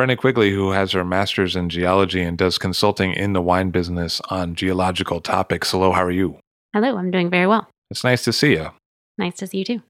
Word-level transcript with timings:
Brenna 0.00 0.16
Quigley, 0.16 0.50
who 0.50 0.70
has 0.70 0.92
her 0.92 1.04
master's 1.04 1.54
in 1.54 1.68
geology 1.68 2.22
and 2.22 2.38
does 2.38 2.56
consulting 2.56 3.12
in 3.12 3.34
the 3.34 3.42
wine 3.42 3.68
business 3.68 4.18
on 4.30 4.54
geological 4.54 5.20
topics. 5.20 5.72
Hello, 5.72 5.92
how 5.92 6.02
are 6.02 6.10
you? 6.10 6.38
Hello, 6.72 6.96
I'm 6.96 7.10
doing 7.10 7.28
very 7.28 7.46
well. 7.46 7.68
It's 7.90 8.02
nice 8.02 8.24
to 8.24 8.32
see 8.32 8.52
you. 8.52 8.70
Nice 9.18 9.36
to 9.36 9.46
see 9.46 9.58
you 9.58 9.64
too. 9.66 9.82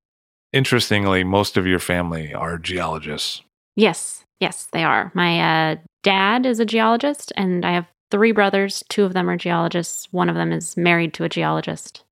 Interestingly, 0.52 1.22
most 1.22 1.56
of 1.56 1.64
your 1.64 1.78
family 1.78 2.34
are 2.34 2.58
geologists. 2.58 3.42
Yes, 3.76 4.24
yes, 4.40 4.66
they 4.72 4.82
are. 4.82 5.12
My 5.14 5.70
uh, 5.70 5.76
dad 6.02 6.44
is 6.44 6.58
a 6.58 6.66
geologist, 6.66 7.32
and 7.36 7.64
I 7.64 7.70
have 7.70 7.86
three 8.10 8.32
brothers. 8.32 8.82
Two 8.88 9.04
of 9.04 9.12
them 9.12 9.30
are 9.30 9.36
geologists. 9.36 10.08
One 10.10 10.28
of 10.28 10.34
them 10.34 10.50
is 10.50 10.76
married 10.76 11.14
to 11.14 11.24
a 11.24 11.28
geologist. 11.28 12.02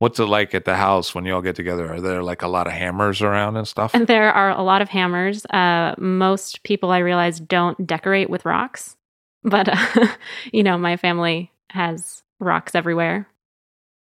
What's 0.00 0.20
it 0.20 0.26
like 0.26 0.54
at 0.54 0.64
the 0.64 0.76
house 0.76 1.14
when 1.14 1.24
you 1.24 1.34
all 1.34 1.42
get 1.42 1.56
together? 1.56 1.92
Are 1.92 2.00
there 2.00 2.22
like 2.22 2.42
a 2.42 2.48
lot 2.48 2.68
of 2.68 2.72
hammers 2.72 3.20
around 3.20 3.56
and 3.56 3.66
stuff? 3.66 3.92
And 3.94 4.06
there 4.06 4.32
are 4.32 4.50
a 4.50 4.62
lot 4.62 4.80
of 4.80 4.88
hammers. 4.88 5.44
Uh, 5.46 5.94
most 5.98 6.62
people 6.62 6.92
I 6.92 6.98
realize 6.98 7.40
don't 7.40 7.84
decorate 7.84 8.30
with 8.30 8.44
rocks, 8.44 8.96
but 9.42 9.68
uh, 9.68 10.06
you 10.52 10.62
know, 10.62 10.78
my 10.78 10.96
family 10.96 11.50
has 11.70 12.22
rocks 12.38 12.74
everywhere. 12.74 13.28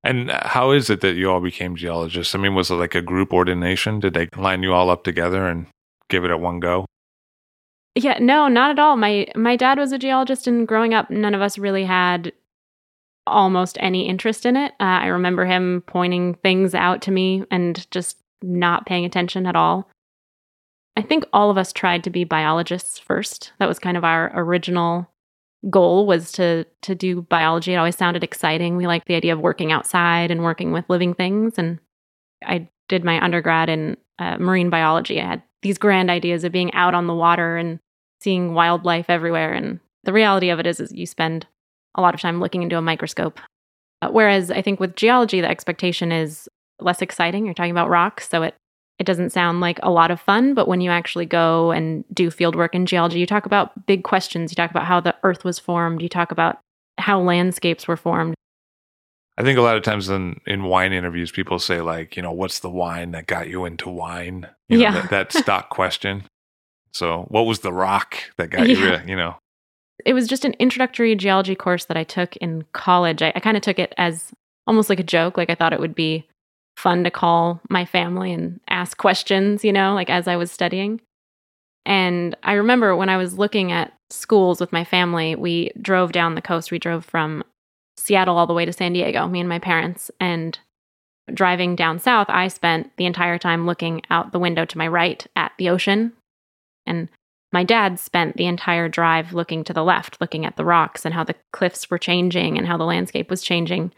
And 0.05 0.31
how 0.31 0.71
is 0.71 0.89
it 0.89 1.01
that 1.01 1.15
you 1.15 1.29
all 1.31 1.39
became 1.39 1.75
geologists? 1.75 2.35
I 2.35 2.37
mean, 2.37 2.55
was 2.55 2.69
it 2.69 2.75
like 2.75 2.95
a 2.95 3.01
group 3.01 3.33
ordination? 3.33 3.99
Did 3.99 4.13
they 4.13 4.27
line 4.35 4.63
you 4.63 4.73
all 4.73 4.89
up 4.89 5.03
together 5.03 5.47
and 5.47 5.67
give 6.09 6.25
it 6.25 6.31
at 6.31 6.41
one 6.41 6.59
go? 6.59 6.85
Yeah, 7.95 8.17
no, 8.19 8.47
not 8.47 8.71
at 8.71 8.79
all. 8.79 8.97
My 8.97 9.27
my 9.35 9.55
dad 9.55 9.77
was 9.77 9.91
a 9.91 9.99
geologist, 9.99 10.47
and 10.47 10.67
growing 10.67 10.93
up, 10.93 11.09
none 11.09 11.35
of 11.35 11.41
us 11.41 11.57
really 11.57 11.85
had 11.85 12.33
almost 13.25 13.77
any 13.79 14.07
interest 14.07 14.45
in 14.45 14.57
it. 14.57 14.73
Uh, 14.79 15.01
I 15.03 15.07
remember 15.07 15.45
him 15.45 15.83
pointing 15.87 16.35
things 16.35 16.75
out 16.75 17.01
to 17.03 17.11
me 17.11 17.43
and 17.51 17.89
just 17.91 18.17
not 18.41 18.85
paying 18.85 19.05
attention 19.05 19.45
at 19.45 19.55
all. 19.55 19.89
I 20.95 21.01
think 21.01 21.25
all 21.33 21.49
of 21.49 21.57
us 21.57 21.73
tried 21.73 22.03
to 22.03 22.09
be 22.09 22.23
biologists 22.23 22.99
first. 22.99 23.53
That 23.59 23.67
was 23.67 23.79
kind 23.79 23.97
of 23.97 24.03
our 24.03 24.31
original 24.35 25.09
goal 25.69 26.05
was 26.05 26.31
to 26.33 26.65
to 26.81 26.93
do 26.93 27.21
biology. 27.21 27.73
It 27.73 27.77
always 27.77 27.95
sounded 27.95 28.23
exciting. 28.23 28.75
We 28.75 28.87
liked 28.87 29.07
the 29.07 29.15
idea 29.15 29.33
of 29.33 29.39
working 29.39 29.71
outside 29.71 30.29
and 30.29 30.43
working 30.43 30.71
with 30.71 30.89
living 30.89 31.13
things. 31.13 31.57
And 31.57 31.79
I 32.45 32.67
did 32.89 33.03
my 33.03 33.23
undergrad 33.23 33.69
in 33.69 33.97
uh, 34.19 34.37
marine 34.37 34.69
biology. 34.69 35.21
I 35.21 35.25
had 35.25 35.43
these 35.61 35.77
grand 35.77 36.11
ideas 36.11 36.43
of 36.43 36.51
being 36.51 36.73
out 36.73 36.93
on 36.93 37.07
the 37.07 37.15
water 37.15 37.57
and 37.57 37.79
seeing 38.21 38.53
wildlife 38.53 39.09
everywhere. 39.09 39.53
And 39.53 39.79
the 40.03 40.13
reality 40.13 40.49
of 40.49 40.59
it 40.59 40.67
is, 40.67 40.79
is 40.79 40.91
you 40.91 41.05
spend 41.05 41.47
a 41.95 42.01
lot 42.01 42.13
of 42.13 42.21
time 42.21 42.39
looking 42.39 42.63
into 42.63 42.77
a 42.77 42.81
microscope. 42.81 43.39
Uh, 44.01 44.09
whereas 44.09 44.51
I 44.51 44.61
think 44.61 44.79
with 44.79 44.95
geology, 44.95 45.41
the 45.41 45.49
expectation 45.49 46.11
is 46.11 46.49
less 46.79 47.01
exciting. 47.01 47.45
You're 47.45 47.53
talking 47.53 47.71
about 47.71 47.89
rocks, 47.89 48.27
so 48.29 48.43
it 48.43 48.55
it 48.99 49.05
doesn't 49.05 49.31
sound 49.31 49.59
like 49.59 49.79
a 49.81 49.89
lot 49.89 50.11
of 50.11 50.21
fun. 50.21 50.53
But 50.53 50.67
when 50.67 50.79
you 50.79 50.91
actually 50.91 51.25
go 51.25 51.71
and 51.71 52.03
do 52.13 52.29
field 52.29 52.55
work 52.55 52.75
in 52.75 52.85
geology, 52.85 53.19
you 53.19 53.25
talk 53.25 53.45
about 53.45 53.85
big 53.87 54.03
questions. 54.03 54.51
You 54.51 54.55
talk 54.55 54.69
about 54.71 54.85
how 54.85 54.99
the 54.99 55.15
Earth 55.23 55.43
was 55.43 55.57
formed. 55.57 56.01
You 56.01 56.09
talk 56.09 56.31
about 56.31 56.59
how 56.99 57.19
landscapes 57.19 57.87
were 57.87 57.97
formed. 57.97 58.35
I 59.35 59.41
think 59.41 59.57
a 59.57 59.63
lot 59.63 59.77
of 59.77 59.83
times 59.83 60.09
in, 60.09 60.39
in 60.45 60.65
wine 60.65 60.93
interviews, 60.93 61.31
people 61.31 61.57
say 61.57 61.81
like, 61.81 62.15
you 62.15 62.21
know, 62.21 62.31
what's 62.31 62.59
the 62.59 62.69
wine 62.69 63.11
that 63.11 63.25
got 63.25 63.47
you 63.49 63.65
into 63.65 63.89
wine? 63.89 64.47
You 64.69 64.77
know, 64.77 64.83
Yeah. 64.83 64.91
that, 65.01 65.09
that 65.09 65.33
stock 65.33 65.69
question. 65.71 66.25
So, 66.91 67.25
what 67.29 67.47
was 67.47 67.61
the 67.61 67.73
rock 67.73 68.15
that 68.37 68.51
got 68.51 68.67
you? 68.69 68.77
Yeah. 68.79 69.01
re- 69.01 69.09
You 69.09 69.15
know, 69.15 69.35
It 70.05 70.13
was 70.13 70.27
just 70.27 70.45
an 70.45 70.55
introductory 70.59 71.15
geology 71.15 71.55
course 71.55 71.85
that 71.85 71.97
I 71.97 72.03
took 72.03 72.35
in 72.37 72.65
college. 72.73 73.21
I, 73.21 73.31
I 73.35 73.39
kind 73.39 73.57
of 73.57 73.63
took 73.63 73.79
it 73.79 73.93
as 73.97 74.31
almost 74.67 74.89
like 74.89 74.99
a 74.99 75.03
joke. 75.03 75.37
Like 75.37 75.49
I 75.49 75.55
thought 75.55 75.73
it 75.73 75.79
would 75.79 75.95
be 75.95 76.27
fun 76.77 77.03
to 77.03 77.11
call 77.11 77.61
my 77.69 77.85
family 77.85 78.33
and 78.33 78.59
ask 78.69 78.97
questions, 78.97 79.63
you 79.63 79.71
know, 79.71 79.93
like 79.93 80.09
as 80.09 80.27
I 80.27 80.35
was 80.35 80.51
studying. 80.51 81.01
And 81.85 82.35
I 82.43 82.53
remember 82.53 82.95
when 82.95 83.09
I 83.09 83.17
was 83.17 83.37
looking 83.37 83.71
at 83.71 83.93
schools 84.09 84.59
with 84.59 84.71
my 84.71 84.83
family, 84.83 85.35
we 85.35 85.71
drove 85.81 86.11
down 86.11 86.35
the 86.35 86.41
coast. 86.41 86.71
We 86.71 86.79
drove 86.79 87.05
from 87.05 87.43
Seattle 87.97 88.37
all 88.37 88.47
the 88.47 88.53
way 88.53 88.65
to 88.65 88.73
San 88.73 88.93
Diego, 88.93 89.27
me 89.27 89.39
and 89.39 89.49
my 89.49 89.59
parents. 89.59 90.09
And 90.19 90.57
driving 91.33 91.75
down 91.75 91.99
south, 91.99 92.27
I 92.29 92.47
spent 92.47 92.91
the 92.97 93.05
entire 93.05 93.37
time 93.37 93.65
looking 93.65 94.01
out 94.09 94.31
the 94.31 94.39
window 94.39 94.65
to 94.65 94.77
my 94.77 94.87
right 94.87 95.25
at 95.35 95.51
the 95.57 95.69
ocean. 95.69 96.13
And 96.85 97.09
my 97.53 97.63
dad 97.63 97.99
spent 97.99 98.35
the 98.35 98.47
entire 98.47 98.89
drive 98.89 99.33
looking 99.33 99.63
to 99.63 99.73
the 99.73 99.83
left, 99.83 100.19
looking 100.19 100.43
at 100.43 100.57
the 100.57 100.65
rocks 100.65 101.05
and 101.05 101.13
how 101.13 101.23
the 101.23 101.35
cliffs 101.53 101.89
were 101.89 101.99
changing 101.99 102.57
and 102.57 102.67
how 102.67 102.77
the 102.77 102.83
landscape 102.83 103.29
was 103.29 103.43
changing. 103.43 103.93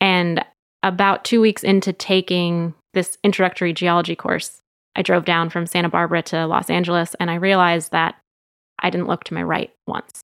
And 0.00 0.44
about 0.82 1.24
two 1.24 1.40
weeks 1.40 1.64
into 1.64 1.94
taking 1.94 2.74
this 2.92 3.16
introductory 3.24 3.72
geology 3.72 4.14
course, 4.14 4.60
I 4.94 5.00
drove 5.00 5.24
down 5.24 5.48
from 5.48 5.66
Santa 5.66 5.88
Barbara 5.88 6.22
to 6.24 6.46
Los 6.46 6.68
Angeles 6.68 7.16
and 7.18 7.30
I 7.30 7.36
realized 7.36 7.92
that 7.92 8.16
I 8.78 8.90
didn't 8.90 9.06
look 9.06 9.24
to 9.24 9.34
my 9.34 9.42
right 9.42 9.72
once. 9.86 10.20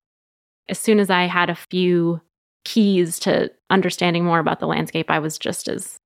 As 0.68 0.78
soon 0.78 1.00
as 1.00 1.08
I 1.08 1.22
had 1.22 1.48
a 1.48 1.58
few 1.70 2.20
keys 2.66 3.18
to 3.20 3.50
understanding 3.70 4.26
more 4.26 4.40
about 4.40 4.60
the 4.60 4.66
landscape, 4.66 5.10
I 5.10 5.20
was 5.20 5.38
just 5.38 5.68
as 5.68 5.96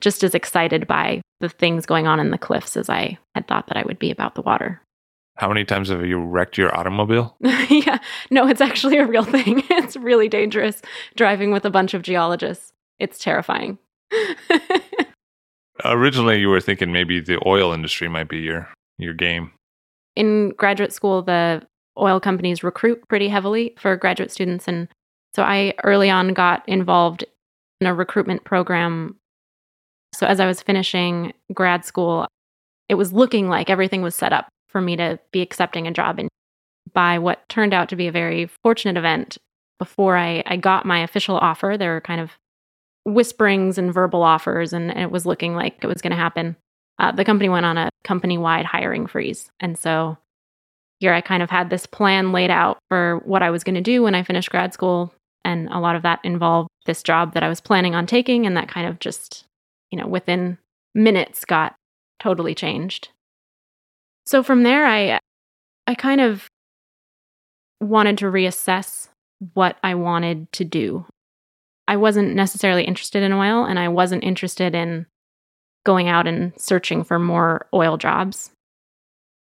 just 0.00 0.22
as 0.22 0.34
excited 0.34 0.86
by 0.86 1.22
the 1.40 1.48
things 1.48 1.86
going 1.86 2.06
on 2.06 2.20
in 2.20 2.30
the 2.30 2.38
cliffs 2.38 2.76
as 2.76 2.88
I 2.88 3.18
had 3.34 3.48
thought 3.48 3.66
that 3.68 3.78
I 3.78 3.82
would 3.82 3.98
be 3.98 4.10
about 4.10 4.34
the 4.34 4.42
water. 4.42 4.82
How 5.36 5.48
many 5.48 5.64
times 5.64 5.90
have 5.90 6.04
you 6.04 6.18
wrecked 6.18 6.56
your 6.58 6.74
automobile? 6.76 7.36
yeah, 7.68 7.98
no, 8.30 8.48
it's 8.48 8.60
actually 8.60 8.98
a 8.98 9.06
real 9.06 9.24
thing. 9.24 9.62
It's 9.76 9.96
really 9.96 10.28
dangerous 10.28 10.82
driving 11.14 11.52
with 11.52 11.64
a 11.64 11.70
bunch 11.70 11.94
of 11.94 12.02
geologists. 12.02 12.72
It's 12.98 13.18
terrifying. 13.18 13.78
Originally, 15.84 16.40
you 16.40 16.48
were 16.48 16.60
thinking 16.60 16.90
maybe 16.90 17.20
the 17.20 17.38
oil 17.46 17.72
industry 17.72 18.08
might 18.08 18.28
be 18.28 18.38
your 18.38 18.68
your 18.98 19.14
game. 19.14 19.52
In 20.16 20.50
graduate 20.50 20.92
school, 20.92 21.22
the 21.22 21.62
oil 21.98 22.18
companies 22.18 22.64
recruit 22.64 23.06
pretty 23.08 23.28
heavily 23.28 23.74
for 23.78 23.94
graduate 23.96 24.32
students. 24.32 24.66
And 24.66 24.88
so 25.34 25.42
I 25.42 25.74
early 25.84 26.10
on 26.10 26.32
got 26.32 26.66
involved 26.66 27.24
in 27.80 27.86
a 27.86 27.94
recruitment 27.94 28.44
program. 28.44 29.16
So 30.14 30.26
as 30.26 30.40
I 30.40 30.46
was 30.46 30.62
finishing 30.62 31.34
grad 31.52 31.84
school, 31.84 32.26
it 32.88 32.94
was 32.94 33.12
looking 33.12 33.48
like 33.48 33.68
everything 33.68 34.02
was 34.02 34.14
set 34.14 34.32
up 34.32 34.48
for 34.68 34.80
me 34.80 34.96
to 34.96 35.18
be 35.32 35.42
accepting 35.42 35.86
a 35.86 35.92
job. 35.92 36.18
And 36.18 36.28
by 36.92 37.18
what 37.18 37.48
turned 37.48 37.74
out 37.74 37.88
to 37.90 37.96
be 37.96 38.06
a 38.06 38.12
very 38.12 38.46
fortunate 38.46 38.96
event, 38.96 39.38
before 39.78 40.16
I, 40.16 40.42
I 40.46 40.56
got 40.56 40.86
my 40.86 41.00
official 41.02 41.36
offer, 41.36 41.76
there 41.78 41.92
were 41.92 42.00
kind 42.00 42.20
of 42.20 42.32
whisperings 43.04 43.78
and 43.78 43.92
verbal 43.92 44.22
offers, 44.22 44.72
and, 44.72 44.90
and 44.90 45.00
it 45.00 45.10
was 45.10 45.26
looking 45.26 45.54
like 45.54 45.78
it 45.82 45.86
was 45.86 46.02
going 46.02 46.10
to 46.10 46.16
happen. 46.16 46.56
Uh, 46.98 47.12
the 47.12 47.24
company 47.24 47.48
went 47.48 47.66
on 47.66 47.76
a 47.76 47.90
company 48.04 48.38
wide 48.38 48.64
hiring 48.64 49.06
freeze. 49.06 49.50
And 49.60 49.78
so 49.78 50.16
here 50.98 51.12
I 51.12 51.20
kind 51.20 51.42
of 51.42 51.50
had 51.50 51.68
this 51.68 51.86
plan 51.86 52.32
laid 52.32 52.50
out 52.50 52.78
for 52.88 53.20
what 53.24 53.42
I 53.42 53.50
was 53.50 53.64
going 53.64 53.74
to 53.74 53.80
do 53.80 54.02
when 54.02 54.14
I 54.14 54.22
finished 54.22 54.50
grad 54.50 54.72
school. 54.72 55.12
And 55.44 55.68
a 55.68 55.78
lot 55.78 55.94
of 55.94 56.02
that 56.02 56.20
involved 56.24 56.70
this 56.86 57.02
job 57.02 57.34
that 57.34 57.42
I 57.42 57.48
was 57.48 57.60
planning 57.60 57.94
on 57.94 58.06
taking. 58.06 58.46
And 58.46 58.56
that 58.56 58.68
kind 58.68 58.88
of 58.88 58.98
just, 58.98 59.44
you 59.90 59.98
know, 59.98 60.06
within 60.06 60.58
minutes 60.94 61.44
got 61.44 61.76
totally 62.18 62.54
changed. 62.54 63.10
So 64.26 64.42
from 64.42 64.64
there, 64.64 64.86
I, 64.86 65.20
I 65.86 65.94
kind 65.94 66.20
of 66.20 66.48
wanted 67.80 68.18
to 68.18 68.26
reassess 68.26 69.08
what 69.54 69.76
I 69.82 69.94
wanted 69.94 70.50
to 70.52 70.64
do. 70.64 71.06
I 71.86 71.96
wasn't 71.96 72.34
necessarily 72.34 72.82
interested 72.84 73.22
in 73.22 73.32
oil 73.32 73.64
and 73.64 73.78
I 73.78 73.88
wasn't 73.88 74.24
interested 74.24 74.74
in 74.74 75.06
going 75.84 76.08
out 76.08 76.26
and 76.26 76.52
searching 76.60 77.04
for 77.04 77.18
more 77.18 77.66
oil 77.72 77.96
jobs. 77.96 78.50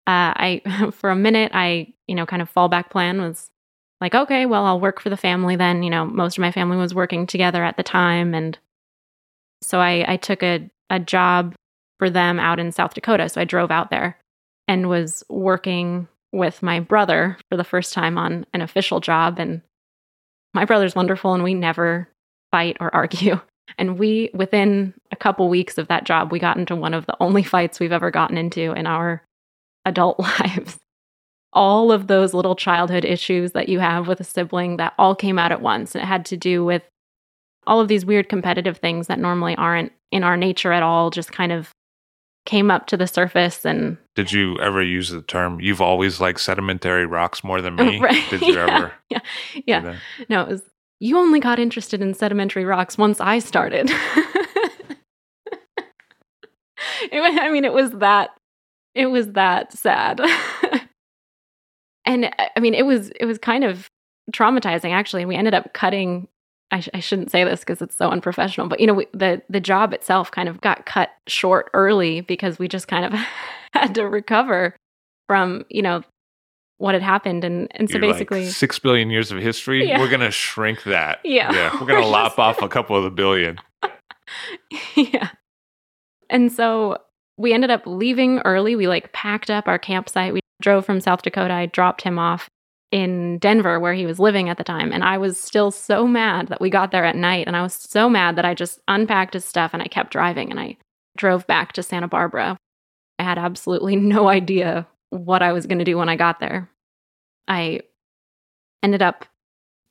Uh, 0.08 0.34
I, 0.36 0.90
for 0.94 1.12
a 1.12 1.16
minute, 1.16 1.52
I, 1.54 1.94
you 2.08 2.16
know, 2.16 2.26
kind 2.26 2.42
of 2.42 2.52
fallback 2.52 2.90
plan 2.90 3.22
was 3.22 3.48
like, 4.02 4.16
okay, 4.16 4.48
well, 4.48 4.66
I'll 4.66 4.80
work 4.80 5.00
for 5.00 5.10
the 5.12 5.18
family 5.18 5.56
then. 5.56 5.84
You 5.84 5.92
know, 5.92 6.06
most 6.06 6.38
of 6.38 6.42
my 6.42 6.52
family 6.52 6.78
was 6.78 6.96
working 6.96 7.28
together 7.28 7.64
at 7.64 7.78
the 7.78 7.84
time. 7.84 8.34
And 8.34 8.58
so 9.62 9.80
I, 9.80 10.14
I 10.14 10.18
took 10.18 10.42
a, 10.42 10.68
a 10.90 11.00
job 11.00 11.54
for 12.00 12.10
them 12.10 12.40
out 12.40 12.60
in 12.60 12.72
South 12.72 12.96
Dakota. 12.96 13.30
So 13.30 13.40
I 13.40 13.46
drove 13.46 13.69
out 13.69 13.92
there 13.92 14.18
and 14.68 14.89
was 14.89 15.24
working 15.30 16.07
with 16.31 16.63
my 16.63 16.80
brother 16.80 17.38
for 17.50 17.57
the 17.57 17.63
first 17.63 17.94
time 17.94 18.18
on 18.18 18.45
an 18.54 18.62
official 18.62 19.00
job. 19.00 19.39
And 19.39 19.62
my 20.54 20.65
brother's 20.65 20.95
wonderful, 20.95 21.33
and 21.33 21.44
we 21.44 21.54
never 21.54 22.10
fight 22.51 22.77
or 22.80 22.94
argue. 22.95 23.39
And 23.77 23.98
we, 23.98 24.30
within 24.33 24.94
a 25.12 25.15
couple 25.15 25.48
weeks 25.48 25.77
of 25.77 25.88
that 25.88 26.04
job, 26.04 26.31
we 26.31 26.39
got 26.39 26.57
into 26.57 26.75
one 26.75 26.94
of 26.94 27.06
the 27.06 27.15
only 27.19 27.44
fights 27.44 27.80
we've 27.80 27.92
ever 27.92 28.12
gotten 28.12 28.38
into 28.38 28.74
in 28.74 28.88
our 28.88 29.24
adult 29.86 30.19
lives. 30.42 30.80
All 31.54 31.92
of 31.92 32.07
those 32.07 32.33
little 32.33 32.56
childhood 32.56 33.06
issues 33.06 33.51
that 33.51 33.69
you 33.69 33.80
have 33.80 34.07
with 34.07 34.19
a 34.19 34.24
sibling 34.24 34.77
that 34.77 34.94
all 34.98 35.16
came 35.16 35.38
out 35.38 35.51
at 35.51 35.62
once. 35.62 35.94
And 35.94 36.04
it 36.04 36.07
had 36.07 36.25
to 36.27 36.38
do 36.38 36.66
with 36.66 36.83
all 37.66 37.80
of 37.80 37.88
these 37.88 38.06
weird 38.06 38.27
competitive 38.27 38.77
things 38.77 39.07
that 39.07 39.19
normally 39.19 39.56
aren't 39.56 39.94
in 40.12 40.24
our 40.24 40.36
nature 40.36 40.74
at 40.74 40.83
all, 40.83 41.09
just 41.09 41.31
kind 41.31 41.51
of 41.51 41.71
came 42.45 42.69
up 42.69 42.88
to 42.88 42.98
the 42.98 43.07
surface 43.07 43.66
and 43.66 43.98
did 44.16 44.31
you 44.31 44.60
ever 44.60 44.84
use 44.84 45.10
the 45.10 45.22
term 45.22 45.62
you've 45.62 45.81
always 45.81 46.19
liked 46.19 46.42
sedimentary 46.42 47.06
rocks 47.06 47.44
more 47.44 47.62
than 47.62 47.75
me 47.75 48.00
right. 48.01 48.30
did 48.30 48.42
you 48.42 48.54
yeah. 48.54 48.66
ever 48.66 48.94
yeah. 49.10 49.19
yeah 49.66 49.95
no 50.30 50.42
it 50.42 50.50
was 50.50 50.62
you 51.00 51.18
only 51.18 51.40
got 51.40 51.57
interested 51.60 52.01
in 52.01 52.13
sedimentary 52.13 52.66
rocks 52.66 52.98
once 52.98 53.19
i 53.22 53.40
started. 53.40 53.92
It 57.12 57.19
was, 57.19 57.38
i 57.42 57.51
mean 57.51 57.66
it 57.66 57.74
was 57.74 57.92
that 57.92 58.31
it 58.95 59.07
was 59.07 59.31
that 59.34 59.74
sad. 59.74 60.22
And 62.06 62.25
uh, 62.25 62.50
i 62.57 62.60
mean 62.60 62.74
it 62.74 62.86
was 62.86 63.12
it 63.12 63.25
was 63.25 63.38
kind 63.38 63.63
of 63.63 63.90
traumatizing 64.31 64.92
actually. 64.92 65.22
And 65.22 65.30
we 65.30 65.36
ended 65.36 65.54
up 65.54 65.74
cutting 65.74 66.28
I, 66.74 66.80
sh- 66.80 66.90
I 66.96 67.00
shouldn't 67.00 67.30
say 67.30 67.44
this 67.44 67.60
because 67.60 67.84
it's 67.84 67.96
so 67.96 68.10
unprofessional, 68.10 68.68
but 68.68 68.80
you 68.80 68.88
know, 68.88 68.96
we, 68.96 69.06
the 69.14 69.44
the 69.48 69.60
job 69.60 69.94
itself 69.94 70.31
kind 70.31 70.50
of 70.50 70.60
got 70.60 70.88
cut 70.88 71.12
short 71.28 71.70
early 71.75 72.22
because 72.22 72.58
we 72.58 72.68
just 72.68 72.88
kind 72.88 73.06
of 73.06 73.14
had 73.74 73.94
to 73.96 74.10
recover 74.10 74.75
from 75.28 75.66
you 75.70 75.84
know 75.84 76.04
what 76.80 76.96
had 76.96 77.04
happened, 77.04 77.44
and 77.44 77.68
and 77.75 77.90
so 77.90 78.00
You're 78.00 78.12
basically 78.12 78.46
like 78.46 78.54
six 78.54 78.80
billion 78.80 79.12
years 79.12 79.31
of 79.31 79.38
history. 79.38 79.88
Yeah. 79.88 80.00
We're 80.00 80.10
gonna 80.10 80.31
shrink 80.31 80.84
that. 80.84 81.20
Yeah, 81.24 81.54
yeah, 81.54 81.74
we're 81.80 81.86
gonna 81.88 82.02
we're 82.02 82.08
lop 82.08 82.31
just... 82.31 82.40
off 82.40 82.62
a 82.64 82.68
couple 82.68 82.98
of 82.98 83.04
the 83.04 83.12
billion. 83.12 83.60
yeah, 84.96 85.30
and 86.31 86.52
so 86.52 86.98
we 87.38 87.54
ended 87.54 87.69
up 87.69 87.84
leaving 87.86 88.40
early. 88.40 88.76
We 88.76 88.88
like 88.88 89.14
packed 89.14 89.52
up 89.52 89.68
our 89.68 89.78
campsite. 89.78 90.34
We 90.34 90.40
drove 90.60 90.88
from 90.88 91.02
South 91.02 91.22
Dakota. 91.22 91.54
I 91.54 91.68
dropped 91.68 92.02
him 92.02 92.18
off 92.18 92.50
in 92.94 93.40
Denver 93.40 93.80
where 93.80 93.95
he 93.95 94.06
was 94.06 94.19
living 94.19 94.50
at 94.50 94.57
the 94.57 94.63
time. 94.63 94.92
And 94.92 95.04
I 95.04 95.18
was 95.18 95.40
still 95.40 95.72
so 95.72 96.06
mad 96.06 96.50
that 96.50 96.62
we 96.62 96.69
got 96.69 96.92
there 96.92 97.04
at 97.04 97.16
night. 97.16 97.48
And 97.48 97.57
I 97.57 97.63
was 97.63 97.74
so 97.74 98.07
mad 98.07 98.36
that 98.36 98.45
I 98.45 98.54
just 98.54 98.80
unpacked 98.88 99.34
his 99.34 99.44
stuff 99.44 99.72
and 99.74 99.81
I 99.81 99.88
kept 99.88 100.12
driving 100.12 100.51
and 100.51 100.60
I 100.60 100.78
drove 101.18 101.48
back 101.48 101.74
to 101.74 101.81
Santa 101.81 102.07
Barbara. 102.07 102.56
I 103.18 103.24
had 103.24 103.40
absolutely 103.40 103.95
no 103.98 104.30
idea 104.30 104.86
what 105.10 105.42
I 105.42 105.54
was 105.54 105.66
going 105.66 105.80
to 105.80 105.86
do 105.86 105.98
when 105.98 106.07
I 106.07 106.16
got 106.16 106.40
there. 106.40 106.69
I 107.48 107.80
ended 108.84 109.01
up 109.01 109.25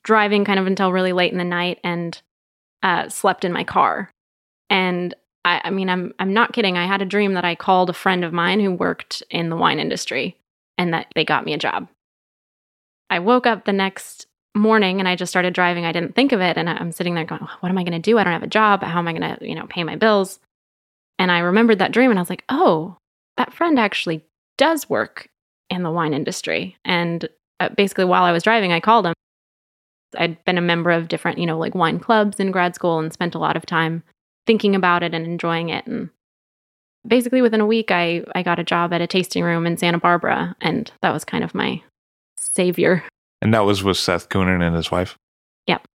driving 0.05 0.45
kind 0.45 0.59
of 0.59 0.65
until 0.65 0.93
really 0.93 1.11
late 1.11 1.33
in 1.33 1.37
the 1.37 1.43
night 1.43 1.79
and 1.83 2.21
uh, 2.83 3.09
slept 3.09 3.43
in 3.43 3.51
my 3.51 3.65
car. 3.65 4.11
And 4.69 5.13
I, 5.43 5.59
I 5.65 5.69
mean, 5.71 5.89
I'm 5.89 6.13
I'm 6.19 6.33
not 6.33 6.53
kidding. 6.53 6.77
I 6.77 6.87
had 6.87 7.01
a 7.01 7.05
dream 7.05 7.33
that 7.33 7.43
I 7.43 7.55
called 7.55 7.89
a 7.89 7.93
friend 7.93 8.23
of 8.23 8.31
mine 8.31 8.61
who 8.61 8.71
worked 8.71 9.23
in 9.29 9.49
the 9.49 9.57
wine 9.57 9.79
industry, 9.79 10.37
and 10.77 10.93
that 10.93 11.07
they 11.15 11.25
got 11.25 11.45
me 11.45 11.53
a 11.53 11.57
job. 11.57 11.89
I 13.13 13.19
woke 13.19 13.45
up 13.45 13.65
the 13.65 13.73
next 13.73 14.25
morning 14.55 14.99
and 14.99 15.07
I 15.07 15.15
just 15.15 15.31
started 15.31 15.53
driving. 15.53 15.85
I 15.85 15.91
didn't 15.91 16.15
think 16.15 16.31
of 16.31 16.41
it. 16.41 16.57
And 16.57 16.67
I'm 16.67 16.91
sitting 16.91 17.13
there 17.13 17.25
going, 17.25 17.47
what 17.59 17.69
am 17.69 17.77
I 17.77 17.83
going 17.83 17.93
to 17.93 17.99
do? 17.99 18.17
I 18.17 18.23
don't 18.23 18.33
have 18.33 18.41
a 18.41 18.47
job. 18.47 18.81
How 18.81 18.97
am 18.97 19.07
I 19.07 19.13
going 19.13 19.37
to, 19.37 19.47
you 19.47 19.53
know, 19.53 19.67
pay 19.67 19.83
my 19.83 19.95
bills? 19.95 20.39
And 21.19 21.31
I 21.31 21.39
remembered 21.39 21.77
that 21.77 21.91
dream 21.91 22.09
and 22.09 22.17
I 22.17 22.21
was 22.23 22.29
like, 22.31 22.43
oh, 22.49 22.97
that 23.37 23.53
friend 23.53 23.77
actually 23.77 24.25
does 24.57 24.89
work 24.89 25.29
in 25.69 25.83
the 25.83 25.91
wine 25.91 26.15
industry. 26.15 26.75
And 26.83 27.29
uh, 27.59 27.69
basically, 27.69 28.05
while 28.05 28.23
I 28.23 28.31
was 28.31 28.41
driving, 28.41 28.71
I 28.71 28.79
called 28.79 29.05
him. 29.05 29.13
I'd 30.17 30.43
been 30.43 30.57
a 30.57 30.61
member 30.61 30.89
of 30.89 31.07
different, 31.07 31.37
you 31.37 31.45
know, 31.45 31.59
like 31.59 31.75
wine 31.75 31.99
clubs 31.99 32.39
in 32.39 32.49
grad 32.51 32.73
school 32.73 32.97
and 32.97 33.13
spent 33.13 33.35
a 33.35 33.39
lot 33.39 33.55
of 33.55 33.65
time 33.65 34.01
thinking 34.47 34.75
about 34.75 35.03
it 35.03 35.13
and 35.13 35.25
enjoying 35.25 35.69
it. 35.69 35.85
And 35.85 36.09
basically, 37.07 37.43
within 37.43 37.61
a 37.61 37.65
week, 37.67 37.91
I, 37.91 38.23
I 38.33 38.41
got 38.41 38.59
a 38.59 38.63
job 38.63 38.91
at 38.91 39.01
a 39.01 39.07
tasting 39.07 39.43
room 39.43 39.67
in 39.67 39.77
Santa 39.77 39.99
Barbara. 39.99 40.55
And 40.61 40.91
that 41.01 41.13
was 41.13 41.23
kind 41.23 41.43
of 41.43 41.53
my 41.53 41.81
savior. 42.55 43.03
And 43.41 43.53
that 43.53 43.65
was 43.65 43.83
with 43.83 43.97
Seth 43.97 44.29
Kunin 44.29 44.61
and 44.61 44.75
his 44.75 44.91
wife? 44.91 45.17
Yep. 45.67 45.85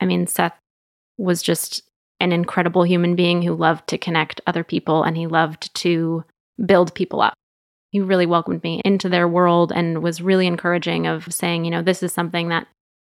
I 0.00 0.06
mean, 0.06 0.26
Seth 0.26 0.58
was 1.18 1.42
just 1.42 1.82
an 2.20 2.32
incredible 2.32 2.84
human 2.84 3.16
being 3.16 3.42
who 3.42 3.54
loved 3.54 3.88
to 3.88 3.98
connect 3.98 4.40
other 4.46 4.64
people 4.64 5.02
and 5.02 5.16
he 5.16 5.26
loved 5.26 5.74
to 5.74 6.24
build 6.64 6.94
people 6.94 7.20
up. 7.20 7.34
He 7.90 8.00
really 8.00 8.26
welcomed 8.26 8.62
me 8.62 8.80
into 8.84 9.08
their 9.08 9.28
world 9.28 9.72
and 9.74 10.02
was 10.02 10.22
really 10.22 10.46
encouraging 10.46 11.06
of 11.06 11.32
saying, 11.32 11.64
you 11.64 11.70
know, 11.70 11.82
this 11.82 12.02
is 12.02 12.12
something 12.12 12.48
that 12.48 12.66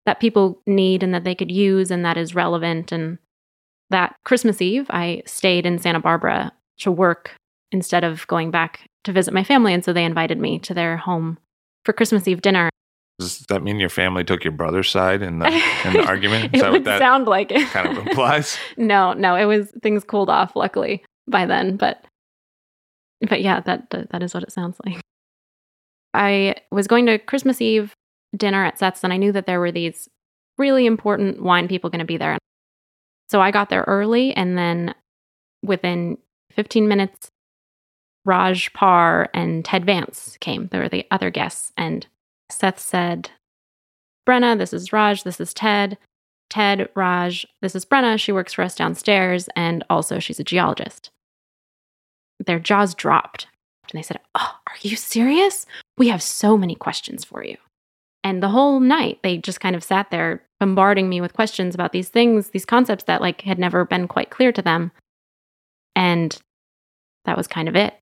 that 0.07 0.19
people 0.19 0.59
need 0.65 1.03
and 1.03 1.13
that 1.13 1.23
they 1.23 1.35
could 1.35 1.51
use 1.51 1.91
and 1.91 2.03
that 2.03 2.17
is 2.17 2.33
relevant 2.33 2.91
and 2.91 3.19
that 3.91 4.15
Christmas 4.25 4.61
Eve 4.61 4.87
I 4.89 5.21
stayed 5.25 5.65
in 5.65 5.77
Santa 5.77 5.99
Barbara 5.99 6.51
to 6.79 6.91
work 6.91 7.35
instead 7.71 8.03
of 8.03 8.25
going 8.27 8.49
back 8.49 8.79
to 9.03 9.11
visit 9.11 9.33
my 9.33 9.43
family 9.43 9.73
and 9.73 9.85
so 9.85 9.93
they 9.93 10.05
invited 10.05 10.39
me 10.39 10.57
to 10.59 10.73
their 10.73 10.97
home 10.97 11.37
for 11.85 11.93
Christmas 11.93 12.27
Eve 12.27 12.41
dinner. 12.41 12.69
Does 13.19 13.39
that 13.49 13.61
mean 13.61 13.79
your 13.79 13.89
family 13.89 14.23
took 14.23 14.43
your 14.43 14.53
brother's 14.53 14.89
side 14.89 15.21
in 15.21 15.39
the 15.39 15.47
in 15.85 15.93
the 15.93 16.03
argument? 16.07 16.55
Is 16.55 16.61
it 16.61 16.71
would 16.71 16.85
sound 16.85 17.27
like 17.27 17.51
it. 17.51 17.67
kind 17.69 17.97
of 17.97 18.07
implies. 18.07 18.57
no, 18.77 19.13
no, 19.13 19.35
it 19.35 19.45
was 19.45 19.71
things 19.83 20.03
cooled 20.03 20.29
off 20.29 20.55
luckily 20.55 21.03
by 21.27 21.45
then, 21.45 21.77
but 21.77 22.03
but 23.27 23.41
yeah, 23.41 23.59
that 23.61 23.89
that 24.11 24.23
is 24.23 24.33
what 24.33 24.43
it 24.43 24.51
sounds 24.51 24.77
like. 24.85 25.01
I 26.13 26.55
was 26.71 26.87
going 26.87 27.05
to 27.05 27.19
Christmas 27.19 27.61
Eve 27.61 27.93
dinner 28.35 28.65
at 28.65 28.79
Seth's, 28.79 29.03
and 29.03 29.13
I 29.13 29.17
knew 29.17 29.31
that 29.31 29.45
there 29.45 29.59
were 29.59 29.71
these 29.71 30.09
really 30.57 30.85
important 30.85 31.41
wine 31.41 31.67
people 31.67 31.89
going 31.89 31.99
to 31.99 32.05
be 32.05 32.17
there. 32.17 32.37
So 33.29 33.39
I 33.39 33.51
got 33.51 33.69
there 33.69 33.85
early, 33.87 34.33
and 34.33 34.57
then 34.57 34.95
within 35.63 36.17
15 36.51 36.87
minutes, 36.87 37.30
Raj 38.25 38.71
Parr 38.73 39.29
and 39.33 39.65
Ted 39.65 39.85
Vance 39.85 40.37
came. 40.39 40.67
They 40.67 40.79
were 40.79 40.89
the 40.89 41.07
other 41.11 41.29
guests. 41.29 41.71
And 41.77 42.05
Seth 42.49 42.79
said, 42.79 43.31
Brenna, 44.27 44.57
this 44.57 44.73
is 44.73 44.93
Raj, 44.93 45.23
this 45.23 45.39
is 45.39 45.53
Ted. 45.53 45.97
Ted, 46.49 46.89
Raj, 46.95 47.45
this 47.61 47.75
is 47.75 47.85
Brenna. 47.85 48.19
She 48.19 48.31
works 48.31 48.53
for 48.53 48.61
us 48.61 48.75
downstairs, 48.75 49.49
and 49.55 49.83
also 49.89 50.19
she's 50.19 50.39
a 50.39 50.43
geologist. 50.43 51.09
Their 52.45 52.59
jaws 52.59 52.93
dropped, 52.93 53.47
and 53.89 53.97
they 53.97 54.03
said, 54.03 54.19
Oh, 54.35 54.55
are 54.67 54.75
you 54.81 54.95
serious? 54.95 55.65
We 55.97 56.09
have 56.09 56.21
so 56.21 56.57
many 56.57 56.75
questions 56.75 57.23
for 57.23 57.43
you. 57.43 57.57
And 58.23 58.43
the 58.43 58.49
whole 58.49 58.79
night, 58.79 59.19
they 59.23 59.37
just 59.37 59.61
kind 59.61 59.75
of 59.75 59.83
sat 59.83 60.11
there 60.11 60.43
bombarding 60.59 61.09
me 61.09 61.21
with 61.21 61.33
questions 61.33 61.73
about 61.73 61.91
these 61.91 62.09
things, 62.09 62.49
these 62.49 62.65
concepts 62.65 63.05
that 63.05 63.21
like 63.21 63.41
had 63.41 63.57
never 63.57 63.85
been 63.85 64.07
quite 64.07 64.29
clear 64.29 64.51
to 64.51 64.61
them. 64.61 64.91
And 65.95 66.37
that 67.25 67.37
was 67.37 67.47
kind 67.47 67.67
of 67.67 67.75
it. 67.75 67.95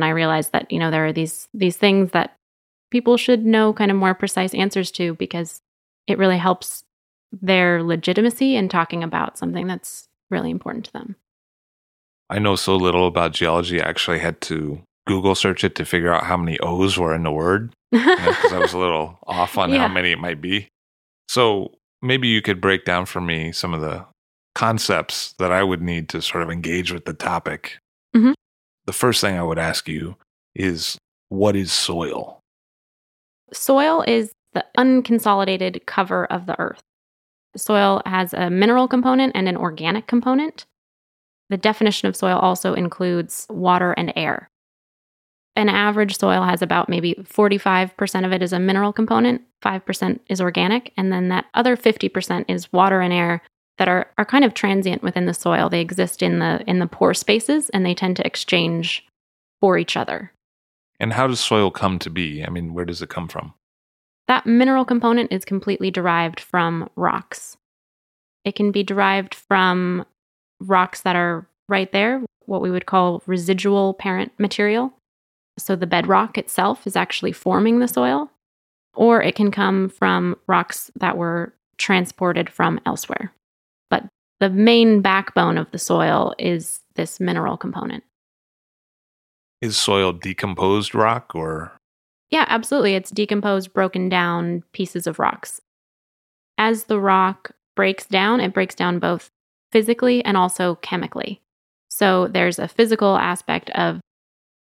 And 0.00 0.04
I 0.06 0.10
realized 0.10 0.52
that, 0.52 0.72
you 0.72 0.78
know, 0.78 0.90
there 0.90 1.04
are 1.04 1.12
these 1.12 1.46
these 1.52 1.76
things 1.76 2.12
that 2.12 2.34
people 2.90 3.18
should 3.18 3.44
know 3.44 3.74
kind 3.74 3.90
of 3.90 3.98
more 3.98 4.14
precise 4.14 4.54
answers 4.54 4.90
to 4.92 5.14
because 5.16 5.60
it 6.06 6.16
really 6.16 6.38
helps 6.38 6.84
their 7.30 7.82
legitimacy 7.82 8.56
in 8.56 8.70
talking 8.70 9.04
about 9.04 9.36
something 9.36 9.66
that's 9.66 10.08
really 10.30 10.50
important 10.50 10.86
to 10.86 10.92
them. 10.94 11.16
I 12.30 12.38
know 12.38 12.56
so 12.56 12.76
little 12.76 13.06
about 13.06 13.34
geology. 13.34 13.78
I 13.78 13.90
actually 13.90 14.20
had 14.20 14.40
to 14.42 14.80
Google 15.06 15.34
search 15.34 15.64
it 15.64 15.74
to 15.74 15.84
figure 15.84 16.14
out 16.14 16.24
how 16.24 16.38
many 16.38 16.58
O's 16.60 16.96
were 16.96 17.14
in 17.14 17.24
the 17.24 17.30
word 17.30 17.74
because 17.92 18.54
I 18.54 18.58
was 18.58 18.72
a 18.72 18.78
little 18.78 19.18
off 19.26 19.58
on 19.58 19.70
yeah. 19.70 19.80
how 19.80 19.88
many 19.88 20.12
it 20.12 20.18
might 20.18 20.40
be. 20.40 20.68
So 21.28 21.74
maybe 22.00 22.26
you 22.26 22.40
could 22.40 22.58
break 22.58 22.86
down 22.86 23.04
for 23.04 23.20
me 23.20 23.52
some 23.52 23.74
of 23.74 23.82
the 23.82 24.06
concepts 24.54 25.34
that 25.38 25.52
I 25.52 25.62
would 25.62 25.82
need 25.82 26.08
to 26.08 26.22
sort 26.22 26.42
of 26.42 26.48
engage 26.48 26.90
with 26.90 27.04
the 27.04 27.12
topic. 27.12 27.76
Mm-hmm 28.16 28.32
the 28.86 28.92
first 28.92 29.20
thing 29.20 29.36
I 29.36 29.42
would 29.42 29.58
ask 29.58 29.88
you 29.88 30.16
is 30.54 30.98
what 31.28 31.56
is 31.56 31.72
soil? 31.72 32.40
Soil 33.52 34.02
is 34.06 34.32
the 34.52 34.64
unconsolidated 34.76 35.86
cover 35.86 36.26
of 36.26 36.46
the 36.46 36.58
earth. 36.58 36.82
Soil 37.56 38.02
has 38.06 38.32
a 38.32 38.50
mineral 38.50 38.88
component 38.88 39.32
and 39.34 39.48
an 39.48 39.56
organic 39.56 40.06
component. 40.06 40.66
The 41.50 41.56
definition 41.56 42.08
of 42.08 42.16
soil 42.16 42.38
also 42.38 42.74
includes 42.74 43.46
water 43.50 43.92
and 43.92 44.12
air. 44.14 44.50
An 45.56 45.68
average 45.68 46.16
soil 46.16 46.42
has 46.42 46.62
about 46.62 46.88
maybe 46.88 47.14
45% 47.14 48.24
of 48.24 48.32
it 48.32 48.40
is 48.40 48.52
a 48.52 48.60
mineral 48.60 48.92
component, 48.92 49.42
5% 49.64 50.20
is 50.28 50.40
organic, 50.40 50.92
and 50.96 51.12
then 51.12 51.28
that 51.28 51.46
other 51.54 51.76
50% 51.76 52.44
is 52.48 52.72
water 52.72 53.00
and 53.00 53.12
air 53.12 53.42
that 53.80 53.88
are, 53.88 54.06
are 54.18 54.26
kind 54.26 54.44
of 54.44 54.52
transient 54.52 55.02
within 55.02 55.24
the 55.24 55.32
soil. 55.32 55.70
They 55.70 55.80
exist 55.80 56.22
in 56.22 56.38
the 56.38 56.62
in 56.66 56.80
the 56.80 56.86
pore 56.86 57.14
spaces 57.14 57.70
and 57.70 57.84
they 57.84 57.94
tend 57.94 58.14
to 58.18 58.26
exchange 58.26 59.06
for 59.58 59.78
each 59.78 59.96
other. 59.96 60.32
And 61.00 61.14
how 61.14 61.26
does 61.26 61.40
soil 61.40 61.70
come 61.70 61.98
to 62.00 62.10
be? 62.10 62.44
I 62.44 62.50
mean, 62.50 62.74
where 62.74 62.84
does 62.84 63.00
it 63.00 63.08
come 63.08 63.26
from? 63.26 63.54
That 64.28 64.44
mineral 64.44 64.84
component 64.84 65.32
is 65.32 65.46
completely 65.46 65.90
derived 65.90 66.40
from 66.40 66.90
rocks. 66.94 67.56
It 68.44 68.54
can 68.54 68.70
be 68.70 68.82
derived 68.82 69.34
from 69.34 70.04
rocks 70.60 71.00
that 71.00 71.16
are 71.16 71.46
right 71.66 71.90
there, 71.90 72.22
what 72.44 72.60
we 72.60 72.70
would 72.70 72.84
call 72.84 73.22
residual 73.24 73.94
parent 73.94 74.32
material. 74.38 74.92
So 75.58 75.74
the 75.74 75.86
bedrock 75.86 76.36
itself 76.36 76.86
is 76.86 76.96
actually 76.96 77.32
forming 77.32 77.78
the 77.78 77.88
soil, 77.88 78.30
or 78.94 79.22
it 79.22 79.36
can 79.36 79.50
come 79.50 79.88
from 79.88 80.36
rocks 80.46 80.90
that 80.96 81.16
were 81.16 81.54
transported 81.78 82.50
from 82.50 82.78
elsewhere. 82.84 83.32
The 84.40 84.50
main 84.50 85.02
backbone 85.02 85.58
of 85.58 85.70
the 85.70 85.78
soil 85.78 86.34
is 86.38 86.80
this 86.94 87.20
mineral 87.20 87.56
component. 87.56 88.04
Is 89.60 89.76
soil 89.76 90.12
decomposed 90.12 90.94
rock 90.94 91.34
or 91.34 91.72
yeah, 92.30 92.46
absolutely. 92.48 92.94
It's 92.94 93.10
decomposed, 93.10 93.72
broken 93.72 94.08
down 94.08 94.62
pieces 94.72 95.06
of 95.06 95.18
rocks. 95.18 95.60
As 96.56 96.84
the 96.84 97.00
rock 97.00 97.50
breaks 97.74 98.06
down, 98.06 98.40
it 98.40 98.54
breaks 98.54 98.74
down 98.74 99.00
both 99.00 99.30
physically 99.72 100.24
and 100.24 100.36
also 100.36 100.76
chemically. 100.76 101.40
So 101.88 102.28
there's 102.28 102.58
a 102.58 102.68
physical 102.68 103.16
aspect 103.16 103.70
of 103.70 104.00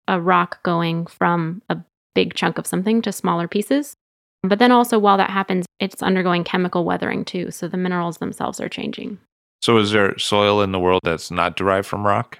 a 0.08 0.20
rock 0.20 0.62
going 0.62 1.06
from 1.06 1.62
a 1.68 1.78
big 2.14 2.34
chunk 2.34 2.58
of 2.58 2.66
something 2.66 3.02
to 3.02 3.12
smaller 3.12 3.46
pieces. 3.46 3.94
But 4.42 4.58
then 4.58 4.72
also, 4.72 4.98
while 4.98 5.18
that 5.18 5.30
happens, 5.30 5.66
it's 5.78 6.02
undergoing 6.02 6.44
chemical 6.44 6.84
weathering 6.84 7.26
too. 7.26 7.50
So 7.50 7.68
the 7.68 7.76
minerals 7.76 8.18
themselves 8.18 8.58
are 8.58 8.70
changing. 8.70 9.18
So, 9.60 9.76
is 9.76 9.90
there 9.90 10.18
soil 10.18 10.62
in 10.62 10.72
the 10.72 10.78
world 10.78 11.00
that's 11.04 11.30
not 11.30 11.56
derived 11.56 11.86
from 11.86 12.06
rock? 12.06 12.38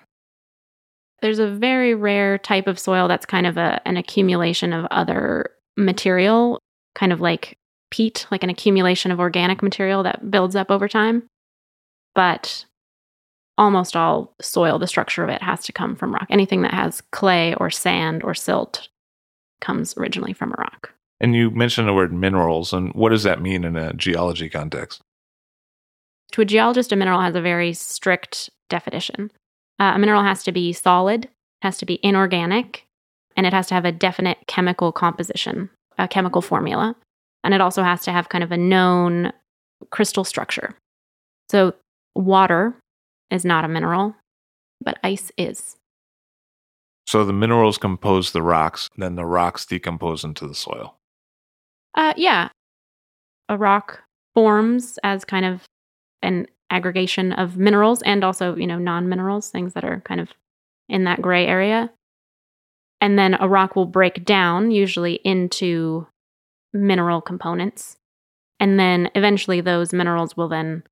There's 1.21 1.39
a 1.39 1.51
very 1.51 1.95
rare 1.95 2.39
type 2.39 2.67
of 2.67 2.79
soil 2.79 3.09
that's 3.09 3.27
kind 3.27 3.47
of 3.47 3.59
a, 3.59 3.81
an 3.87 3.99
accumulation 3.99 4.73
of 4.73 4.87
other 4.91 5.51
material, 5.77 6.59
kind 6.95 7.13
of 7.13 7.21
like 7.21 7.59
peat, 7.91 8.27
like 8.31 8.43
an 8.43 8.51
accumulation 8.51 9.11
of 9.11 9.21
organic 9.21 9.63
material 9.63 10.03
that 10.03 10.31
builds 10.31 10.57
up 10.57 10.71
over 10.71 10.89
time. 10.89 11.25
But 12.15 12.65
almost 13.59 13.95
all 13.95 14.35
soil, 14.41 14.79
the 14.79 14.87
structure 14.87 15.23
of 15.23 15.29
it 15.29 15.43
has 15.43 15.63
to 15.65 15.73
come 15.73 15.95
from 15.95 16.15
rock. 16.15 16.27
Anything 16.31 16.63
that 16.63 16.73
has 16.73 17.03
clay 17.13 17.55
or 17.57 17.71
sand 17.71 18.23
or 18.25 18.33
silt 18.33 18.89
comes 19.61 19.95
originally 19.99 20.33
from 20.33 20.53
a 20.53 20.57
rock. 20.59 20.91
And 21.21 21.35
you 21.35 21.51
mentioned 21.51 21.87
the 21.87 21.93
word 21.93 22.15
minerals, 22.15 22.73
and 22.73 22.95
what 22.95 23.11
does 23.11 23.25
that 23.25 23.43
mean 23.43 23.65
in 23.65 23.77
a 23.77 23.93
geology 23.93 24.49
context? 24.49 25.03
To 26.33 26.43
a 26.43 26.45
geologist, 26.45 26.93
a 26.93 26.97
mineral 26.97 27.21
has 27.21 27.35
a 27.35 27.41
very 27.41 27.73
strict 27.73 28.51
definition. 28.69 29.31
Uh, 29.79 29.93
a 29.95 29.99
mineral 29.99 30.23
has 30.23 30.43
to 30.45 30.53
be 30.53 30.73
solid, 30.73 31.29
has 31.63 31.79
to 31.79 31.87
be 31.87 31.99
inorganic, 32.03 32.87
and 33.37 33.47
it 33.47 33.53
has 33.53 33.67
to 33.69 33.75
have 33.75 33.85
a 33.85 33.93
definite 33.93 34.39
chemical 34.47 34.93
composition, 34.93 35.71
a 35.99 36.07
chemical 36.07 36.43
formula. 36.43 36.95
And 37.43 37.55
it 37.55 37.61
also 37.61 37.83
has 37.83 38.03
to 38.03 38.13
have 38.13 38.29
kind 38.29 38.45
of 38.45 38.53
a 38.53 38.57
known 38.57 39.33
crystal 39.91 40.25
structure. 40.25 40.75
So, 41.51 41.75
water 42.15 42.77
is 43.31 43.45
not 43.45 43.65
a 43.65 43.69
mineral, 43.69 44.15
but 44.81 44.99
ice 45.03 45.33
is. 45.37 45.77
So, 47.07 47.25
the 47.25 47.33
minerals 47.33 47.79
compose 47.79 48.33
the 48.33 48.43
rocks, 48.43 48.89
then 48.97 49.17
the 49.17 49.25
rocks 49.25 49.67
decompose 49.67 50.23
into 50.23 50.47
the 50.47 50.55
soil. 50.55 50.97
Uh, 51.95 52.15
yeah. 52.17 52.51
A 53.49 53.57
rock 53.57 54.03
forms 54.35 54.99
as 55.03 55.25
kind 55.25 55.45
of 55.45 55.65
an 56.23 56.47
aggregation 56.71 57.33
of 57.33 57.57
minerals 57.57 58.03
and 58.03 58.23
also, 58.23 58.55
you 58.57 58.67
know, 58.67 58.79
non-minerals, 58.79 59.51
things 59.51 59.75
that 59.75 59.85
are 59.85 60.01
kind 60.05 60.21
of 60.21 60.29
in 60.89 61.05
that 61.05 61.23
gray 61.23 61.47
area. 61.47 61.91
And 63.01 63.19
then 63.19 63.35
a 63.35 63.49
rock 63.49 63.77
will 63.77 63.87
break 63.87 64.25
down 64.25 64.71
usually 64.71 65.15
into 65.25 66.07
mineral 66.73 67.21
components. 67.21 67.97
And 68.61 68.79
then 68.79 69.11
eventually 69.15 69.61
those 69.61 69.93
minerals 69.93 70.37
will 70.37 70.49
then 70.49 70.83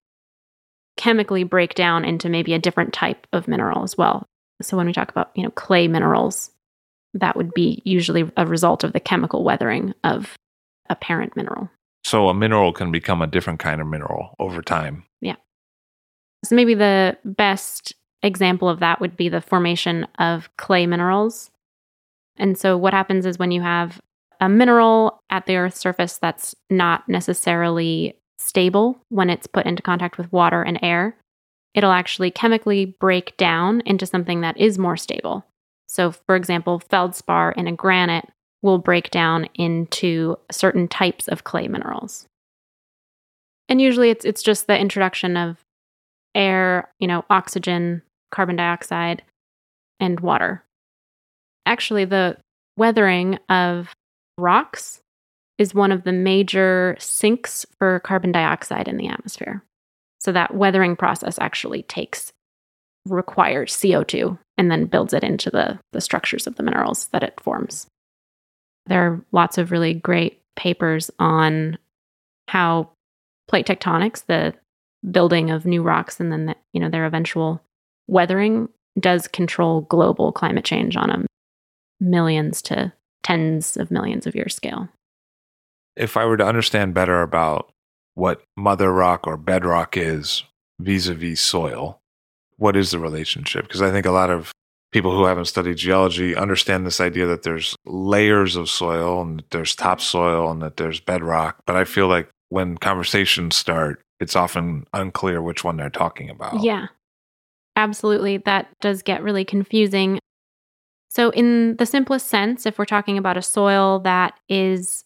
chemically 0.96 1.44
break 1.44 1.74
down 1.74 2.04
into 2.04 2.28
maybe 2.28 2.54
a 2.54 2.58
different 2.58 2.92
type 2.92 3.26
of 3.32 3.46
mineral 3.46 3.84
as 3.84 3.96
well. 3.96 4.26
So 4.62 4.76
when 4.76 4.86
we 4.86 4.92
talk 4.92 5.10
about, 5.10 5.30
you 5.34 5.44
know, 5.44 5.50
clay 5.50 5.86
minerals, 5.86 6.50
that 7.14 7.36
would 7.36 7.54
be 7.54 7.80
usually 7.84 8.30
a 8.36 8.46
result 8.46 8.84
of 8.84 8.92
the 8.92 9.00
chemical 9.00 9.44
weathering 9.44 9.94
of 10.02 10.36
a 10.90 10.96
parent 10.96 11.36
mineral. 11.36 11.70
So 12.04 12.28
a 12.28 12.34
mineral 12.34 12.72
can 12.72 12.90
become 12.90 13.22
a 13.22 13.26
different 13.26 13.58
kind 13.60 13.80
of 13.80 13.86
mineral 13.86 14.34
over 14.38 14.62
time. 14.62 15.04
Yeah. 15.20 15.36
So 16.44 16.54
maybe 16.54 16.74
the 16.74 17.18
best 17.24 17.94
example 18.22 18.68
of 18.68 18.80
that 18.80 19.00
would 19.00 19.16
be 19.16 19.28
the 19.28 19.40
formation 19.40 20.06
of 20.18 20.48
clay 20.56 20.86
minerals. 20.86 21.50
And 22.36 22.56
so 22.56 22.76
what 22.76 22.94
happens 22.94 23.26
is 23.26 23.38
when 23.38 23.50
you 23.50 23.62
have 23.62 24.00
a 24.40 24.48
mineral 24.48 25.22
at 25.30 25.46
the 25.46 25.56
earth's 25.56 25.80
surface 25.80 26.18
that's 26.18 26.54
not 26.70 27.08
necessarily 27.08 28.16
stable 28.38 29.00
when 29.08 29.30
it's 29.30 29.46
put 29.46 29.66
into 29.66 29.82
contact 29.82 30.16
with 30.16 30.32
water 30.32 30.62
and 30.62 30.78
air, 30.82 31.16
it'll 31.74 31.92
actually 31.92 32.30
chemically 32.30 32.96
break 33.00 33.36
down 33.36 33.82
into 33.84 34.06
something 34.06 34.40
that 34.40 34.56
is 34.56 34.78
more 34.78 34.96
stable. 34.96 35.44
So, 35.88 36.12
for 36.12 36.36
example, 36.36 36.78
feldspar 36.78 37.52
in 37.52 37.66
a 37.66 37.72
granite 37.72 38.28
will 38.62 38.78
break 38.78 39.10
down 39.10 39.46
into 39.54 40.36
certain 40.50 40.88
types 40.88 41.28
of 41.28 41.44
clay 41.44 41.68
minerals. 41.68 42.26
And 43.68 43.80
usually 43.80 44.10
it's 44.10 44.24
it's 44.24 44.42
just 44.42 44.66
the 44.66 44.78
introduction 44.78 45.36
of 45.36 45.58
air, 46.34 46.90
you 46.98 47.06
know, 47.06 47.24
oxygen, 47.30 48.02
carbon 48.30 48.56
dioxide, 48.56 49.22
and 50.00 50.20
water. 50.20 50.64
Actually, 51.66 52.04
the 52.04 52.36
weathering 52.76 53.38
of 53.48 53.92
rocks 54.38 55.00
is 55.58 55.74
one 55.74 55.92
of 55.92 56.04
the 56.04 56.12
major 56.12 56.96
sinks 56.98 57.66
for 57.78 58.00
carbon 58.00 58.32
dioxide 58.32 58.88
in 58.88 58.96
the 58.96 59.08
atmosphere. 59.08 59.62
So 60.20 60.32
that 60.32 60.54
weathering 60.54 60.96
process 60.96 61.38
actually 61.40 61.82
takes 61.82 62.32
requires 63.06 63.74
CO2 63.74 64.38
and 64.56 64.70
then 64.70 64.86
builds 64.86 65.14
it 65.14 65.24
into 65.24 65.50
the, 65.50 65.78
the 65.92 66.00
structures 66.00 66.46
of 66.46 66.56
the 66.56 66.62
minerals 66.62 67.08
that 67.08 67.22
it 67.22 67.40
forms. 67.40 67.86
There 68.88 69.06
are 69.06 69.24
lots 69.32 69.58
of 69.58 69.70
really 69.70 69.94
great 69.94 70.40
papers 70.56 71.10
on 71.18 71.78
how 72.48 72.90
plate 73.46 73.66
tectonics, 73.66 74.24
the 74.26 74.54
building 75.10 75.50
of 75.50 75.64
new 75.64 75.82
rocks 75.82 76.18
and 76.18 76.32
then 76.32 76.46
the, 76.46 76.56
you 76.72 76.80
know 76.80 76.90
their 76.90 77.06
eventual 77.06 77.62
weathering 78.08 78.68
does 78.98 79.28
control 79.28 79.82
global 79.82 80.32
climate 80.32 80.64
change 80.64 80.96
on 80.96 81.10
a 81.10 81.24
millions 82.00 82.60
to 82.62 82.92
tens 83.22 83.76
of 83.76 83.90
millions 83.90 84.26
of 84.26 84.34
year 84.34 84.48
scale. 84.48 84.88
If 85.96 86.16
I 86.16 86.24
were 86.24 86.36
to 86.36 86.46
understand 86.46 86.94
better 86.94 87.22
about 87.22 87.72
what 88.14 88.42
mother 88.56 88.92
rock 88.92 89.26
or 89.26 89.36
bedrock 89.36 89.96
is 89.96 90.44
vis-a-vis 90.80 91.40
soil, 91.40 92.00
what 92.56 92.76
is 92.76 92.90
the 92.90 92.98
relationship? 92.98 93.64
Because 93.66 93.82
I 93.82 93.90
think 93.90 94.06
a 94.06 94.10
lot 94.10 94.30
of 94.30 94.52
people 94.92 95.14
who 95.14 95.24
haven't 95.24 95.46
studied 95.46 95.76
geology 95.76 96.34
understand 96.34 96.86
this 96.86 97.00
idea 97.00 97.26
that 97.26 97.42
there's 97.42 97.76
layers 97.84 98.56
of 98.56 98.70
soil 98.70 99.20
and 99.20 99.38
that 99.38 99.50
there's 99.50 99.74
topsoil 99.74 100.50
and 100.50 100.62
that 100.62 100.76
there's 100.76 101.00
bedrock, 101.00 101.58
but 101.66 101.76
I 101.76 101.84
feel 101.84 102.08
like 102.08 102.28
when 102.48 102.78
conversations 102.78 103.56
start, 103.56 104.02
it's 104.20 104.36
often 104.36 104.86
unclear 104.92 105.42
which 105.42 105.64
one 105.64 105.76
they're 105.76 105.90
talking 105.90 106.30
about. 106.30 106.62
Yeah, 106.62 106.86
absolutely. 107.76 108.38
That 108.38 108.68
does 108.80 109.02
get 109.02 109.22
really 109.22 109.44
confusing. 109.44 110.18
So, 111.10 111.30
in 111.30 111.76
the 111.76 111.86
simplest 111.86 112.26
sense, 112.28 112.66
if 112.66 112.78
we're 112.78 112.84
talking 112.84 113.18
about 113.18 113.36
a 113.36 113.42
soil 113.42 114.00
that 114.00 114.38
is 114.48 115.04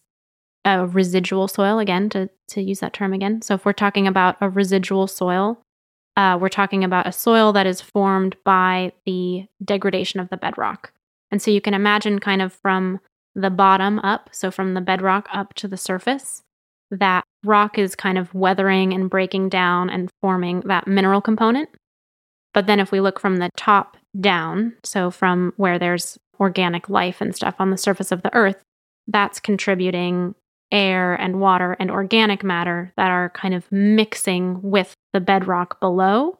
a 0.65 0.85
residual 0.85 1.47
soil, 1.47 1.79
again, 1.79 2.09
to, 2.09 2.29
to 2.49 2.61
use 2.61 2.79
that 2.79 2.93
term 2.93 3.13
again. 3.13 3.41
So, 3.41 3.55
if 3.55 3.65
we're 3.65 3.73
talking 3.73 4.07
about 4.07 4.37
a 4.41 4.49
residual 4.49 5.07
soil, 5.07 5.62
uh, 6.15 6.37
we're 6.39 6.49
talking 6.49 6.83
about 6.83 7.07
a 7.07 7.11
soil 7.11 7.53
that 7.53 7.65
is 7.65 7.81
formed 7.81 8.35
by 8.43 8.91
the 9.05 9.47
degradation 9.63 10.19
of 10.19 10.29
the 10.29 10.37
bedrock. 10.37 10.91
And 11.31 11.41
so 11.41 11.49
you 11.51 11.61
can 11.61 11.73
imagine 11.73 12.19
kind 12.19 12.41
of 12.41 12.53
from 12.53 12.99
the 13.35 13.49
bottom 13.49 13.99
up, 13.99 14.29
so 14.31 14.51
from 14.51 14.75
the 14.75 14.81
bedrock 14.81 15.27
up 15.33 15.53
to 15.55 15.67
the 15.67 15.77
surface, 15.77 16.43
that 16.91 17.23
rock 17.43 17.79
is 17.79 17.95
kind 17.95 18.17
of 18.17 18.33
weathering 18.35 18.93
and 18.93 19.09
breaking 19.09 19.49
down 19.49 19.89
and 19.89 20.09
forming 20.21 20.61
that 20.61 20.87
mineral 20.87 21.21
component. 21.21 21.69
But 22.53 22.67
then 22.67 22.79
if 22.79 22.91
we 22.91 22.99
look 22.99 23.19
from 23.19 23.37
the 23.37 23.49
top 23.57 23.97
down, 24.19 24.73
so 24.83 25.09
from 25.09 25.53
where 25.57 25.79
there's 25.79 26.19
organic 26.39 26.89
life 26.89 27.21
and 27.21 27.35
stuff 27.35 27.55
on 27.57 27.71
the 27.71 27.77
surface 27.77 28.11
of 28.11 28.21
the 28.21 28.33
earth, 28.35 28.61
that's 29.07 29.39
contributing 29.39 30.35
air 30.73 31.13
and 31.13 31.39
water 31.39 31.77
and 31.79 31.89
organic 31.89 32.43
matter 32.43 32.91
that 32.97 33.09
are 33.11 33.29
kind 33.29 33.53
of 33.53 33.71
mixing 33.71 34.61
with 34.61 34.93
the 35.13 35.21
bedrock 35.21 35.79
below. 35.79 36.37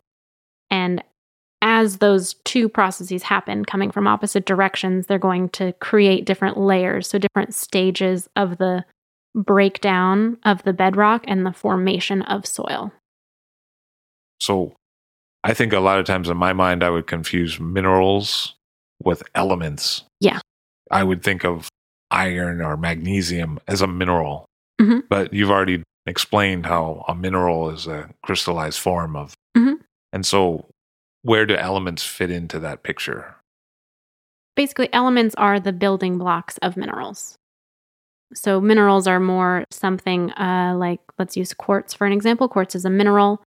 And 0.69 1.03
as 1.61 1.99
those 1.99 2.33
two 2.43 2.67
processes 2.67 3.23
happen, 3.23 3.63
coming 3.63 3.91
from 3.91 4.07
opposite 4.07 4.45
directions, 4.45 5.05
they're 5.05 5.17
going 5.17 5.47
to 5.49 5.71
create 5.73 6.25
different 6.25 6.57
layers, 6.57 7.07
so 7.07 7.17
different 7.17 7.53
stages 7.53 8.27
of 8.35 8.57
the 8.57 8.83
breakdown 9.35 10.37
of 10.43 10.63
the 10.63 10.73
bedrock 10.73 11.23
and 11.27 11.45
the 11.45 11.53
formation 11.53 12.21
of 12.23 12.45
soil. 12.45 12.91
So 14.39 14.73
I 15.43 15.53
think 15.53 15.73
a 15.73 15.79
lot 15.79 15.99
of 15.99 16.05
times 16.05 16.27
in 16.27 16.37
my 16.37 16.53
mind, 16.53 16.83
I 16.83 16.89
would 16.89 17.07
confuse 17.07 17.59
minerals 17.59 18.55
with 19.01 19.23
elements. 19.35 20.03
Yeah. 20.19 20.39
I 20.91 21.03
would 21.03 21.23
think 21.23 21.45
of 21.45 21.69
iron 22.13 22.61
or 22.61 22.77
magnesium 22.77 23.59
as 23.67 23.81
a 23.81 23.87
mineral. 23.87 24.45
Mhm. 24.79 25.03
But 25.09 25.33
you've 25.33 25.51
already 25.51 25.83
explained 26.05 26.65
how 26.65 27.05
a 27.07 27.15
mineral 27.15 27.69
is 27.69 27.87
a 27.87 28.09
crystallized 28.23 28.79
form 28.79 29.15
of. 29.15 29.33
Mhm. 29.57 29.79
And 30.11 30.25
so, 30.25 30.69
where 31.21 31.45
do 31.45 31.55
elements 31.55 32.03
fit 32.03 32.29
into 32.29 32.59
that 32.59 32.83
picture? 32.83 33.35
Basically, 34.55 34.91
elements 34.93 35.33
are 35.35 35.59
the 35.59 35.73
building 35.73 36.17
blocks 36.17 36.57
of 36.59 36.77
minerals. 36.77 37.37
So, 38.33 38.59
minerals 38.59 39.07
are 39.07 39.19
more 39.19 39.65
something 39.71 40.31
uh, 40.31 40.75
like, 40.77 40.99
let's 41.17 41.37
use 41.37 41.53
quartz 41.53 41.93
for 41.93 42.05
an 42.05 42.13
example. 42.13 42.47
Quartz 42.47 42.75
is 42.75 42.85
a 42.85 42.89
mineral, 42.89 43.43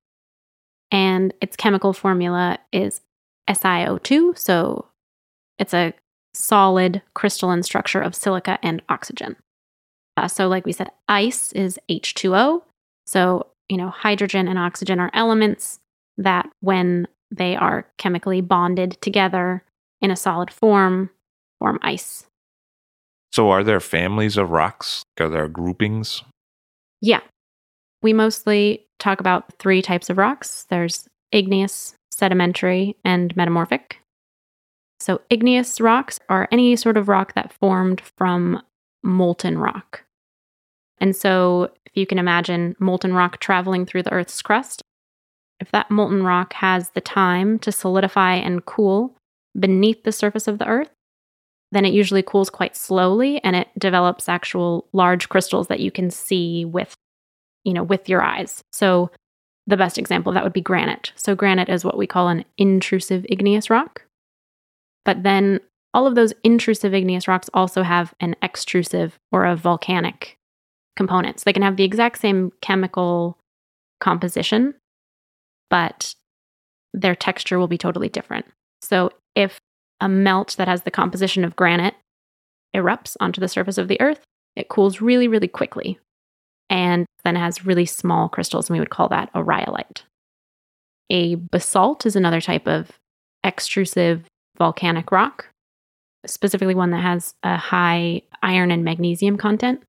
and 0.90 1.34
its 1.40 1.56
chemical 1.56 1.92
formula 1.92 2.58
is 2.72 3.00
SiO2. 3.48 4.36
So, 4.38 4.86
it's 5.58 5.74
a 5.74 5.92
solid 6.36 7.02
crystalline 7.14 7.62
structure 7.62 8.00
of 8.00 8.14
silica 8.14 8.58
and 8.62 8.82
oxygen. 8.88 9.36
Uh, 10.16 10.28
so, 10.28 10.48
like 10.48 10.64
we 10.64 10.72
said, 10.72 10.90
ice 11.08 11.52
is 11.52 11.78
H2O. 11.90 12.62
So, 13.06 13.46
you 13.68 13.76
know, 13.76 13.90
hydrogen 13.90 14.48
and 14.48 14.58
oxygen 14.58 15.00
are 15.00 15.10
elements 15.12 15.80
that, 16.16 16.48
when 16.60 17.06
they 17.30 17.56
are 17.56 17.86
chemically 17.98 18.40
bonded 18.40 18.98
together 19.00 19.62
in 20.00 20.10
a 20.10 20.16
solid 20.16 20.50
form, 20.50 21.10
form 21.58 21.78
ice. 21.82 22.26
So, 23.32 23.50
are 23.50 23.64
there 23.64 23.80
families 23.80 24.36
of 24.36 24.50
rocks? 24.50 25.02
Are 25.20 25.28
there 25.28 25.48
groupings? 25.48 26.22
Yeah. 27.02 27.20
We 28.02 28.12
mostly 28.12 28.86
talk 28.98 29.20
about 29.20 29.52
three 29.58 29.82
types 29.82 30.08
of 30.08 30.16
rocks 30.16 30.66
there's 30.70 31.08
igneous, 31.32 31.94
sedimentary, 32.10 32.96
and 33.04 33.36
metamorphic. 33.36 34.00
So, 35.00 35.20
igneous 35.30 35.80
rocks 35.80 36.18
are 36.28 36.48
any 36.50 36.74
sort 36.76 36.96
of 36.96 37.08
rock 37.08 37.34
that 37.34 37.52
formed 37.52 38.00
from 38.00 38.62
molten 39.02 39.58
rock. 39.58 40.04
And 40.98 41.14
so, 41.14 41.70
if 41.84 41.92
you 41.94 42.06
can 42.06 42.18
imagine 42.18 42.76
molten 42.78 43.12
rock 43.12 43.38
traveling 43.38 43.86
through 43.86 44.04
the 44.04 44.12
Earth's 44.12 44.40
crust, 44.42 44.82
if 45.60 45.70
that 45.70 45.90
molten 45.90 46.22
rock 46.22 46.52
has 46.54 46.90
the 46.90 47.00
time 47.00 47.58
to 47.60 47.72
solidify 47.72 48.34
and 48.34 48.64
cool 48.64 49.16
beneath 49.58 50.02
the 50.02 50.12
surface 50.12 50.48
of 50.48 50.58
the 50.58 50.66
Earth, 50.66 50.90
then 51.72 51.84
it 51.84 51.92
usually 51.92 52.22
cools 52.22 52.50
quite 52.50 52.76
slowly 52.76 53.42
and 53.42 53.56
it 53.56 53.68
develops 53.78 54.28
actual 54.28 54.86
large 54.92 55.28
crystals 55.28 55.68
that 55.68 55.80
you 55.80 55.90
can 55.90 56.10
see 56.10 56.64
with 56.64 56.94
you 57.64 57.72
know 57.72 57.82
with 57.82 58.08
your 58.08 58.22
eyes. 58.22 58.62
So 58.72 59.10
the 59.66 59.76
best 59.76 59.98
example 59.98 60.30
of 60.30 60.34
that 60.34 60.44
would 60.44 60.52
be 60.52 60.60
granite. 60.60 61.12
So 61.16 61.34
granite 61.34 61.68
is 61.68 61.84
what 61.84 61.98
we 61.98 62.06
call 62.06 62.28
an 62.28 62.44
intrusive 62.56 63.26
igneous 63.28 63.68
rock. 63.68 64.05
But 65.06 65.22
then 65.22 65.60
all 65.94 66.06
of 66.06 66.14
those 66.14 66.34
intrusive 66.44 66.92
igneous 66.92 67.26
rocks 67.26 67.48
also 67.54 67.82
have 67.82 68.12
an 68.20 68.36
extrusive 68.42 69.12
or 69.32 69.46
a 69.46 69.56
volcanic 69.56 70.36
component. 70.96 71.40
So 71.40 71.44
they 71.46 71.54
can 71.54 71.62
have 71.62 71.76
the 71.76 71.84
exact 71.84 72.18
same 72.20 72.52
chemical 72.60 73.38
composition, 74.00 74.74
but 75.70 76.14
their 76.92 77.14
texture 77.14 77.58
will 77.58 77.68
be 77.68 77.78
totally 77.78 78.10
different. 78.10 78.44
So 78.82 79.10
if 79.34 79.58
a 80.00 80.08
melt 80.08 80.56
that 80.58 80.68
has 80.68 80.82
the 80.82 80.90
composition 80.90 81.44
of 81.44 81.56
granite 81.56 81.94
erupts 82.74 83.16
onto 83.20 83.40
the 83.40 83.48
surface 83.48 83.78
of 83.78 83.88
the 83.88 84.00
earth, 84.00 84.20
it 84.54 84.68
cools 84.68 85.00
really, 85.00 85.28
really 85.28 85.48
quickly 85.48 85.98
and 86.68 87.06
then 87.24 87.36
has 87.36 87.64
really 87.64 87.86
small 87.86 88.28
crystals, 88.28 88.68
and 88.68 88.74
we 88.74 88.80
would 88.80 88.90
call 88.90 89.08
that 89.08 89.30
a 89.34 89.42
rhyolite. 89.42 90.02
A 91.10 91.36
basalt 91.36 92.04
is 92.04 92.16
another 92.16 92.40
type 92.40 92.66
of 92.66 92.90
extrusive 93.44 94.24
volcanic 94.56 95.10
rock, 95.10 95.48
specifically 96.26 96.74
one 96.74 96.90
that 96.90 97.02
has 97.02 97.34
a 97.42 97.56
high 97.56 98.22
iron 98.42 98.70
and 98.70 98.84
magnesium 98.84 99.36
content, 99.36 99.82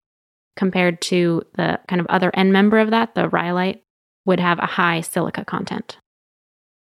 compared 0.55 1.01
to 1.01 1.43
the 1.55 1.79
kind 1.87 1.99
of 1.99 2.07
other 2.07 2.31
end 2.33 2.51
member 2.51 2.79
of 2.79 2.91
that, 2.91 3.15
the 3.15 3.29
rhyolite, 3.29 3.83
would 4.25 4.39
have 4.39 4.59
a 4.59 4.65
high 4.65 5.01
silica 5.01 5.45
content. 5.45 5.97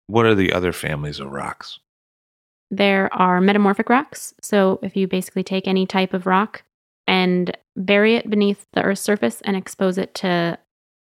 What 0.07 0.25
are 0.25 0.36
the 0.36 0.51
other 0.51 0.73
families 0.73 1.19
of 1.19 1.31
rocks? 1.31 1.79
There 2.69 3.13
are 3.13 3.41
metamorphic 3.41 3.89
rocks. 3.89 4.34
So, 4.41 4.79
if 4.81 4.95
you 4.95 5.07
basically 5.07 5.43
take 5.43 5.67
any 5.67 5.86
type 5.86 6.13
of 6.13 6.25
rock 6.25 6.63
and 7.07 7.55
bury 7.75 8.15
it 8.15 8.29
beneath 8.29 8.65
the 8.73 8.81
Earth's 8.81 9.01
surface 9.01 9.41
and 9.41 9.55
expose 9.55 9.97
it 9.97 10.13
to 10.15 10.57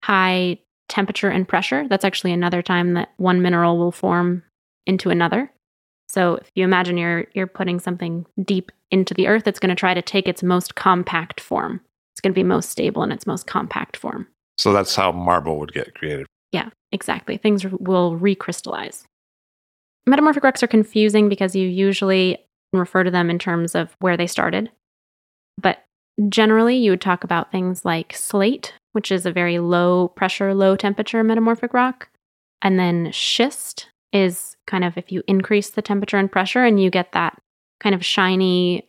high 0.04 0.60
temperature 0.90 1.30
and 1.30 1.48
pressure, 1.48 1.88
that's 1.88 2.06
actually 2.06 2.32
another 2.32 2.62
time 2.62 2.94
that 2.94 3.10
one 3.18 3.42
mineral 3.42 3.78
will 3.78 3.92
form 3.92 4.44
into 4.86 5.10
another. 5.10 5.52
So, 6.10 6.36
if 6.36 6.50
you 6.56 6.64
imagine 6.64 6.98
you're 6.98 7.26
you're 7.34 7.48
putting 7.48 7.80
something 7.80 8.26
deep 8.44 8.72
into 8.92 9.14
the 9.14 9.28
earth, 9.28 9.48
it's 9.48 9.60
going 9.60 9.70
to 9.70 9.76
try 9.76 9.94
to 9.94 10.02
take 10.02 10.28
its 10.28 10.44
most 10.44 10.76
compact 10.76 11.42
form. 11.42 11.82
It's 12.14 12.22
going 12.22 12.34
to 12.34 12.40
be 12.40 12.44
most 12.44 12.70
stable 12.70 13.04
in 13.04 13.12
its 13.12 13.28
most 13.28 13.46
compact 13.46 13.98
form. 13.98 14.28
So 14.58 14.74
that's 14.74 14.96
how 14.96 15.12
marble 15.12 15.60
would 15.60 15.74
get 15.74 15.94
created. 15.94 16.26
Yeah, 16.52 16.70
exactly. 16.92 17.38
Things 17.38 17.66
r- 17.66 17.72
will 17.80 18.18
recrystallize. 18.18 19.04
Metamorphic 20.08 20.44
rocks 20.44 20.64
are 20.64 20.68
confusing 20.68 21.30
because 21.30 21.56
you 21.56 21.68
usually 21.68 22.38
refer 22.74 23.04
to 23.04 23.12
them 23.12 23.30
in 23.30 23.38
terms 23.38 23.76
of 23.76 23.96
where 24.00 24.18
they 24.18 24.28
started. 24.28 24.72
But 25.62 25.84
generally, 26.30 26.78
you 26.78 26.92
would 26.92 27.02
talk 27.02 27.24
about 27.24 27.52
things 27.52 27.86
like 27.86 28.16
slate, 28.16 28.74
which 28.94 29.12
is 29.12 29.26
a 29.26 29.32
very 29.32 29.60
low 29.60 30.08
pressure, 30.10 30.54
low 30.54 30.76
temperature 30.76 31.24
metamorphic 31.24 31.74
rock. 31.74 32.10
And 32.62 32.80
then 32.80 33.12
schist 33.12 33.90
is 34.12 34.57
kind 34.68 34.84
of 34.84 34.98
if 34.98 35.12
you 35.12 35.24
increase 35.28 35.72
the 35.72 35.82
temperature 35.82 36.18
and 36.18 36.32
pressure 36.32 36.64
and 36.64 36.82
you 36.82 36.90
get 36.90 37.14
that 37.14 37.38
kind 37.80 37.96
of 37.96 38.06
shiny 38.06 38.88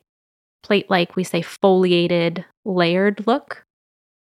plate 0.63 0.91
like, 0.91 1.17
we 1.17 1.25
say 1.25 1.41
foliated, 1.41 2.45
layered 2.65 3.27
look 3.27 3.65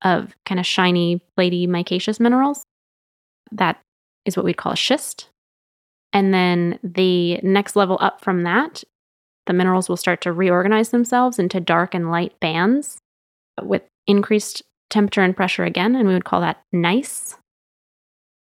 of 0.02 0.34
kind 0.46 0.60
of 0.60 0.66
shiny, 0.66 1.22
platey, 1.38 1.68
micaceous 1.68 2.20
minerals. 2.20 2.64
That 3.52 3.82
is 4.26 4.38
what 4.38 4.46
we'd 4.46 4.58
call 4.58 4.74
a 4.74 4.78
schist. 4.78 5.30
And 6.14 6.34
then 6.34 6.80
the 6.84 7.38
next 7.44 7.76
level 7.76 7.98
up 8.00 8.22
from 8.22 8.44
that, 8.44 8.84
the 9.46 9.54
minerals 9.54 9.90
will 9.90 9.98
start 9.98 10.22
to 10.22 10.32
reorganize 10.32 10.90
themselves 10.90 11.40
into 11.40 11.60
dark 11.60 11.94
and 11.94 12.12
light 12.12 12.40
bands 12.40 13.00
with 13.62 13.82
increased 14.08 14.64
temperature 14.90 15.22
and 15.22 15.36
pressure 15.36 15.64
again, 15.64 15.96
and 15.96 16.08
we 16.08 16.14
would 16.14 16.26
call 16.26 16.42
that 16.42 16.62
gneiss. 16.72 17.38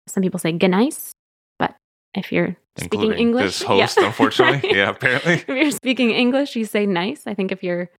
Some 0.07 0.23
people 0.23 0.39
say 0.39 0.53
gneiss, 0.53 1.13
but 1.59 1.75
if 2.15 2.33
you're 2.33 2.57
speaking 2.81 3.01
Including 3.01 3.19
English, 3.27 3.45
this 3.45 3.63
host, 3.63 3.97
yeah, 3.99 4.07
unfortunately. 4.07 4.71
Yeah, 4.77 4.91
apparently. 4.91 5.35
If 5.35 5.49
you're 5.49 5.71
speaking 5.71 6.11
English, 6.11 6.57
you 6.57 6.65
say 6.65 6.87
nice. 6.87 7.27
I 7.27 7.35
think 7.35 7.53
if 7.53 7.63
you're 7.63 7.91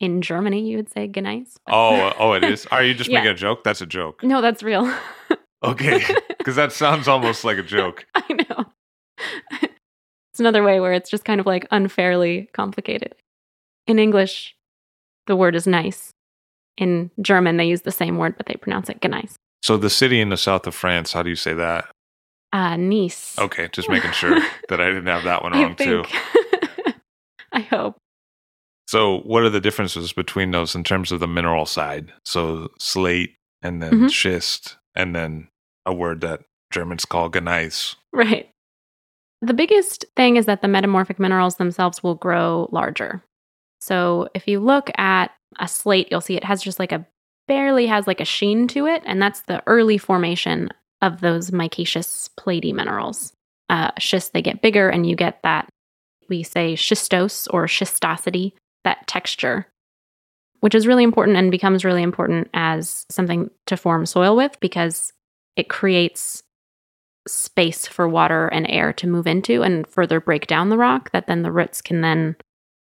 in 0.00 0.20
Germany, 0.22 0.68
you 0.68 0.76
would 0.76 0.90
say 0.90 1.06
but- 1.08 1.42
Oh, 1.68 2.12
oh, 2.18 2.32
it 2.32 2.44
is. 2.44 2.66
Are 2.66 2.82
you 2.82 2.94
just 2.94 3.10
Yeah. 3.10 3.18
making 3.20 3.32
a 3.32 3.34
joke? 3.34 3.64
That's 3.64 3.80
a 3.80 3.86
joke. 3.86 4.22
no, 4.22 4.40
that's 4.40 4.62
real. 4.62 4.92
Okay, 5.64 6.02
because 6.38 6.56
that 6.56 6.72
sounds 6.72 7.06
almost 7.06 7.44
like 7.44 7.56
a 7.56 7.62
joke. 7.62 8.04
I 8.16 8.24
know. 8.32 8.64
it's 9.60 10.40
another 10.40 10.64
way 10.64 10.80
where 10.80 10.92
it's 10.92 11.08
just 11.08 11.24
kind 11.24 11.38
of 11.38 11.46
like 11.46 11.68
unfairly 11.70 12.48
complicated. 12.52 13.14
In 13.86 14.00
English, 14.00 14.56
the 15.28 15.36
word 15.36 15.54
is 15.54 15.68
nice. 15.68 16.10
In 16.78 17.12
German, 17.20 17.58
they 17.58 17.66
use 17.66 17.82
the 17.82 17.92
same 17.92 18.18
word, 18.18 18.36
but 18.36 18.46
they 18.46 18.54
pronounce 18.54 18.88
it 18.88 18.98
gneiss. 19.04 19.36
So 19.62 19.76
the 19.76 19.88
city 19.88 20.20
in 20.20 20.30
the 20.30 20.36
south 20.36 20.66
of 20.66 20.74
France, 20.74 21.12
how 21.12 21.22
do 21.22 21.30
you 21.30 21.36
say 21.36 21.54
that? 21.54 21.88
Uh, 22.52 22.76
Nice. 22.76 23.38
Okay, 23.38 23.68
just 23.72 23.88
making 23.88 24.12
sure 24.12 24.38
that 24.68 24.80
I 24.80 24.86
didn't 24.88 25.06
have 25.06 25.24
that 25.24 25.42
one 25.42 25.52
wrong 25.52 25.74
too. 25.76 26.04
I 27.52 27.60
hope. 27.60 27.96
So, 28.88 29.20
what 29.20 29.42
are 29.42 29.50
the 29.50 29.60
differences 29.60 30.12
between 30.12 30.50
those 30.50 30.74
in 30.74 30.84
terms 30.84 31.12
of 31.12 31.20
the 31.20 31.28
mineral 31.28 31.64
side? 31.66 32.12
So, 32.24 32.68
slate 32.78 33.36
and 33.62 33.82
then 33.82 33.92
Mhm. 34.02 34.10
schist, 34.10 34.76
and 34.94 35.14
then 35.14 35.48
a 35.86 35.94
word 35.94 36.20
that 36.22 36.40
Germans 36.72 37.04
call 37.04 37.30
gneiss. 37.30 37.96
Right. 38.12 38.50
The 39.40 39.54
biggest 39.54 40.04
thing 40.16 40.36
is 40.36 40.46
that 40.46 40.62
the 40.62 40.68
metamorphic 40.68 41.18
minerals 41.18 41.56
themselves 41.56 42.02
will 42.02 42.14
grow 42.14 42.68
larger. 42.70 43.22
So 43.80 44.28
if 44.34 44.46
you 44.46 44.60
look 44.60 44.90
at 44.98 45.32
a 45.58 45.66
slate, 45.66 46.08
you'll 46.10 46.20
see 46.20 46.36
it 46.36 46.44
has 46.44 46.62
just 46.62 46.78
like 46.78 46.92
a 46.92 47.06
barely 47.48 47.86
has 47.88 48.06
like 48.06 48.20
a 48.20 48.24
sheen 48.24 48.68
to 48.68 48.86
it, 48.86 49.02
and 49.06 49.20
that's 49.20 49.40
the 49.42 49.62
early 49.66 49.98
formation 49.98 50.68
of 51.02 51.20
those 51.20 51.50
micaceous 51.50 52.30
platy 52.40 52.72
minerals. 52.72 53.34
Uh, 53.68 53.90
schist, 53.98 54.32
they 54.32 54.40
get 54.42 54.62
bigger, 54.62 54.88
and 54.88 55.06
you 55.06 55.14
get 55.16 55.42
that 55.42 55.68
we 56.28 56.42
say 56.42 56.74
schistose 56.74 57.46
or 57.52 57.66
schistosity, 57.66 58.52
that 58.84 59.06
texture. 59.06 59.66
which 60.60 60.76
is 60.76 60.86
really 60.86 61.02
important 61.02 61.36
and 61.36 61.50
becomes 61.50 61.84
really 61.84 62.02
important 62.02 62.48
as 62.54 63.04
something 63.10 63.50
to 63.66 63.76
form 63.76 64.06
soil 64.06 64.36
with 64.36 64.58
because 64.60 65.12
it 65.56 65.68
creates 65.68 66.44
space 67.26 67.84
for 67.86 68.08
water 68.08 68.46
and 68.46 68.66
air 68.70 68.92
to 68.92 69.08
move 69.08 69.26
into 69.26 69.62
and 69.62 69.86
further 69.88 70.20
break 70.20 70.46
down 70.46 70.68
the 70.68 70.78
rock 70.78 71.10
that 71.10 71.26
then 71.26 71.42
the 71.42 71.50
roots 71.50 71.82
can 71.82 72.00
then 72.00 72.36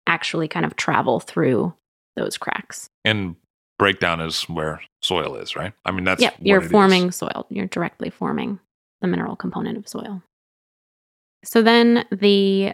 actually 0.06 0.48
kind 0.48 0.64
of 0.64 0.74
travel 0.76 1.20
through 1.20 1.72
those 2.16 2.38
cracks. 2.38 2.88
And 3.04 3.36
breakdown 3.78 4.20
is 4.20 4.42
where 4.44 4.82
soil 5.02 5.36
is, 5.36 5.56
right? 5.56 5.72
I 5.84 5.90
mean, 5.90 6.04
that's 6.04 6.22
yeah, 6.22 6.30
you're 6.40 6.60
forming 6.60 7.08
is. 7.08 7.16
soil. 7.16 7.46
You're 7.50 7.66
directly 7.66 8.10
forming 8.10 8.58
the 9.00 9.06
mineral 9.06 9.36
component 9.36 9.76
of 9.76 9.88
soil. 9.88 10.22
So 11.44 11.62
then 11.62 12.04
the 12.10 12.72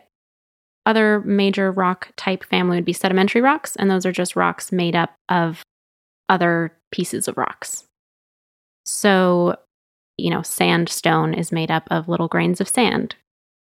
other 0.87 1.21
major 1.21 1.71
rock 1.71 2.11
type 2.17 2.45
family 2.45 2.77
would 2.77 2.85
be 2.85 2.93
sedimentary 2.93 3.41
rocks, 3.41 3.77
and 3.77 3.91
those 3.91 4.07
are 4.07 4.12
just 4.12 4.37
rocks 4.37 4.73
made 4.73 4.97
up 4.97 5.15
of 5.29 5.62
other 6.29 6.77
pieces 6.91 7.29
of 7.29 7.37
rocks. 7.37 7.85
So, 8.85 9.57
you 10.17 10.31
know, 10.31 10.43
sandstone 10.43 11.35
is 11.35 11.53
made 11.53 11.71
up 11.71 11.87
of 11.91 12.09
little 12.09 12.29
grains 12.29 12.61
of 12.61 12.69
sand. 12.69 13.15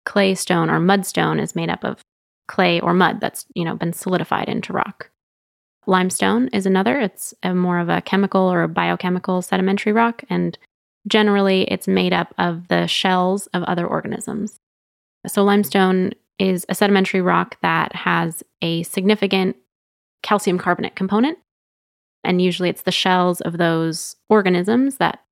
Clay 0.06 0.36
stone 0.36 0.70
or 0.70 0.80
mudstone 0.80 1.42
is 1.42 1.56
made 1.56 1.70
up 1.70 1.84
of 1.84 2.00
clay 2.48 2.80
or 2.80 2.94
mud 2.94 3.20
that's, 3.20 3.46
you 3.54 3.66
know, 3.66 3.76
been 3.76 3.94
solidified 3.94 4.48
into 4.48 4.74
rock. 4.74 5.10
Limestone 5.90 6.50
is 6.50 6.68
another. 6.68 7.00
It's 7.00 7.34
a 7.42 7.56
more 7.56 7.80
of 7.80 7.90
a 7.90 8.00
chemical 8.02 8.42
or 8.42 8.62
a 8.62 8.68
biochemical 8.68 9.42
sedimentary 9.42 9.92
rock, 9.92 10.24
and 10.30 10.56
generally 11.08 11.64
it's 11.64 11.88
made 11.88 12.14
up 12.14 12.32
of 12.38 12.68
the 12.68 12.86
shells 12.86 13.48
of 13.48 13.64
other 13.64 13.88
organisms. 13.88 14.60
So, 15.26 15.44
limestone 15.44 16.12
is 16.38 16.64
a 16.70 16.76
sedimentary 16.76 17.22
rock 17.22 17.58
that 17.64 17.96
has 17.96 18.44
a 18.62 18.84
significant 18.84 19.56
calcium 20.22 20.60
carbonate 20.60 20.96
component. 20.96 21.40
And 22.24 22.40
usually 22.40 22.70
it's 22.70 22.84
the 22.84 22.92
shells 22.92 23.42
of 23.42 23.58
those 23.58 24.16
organisms 24.30 24.98
that 24.98 25.24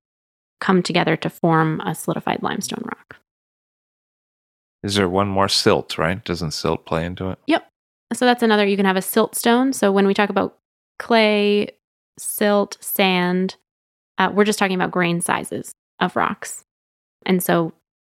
come 0.60 0.82
together 0.82 1.16
to 1.18 1.30
form 1.30 1.80
a 1.82 1.94
solidified 1.94 2.42
limestone 2.42 2.82
rock. 2.84 3.16
Is 4.82 4.96
there 4.96 5.08
one 5.08 5.28
more 5.28 5.48
silt, 5.48 5.98
right? 5.98 6.24
Doesn't 6.24 6.50
silt 6.50 6.84
play 6.84 7.04
into 7.04 7.30
it? 7.30 7.38
So 8.12 8.24
that's 8.24 8.42
another, 8.42 8.66
you 8.66 8.76
can 8.76 8.86
have 8.86 8.96
a 8.96 9.00
siltstone. 9.00 9.74
So 9.74 9.92
when 9.92 10.06
we 10.06 10.14
talk 10.14 10.30
about 10.30 10.56
clay, 10.98 11.68
silt, 12.18 12.76
sand, 12.80 13.56
uh, 14.18 14.30
we're 14.32 14.44
just 14.44 14.58
talking 14.58 14.74
about 14.74 14.90
grain 14.90 15.20
sizes 15.20 15.72
of 16.00 16.16
rocks. 16.16 16.64
And 17.26 17.42
so 17.42 17.72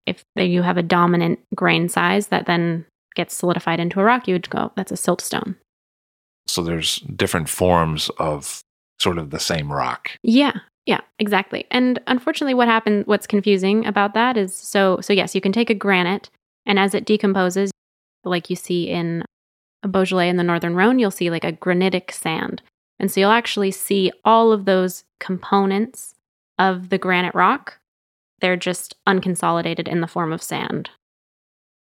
if 0.07 0.24
you 0.37 0.62
have 0.62 0.76
a 0.76 0.83
dominant 0.83 1.40
grain 1.55 1.88
size 1.88 2.29
that 2.29 2.46
then 2.46 2.87
gets 3.14 3.35
solidified 3.35 3.81
into 3.81 4.00
a 4.00 4.05
rock, 4.05 4.29
you 4.29 4.35
would 4.35 4.48
go, 4.48 4.72
that's 4.76 4.92
a 4.92 4.94
siltstone. 4.94 5.57
So 6.46 6.62
there's 6.62 7.00
different 7.00 7.48
forms 7.48 8.11
of 8.18 8.61
sort 8.98 9.18
of 9.18 9.31
the 9.31 9.40
same 9.40 9.72
rock. 9.72 10.11
Yeah, 10.22 10.53
yeah, 10.87 11.00
exactly. 11.18 11.66
And 11.70 12.00
unfortunately, 12.07 12.55
what 12.55 12.68
happened, 12.68 13.07
what's 13.07 13.26
confusing 13.26 13.87
about 13.87 14.14
that 14.14 14.37
is 14.37 14.55
so, 14.55 15.00
so 15.00 15.12
yes, 15.12 15.35
you 15.35 15.40
can 15.40 15.53
take 15.53 15.70
a 15.70 15.74
granite 15.74 16.31
and 16.66 16.79
as 16.79 16.94
it 16.94 17.05
decomposes, 17.05 17.70
like 18.24 18.50
you 18.50 18.57
see 18.57 18.88
in 18.88 19.24
Beaujolais 19.88 20.29
in 20.29 20.37
the 20.37 20.43
Northern 20.43 20.75
Rhone, 20.75 20.99
you'll 20.99 21.11
see 21.11 21.31
like 21.31 21.45
a 21.45 21.53
granitic 21.53 22.12
sand. 22.12 22.62
And 22.99 23.11
so 23.11 23.21
you'll 23.21 23.31
actually 23.31 23.71
see 23.71 24.12
all 24.25 24.53
of 24.53 24.64
those 24.66 25.05
components 25.19 26.14
of 26.59 26.90
the 26.90 26.99
granite 26.99 27.35
rock. 27.35 27.79
They're 28.40 28.57
just 28.57 28.95
unconsolidated 29.07 29.88
in 29.88 30.01
the 30.01 30.07
form 30.07 30.33
of 30.33 30.43
sand. 30.43 30.90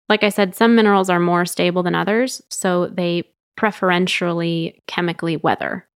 Like 0.08 0.24
I 0.24 0.30
said, 0.30 0.56
some 0.56 0.76
minerals 0.76 1.10
are 1.10 1.20
more 1.20 1.46
stable 1.46 1.84
than 1.84 1.96
others, 1.96 2.42
so 2.50 2.88
they 2.88 3.24
preferentially 3.56 4.82
chemically 4.88 5.38
weather. 5.38 5.88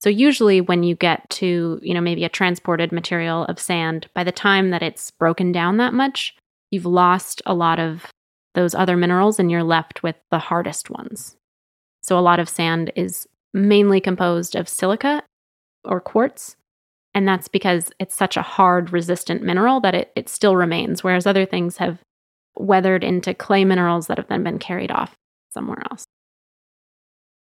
So 0.00 0.10
usually 0.10 0.60
when 0.60 0.82
you 0.82 0.94
get 0.94 1.28
to, 1.30 1.80
you 1.82 1.94
know, 1.94 2.00
maybe 2.00 2.24
a 2.24 2.28
transported 2.28 2.92
material 2.92 3.44
of 3.46 3.58
sand, 3.58 4.08
by 4.14 4.22
the 4.22 4.32
time 4.32 4.70
that 4.70 4.82
it's 4.82 5.10
broken 5.10 5.50
down 5.50 5.78
that 5.78 5.94
much, 5.94 6.36
you've 6.70 6.84
lost 6.84 7.40
a 7.46 7.54
lot 7.54 7.78
of 7.78 8.06
those 8.54 8.74
other 8.74 8.96
minerals 8.96 9.40
and 9.40 9.50
you're 9.50 9.62
left 9.62 10.02
with 10.02 10.16
the 10.30 10.38
hardest 10.38 10.90
ones. 10.90 11.36
So 12.04 12.18
a 12.18 12.20
lot 12.20 12.38
of 12.38 12.50
sand 12.50 12.92
is 12.96 13.26
mainly 13.54 13.98
composed 13.98 14.54
of 14.54 14.68
silica 14.68 15.22
or 15.84 16.00
quartz. 16.02 16.54
And 17.14 17.26
that's 17.26 17.48
because 17.48 17.90
it's 17.98 18.14
such 18.14 18.36
a 18.36 18.42
hard, 18.42 18.92
resistant 18.92 19.42
mineral 19.42 19.80
that 19.80 19.94
it, 19.94 20.12
it 20.14 20.28
still 20.28 20.54
remains, 20.54 21.02
whereas 21.02 21.26
other 21.26 21.46
things 21.46 21.78
have 21.78 22.00
weathered 22.56 23.02
into 23.02 23.32
clay 23.32 23.64
minerals 23.64 24.08
that 24.08 24.18
have 24.18 24.28
then 24.28 24.44
been 24.44 24.58
carried 24.58 24.90
off 24.90 25.14
somewhere 25.50 25.82
else. 25.90 26.04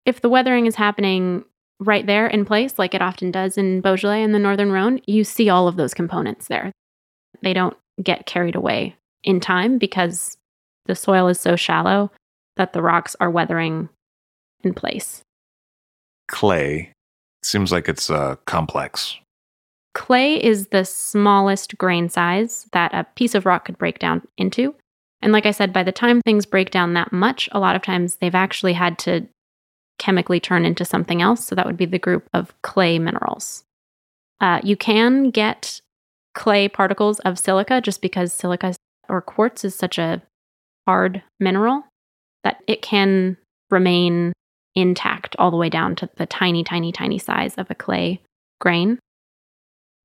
If 0.05 0.20
the 0.20 0.29
weathering 0.29 0.66
is 0.66 0.75
happening 0.75 1.44
right 1.79 2.05
there 2.05 2.27
in 2.27 2.44
place, 2.44 2.79
like 2.79 2.92
it 2.92 3.01
often 3.01 3.31
does 3.31 3.57
in 3.57 3.81
Beaujolais 3.81 4.23
and 4.23 4.35
the 4.35 4.38
Northern 4.38 4.73
Rhone, 4.73 5.01
you 5.07 5.25
see 5.25 5.49
all 5.49 5.68
of 5.68 5.77
those 5.77 5.94
components 5.94 6.49
there. 6.49 6.70
They 7.42 7.55
don't 7.55 7.77
get 8.03 8.27
carried 8.27 8.57
away 8.57 8.96
in 9.25 9.40
time 9.40 9.79
because 9.79 10.37
the 10.85 10.94
soil 10.94 11.29
is 11.29 11.40
so 11.40 11.57
shallow 11.57 12.11
that 12.57 12.75
the 12.75 12.83
rocks 12.83 13.16
are 13.20 13.31
weathering 13.31 13.88
in 14.62 14.75
place. 14.75 15.23
Clay 16.29 16.92
seems 17.42 17.73
like 17.73 17.88
it's 17.88 18.11
uh, 18.11 18.37
complex. 18.46 19.16
Clay 19.94 20.42
is 20.42 20.68
the 20.68 20.85
smallest 20.85 21.77
grain 21.77 22.09
size 22.09 22.66
that 22.73 22.94
a 22.94 23.07
piece 23.16 23.35
of 23.35 23.46
rock 23.46 23.64
could 23.64 23.79
break 23.79 23.99
down 23.99 24.23
into. 24.37 24.75
And 25.23 25.33
like 25.33 25.46
I 25.46 25.51
said, 25.51 25.73
by 25.73 25.83
the 25.83 25.92
time 25.92 26.20
things 26.23 26.46
break 26.46 26.70
down 26.70 26.94
that 26.94 27.12
much, 27.12 27.49
a 27.53 27.61
lot 27.61 27.77
of 27.77 27.83
times 27.83 28.16
they've 28.16 28.35
actually 28.35 28.75
had 28.75 28.99
to 29.01 29.27
chemically 29.99 30.40
turn 30.40 30.64
into 30.64 30.85
something 30.85 31.20
else. 31.20 31.44
So 31.44 31.55
that 31.55 31.66
would 31.66 31.77
be 31.77 31.87
the 31.87 31.99
group 31.99 32.29
of 32.33 32.55
clay 32.62 32.99
minerals. 32.99 33.64
Uh, 34.40 34.61
you 34.62 34.77
can 34.77 35.31
get 35.31 35.81
clay 36.35 36.68
particles 36.68 37.18
of 37.20 37.38
silica 37.38 37.81
just 37.81 38.01
because 38.01 38.33
silica 38.33 38.75
or 39.09 39.20
quartz 39.20 39.64
is 39.64 39.75
such 39.75 39.99
a 39.99 40.23
hard 40.87 41.23
mineral 41.38 41.83
that 42.44 42.62
it 42.66 42.81
can 42.81 43.37
remain 43.70 44.33
intact 44.74 45.37
all 45.38 45.50
the 45.50 45.56
way 45.56 45.68
down 45.68 45.96
to 45.96 46.09
the 46.16 46.26
tiny, 46.26 46.62
tiny, 46.62 46.92
tiny 46.92 47.18
size 47.18 47.54
of 47.56 47.70
a 47.70 47.74
clay 47.74 48.20
grain. 48.61 48.98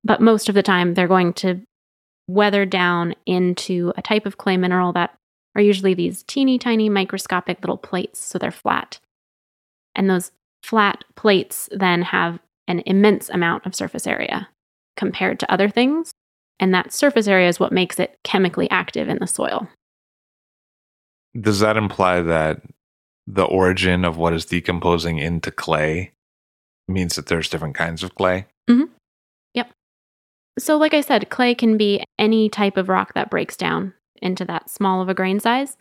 But 0.04 0.20
most 0.20 0.48
of 0.48 0.54
the 0.54 0.62
time, 0.62 0.94
they're 0.94 1.08
going 1.08 1.32
to 1.34 1.62
weather 2.28 2.64
down 2.66 3.14
into 3.26 3.92
a 3.96 4.02
type 4.02 4.26
of 4.26 4.38
clay 4.38 4.56
mineral 4.56 4.92
that 4.92 5.14
are 5.54 5.62
usually 5.62 5.94
these 5.94 6.22
teeny 6.24 6.58
tiny 6.58 6.88
microscopic 6.88 7.60
little 7.62 7.78
plates, 7.78 8.18
so 8.24 8.38
they're 8.38 8.50
flat. 8.50 9.00
And 9.94 10.10
those 10.10 10.30
flat 10.62 11.04
plates 11.14 11.68
then 11.72 12.02
have 12.02 12.38
an 12.68 12.82
immense 12.86 13.28
amount 13.30 13.64
of 13.66 13.74
surface 13.74 14.06
area 14.06 14.48
compared 14.96 15.40
to 15.40 15.50
other 15.50 15.68
things. 15.68 16.12
And 16.58 16.74
that 16.74 16.92
surface 16.92 17.28
area 17.28 17.48
is 17.48 17.60
what 17.60 17.72
makes 17.72 17.98
it 17.98 18.18
chemically 18.24 18.68
active 18.70 19.08
in 19.08 19.18
the 19.18 19.26
soil. 19.26 19.68
Does 21.38 21.60
that 21.60 21.76
imply 21.76 22.22
that 22.22 22.62
the 23.26 23.44
origin 23.44 24.04
of 24.04 24.16
what 24.16 24.32
is 24.32 24.44
decomposing 24.44 25.18
into 25.18 25.50
clay 25.50 26.12
means 26.88 27.16
that 27.16 27.26
there's 27.26 27.48
different 27.48 27.74
kinds 27.74 28.02
of 28.02 28.14
clay? 28.14 28.46
Mm-hmm. 28.70 28.92
Yep. 29.54 29.70
So, 30.58 30.76
like 30.76 30.94
I 30.94 31.00
said, 31.00 31.30
clay 31.30 31.54
can 31.54 31.76
be 31.76 32.04
any 32.18 32.48
type 32.48 32.76
of 32.76 32.88
rock 32.88 33.14
that 33.14 33.30
breaks 33.30 33.56
down 33.56 33.94
into 34.22 34.44
that 34.44 34.70
small 34.70 35.02
of 35.02 35.08
a 35.08 35.14
grain 35.14 35.40
size. 35.40 35.76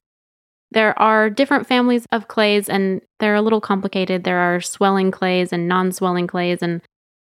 There 0.72 0.98
are 1.00 1.30
different 1.30 1.68
families 1.68 2.06
of 2.12 2.28
clays, 2.28 2.68
and 2.68 3.02
they're 3.20 3.36
a 3.36 3.42
little 3.42 3.62
complicated. 3.62 4.24
There 4.24 4.40
are 4.40 4.60
swelling 4.60 5.12
clays 5.12 5.54
and 5.54 5.68
non 5.68 5.92
swelling 5.92 6.28
clays. 6.28 6.62
And 6.62 6.82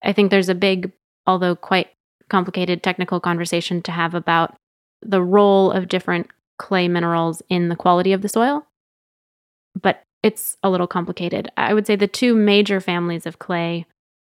I 0.04 0.14
think 0.14 0.30
there's 0.30 0.50
a 0.50 0.56
big, 0.56 0.92
although 1.26 1.56
quite 1.56 1.90
complicated 2.30 2.84
technical 2.84 3.20
conversation 3.20 3.82
to 3.82 3.92
have 3.92 4.14
about 4.14 4.56
the 5.02 5.22
role 5.22 5.72
of 5.72 5.88
different 5.88 6.30
clay 6.58 6.88
minerals 6.88 7.42
in 7.50 7.70
the 7.70 7.76
quality 7.76 8.14
of 8.14 8.22
the 8.22 8.30
soil. 8.30 8.66
But 9.82 10.03
it's 10.24 10.58
a 10.64 10.70
little 10.70 10.88
complicated. 10.88 11.52
I 11.58 11.74
would 11.74 11.86
say 11.86 11.96
the 11.96 12.08
two 12.08 12.34
major 12.34 12.80
families 12.80 13.26
of 13.26 13.40
clay 13.40 13.86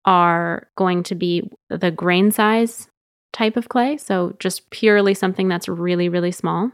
are 0.04 0.68
going 0.76 1.04
to 1.04 1.16
be 1.16 1.50
the 1.70 1.92
grain 1.92 2.32
size 2.32 2.90
type 3.32 3.56
of 3.58 3.70
clay, 3.70 3.98
so 3.98 4.36
just 4.40 4.70
purely 4.70 5.14
something 5.14 5.48
that's 5.48 5.68
really, 5.68 6.10
really 6.10 6.32
small, 6.32 6.72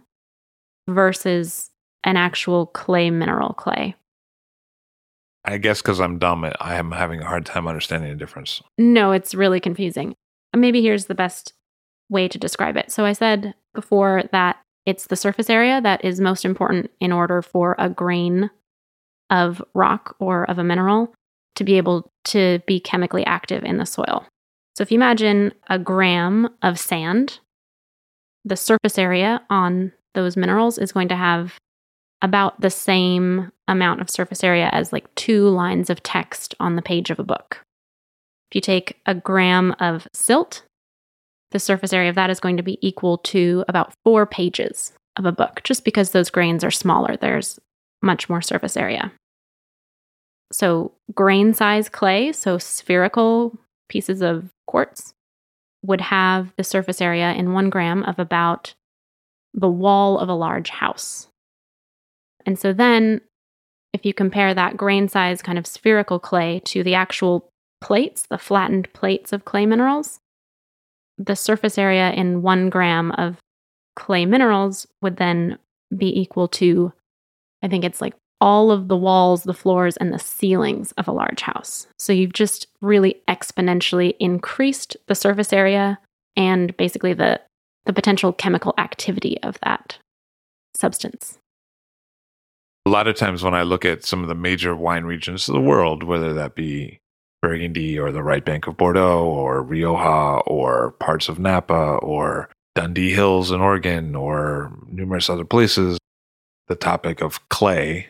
versus 0.89 1.69
an 2.03 2.17
actual 2.17 2.67
clay 2.67 3.09
mineral 3.09 3.53
clay. 3.53 3.95
I 5.43 5.57
guess 5.57 5.81
because 5.81 5.99
I'm 5.99 6.19
dumb, 6.19 6.45
I 6.59 6.75
am 6.75 6.91
having 6.91 7.21
a 7.21 7.25
hard 7.25 7.45
time 7.45 7.67
understanding 7.67 8.11
the 8.11 8.15
difference. 8.15 8.61
No, 8.77 9.11
it's 9.11 9.33
really 9.33 9.59
confusing. 9.59 10.15
Maybe 10.55 10.81
here's 10.81 11.05
the 11.05 11.15
best 11.15 11.53
way 12.09 12.27
to 12.27 12.37
describe 12.37 12.77
it. 12.77 12.91
So 12.91 13.05
I 13.05 13.13
said 13.13 13.55
before 13.73 14.23
that 14.31 14.57
it's 14.85 15.07
the 15.07 15.15
surface 15.15 15.49
area 15.49 15.81
that 15.81 16.03
is 16.03 16.19
most 16.19 16.45
important 16.45 16.91
in 16.99 17.11
order 17.11 17.41
for 17.41 17.75
a 17.79 17.89
grain 17.89 18.51
of 19.31 19.61
rock 19.73 20.15
or 20.19 20.43
of 20.49 20.59
a 20.59 20.63
mineral 20.63 21.13
to 21.55 21.63
be 21.63 21.77
able 21.77 22.11
to 22.25 22.59
be 22.67 22.79
chemically 22.79 23.25
active 23.25 23.63
in 23.63 23.77
the 23.77 23.85
soil. 23.85 24.25
So 24.77 24.83
if 24.83 24.91
you 24.91 24.95
imagine 24.97 25.53
a 25.69 25.79
gram 25.79 26.49
of 26.61 26.79
sand, 26.79 27.39
the 28.45 28.55
surface 28.55 28.97
area 28.97 29.41
on 29.49 29.91
those 30.13 30.37
minerals 30.37 30.77
is 30.77 30.91
going 30.91 31.07
to 31.09 31.15
have 31.15 31.55
about 32.21 32.59
the 32.61 32.69
same 32.69 33.51
amount 33.67 34.01
of 34.01 34.09
surface 34.09 34.43
area 34.43 34.69
as 34.71 34.93
like 34.93 35.13
two 35.15 35.49
lines 35.49 35.89
of 35.89 36.03
text 36.03 36.53
on 36.59 36.75
the 36.75 36.81
page 36.81 37.09
of 37.09 37.19
a 37.19 37.23
book. 37.23 37.61
If 38.51 38.55
you 38.55 38.61
take 38.61 38.99
a 39.05 39.15
gram 39.15 39.73
of 39.79 40.07
silt, 40.13 40.63
the 41.51 41.59
surface 41.59 41.93
area 41.93 42.09
of 42.09 42.15
that 42.15 42.29
is 42.29 42.39
going 42.39 42.57
to 42.57 42.63
be 42.63 42.77
equal 42.85 43.17
to 43.19 43.63
about 43.67 43.93
four 44.03 44.25
pages 44.25 44.93
of 45.17 45.25
a 45.25 45.31
book, 45.31 45.61
just 45.63 45.83
because 45.83 46.11
those 46.11 46.29
grains 46.29 46.63
are 46.63 46.71
smaller. 46.71 47.17
There's 47.17 47.59
much 48.01 48.29
more 48.29 48.41
surface 48.41 48.77
area. 48.77 49.11
So, 50.51 50.91
grain 51.13 51.53
size 51.53 51.89
clay, 51.89 52.31
so 52.31 52.57
spherical 52.57 53.57
pieces 53.89 54.21
of 54.21 54.49
quartz, 54.67 55.13
would 55.83 56.01
have 56.01 56.53
the 56.57 56.63
surface 56.63 57.01
area 57.01 57.31
in 57.33 57.53
one 57.53 57.69
gram 57.69 58.03
of 58.03 58.19
about 58.19 58.73
the 59.53 59.69
wall 59.69 60.19
of 60.19 60.29
a 60.29 60.33
large 60.33 60.69
house. 60.69 61.27
And 62.45 62.57
so 62.59 62.73
then, 62.73 63.21
if 63.93 64.05
you 64.05 64.13
compare 64.13 64.53
that 64.53 64.77
grain 64.77 65.07
size 65.07 65.41
kind 65.41 65.57
of 65.57 65.67
spherical 65.67 66.19
clay 66.19 66.61
to 66.65 66.83
the 66.83 66.95
actual 66.95 67.49
plates, 67.81 68.27
the 68.27 68.37
flattened 68.37 68.91
plates 68.93 69.33
of 69.33 69.45
clay 69.45 69.65
minerals, 69.65 70.19
the 71.17 71.35
surface 71.35 71.77
area 71.77 72.11
in 72.11 72.41
one 72.41 72.69
gram 72.69 73.11
of 73.13 73.37
clay 73.95 74.25
minerals 74.25 74.87
would 75.01 75.17
then 75.17 75.57
be 75.95 76.19
equal 76.19 76.47
to, 76.47 76.93
I 77.61 77.67
think 77.67 77.83
it's 77.83 78.01
like 78.01 78.15
all 78.41 78.71
of 78.71 78.87
the 78.87 78.97
walls, 78.97 79.43
the 79.43 79.53
floors, 79.53 79.95
and 79.97 80.11
the 80.11 80.19
ceilings 80.19 80.91
of 80.93 81.07
a 81.07 81.11
large 81.11 81.41
house. 81.41 81.87
So 81.99 82.11
you've 82.11 82.33
just 82.33 82.67
really 82.81 83.21
exponentially 83.29 84.15
increased 84.19 84.97
the 85.07 85.15
surface 85.15 85.53
area 85.53 85.99
and 86.35 86.75
basically 86.75 87.13
the, 87.13 87.39
the 87.85 87.93
potential 87.93 88.33
chemical 88.33 88.73
activity 88.77 89.37
of 89.43 89.59
that 89.63 89.99
substance. 90.75 91.37
A 92.87 92.89
lot 92.89 93.07
of 93.07 93.15
times 93.15 93.43
when 93.43 93.53
I 93.53 93.61
look 93.61 93.85
at 93.85 94.03
some 94.03 94.23
of 94.23 94.27
the 94.27 94.35
major 94.35 94.75
wine 94.75 95.03
regions 95.03 95.47
of 95.47 95.53
the 95.53 95.61
world, 95.61 96.01
whether 96.01 96.33
that 96.33 96.55
be 96.55 96.97
Burgundy 97.41 97.99
or 97.99 98.11
the 98.11 98.23
right 98.23 98.43
bank 98.43 98.65
of 98.65 98.77
Bordeaux 98.77 99.23
or 99.23 99.61
Rioja 99.61 100.41
or 100.47 100.91
parts 100.99 101.29
of 101.29 101.37
Napa 101.37 101.73
or 101.73 102.49
Dundee 102.73 103.13
Hills 103.13 103.51
in 103.51 103.61
Oregon 103.61 104.15
or 104.15 104.71
numerous 104.87 105.29
other 105.29 105.45
places, 105.45 105.99
the 106.67 106.75
topic 106.75 107.21
of 107.21 107.47
clay 107.49 108.07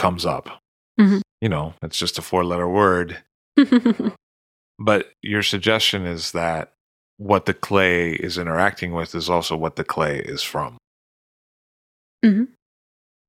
comes 0.00 0.24
up. 0.26 0.58
Mhm. 0.98 1.20
You 1.40 1.48
know, 1.48 1.74
it's 1.82 1.98
just 1.98 2.18
a 2.18 2.22
four 2.22 2.44
letter 2.44 2.68
word. 2.68 3.22
But 4.82 5.12
your 5.20 5.42
suggestion 5.42 6.06
is 6.06 6.32
that 6.32 6.72
what 7.18 7.44
the 7.44 7.52
clay 7.52 8.12
is 8.12 8.38
interacting 8.38 8.94
with 8.94 9.14
is 9.14 9.28
also 9.28 9.54
what 9.54 9.76
the 9.76 9.84
clay 9.84 10.20
is 10.20 10.42
from. 10.42 10.78
Mhm. 12.24 12.48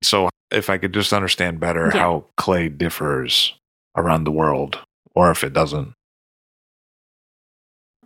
So, 0.02 0.30
if 0.50 0.70
I 0.70 0.78
could 0.78 0.94
just 0.94 1.12
understand 1.12 1.60
better 1.60 1.90
Yeah. 1.94 2.00
how 2.00 2.24
clay 2.38 2.70
differs 2.70 3.54
around 3.94 4.24
the 4.24 4.32
world, 4.32 4.78
or 5.14 5.30
if 5.30 5.44
it 5.44 5.52
doesn't. 5.52 5.92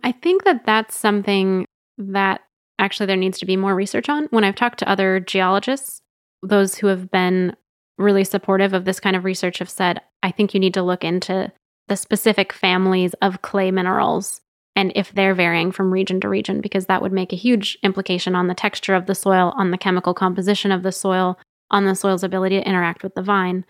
I 0.03 0.11
think 0.11 0.43
that 0.43 0.65
that's 0.65 0.97
something 0.97 1.65
that 1.97 2.41
actually 2.79 3.05
there 3.07 3.15
needs 3.15 3.39
to 3.39 3.45
be 3.45 3.55
more 3.57 3.73
research 3.75 4.09
on. 4.09 4.25
When 4.25 4.43
I've 4.43 4.55
talked 4.55 4.79
to 4.79 4.89
other 4.89 5.21
geologists, 5.21 6.01
those 6.43 6.75
who 6.75 6.87
have 6.87 7.09
been 7.11 7.55
really 7.97 8.23
supportive 8.23 8.73
of 8.73 8.85
this 8.85 8.99
kind 8.99 9.15
of 9.15 9.25
research 9.25 9.59
have 9.59 9.69
said, 9.69 10.01
I 10.21 10.31
think 10.31 10.53
you 10.53 10.59
need 10.59 10.73
to 10.75 10.83
look 10.83 11.03
into 11.03 11.51
the 11.87 11.95
specific 11.95 12.53
families 12.53 13.13
of 13.21 13.41
clay 13.41 13.71
minerals 13.71 14.41
and 14.77 14.91
if 14.95 15.11
they're 15.11 15.33
varying 15.33 15.71
from 15.71 15.91
region 15.91 16.21
to 16.21 16.29
region, 16.29 16.61
because 16.61 16.85
that 16.85 17.01
would 17.01 17.11
make 17.11 17.33
a 17.33 17.37
huge 17.37 17.79
implication 17.81 18.35
on 18.35 18.47
the 18.47 18.53
texture 18.53 18.93
of 18.93 19.07
the 19.07 19.15
soil, 19.15 19.51
on 19.57 19.71
the 19.71 19.77
chemical 19.77 20.13
composition 20.13 20.71
of 20.71 20.83
the 20.83 20.91
soil, 20.91 21.39
on 21.71 21.85
the 21.85 21.95
soil's 21.95 22.23
ability 22.23 22.59
to 22.59 22.67
interact 22.67 23.01
with 23.01 23.15
the 23.15 23.23
vine. 23.23 23.65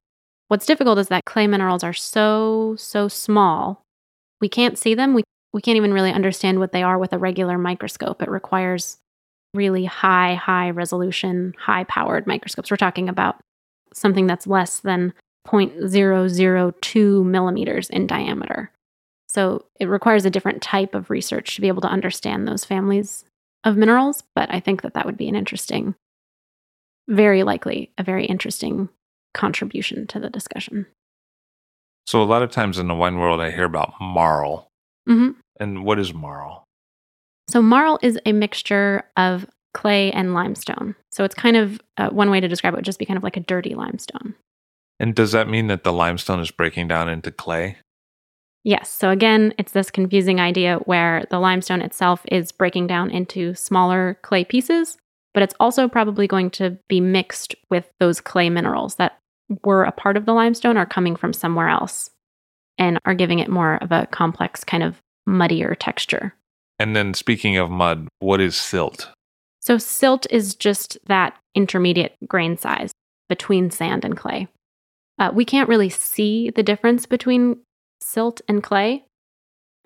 What's 0.49 0.65
difficult 0.65 0.99
is 0.99 1.07
that 1.07 1.23
clay 1.23 1.47
minerals 1.47 1.81
are 1.81 1.93
so, 1.93 2.75
so 2.77 3.07
small. 3.07 3.83
We 4.41 4.49
can't 4.49 4.77
see 4.77 4.95
them. 4.95 5.13
We 5.13 5.23
we 5.53 5.61
can't 5.61 5.77
even 5.77 5.93
really 5.93 6.11
understand 6.11 6.59
what 6.59 6.73
they 6.73 6.83
are 6.83 6.99
with 6.99 7.13
a 7.13 7.17
regular 7.17 7.57
microscope. 7.57 8.21
It 8.21 8.29
requires 8.29 8.97
really 9.53 9.85
high, 9.85 10.35
high 10.35 10.71
resolution, 10.71 11.53
high 11.57 11.85
powered 11.85 12.27
microscopes. 12.27 12.69
We're 12.69 12.77
talking 12.77 13.07
about 13.07 13.37
something 13.93 14.27
that's 14.27 14.47
less 14.47 14.79
than 14.79 15.13
0.002 15.47 17.25
millimeters 17.25 17.89
in 17.89 18.07
diameter. 18.07 18.71
So 19.27 19.65
it 19.79 19.87
requires 19.87 20.25
a 20.25 20.29
different 20.29 20.61
type 20.61 20.95
of 20.95 21.09
research 21.09 21.55
to 21.55 21.61
be 21.61 21.67
able 21.67 21.81
to 21.81 21.87
understand 21.89 22.47
those 22.47 22.65
families 22.65 23.25
of 23.63 23.77
minerals. 23.77 24.23
But 24.35 24.53
I 24.53 24.59
think 24.59 24.81
that 24.81 24.93
that 24.93 25.05
would 25.05 25.17
be 25.17 25.27
an 25.27 25.35
interesting, 25.35 25.95
very 27.07 27.43
likely 27.43 27.91
a 27.97 28.03
very 28.03 28.25
interesting 28.25 28.89
contribution 29.33 30.07
to 30.07 30.19
the 30.19 30.29
discussion. 30.29 30.87
So, 32.05 32.21
a 32.21 32.25
lot 32.25 32.41
of 32.41 32.51
times 32.51 32.79
in 32.79 32.87
the 32.87 32.95
wine 32.95 33.19
world, 33.19 33.41
I 33.41 33.51
hear 33.51 33.65
about 33.65 33.93
marl. 33.99 34.69
hmm 35.05 35.31
And 35.59 35.83
what 35.83 35.99
is 35.99 36.13
marl? 36.13 36.63
So 37.49 37.61
marl 37.61 37.97
is 38.01 38.19
a 38.25 38.33
mixture 38.33 39.03
of 39.15 39.45
clay 39.77 40.11
and 40.11 40.33
limestone. 40.33 40.95
So 41.11 41.23
it's 41.23 41.35
kind 41.35 41.55
of 41.55 41.79
uh, 41.97 42.09
one 42.09 42.31
way 42.31 42.39
to 42.39 42.47
describe 42.47 42.73
it 42.73 42.77
would 42.77 42.85
just 42.85 42.97
be 42.97 43.05
kind 43.05 43.15
of 43.15 43.23
like 43.23 43.37
a 43.37 43.41
dirty 43.41 43.75
limestone. 43.75 44.33
And 44.99 45.13
does 45.13 45.33
that 45.33 45.47
mean 45.47 45.67
that 45.67 45.83
the 45.83 45.93
limestone 45.93 46.39
is 46.39 46.49
breaking 46.49 46.87
down 46.87 47.07
into 47.07 47.31
clay? 47.31 47.77
Yes. 48.63 48.89
So 48.91 49.11
again, 49.11 49.53
it's 49.59 49.73
this 49.73 49.91
confusing 49.91 50.41
idea 50.41 50.77
where 50.85 51.25
the 51.29 51.39
limestone 51.39 51.81
itself 51.81 52.23
is 52.31 52.51
breaking 52.51 52.87
down 52.87 53.11
into 53.11 53.53
smaller 53.53 54.17
clay 54.23 54.43
pieces, 54.43 54.97
but 55.35 55.43
it's 55.43 55.55
also 55.59 55.87
probably 55.87 56.25
going 56.25 56.49
to 56.51 56.79
be 56.89 56.99
mixed 56.99 57.53
with 57.69 57.85
those 57.99 58.19
clay 58.19 58.49
minerals 58.49 58.95
that 58.95 59.19
were 59.63 59.83
a 59.83 59.91
part 59.91 60.17
of 60.17 60.25
the 60.25 60.33
limestone 60.33 60.75
are 60.75 60.87
coming 60.87 61.15
from 61.15 61.33
somewhere 61.33 61.69
else 61.69 62.09
and 62.79 62.99
are 63.05 63.13
giving 63.13 63.37
it 63.37 63.47
more 63.47 63.75
of 63.75 63.91
a 63.91 64.07
complex 64.07 64.63
kind 64.63 64.81
of 64.81 64.97
muddier 65.27 65.75
texture. 65.75 66.33
And 66.79 66.95
then, 66.95 67.13
speaking 67.13 67.57
of 67.57 67.69
mud, 67.69 68.07
what 68.19 68.41
is 68.41 68.55
silt? 68.55 69.09
So 69.67 69.77
silt 69.77 70.25
is 70.31 70.55
just 70.55 70.97
that 71.07 71.35
intermediate 71.53 72.15
grain 72.25 72.55
size 72.57 72.93
between 73.27 73.69
sand 73.69 74.05
and 74.05 74.15
clay. 74.15 74.47
Uh, 75.19 75.31
we 75.33 75.43
can't 75.43 75.67
really 75.67 75.89
see 75.89 76.51
the 76.51 76.63
difference 76.63 77.05
between 77.05 77.57
silt 77.99 78.39
and 78.47 78.63
clay. 78.63 79.03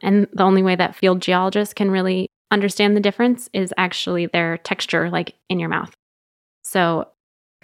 And 0.04 0.28
the 0.34 0.44
only 0.44 0.62
way 0.62 0.76
that 0.76 0.96
field 0.96 1.20
geologists 1.20 1.74
can 1.74 1.89
really 1.89 2.28
understand 2.52 2.96
the 2.96 3.02
difference 3.02 3.50
is 3.54 3.74
actually 3.76 4.28
their 4.28 4.60
texture, 4.60 5.10
like 5.10 5.34
in 5.50 5.60
your 5.60 5.70
mouth. 5.70 5.91
So 6.62 7.08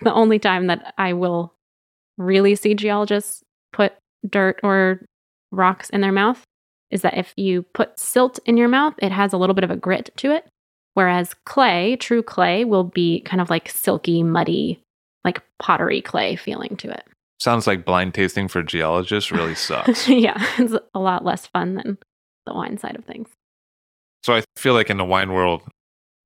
the 0.01 0.11
only 0.11 0.39
time 0.39 0.65
that 0.67 0.95
I 0.97 1.13
will 1.13 1.53
really 2.17 2.55
see 2.55 2.73
geologists 2.73 3.43
put 3.73 3.93
dirt 4.27 4.59
or 4.63 5.05
rocks 5.51 5.91
in 5.91 6.01
their 6.01 6.11
mouth 6.11 6.41
is 6.89 7.03
that 7.03 7.15
if 7.15 7.31
you 7.37 7.61
put 7.75 7.99
silt 7.99 8.39
in 8.47 8.57
your 8.57 8.69
mouth, 8.69 8.95
it 8.97 9.11
has 9.11 9.33
a 9.33 9.37
little 9.37 9.53
bit 9.53 9.63
of 9.63 9.69
a 9.69 9.75
grit 9.75 10.09
to 10.17 10.31
it. 10.31 10.47
Whereas 10.97 11.35
clay, 11.45 11.95
true 11.95 12.23
clay, 12.23 12.65
will 12.65 12.83
be 12.83 13.21
kind 13.21 13.39
of 13.39 13.51
like 13.51 13.69
silky, 13.69 14.23
muddy, 14.23 14.81
like 15.23 15.43
pottery 15.59 16.01
clay 16.01 16.35
feeling 16.35 16.75
to 16.77 16.89
it. 16.89 17.03
Sounds 17.39 17.67
like 17.67 17.85
blind 17.85 18.15
tasting 18.15 18.47
for 18.47 18.63
geologists 18.63 19.31
really 19.31 19.53
sucks. 19.55 20.07
yeah, 20.09 20.43
it's 20.57 20.73
a 20.95 20.99
lot 20.99 21.23
less 21.23 21.45
fun 21.45 21.75
than 21.75 21.99
the 22.47 22.53
wine 22.55 22.79
side 22.79 22.95
of 22.95 23.05
things. 23.05 23.29
so, 24.25 24.33
I 24.33 24.43
feel 24.55 24.73
like 24.73 24.89
in 24.89 24.97
the 24.97 25.05
wine 25.05 25.33
world, 25.33 25.61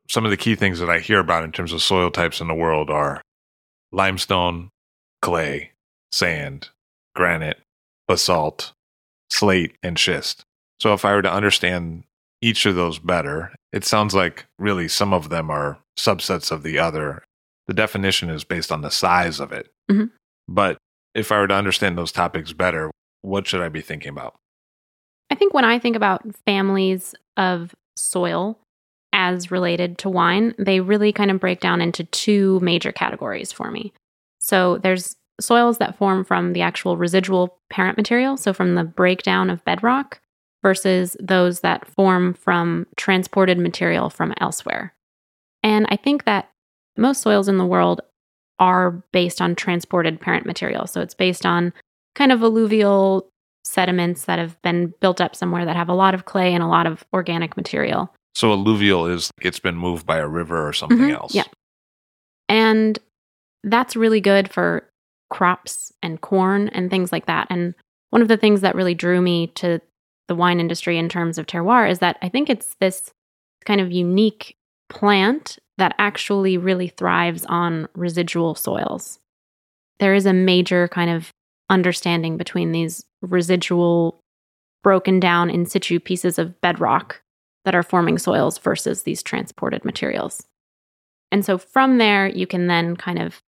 some 0.09 0.23
of 0.23 0.31
the 0.31 0.37
key 0.37 0.55
things 0.55 0.79
that 0.79 0.89
I 0.89 0.99
hear 0.99 1.19
about 1.19 1.43
in 1.43 1.51
terms 1.51 1.73
of 1.73 1.81
soil 1.81 2.09
types 2.09 2.39
in 2.39 2.47
the 2.47 2.55
world 2.55 2.89
are 2.89 3.21
limestone, 3.91 4.69
clay, 5.21 5.71
sand, 6.13 6.69
granite, 7.13 7.59
basalt, 8.07 8.71
slate, 9.29 9.75
and 9.83 9.99
schist. 9.99 10.45
So, 10.79 10.93
if 10.93 11.03
I 11.03 11.13
were 11.13 11.23
to 11.23 11.33
understand 11.33 12.05
each 12.41 12.65
of 12.65 12.75
those 12.75 12.99
better, 12.99 13.53
it 13.71 13.85
sounds 13.85 14.13
like 14.13 14.45
really 14.59 14.87
some 14.87 15.13
of 15.13 15.29
them 15.29 15.49
are 15.49 15.79
subsets 15.97 16.51
of 16.51 16.63
the 16.63 16.79
other. 16.79 17.23
The 17.67 17.73
definition 17.73 18.29
is 18.29 18.43
based 18.43 18.71
on 18.71 18.81
the 18.81 18.89
size 18.91 19.39
of 19.39 19.51
it. 19.51 19.71
Mhm. 19.89 20.11
But 20.47 20.77
if 21.13 21.31
I 21.31 21.39
were 21.39 21.47
to 21.47 21.53
understand 21.53 21.97
those 21.97 22.11
topics 22.11 22.53
better, 22.53 22.91
what 23.21 23.47
should 23.47 23.61
I 23.61 23.69
be 23.69 23.81
thinking 23.81 24.09
about? 24.09 24.35
I 25.29 25.35
think 25.35 25.53
when 25.53 25.65
I 25.65 25.79
think 25.79 25.95
about 25.95 26.23
families 26.45 27.15
of 27.37 27.73
soil 27.95 28.57
as 29.13 29.51
related 29.51 29.97
to 29.99 30.09
wine, 30.09 30.55
they 30.57 30.79
really 30.79 31.13
kind 31.13 31.31
of 31.31 31.39
break 31.39 31.59
down 31.59 31.81
into 31.81 32.03
two 32.05 32.59
major 32.61 32.91
categories 32.91 33.51
for 33.51 33.69
me. 33.69 33.93
So 34.39 34.77
there's 34.79 35.15
soils 35.39 35.77
that 35.77 35.97
form 35.97 36.23
from 36.23 36.53
the 36.53 36.61
actual 36.61 36.97
residual 36.97 37.57
parent 37.69 37.97
material, 37.97 38.37
so 38.37 38.53
from 38.53 38.75
the 38.75 38.83
breakdown 38.83 39.49
of 39.49 39.63
bedrock, 39.65 40.19
versus 40.63 41.17
those 41.19 41.61
that 41.61 41.87
form 41.87 42.33
from 42.33 42.85
transported 42.97 43.57
material 43.57 44.09
from 44.09 44.33
elsewhere. 44.39 44.93
And 45.63 45.85
I 45.89 45.95
think 45.95 46.25
that 46.25 46.49
most 46.97 47.21
soils 47.21 47.47
in 47.47 47.57
the 47.57 47.65
world 47.65 48.01
are 48.59 48.91
based 49.11 49.41
on 49.41 49.55
transported 49.55 50.19
parent 50.21 50.45
material. 50.45 50.85
So 50.87 51.01
it's 51.01 51.13
based 51.15 51.45
on 51.45 51.73
kind 52.15 52.31
of 52.31 52.43
alluvial 52.43 53.27
sediments 53.63 54.25
that 54.25 54.39
have 54.39 54.61
been 54.61 54.93
built 55.01 55.21
up 55.21 55.35
somewhere 55.35 55.65
that 55.65 55.75
have 55.75 55.89
a 55.89 55.93
lot 55.93 56.13
of 56.13 56.25
clay 56.25 56.53
and 56.53 56.63
a 56.63 56.67
lot 56.67 56.85
of 56.85 57.03
organic 57.13 57.55
material. 57.57 58.13
So, 58.33 58.51
alluvial 58.53 59.07
is 59.07 59.29
it's 59.41 59.59
been 59.59 59.75
moved 59.75 60.05
by 60.05 60.17
a 60.17 60.27
river 60.27 60.65
or 60.67 60.71
something 60.73 60.99
Mhm, 60.99 61.13
else. 61.13 61.35
yeah. 61.35 61.43
And 62.47 62.97
that's 63.63 63.95
really 63.95 64.21
good 64.21 64.49
for 64.51 64.87
crops 65.29 65.91
and 66.01 66.19
corn 66.21 66.69
and 66.69 66.89
things 66.89 67.11
like 67.11 67.25
that. 67.25 67.47
And 67.49 67.75
one 68.09 68.21
of 68.21 68.27
the 68.27 68.37
things 68.37 68.61
that 68.61 68.75
really 68.75 68.93
drew 68.95 69.21
me 69.21 69.47
to 69.55 69.79
the 70.27 70.35
wine 70.35 70.59
industry 70.59 70.97
in 70.97 71.09
terms 71.09 71.37
of 71.37 71.45
terroir 71.45 71.89
is 71.89 71.99
that 71.99 72.17
I 72.21 72.29
think 72.29 72.49
it's 72.49 72.75
this 72.79 73.11
kind 73.65 73.81
of 73.81 73.91
unique 73.91 74.55
plant 74.89 75.57
that 75.77 75.95
actually 75.97 76.57
really 76.57 76.89
thrives 76.89 77.45
on 77.45 77.87
residual 77.95 78.55
soils. 78.55 79.19
There 79.99 80.13
is 80.13 80.25
a 80.25 80.33
major 80.33 80.87
kind 80.87 81.09
of 81.09 81.31
understanding 81.69 82.37
between 82.37 82.71
these 82.71 83.05
residual, 83.21 84.19
broken 84.83 85.19
down 85.19 85.49
in 85.49 85.65
situ 85.65 85.99
pieces 85.99 86.37
of 86.37 86.59
bedrock 86.61 87.21
that 87.65 87.75
are 87.75 87.83
forming 87.83 88.17
soils 88.17 88.57
versus 88.57 89.03
these 89.03 89.23
transported 89.23 89.85
materials. 89.85 90.45
And 91.31 91.45
so 91.45 91.57
from 91.57 91.97
there, 91.97 92.27
you 92.27 92.45
can 92.45 92.67
then 92.67 92.95
kind 92.95 93.19
of 93.19 93.41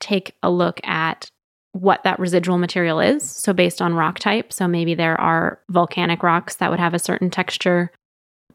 take 0.00 0.34
a 0.42 0.50
look 0.50 0.80
at 0.84 1.28
what 1.72 2.04
that 2.04 2.18
residual 2.18 2.58
material 2.58 3.00
is. 3.00 3.28
So, 3.28 3.52
based 3.52 3.80
on 3.80 3.94
rock 3.94 4.18
type, 4.18 4.52
so 4.52 4.68
maybe 4.68 4.94
there 4.94 5.20
are 5.20 5.58
volcanic 5.70 6.22
rocks 6.22 6.56
that 6.56 6.70
would 6.70 6.80
have 6.80 6.94
a 6.94 6.98
certain 6.98 7.30
texture. 7.30 7.90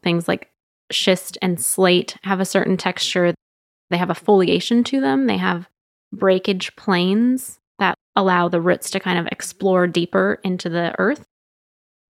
Things 0.02 0.28
like 0.28 0.50
schist 0.90 1.36
and 1.42 1.60
slate 1.60 2.16
have 2.22 2.40
a 2.40 2.44
certain 2.44 2.76
texture. 2.76 3.34
They 3.90 3.96
have 3.96 4.10
a 4.10 4.14
foliation 4.14 4.84
to 4.84 5.00
them, 5.00 5.26
they 5.26 5.36
have 5.36 5.68
breakage 6.12 6.74
planes 6.76 7.58
that 7.78 7.94
allow 8.16 8.48
the 8.48 8.60
roots 8.60 8.90
to 8.90 9.00
kind 9.00 9.18
of 9.18 9.26
explore 9.30 9.86
deeper 9.86 10.40
into 10.42 10.68
the 10.68 10.94
earth. 10.98 11.24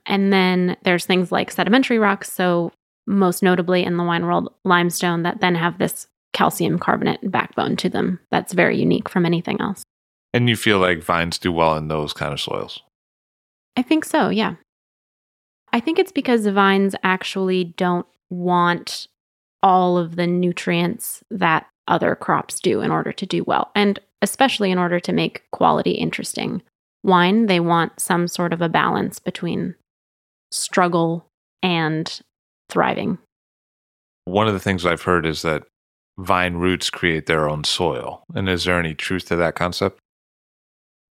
And 0.06 0.32
then 0.32 0.78
there's 0.84 1.06
things 1.06 1.32
like 1.32 1.52
sedimentary 1.52 2.00
rocks. 2.00 2.32
So, 2.32 2.72
most 3.06 3.41
notably 3.41 3.84
in 3.84 3.96
the 3.96 4.04
wine 4.04 4.26
world, 4.26 4.54
limestone 4.65 5.24
that 5.24 5.39
then 5.39 5.56
have 5.56 5.78
this 5.78 6.08
calcium 6.34 6.78
carbonate 6.78 7.32
backbone 7.32 7.78
to 7.78 7.89
them 7.89 8.20
that's 8.30 8.52
very 8.52 8.78
unique 8.78 9.08
from 9.08 9.26
anything 9.26 9.62
else. 9.62 9.84
And 10.34 10.50
you 10.50 10.56
feel 10.56 10.80
like 10.80 11.04
vines 11.04 11.38
do 11.38 11.52
well 11.52 11.76
in 11.78 11.88
those 11.88 12.13
kind 12.13 12.34
of 12.34 12.40
soils? 12.40 12.82
I 13.76 13.82
think 13.82 14.06
so, 14.06 14.30
yeah. 14.30 14.56
I 15.74 15.80
think 15.80 16.00
it's 16.00 16.12
because 16.12 16.44
the 16.44 16.54
vines 16.54 16.96
actually 17.04 17.63
don't 17.63 18.08
want 18.30 19.08
all 19.63 19.98
of 19.98 20.16
the 20.16 20.28
nutrients 20.28 21.24
that 21.32 21.68
other 21.88 22.16
crops 22.16 22.60
do 22.60 22.82
in 22.82 22.92
order 22.92 23.12
to 23.12 23.26
do 23.26 23.44
well, 23.44 23.72
and 23.76 24.00
especially 24.22 24.72
in 24.72 24.78
order 24.78 25.00
to 25.00 25.13
make 25.13 25.44
quality 25.52 25.92
interesting. 25.92 26.62
Wine, 27.04 27.46
they 27.46 27.60
want 27.60 28.00
some 28.00 28.28
sort 28.28 28.54
of 28.54 28.62
a 28.62 28.70
balance 28.70 29.20
between 29.20 29.76
struggle 30.52 31.28
and 31.63 32.22
thriving. 32.70 33.18
One 34.26 34.48
of 34.48 34.54
the 34.54 34.60
things 34.60 34.86
I've 34.86 35.04
heard 35.04 35.26
is 35.26 35.42
that 35.44 35.63
vine 36.18 36.56
roots 36.56 36.90
create 36.90 37.28
their 37.28 37.50
own 37.50 37.63
soil. 37.63 38.24
And 38.34 38.50
is 38.50 38.66
there 38.66 38.80
any 38.80 38.94
truth 38.94 39.26
to 39.28 39.36
that 39.38 39.56
concept? 39.56 40.00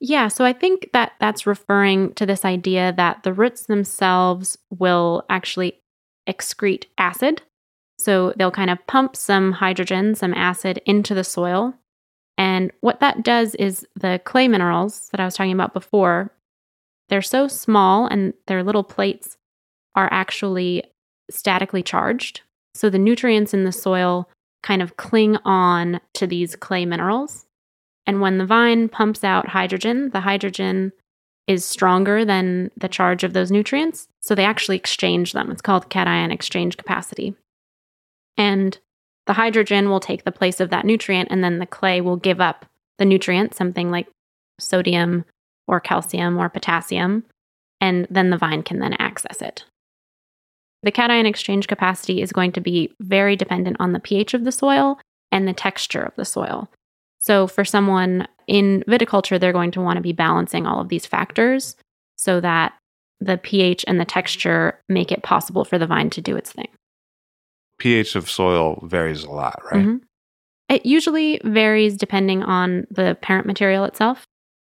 Yeah, 0.00 0.28
so 0.28 0.44
I 0.44 0.52
think 0.52 0.90
that 0.92 1.12
that's 1.20 1.46
referring 1.46 2.12
to 2.14 2.26
this 2.26 2.44
idea 2.44 2.92
that 2.96 3.22
the 3.22 3.32
roots 3.32 3.66
themselves 3.66 4.59
will 4.70 5.24
actually 5.30 5.80
excrete 6.28 6.85
acid. 6.98 7.42
So 7.98 8.35
they'll 8.37 8.50
kind 8.50 8.70
of 8.70 8.87
pump 8.87 9.16
some 9.16 9.52
hydrogen, 9.52 10.14
some 10.14 10.35
acid 10.35 10.82
into 10.85 11.14
the 11.14 11.24
soil. 11.24 11.74
And 12.37 12.70
what 12.80 13.00
that 13.00 13.22
does 13.22 13.54
is 13.54 13.87
the 13.94 14.20
clay 14.24 14.48
minerals 14.48 15.09
that 15.11 15.20
I 15.20 15.24
was 15.24 15.35
talking 15.35 15.52
about 15.52 15.72
before, 15.72 16.30
they're 17.09 17.22
so 17.22 17.48
small 17.48 18.06
and 18.06 18.35
their 18.46 18.62
little 18.62 18.85
plates 18.85 19.38
are 19.94 20.09
actually 20.12 20.85
statically 21.30 21.82
charged. 21.82 22.42
So 22.74 22.90
the 22.90 22.98
nutrients 22.98 23.54
in 23.54 23.64
the 23.64 23.72
soil 23.72 24.28
kind 24.62 24.82
of 24.82 24.98
cling 24.98 25.37
on 25.44 26.00
to 26.14 26.26
these 26.26 26.54
clay 26.54 26.85
minerals 26.85 27.45
and 28.06 28.20
when 28.20 28.38
the 28.38 28.46
vine 28.46 28.88
pumps 28.88 29.24
out 29.24 29.48
hydrogen, 29.48 30.10
the 30.10 30.20
hydrogen 30.20 30.92
is 31.46 31.64
stronger 31.64 32.24
than 32.24 32.70
the 32.76 32.88
charge 32.88 33.24
of 33.24 33.32
those 33.32 33.50
nutrients. 33.50 34.08
So 34.20 34.34
they 34.34 34.44
actually 34.44 34.76
exchange 34.76 35.32
them. 35.32 35.50
It's 35.50 35.62
called 35.62 35.90
cation 35.90 36.30
exchange 36.30 36.76
capacity. 36.76 37.34
And 38.36 38.78
the 39.26 39.32
hydrogen 39.32 39.88
will 39.88 40.00
take 40.00 40.24
the 40.24 40.32
place 40.32 40.60
of 40.60 40.70
that 40.70 40.84
nutrient, 40.84 41.28
and 41.30 41.42
then 41.42 41.58
the 41.58 41.66
clay 41.66 42.00
will 42.00 42.16
give 42.16 42.40
up 42.40 42.66
the 42.98 43.04
nutrient, 43.04 43.54
something 43.54 43.90
like 43.90 44.06
sodium 44.60 45.24
or 45.66 45.80
calcium 45.80 46.38
or 46.38 46.48
potassium, 46.48 47.24
and 47.80 48.06
then 48.08 48.30
the 48.30 48.38
vine 48.38 48.62
can 48.62 48.78
then 48.78 48.94
access 48.94 49.42
it. 49.42 49.64
The 50.82 50.92
cation 50.92 51.26
exchange 51.26 51.66
capacity 51.66 52.22
is 52.22 52.32
going 52.32 52.52
to 52.52 52.60
be 52.60 52.94
very 53.00 53.34
dependent 53.34 53.78
on 53.80 53.92
the 53.92 54.00
pH 54.00 54.34
of 54.34 54.44
the 54.44 54.52
soil 54.52 55.00
and 55.32 55.48
the 55.48 55.52
texture 55.52 56.02
of 56.02 56.14
the 56.14 56.24
soil. 56.24 56.68
So, 57.26 57.48
for 57.48 57.64
someone 57.64 58.28
in 58.46 58.84
viticulture, 58.86 59.40
they're 59.40 59.52
going 59.52 59.72
to 59.72 59.80
want 59.80 59.96
to 59.96 60.00
be 60.02 60.12
balancing 60.12 60.64
all 60.64 60.80
of 60.80 60.88
these 60.88 61.06
factors 61.06 61.74
so 62.16 62.40
that 62.40 62.74
the 63.20 63.36
pH 63.36 63.84
and 63.88 63.98
the 63.98 64.04
texture 64.04 64.78
make 64.88 65.10
it 65.10 65.24
possible 65.24 65.64
for 65.64 65.76
the 65.76 65.86
vine 65.86 66.10
to 66.10 66.20
do 66.20 66.36
its 66.36 66.52
thing. 66.52 66.68
pH 67.78 68.14
of 68.14 68.30
soil 68.30 68.80
varies 68.84 69.24
a 69.24 69.30
lot, 69.30 69.60
right? 69.70 69.84
Mhm. 69.84 70.00
It 70.68 70.86
usually 70.86 71.40
varies 71.44 71.96
depending 71.96 72.42
on 72.42 72.86
the 72.90 73.18
parent 73.20 73.46
material 73.46 73.84
itself 73.84 74.26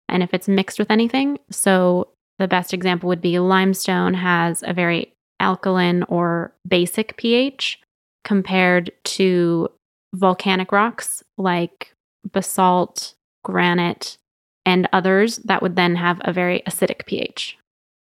and 0.09 0.23
if 0.23 0.33
it's 0.33 0.47
mixed 0.47 0.79
with 0.79 0.89
anything. 0.89 1.37
So, 1.51 2.07
the 2.39 2.47
best 2.47 2.73
example 2.73 3.07
would 3.09 3.21
be 3.21 3.39
limestone 3.39 4.13
has 4.13 4.63
a 4.65 4.73
very 4.73 5.13
alkaline 5.39 6.03
or 6.03 6.53
basic 6.67 7.17
pH 7.17 7.79
compared 8.23 8.91
to 9.03 9.69
volcanic 10.15 10.71
rocks 10.71 11.23
like 11.37 11.93
basalt, 12.31 13.15
granite, 13.43 14.17
and 14.65 14.89
others 14.91 15.37
that 15.37 15.61
would 15.61 15.75
then 15.75 15.95
have 15.95 16.19
a 16.23 16.33
very 16.33 16.61
acidic 16.67 17.05
pH. 17.05 17.57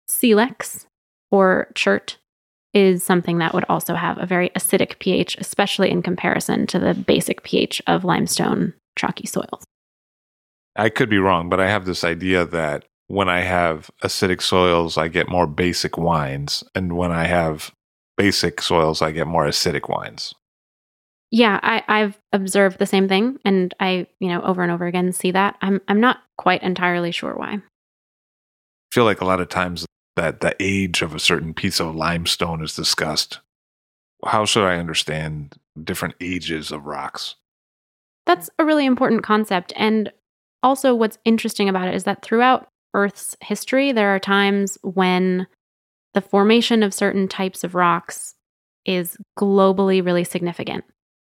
Silex 0.07 0.85
or 1.31 1.71
chert 1.75 2.17
is 2.73 3.03
something 3.03 3.37
that 3.39 3.53
would 3.53 3.65
also 3.69 3.95
have 3.95 4.17
a 4.17 4.25
very 4.25 4.49
acidic 4.49 4.99
pH, 4.99 5.37
especially 5.39 5.89
in 5.89 6.01
comparison 6.01 6.67
to 6.67 6.79
the 6.79 6.93
basic 6.93 7.43
pH 7.43 7.81
of 7.87 8.03
limestone 8.03 8.73
chalky 8.97 9.27
soils. 9.27 9.63
I 10.75 10.89
could 10.89 11.09
be 11.09 11.17
wrong, 11.17 11.49
but 11.49 11.59
I 11.59 11.69
have 11.69 11.85
this 11.85 12.03
idea 12.03 12.45
that 12.45 12.85
when 13.07 13.27
I 13.27 13.41
have 13.41 13.89
acidic 14.03 14.41
soils, 14.41 14.97
I 14.97 15.09
get 15.09 15.27
more 15.27 15.47
basic 15.47 15.97
wines. 15.97 16.63
And 16.73 16.95
when 16.95 17.11
I 17.11 17.25
have 17.25 17.73
basic 18.15 18.61
soils, 18.61 19.01
I 19.01 19.11
get 19.11 19.27
more 19.27 19.45
acidic 19.45 19.89
wines. 19.89 20.33
Yeah, 21.31 21.59
I, 21.63 21.83
I've 21.87 22.19
observed 22.33 22.77
the 22.77 22.85
same 22.85 23.07
thing, 23.07 23.39
and 23.45 23.73
I, 23.79 24.07
you 24.19 24.27
know, 24.27 24.41
over 24.41 24.61
and 24.61 24.71
over 24.71 24.85
again 24.85 25.13
see 25.13 25.31
that. 25.31 25.55
I'm 25.61 25.79
I'm 25.87 26.01
not 26.01 26.19
quite 26.37 26.61
entirely 26.61 27.11
sure 27.11 27.33
why. 27.35 27.53
I 27.53 27.61
feel 28.93 29.05
like 29.05 29.21
a 29.21 29.25
lot 29.25 29.39
of 29.39 29.47
times 29.47 29.85
that 30.17 30.41
the 30.41 30.55
age 30.59 31.01
of 31.01 31.15
a 31.15 31.19
certain 31.19 31.53
piece 31.53 31.79
of 31.79 31.95
limestone 31.95 32.61
is 32.61 32.75
discussed. 32.75 33.39
How 34.25 34.43
should 34.43 34.65
I 34.65 34.75
understand 34.75 35.55
different 35.81 36.15
ages 36.19 36.71
of 36.71 36.85
rocks? 36.85 37.35
That's 38.25 38.49
a 38.59 38.65
really 38.65 38.85
important 38.85 39.23
concept. 39.23 39.71
And 39.77 40.11
also, 40.61 40.93
what's 40.93 41.17
interesting 41.23 41.69
about 41.69 41.87
it 41.87 41.95
is 41.95 42.03
that 42.03 42.21
throughout 42.21 42.67
Earth's 42.93 43.37
history, 43.41 43.93
there 43.93 44.13
are 44.13 44.19
times 44.19 44.77
when 44.83 45.47
the 46.13 46.21
formation 46.21 46.83
of 46.83 46.93
certain 46.93 47.27
types 47.29 47.63
of 47.63 47.73
rocks 47.73 48.35
is 48.85 49.17
globally 49.39 50.03
really 50.03 50.25
significant. 50.25 50.83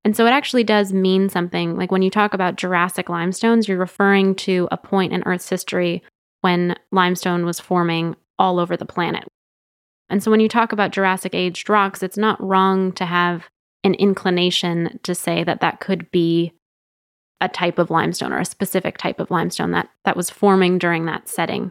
And 0.05 0.17
so 0.17 0.27
it 0.27 0.31
actually 0.31 0.65
does 0.65 0.93
mean 0.93 1.29
something. 1.29 1.77
Like 1.77 1.91
when 1.91 2.03
you 2.03 2.11
talk 2.11 2.35
about 2.35 2.57
Jurassic 2.57 3.09
limestones, 3.09 3.69
you're 3.69 3.79
referring 3.79 4.35
to 4.37 4.69
a 4.71 4.77
point 4.77 5.13
in 5.13 5.23
Earth's 5.25 5.49
history 5.49 6.03
when 6.41 6.77
limestone 6.93 7.45
was 7.45 7.61
forming 7.61 8.17
all 8.39 8.59
over 8.59 8.77
the 8.77 8.87
planet. 8.87 9.25
And 10.09 10.23
so 10.23 10.31
when 10.31 10.41
you 10.41 10.49
talk 10.49 10.73
about 10.73 10.93
Jurassic 10.93 11.35
aged 11.35 11.69
rocks, 11.69 12.03
it's 12.03 12.17
not 12.17 12.43
wrong 12.43 12.93
to 12.93 13.05
have 13.05 13.49
an 13.85 13.95
inclination 13.95 14.99
to 15.03 15.15
say 15.15 15.45
that 15.45 15.61
that 15.61 15.81
could 15.81 16.11
be 16.11 16.53
a 17.41 17.49
type 17.49 17.79
of 17.79 17.91
limestone 17.91 18.33
or 18.33 18.39
a 18.39 18.45
specific 18.45 18.99
type 18.99 19.21
of 19.21 19.31
limestone 19.31 19.71
that 19.71 19.89
that 20.05 20.17
was 20.17 20.31
forming 20.31 20.79
during 20.79 21.07
that 21.07 21.29
setting 21.29 21.71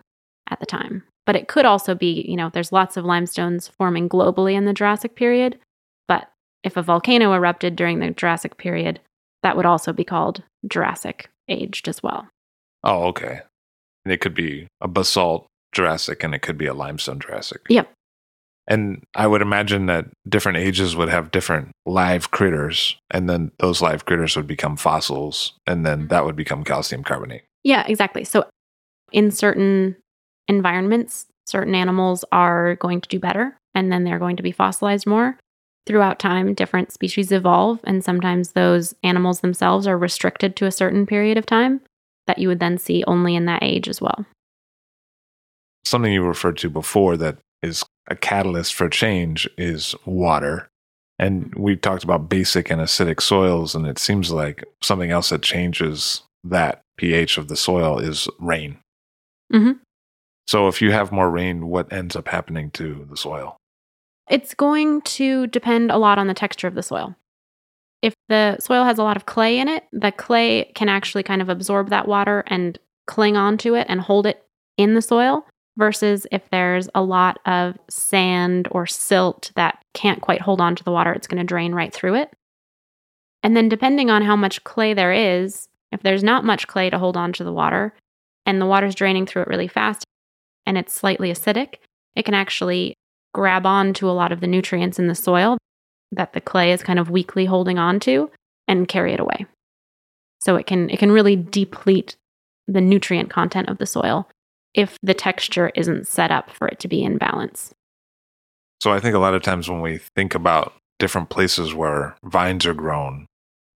at 0.50 0.60
the 0.60 0.66
time. 0.66 1.04
But 1.26 1.36
it 1.36 1.50
could 1.50 1.66
also 1.66 1.94
be, 1.94 2.26
you 2.28 2.38
know, 2.38 2.50
there's 2.54 2.72
lots 2.72 2.96
of 2.96 3.04
limestones 3.04 3.68
forming 3.68 4.08
globally 4.08 4.54
in 4.54 4.66
the 4.66 4.74
Jurassic 4.74 5.16
period, 5.16 5.60
if 6.68 6.78
a 6.78 6.84
volcano 6.84 7.34
erupted 7.34 7.76
during 7.76 8.00
the 8.00 8.12
Jurassic 8.12 8.58
period, 8.58 9.00
that 9.42 9.56
would 9.56 9.66
also 9.66 9.94
be 9.94 10.04
called 10.04 10.44
Jurassic 10.70 11.30
aged 11.48 11.88
as 11.88 12.04
well. 12.04 12.28
Oh, 12.84 13.06
okay. 13.06 13.40
And 14.06 14.14
it 14.14 14.20
could 14.20 14.36
be 14.36 14.68
a 14.82 14.88
basalt 14.88 15.48
Jurassic 15.74 16.24
and 16.24 16.36
it 16.36 16.42
could 16.42 16.58
be 16.58 16.68
a 16.68 16.74
limestone 16.74 17.20
Jurassic. 17.20 17.62
Yep. 17.70 17.90
And 18.68 19.04
I 19.16 19.28
would 19.28 19.42
imagine 19.42 19.86
that 19.86 20.08
different 20.28 20.58
ages 20.58 20.94
would 20.96 21.08
have 21.08 21.32
different 21.32 21.72
live 21.86 22.32
critters, 22.32 22.98
and 23.10 23.30
then 23.30 23.52
those 23.60 23.82
live 23.82 24.04
critters 24.04 24.36
would 24.36 24.46
become 24.46 24.76
fossils, 24.76 25.54
and 25.66 25.86
then 25.86 26.10
that 26.10 26.26
would 26.26 26.36
become 26.36 26.66
calcium 26.66 27.02
carbonate. 27.02 27.44
Yeah, 27.64 27.86
exactly. 27.88 28.26
So 28.26 28.46
in 29.14 29.32
certain 29.32 29.96
environments, 30.50 31.28
certain 31.46 31.76
animals 31.76 32.26
are 32.34 32.76
going 32.76 33.00
to 33.00 33.08
do 33.08 33.20
better 33.20 33.58
and 33.74 33.92
then 33.92 34.04
they're 34.04 34.20
going 34.20 34.36
to 34.36 34.44
be 34.44 34.52
fossilized 34.52 35.08
more. 35.08 35.38
Throughout 35.88 36.20
time, 36.20 36.54
different 36.54 36.92
species 36.92 37.32
evolve, 37.32 37.80
and 37.86 38.04
sometimes 38.04 38.52
those 38.52 38.94
animals 39.04 39.40
themselves 39.40 39.88
are 39.88 39.98
restricted 39.98 40.58
to 40.58 40.66
a 40.66 40.72
certain 40.72 41.06
period 41.06 41.38
of 41.38 41.46
time 41.46 41.80
that 42.28 42.40
you 42.40 42.50
would 42.50 42.60
then 42.60 42.78
see 42.78 43.06
only 43.08 43.36
in 43.36 43.46
that 43.46 43.64
age 43.64 43.88
as 43.88 44.02
well. 44.02 44.26
Something 45.86 46.12
you 46.12 46.24
referred 46.24 46.58
to 46.58 46.70
before 46.70 47.16
that 47.18 47.38
is 47.64 47.86
a 48.10 48.16
catalyst 48.16 48.74
for 48.74 48.90
change 48.90 49.50
is 49.58 49.96
water. 50.06 50.68
And 51.18 51.56
we 51.56 51.78
talked 51.78 52.04
about 52.04 52.30
basic 52.30 52.70
and 52.70 52.82
acidic 52.82 53.22
soils, 53.22 53.74
and 53.74 53.88
it 53.88 53.98
seems 53.98 54.30
like 54.30 54.66
something 54.84 55.10
else 55.10 55.30
that 55.30 55.42
changes 55.42 56.22
that 56.44 56.82
pH 56.98 57.38
of 57.38 57.48
the 57.48 57.56
soil 57.56 57.98
is 57.98 58.28
rain. 58.40 58.78
Mhm. 59.54 59.80
So 60.48 60.68
if 60.68 60.82
you 60.82 60.92
have 60.92 61.12
more 61.12 61.30
rain, 61.30 61.68
what 61.68 61.92
ends 61.92 62.16
up 62.16 62.28
happening 62.28 62.72
to 62.72 63.06
the 63.10 63.18
soil? 63.18 63.57
It's 64.30 64.54
going 64.54 65.02
to 65.02 65.48
depend 65.48 65.92
a 65.92 65.98
lot 65.98 66.18
on 66.18 66.28
the 66.28 66.34
texture 66.34 66.68
of 66.68 66.76
the 66.76 66.84
soil. 66.84 67.16
If 68.02 68.14
the 68.30 68.58
soil 68.60 68.84
has 68.84 69.00
a 69.00 69.04
lot 69.04 69.18
of 69.18 69.26
clay 69.26 69.58
in 69.58 69.68
it, 69.68 69.86
the 69.92 70.12
clay 70.12 70.72
can 70.76 70.90
actually 70.90 71.24
kind 71.24 71.42
of 71.42 71.50
absorb 71.50 71.90
that 71.90 72.08
water 72.08 72.44
and 72.48 72.78
cling 73.08 73.38
onto 73.38 73.76
it 73.76 73.88
and 73.90 74.02
hold 74.02 74.28
it 74.28 74.44
in 74.78 74.94
the 74.94 75.02
soil, 75.02 75.46
versus 75.78 76.28
if 76.32 76.50
there's 76.50 76.90
a 76.94 77.02
lot 77.02 77.40
of 77.46 77.78
sand 77.90 78.68
or 78.72 78.86
silt 78.86 79.52
that 79.56 79.80
can't 79.94 80.22
quite 80.22 80.42
hold 80.42 80.60
on 80.60 80.76
to 80.76 80.84
the 80.84 80.92
water, 80.92 81.14
it's 81.14 81.28
going 81.28 81.40
to 81.40 81.44
drain 81.44 81.74
right 81.74 81.94
through 81.94 82.16
it. 82.16 82.32
And 83.44 83.56
then, 83.56 83.70
depending 83.70 84.10
on 84.10 84.24
how 84.24 84.36
much 84.36 84.64
clay 84.64 84.94
there 84.94 85.14
is, 85.14 85.70
if 85.92 86.02
there's 86.02 86.24
not 86.24 86.44
much 86.44 86.68
clay 86.68 86.90
to 86.90 87.00
hold 87.00 87.16
on 87.16 87.32
to 87.34 87.44
the 87.44 87.54
water 87.54 87.94
and 88.46 88.60
the 88.60 88.66
water's 88.66 88.96
draining 88.96 89.26
through 89.26 89.44
it 89.44 89.48
really 89.48 89.68
fast 89.68 90.04
and 90.66 90.78
it's 90.78 90.94
slightly 90.94 91.32
acidic, 91.32 91.76
it 92.16 92.26
can 92.26 92.34
actually 92.34 92.96
grab 93.34 93.66
on 93.66 93.94
to 93.94 94.10
a 94.10 94.12
lot 94.12 94.32
of 94.32 94.40
the 94.40 94.48
nutrients 94.48 95.00
in 95.00 95.08
the 95.08 95.16
soil 95.16 95.58
that 96.12 96.34
the 96.34 96.42
clay 96.42 96.72
is 96.72 96.82
kind 96.84 97.00
of 97.00 97.10
weakly 97.10 97.46
holding 97.46 97.78
on 97.78 98.00
to 98.00 98.32
and 98.68 98.88
carry 98.88 99.14
it 99.14 99.20
away. 99.20 99.46
So 100.40 100.56
it 100.56 100.66
can 100.66 100.90
it 100.90 101.00
can 101.00 101.12
really 101.12 101.36
deplete 101.36 102.16
the 102.68 102.82
nutrient 102.82 103.30
content 103.30 103.70
of 103.70 103.78
the 103.78 103.86
soil 103.86 104.30
if 104.74 104.98
the 105.02 105.14
texture 105.14 105.72
isn't 105.76 106.08
set 106.08 106.32
up 106.32 106.52
for 106.52 106.68
it 106.68 106.80
to 106.80 106.88
be 106.88 107.04
in 107.04 107.18
balance. 107.18 107.74
So 108.82 108.92
I 108.92 109.00
think 109.00 109.16
a 109.16 109.20
lot 109.20 109.34
of 109.34 109.42
times 109.42 109.70
when 109.70 109.82
we 109.82 110.00
think 110.16 110.36
about 110.36 110.74
different 111.00 111.30
places 111.30 111.74
where 111.74 112.16
vines 112.24 112.66
are 112.66 112.74
grown, 112.74 113.26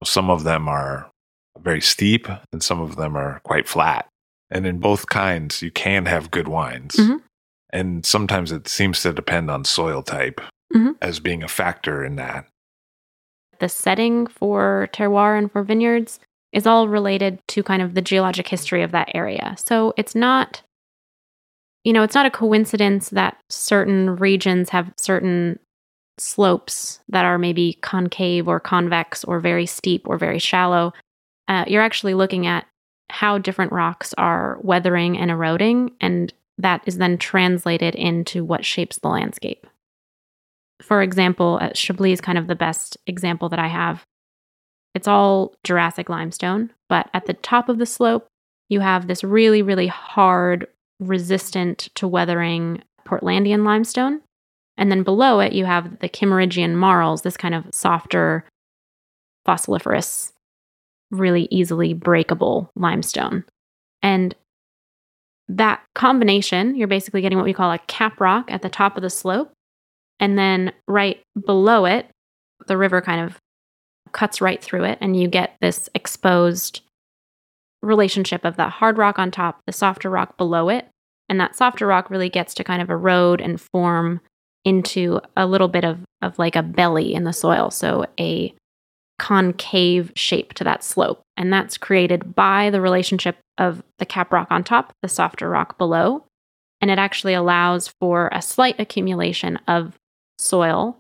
some 0.04 0.30
of 0.30 0.44
them 0.44 0.68
are 0.68 1.10
very 1.60 1.82
steep 1.82 2.28
and 2.52 2.62
some 2.64 2.80
of 2.80 2.96
them 2.96 3.16
are 3.16 3.42
quite 3.44 3.68
flat. 3.68 4.08
And 4.50 4.66
in 4.68 4.80
both 4.80 5.08
kinds, 5.08 5.62
you 5.62 5.72
can 5.72 6.06
have 6.06 6.32
good 6.32 6.48
wines. 6.48 6.96
Mhm. 6.96 7.22
And 7.74 8.06
sometimes 8.06 8.52
it 8.52 8.68
seems 8.68 9.02
to 9.04 9.14
depend 9.14 9.50
on 9.50 9.64
soil 9.66 10.02
type 10.04 10.42
Mhm. 10.74 10.96
as 11.02 11.20
being 11.20 11.44
a 11.44 11.48
factor 11.48 12.04
in 12.04 12.16
that. 12.18 12.46
The 13.60 13.70
setting 13.70 14.28
for 14.28 14.90
terroir 14.94 15.38
and 15.38 15.52
for 15.52 15.64
vineyards 15.64 16.20
is 16.52 16.68
all 16.68 16.88
related 16.88 17.40
to 17.50 17.64
kind 17.64 17.82
of 17.82 17.94
the 17.94 18.02
geologic 18.02 18.48
history 18.48 18.84
of 18.84 18.92
that 18.92 19.10
area. 19.14 19.56
So 19.58 19.94
it's 19.98 20.16
not 20.16 20.64
you 21.84 21.94
know, 21.94 22.04
it's 22.04 22.14
not 22.14 22.28
a 22.28 22.32
coincidence 22.32 23.10
that 23.10 23.38
certain 23.50 24.16
regions 24.18 24.70
have 24.70 24.94
certain 24.98 25.58
slopes 26.20 27.00
that 27.10 27.26
are 27.26 27.40
maybe 27.40 27.80
concave 27.82 28.48
or 28.48 28.60
convex 28.60 29.24
or 29.24 29.40
very 29.40 29.66
steep 29.66 30.08
or 30.08 30.20
very 30.20 30.38
shallow. 30.38 30.94
Uh, 31.48 31.66
you're 31.68 31.82
actually 31.82 32.14
looking 32.14 32.46
at 32.46 32.68
how 33.10 33.40
different 33.40 33.72
rocks 33.72 34.14
are 34.20 34.60
weathering 34.62 35.18
and 35.18 35.32
eroding, 35.32 35.90
and 36.00 36.32
that 36.62 36.82
is 36.86 36.98
then 36.98 37.18
translated 37.18 37.96
into 37.96 38.44
what 38.44 38.66
shapes 38.66 39.00
the 39.00 39.10
landscape. 39.10 39.68
For 40.82 41.02
example, 41.02 41.60
uh, 41.62 41.70
Chablis 41.74 42.14
is 42.14 42.22
kind 42.22 42.38
of 42.38 42.48
the 42.48 42.56
best 42.56 42.98
example 43.06 43.50
that 43.50 43.60
I 43.60 43.68
have. 43.68 44.04
It's 44.94 45.08
all 45.08 45.54
Jurassic 45.64 46.10
limestone, 46.10 46.72
but 46.90 47.10
at 47.14 47.26
the 47.26 47.34
top 47.34 47.70
of 47.70 47.78
the 47.78 47.86
slope, 47.86 48.28
you 48.70 48.80
have 48.80 49.08
this 49.08 49.24
really, 49.24 49.62
really 49.62 49.88
hard, 49.88 50.68
resistant 51.00 51.90
to 51.96 52.08
weathering 52.08 52.82
Portlandian 53.06 53.64
limestone. 53.64 54.22
And 54.78 54.92
then 54.92 55.04
below 55.04 55.40
it, 55.40 55.54
you 55.54 55.66
have 55.66 56.00
the 56.00 56.10
Kimmeridgian 56.10 56.76
marls, 56.76 57.22
this 57.22 57.38
kind 57.38 57.54
of 57.54 57.66
softer, 57.72 58.46
fossiliferous, 59.48 60.32
really 61.12 61.48
easily 61.52 61.94
breakable 61.94 62.72
limestone. 62.76 63.44
And 64.02 64.36
that 65.56 65.84
combination, 65.96 66.76
you're 66.76 66.88
basically 66.88 67.22
getting 67.22 67.38
what 67.38 67.46
we 67.46 67.54
call 67.54 67.72
a 67.72 67.80
cap 67.80 68.20
rock 68.20 68.50
at 68.52 68.62
the 68.62 68.70
top 68.70 68.96
of 68.96 69.04
the 69.04 69.10
slope. 69.10 69.52
And 70.20 70.38
then 70.38 70.72
right 70.88 71.22
below 71.46 71.86
it, 71.86 72.08
the 72.68 72.78
river 72.78 73.02
kind 73.02 73.22
of 73.22 73.38
cuts 74.12 74.42
right 74.42 74.62
through 74.62 74.84
it, 74.84 74.98
and 75.02 75.20
you 75.20 75.28
get 75.28 75.56
this 75.62 75.90
exposed 75.96 76.82
relationship 77.82 78.46
of 78.46 78.58
that 78.58 78.72
hard 78.74 78.98
rock 78.98 79.18
on 79.18 79.32
top, 79.32 79.60
the 79.66 79.74
softer 79.74 80.10
rock 80.10 80.38
below 80.38 80.70
it. 80.70 80.88
And 81.28 81.40
that 81.40 81.56
softer 81.56 81.88
rock 81.88 82.10
really 82.10 82.30
gets 82.30 82.54
to 82.56 82.64
kind 82.64 82.82
of 82.82 82.90
erode 82.90 83.42
and 83.42 83.60
form 83.60 84.22
into 84.64 85.22
a 85.36 85.48
little 85.48 85.70
bit 85.70 85.84
of, 85.84 86.00
of 86.22 86.38
like 86.38 86.56
a 86.56 86.62
belly 86.62 87.14
in 87.14 87.24
the 87.24 87.34
soil. 87.34 87.72
So 87.72 88.06
a 88.20 88.54
concave 89.22 90.12
shape 90.16 90.52
to 90.56 90.64
that 90.64 90.84
slope. 90.84 91.22
And 91.38 91.54
that's 91.54 91.78
created 91.78 92.34
by 92.34 92.72
the 92.72 92.82
relationship 92.82 93.38
of 93.60 93.84
the 94.00 94.06
cap 94.06 94.34
rock 94.34 94.48
on 94.50 94.64
top, 94.64 94.94
the 95.04 95.08
softer 95.08 95.48
rock 95.48 95.78
below. 95.78 96.26
And 96.82 96.90
it 96.90 96.98
actually 96.98 97.36
allows 97.36 97.94
for 98.00 98.30
a 98.34 98.42
slight 98.42 98.80
accumulation 98.80 99.58
of 99.68 99.96
soil, 100.40 100.98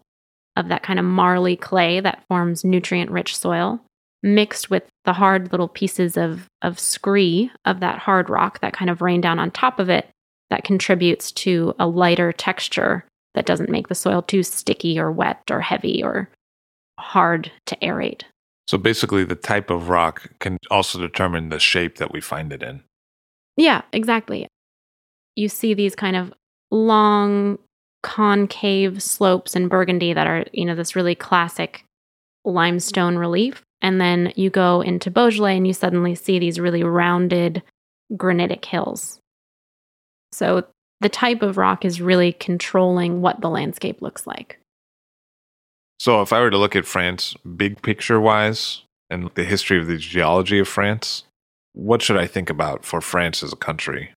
of 0.56 0.68
that 0.68 0.84
kind 0.84 1.00
of 1.00 1.06
marly 1.06 1.56
clay 1.56 2.00
that 2.00 2.24
forms 2.30 2.64
nutrient 2.64 3.10
rich 3.10 3.36
soil, 3.36 3.82
mixed 4.22 4.70
with 4.70 4.84
the 5.04 5.14
hard 5.14 5.52
little 5.52 5.68
pieces 5.68 6.16
of, 6.16 6.46
of 6.62 6.80
scree 6.80 7.50
of 7.66 7.80
that 7.80 7.98
hard 7.98 8.30
rock 8.30 8.60
that 8.60 8.74
kind 8.74 8.92
of 8.92 9.02
rain 9.02 9.20
down 9.20 9.40
on 9.40 9.50
top 9.50 9.80
of 9.80 9.90
it 9.90 10.08
that 10.52 10.64
contributes 10.64 11.32
to 11.32 11.74
a 11.80 11.88
lighter 11.88 12.32
texture 12.32 13.04
that 13.34 13.48
doesn't 13.48 13.70
make 13.72 13.88
the 13.88 13.96
soil 13.96 14.22
too 14.22 14.44
sticky 14.44 15.00
or 15.00 15.12
wet 15.12 15.42
or 15.50 15.62
heavy 15.62 16.04
or 16.04 16.30
hard 17.02 17.52
to 17.66 17.76
aerate. 17.78 18.24
So 18.68 18.78
basically, 18.78 19.26
the 19.26 19.36
type 19.36 19.70
of 19.70 19.90
rock 19.90 20.30
can 20.40 20.58
also 20.70 21.00
determine 21.00 21.50
the 21.50 21.60
shape 21.60 21.98
that 21.98 22.14
we 22.14 22.22
find 22.22 22.54
it 22.54 22.64
in. 22.64 22.84
Yeah, 23.58 23.82
exactly. 23.92 24.48
You 25.36 25.50
see 25.50 25.74
these 25.74 25.96
kind 25.96 26.16
of 26.16 26.34
long 26.70 27.58
concave 28.04 29.04
slopes 29.04 29.56
in 29.56 29.68
Burgundy 29.68 30.14
that 30.14 30.28
are, 30.28 30.46
you 30.54 30.66
know, 30.66 30.76
this 30.76 30.96
really 30.96 31.16
classic 31.16 31.84
limestone 32.46 33.18
relief. 33.18 33.62
And 33.82 34.00
then 34.00 34.32
you 34.36 34.50
go 34.50 34.82
into 34.82 35.12
Beaujolais 35.12 35.58
and 35.58 35.68
you 35.68 35.74
suddenly 35.74 36.16
see 36.16 36.40
these 36.40 36.60
really 36.60 36.84
rounded 36.84 37.62
granitic 38.16 38.64
hills. 38.66 39.20
So 40.32 40.66
the 41.02 41.10
type 41.10 41.42
of 41.42 41.58
rock 41.58 41.84
is 41.84 42.00
really 42.00 42.32
controlling 42.32 43.22
what 43.22 43.42
the 43.42 43.50
landscape 43.50 44.02
looks 44.02 44.26
like. 44.26 44.61
So 46.02 46.24
if 46.24 46.34
I 46.34 46.40
were 46.40 46.50
to 46.50 46.58
look 46.58 46.76
at 46.76 46.88
France 46.88 47.36
big 47.56 47.80
picture 47.84 48.20
wise 48.20 48.82
and 49.12 49.30
the 49.36 49.44
history 49.44 49.78
of 49.78 49.86
the 49.86 49.98
geology 49.98 50.58
of 50.58 50.68
France, 50.68 51.26
what 51.74 52.02
should 52.02 52.18
I 52.18 52.26
think 52.26 52.50
about 52.50 52.84
for 52.84 53.02
France 53.02 53.44
as 53.44 53.54
a 53.54 53.56
country? 53.56 54.12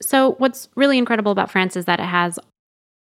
So, 0.00 0.36
what's 0.38 0.68
really 0.76 0.98
incredible 0.98 1.32
about 1.32 1.50
France 1.50 1.76
is 1.76 1.86
that 1.86 1.98
it 1.98 2.06
has 2.06 2.38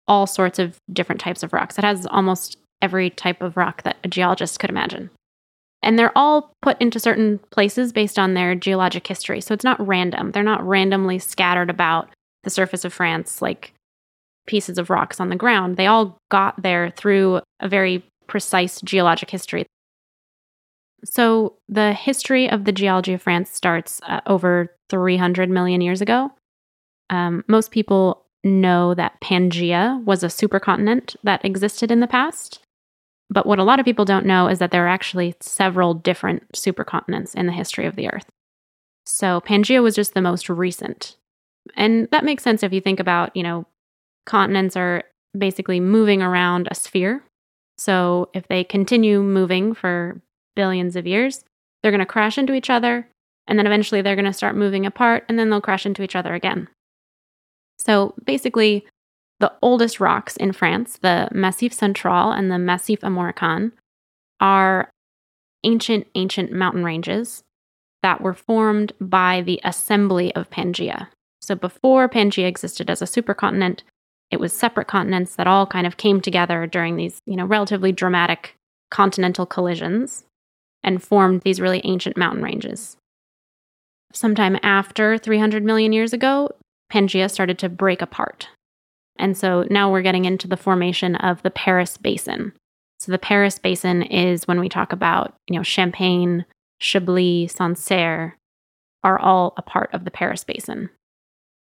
all 0.07 0.25
sorts 0.25 0.57
of 0.57 0.77
different 0.93 1.19
types 1.19 1.43
of 1.43 1.51
rocks. 1.51 1.77
It 1.77 1.83
has 1.83 2.05
almost 2.05 2.55
every 2.81 3.09
type 3.09 3.41
of 3.41 3.57
rock 3.57 3.83
that 3.83 3.97
a 4.05 4.07
geologist 4.07 4.57
could 4.61 4.69
imagine. 4.69 5.09
And 5.83 5.99
they're 5.99 6.17
all 6.17 6.53
put 6.61 6.81
into 6.81 6.97
certain 6.97 7.41
places 7.51 7.91
based 7.91 8.17
on 8.17 8.35
their 8.35 8.55
geologic 8.55 9.05
history. 9.05 9.41
So, 9.41 9.53
it's 9.53 9.65
not 9.65 9.85
random. 9.85 10.31
They're 10.31 10.43
not 10.43 10.65
randomly 10.65 11.19
scattered 11.19 11.69
about 11.69 12.07
the 12.45 12.49
surface 12.49 12.85
of 12.85 12.93
France 12.93 13.41
like 13.41 13.73
pieces 14.49 14.79
of 14.79 14.89
rocks 14.89 15.19
on 15.19 15.29
the 15.29 15.35
ground. 15.35 15.77
They 15.77 15.85
all 15.85 16.17
got 16.29 16.61
there 16.61 16.91
through 16.97 17.41
a 17.59 17.69
very 17.69 18.03
precise 18.27 18.81
geologic 18.81 19.29
history. 19.29 19.65
So, 21.05 21.53
the 21.69 21.93
history 21.93 22.49
of 22.49 22.65
the 22.65 22.73
geology 22.73 23.13
of 23.13 23.21
France 23.21 23.51
starts 23.51 24.01
uh, 24.05 24.19
over 24.25 24.75
300 24.89 25.49
million 25.49 25.79
years 25.79 26.01
ago. 26.01 26.31
Um, 27.09 27.45
most 27.47 27.71
people 27.71 28.25
know 28.43 28.93
that 28.95 29.21
Pangaea 29.21 30.03
was 30.03 30.23
a 30.23 30.27
supercontinent 30.27 31.15
that 31.23 31.45
existed 31.45 31.91
in 31.91 32.01
the 32.01 32.07
past. 32.07 32.59
But 33.29 33.45
what 33.45 33.59
a 33.59 33.63
lot 33.63 33.79
of 33.79 33.85
people 33.85 34.05
don't 34.05 34.25
know 34.25 34.47
is 34.47 34.59
that 34.59 34.71
there 34.71 34.85
are 34.85 34.89
actually 34.89 35.35
several 35.39 35.93
different 35.93 36.51
supercontinents 36.53 37.35
in 37.35 37.45
the 37.45 37.53
history 37.53 37.85
of 37.85 37.95
the 37.95 38.11
Earth. 38.11 38.25
So 39.05 39.41
Pangaea 39.41 39.83
was 39.83 39.95
just 39.95 40.15
the 40.15 40.21
most 40.21 40.49
recent. 40.49 41.15
And 41.75 42.07
that 42.11 42.25
makes 42.25 42.43
sense 42.43 42.63
if 42.63 42.73
you 42.73 42.81
think 42.81 42.99
about, 42.99 43.35
you 43.35 43.43
know, 43.43 43.67
continents 44.25 44.75
are 44.75 45.03
basically 45.37 45.79
moving 45.79 46.21
around 46.21 46.67
a 46.69 46.75
sphere. 46.75 47.23
So 47.77 48.29
if 48.33 48.47
they 48.47 48.63
continue 48.63 49.21
moving 49.21 49.73
for 49.73 50.21
billions 50.55 50.95
of 50.95 51.07
years, 51.07 51.43
they're 51.81 51.91
going 51.91 51.99
to 51.99 52.05
crash 52.05 52.37
into 52.37 52.53
each 52.53 52.69
other. 52.69 53.07
And 53.47 53.57
then 53.57 53.65
eventually 53.65 54.01
they're 54.01 54.15
going 54.15 54.25
to 54.25 54.33
start 54.33 54.55
moving 54.55 54.85
apart 54.85 55.23
and 55.27 55.39
then 55.39 55.49
they'll 55.49 55.61
crash 55.61 55.85
into 55.85 56.03
each 56.03 56.15
other 56.15 56.33
again. 56.33 56.67
So 57.79 58.13
basically, 58.23 58.85
the 59.39 59.53
oldest 59.61 59.99
rocks 59.99 60.35
in 60.35 60.51
France, 60.51 60.99
the 61.01 61.29
Massif 61.31 61.73
Central 61.73 62.31
and 62.31 62.51
the 62.51 62.59
Massif 62.59 62.99
Armoricain, 63.01 63.71
are 64.41 64.89
ancient, 65.63 66.07
ancient 66.15 66.51
mountain 66.51 66.83
ranges 66.83 67.43
that 68.03 68.21
were 68.21 68.33
formed 68.33 68.93
by 68.99 69.41
the 69.41 69.59
assembly 69.63 70.33
of 70.35 70.49
Pangaea. 70.49 71.07
So 71.41 71.55
before 71.55 72.09
Pangaea 72.09 72.47
existed 72.47 72.89
as 72.89 73.01
a 73.01 73.05
supercontinent, 73.05 73.81
it 74.31 74.39
was 74.39 74.53
separate 74.53 74.87
continents 74.87 75.35
that 75.35 75.47
all 75.47 75.65
kind 75.65 75.87
of 75.87 75.97
came 75.97 76.21
together 76.21 76.67
during 76.67 76.95
these, 76.95 77.19
you 77.25 77.35
know, 77.35 77.45
relatively 77.45 77.91
dramatic 77.91 78.55
continental 78.91 79.45
collisions 79.45 80.23
and 80.83 81.03
formed 81.03 81.41
these 81.41 81.61
really 81.61 81.81
ancient 81.83 82.17
mountain 82.17 82.43
ranges. 82.43 82.97
Sometime 84.13 84.57
after 84.63 85.17
300 85.17 85.63
million 85.63 85.93
years 85.93 86.13
ago, 86.13 86.49
Pangaea 86.91 87.29
started 87.29 87.59
to 87.59 87.69
break 87.69 88.01
apart. 88.01 88.49
And 89.17 89.37
so 89.37 89.65
now 89.69 89.91
we're 89.91 90.01
getting 90.01 90.25
into 90.25 90.47
the 90.47 90.57
formation 90.57 91.15
of 91.15 91.43
the 91.43 91.51
Paris 91.51 91.97
Basin. 91.97 92.53
So 92.99 93.11
the 93.11 93.19
Paris 93.19 93.59
Basin 93.59 94.01
is 94.01 94.47
when 94.47 94.59
we 94.59 94.69
talk 94.69 94.91
about, 94.91 95.33
you 95.47 95.55
know, 95.55 95.63
Champagne, 95.63 96.45
Chablis, 96.79 97.53
Sancerre 97.53 98.35
are 99.03 99.19
all 99.19 99.53
a 99.57 99.61
part 99.61 99.93
of 99.93 100.05
the 100.05 100.11
Paris 100.11 100.43
Basin. 100.43 100.89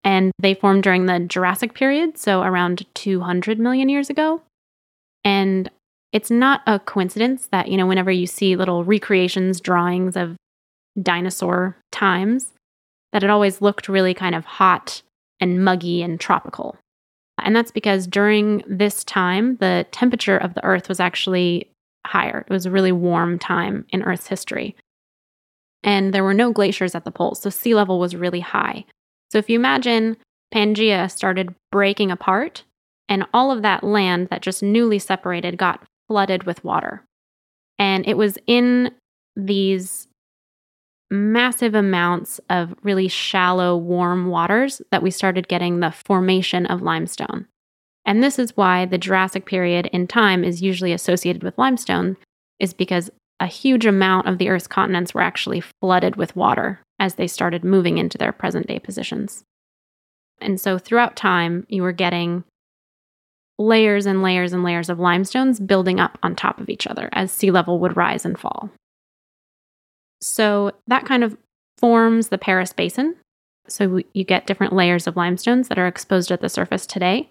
And 0.05 0.33
they 0.39 0.55
formed 0.55 0.83
during 0.83 1.07
the 1.07 1.21
Jurassic 1.21 1.75
period, 1.75 2.17
so 2.17 2.43
around 2.43 2.87
200 2.95 3.59
million 3.59 3.89
years 3.89 4.09
ago. 4.09 4.41
And 5.25 5.71
it's 6.13 6.31
not 6.31 6.63
a 6.67 6.79
coincidence 6.79 7.49
that, 7.51 7.69
you 7.69 7.77
know, 7.77 7.87
whenever 7.87 8.11
you 8.11 8.27
see 8.27 8.57
little 8.57 8.85
recreations, 8.85 9.61
drawings 9.61 10.17
of 10.17 10.37
dinosaur 11.03 11.77
times, 11.91 12.53
that 13.13 13.25
it 13.25 13.31
always 13.31 13.61
looked 13.61 13.89
really 13.89 14.15
kind 14.15 14.35
of 14.35 14.45
hot 14.45 15.03
and 15.41 15.65
muggy 15.65 16.03
and 16.03 16.21
tropical. 16.21 16.77
And 17.43 17.55
that's 17.55 17.71
because 17.71 18.07
during 18.07 18.63
this 18.67 19.05
time, 19.05 19.57
the 19.57 19.87
temperature 19.91 20.39
of 20.39 20.55
the 20.55 20.65
Earth 20.65 20.89
was 20.89 21.01
actually 21.01 21.69
higher. 22.07 22.45
It 22.49 22.53
was 22.53 22.67
a 22.67 22.71
really 22.71 22.93
warm 22.93 23.39
time 23.39 23.85
in 23.91 24.03
Earth's 24.03 24.29
history. 24.29 24.77
And 25.83 26.13
there 26.13 26.25
were 26.25 26.35
no 26.35 26.53
glaciers 26.53 26.95
at 26.95 27.05
the 27.05 27.11
poles, 27.11 27.41
so 27.41 27.51
sea 27.51 27.75
level 27.75 27.99
was 27.99 28.17
really 28.17 28.41
high. 28.41 28.85
So 29.31 29.39
if 29.39 29.51
you 29.51 29.59
imagine 29.59 30.17
Pangaea 30.55 31.11
started 31.11 31.55
breaking 31.73 32.11
apart, 32.11 32.65
and 33.09 33.25
all 33.33 33.51
of 33.51 33.63
that 33.63 33.85
land 33.85 34.29
that 34.29 34.43
just 34.43 34.63
newly 34.63 34.99
separated 34.99 35.57
got 35.57 35.83
flooded 36.09 36.45
with 36.45 36.65
water. 36.65 37.05
And 37.79 38.07
it 38.07 38.17
was 38.17 38.39
in 38.47 38.91
these 39.37 40.09
massive 41.11 41.75
amounts 41.75 42.41
of 42.51 42.75
really 42.83 43.07
shallow, 43.09 43.77
warm 43.77 44.27
waters 44.27 44.83
that 44.91 45.03
we 45.03 45.11
started 45.11 45.47
getting 45.47 45.79
the 45.79 45.93
formation 45.93 46.67
of 46.67 46.83
limestone. 46.83 47.47
And 48.05 48.23
this 48.23 48.39
is 48.39 48.57
why 48.57 48.87
the 48.87 48.99
Jurassic 48.99 49.47
period 49.47 49.87
in 49.93 50.07
time 50.07 50.43
is 50.43 50.63
usually 50.63 50.93
associated 50.93 51.43
with 51.43 51.59
limestone, 51.59 52.17
is 52.59 52.73
because 52.73 53.11
a 53.39 53.47
huge 53.47 53.85
amount 53.85 54.27
of 54.27 54.39
the 54.39 54.49
Earth's 54.49 54.67
continents 54.67 55.13
were 55.13 55.21
actually 55.21 55.61
flooded 55.61 56.17
with 56.17 56.35
water 56.35 56.81
as 56.99 57.15
they 57.15 57.27
started 57.27 57.65
moving 57.65 57.99
into 57.99 58.19
their 58.19 58.33
present 58.33 58.67
day 58.67 58.79
positions. 58.79 59.45
And 60.41 60.61
so 60.61 60.79
throughout 60.79 61.17
time, 61.17 61.67
you 61.69 61.83
were 61.83 61.93
getting 61.93 62.45
layers 63.59 64.07
and 64.07 64.23
layers 64.23 64.53
and 64.53 64.63
layers 64.63 64.91
of 64.91 64.99
limestones 64.99 65.61
building 65.61 65.99
up 65.99 66.19
on 66.23 66.37
top 66.37 66.61
of 66.61 66.69
each 66.69 66.87
other 66.87 67.09
as 67.13 67.33
sea 67.33 67.51
level 67.51 67.79
would 67.79 67.97
rise 67.97 68.25
and 68.25 68.39
fall. 68.39 68.71
So 70.21 70.73
that 70.87 71.07
kind 71.07 71.25
of 71.25 71.37
forms 71.79 72.29
the 72.29 72.39
Paris 72.39 72.73
Basin. 72.73 73.17
So 73.69 74.01
you 74.13 74.25
get 74.25 74.47
different 74.47 74.73
layers 74.73 75.07
of 75.07 75.17
limestones 75.17 75.69
that 75.69 75.79
are 75.79 75.87
exposed 75.87 76.31
at 76.31 76.41
the 76.41 76.49
surface 76.49 76.87
today. 76.87 77.31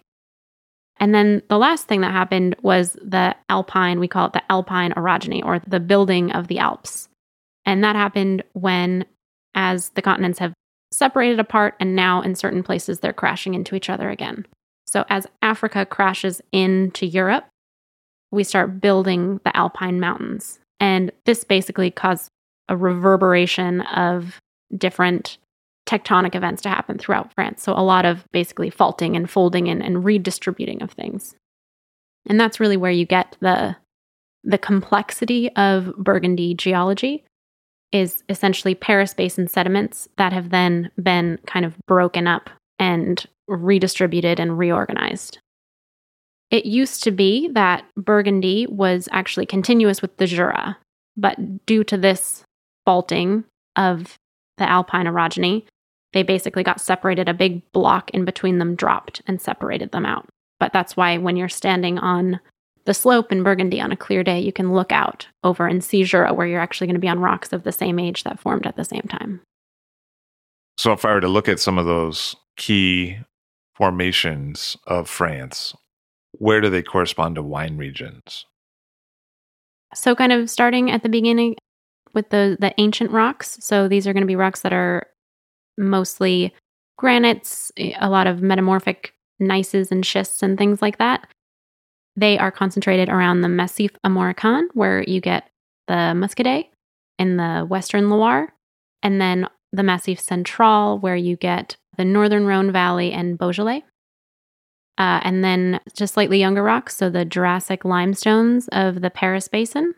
And 0.99 1.13
then 1.13 1.41
the 1.49 1.57
last 1.57 1.87
thing 1.87 2.01
that 2.01 2.11
happened 2.11 2.55
was 2.61 2.93
the 2.93 3.35
Alpine, 3.49 3.99
we 3.99 4.07
call 4.07 4.27
it 4.27 4.33
the 4.33 4.51
Alpine 4.51 4.93
orogeny 4.93 5.43
or 5.43 5.59
the 5.59 5.79
building 5.79 6.31
of 6.31 6.47
the 6.47 6.59
Alps. 6.59 7.09
And 7.65 7.83
that 7.83 7.95
happened 7.95 8.43
when, 8.53 9.05
as 9.55 9.89
the 9.91 10.01
continents 10.01 10.39
have 10.39 10.53
separated 10.91 11.39
apart, 11.39 11.75
and 11.79 11.95
now 11.95 12.21
in 12.21 12.35
certain 12.35 12.63
places 12.63 12.99
they're 12.99 13.13
crashing 13.13 13.53
into 13.53 13.75
each 13.75 13.89
other 13.89 14.09
again. 14.09 14.45
So 14.85 15.03
as 15.09 15.27
Africa 15.41 15.85
crashes 15.85 16.41
into 16.51 17.05
Europe, 17.05 17.45
we 18.31 18.43
start 18.43 18.79
building 18.79 19.39
the 19.43 19.55
Alpine 19.55 19.99
mountains. 19.99 20.59
And 20.79 21.11
this 21.25 21.43
basically 21.43 21.89
caused 21.89 22.29
a 22.69 22.77
reverberation 22.77 23.81
of 23.81 24.39
different 24.77 25.37
tectonic 25.87 26.35
events 26.35 26.61
to 26.63 26.69
happen 26.69 26.97
throughout 26.97 27.33
France. 27.33 27.63
So 27.63 27.73
a 27.73 27.83
lot 27.83 28.05
of 28.05 28.25
basically 28.31 28.69
faulting 28.69 29.15
and 29.15 29.29
folding 29.29 29.67
and, 29.69 29.83
and 29.83 30.03
redistributing 30.03 30.81
of 30.81 30.91
things. 30.91 31.35
And 32.27 32.39
that's 32.39 32.59
really 32.59 32.77
where 32.77 32.91
you 32.91 33.05
get 33.05 33.37
the 33.39 33.75
the 34.47 34.57
complexity 34.59 35.51
of 35.55 35.91
Burgundy 35.97 36.53
geology 36.53 37.23
is 37.91 38.23
essentially 38.29 38.75
Paris 38.75 39.13
basin 39.13 39.47
sediments 39.47 40.07
that 40.17 40.33
have 40.33 40.49
then 40.49 40.91
been 41.01 41.39
kind 41.45 41.65
of 41.65 41.75
broken 41.87 42.27
up 42.27 42.49
and 42.79 43.25
redistributed 43.47 44.39
and 44.39 44.57
reorganized. 44.57 45.39
It 46.51 46.65
used 46.65 47.03
to 47.03 47.11
be 47.11 47.49
that 47.49 47.85
Burgundy 47.95 48.67
was 48.67 49.09
actually 49.11 49.45
continuous 49.45 50.01
with 50.01 50.15
the 50.17 50.27
Jura, 50.27 50.77
but 51.17 51.65
due 51.65 51.83
to 51.85 51.97
this 51.97 52.43
faulting 52.85 53.45
of 53.75 54.15
the 54.57 54.69
Alpine 54.69 55.05
orogeny, 55.05 55.63
they 56.13 56.23
basically 56.23 56.63
got 56.63 56.79
separated. 56.79 57.27
A 57.27 57.33
big 57.33 57.61
block 57.71 58.09
in 58.11 58.25
between 58.25 58.59
them 58.59 58.75
dropped 58.75 59.21
and 59.27 59.41
separated 59.41 59.91
them 59.91 60.05
out. 60.05 60.27
But 60.59 60.71
that's 60.71 60.95
why 60.95 61.17
when 61.17 61.35
you're 61.35 61.49
standing 61.49 61.97
on 61.99 62.39
the 62.85 62.93
slope 62.93 63.31
in 63.31 63.43
Burgundy 63.43 63.81
on 63.81 63.91
a 63.91 63.97
clear 63.97 64.23
day, 64.23 64.39
you 64.39 64.53
can 64.53 64.73
look 64.73 64.91
out 64.91 65.27
over 65.43 65.67
and 65.67 65.83
see 65.83 66.03
Jura, 66.03 66.33
where 66.33 66.47
you're 66.47 66.61
actually 66.61 66.87
going 66.87 66.95
to 66.95 67.01
be 67.01 67.07
on 67.07 67.19
rocks 67.19 67.51
of 67.51 67.63
the 67.63 67.71
same 67.71 67.99
age 67.99 68.23
that 68.23 68.39
formed 68.39 68.67
at 68.67 68.75
the 68.75 68.85
same 68.85 69.05
time. 69.09 69.41
So, 70.77 70.91
if 70.91 71.05
I 71.05 71.13
were 71.13 71.21
to 71.21 71.27
look 71.27 71.49
at 71.49 71.59
some 71.59 71.77
of 71.77 71.85
those 71.85 72.35
key 72.57 73.17
formations 73.75 74.77
of 74.87 75.09
France, 75.09 75.73
where 76.33 76.61
do 76.61 76.69
they 76.69 76.83
correspond 76.83 77.35
to 77.35 77.41
wine 77.41 77.77
regions? 77.77 78.45
So, 79.93 80.15
kind 80.15 80.31
of 80.31 80.49
starting 80.49 80.91
at 80.91 81.01
the 81.01 81.09
beginning 81.09 81.55
with 82.15 82.29
the 82.29 82.57
the 82.59 82.73
ancient 82.79 83.11
rocks. 83.11 83.57
So 83.61 83.87
these 83.87 84.07
are 84.07 84.13
going 84.13 84.21
to 84.21 84.27
be 84.27 84.35
rocks 84.35 84.61
that 84.61 84.73
are 84.73 85.05
mostly 85.77 86.55
granites, 86.97 87.71
a 87.77 88.09
lot 88.09 88.25
of 88.25 88.41
metamorphic 88.41 89.13
gneisses 89.39 89.91
and 89.91 90.03
schists 90.03 90.41
and 90.41 90.57
things 90.57 90.81
like 90.81 90.97
that. 90.97 91.27
They 92.15 92.37
are 92.37 92.51
concentrated 92.51 93.09
around 93.09 93.41
the 93.41 93.49
Massif 93.49 93.91
Armoricain, 94.05 94.67
where 94.73 95.03
you 95.03 95.19
get 95.19 95.49
the 95.87 96.13
Muscadet 96.15 96.65
in 97.19 97.37
the 97.37 97.65
Western 97.67 98.09
Loire, 98.09 98.53
and 99.03 99.19
then 99.19 99.47
the 99.71 99.83
Massif 99.83 100.19
Central, 100.19 100.97
where 100.99 101.15
you 101.15 101.35
get 101.35 101.75
the 101.97 102.05
Northern 102.05 102.45
Rhone 102.45 102.71
Valley 102.71 103.11
and 103.11 103.37
Beaujolais. 103.37 103.83
Uh, 104.97 105.19
and 105.23 105.43
then 105.43 105.81
just 105.93 106.13
slightly 106.13 106.39
younger 106.39 106.63
rocks, 106.63 106.95
so 106.95 107.09
the 107.09 107.25
Jurassic 107.25 107.83
limestones 107.83 108.69
of 108.69 109.01
the 109.01 109.09
Paris 109.09 109.49
Basin. 109.49 109.93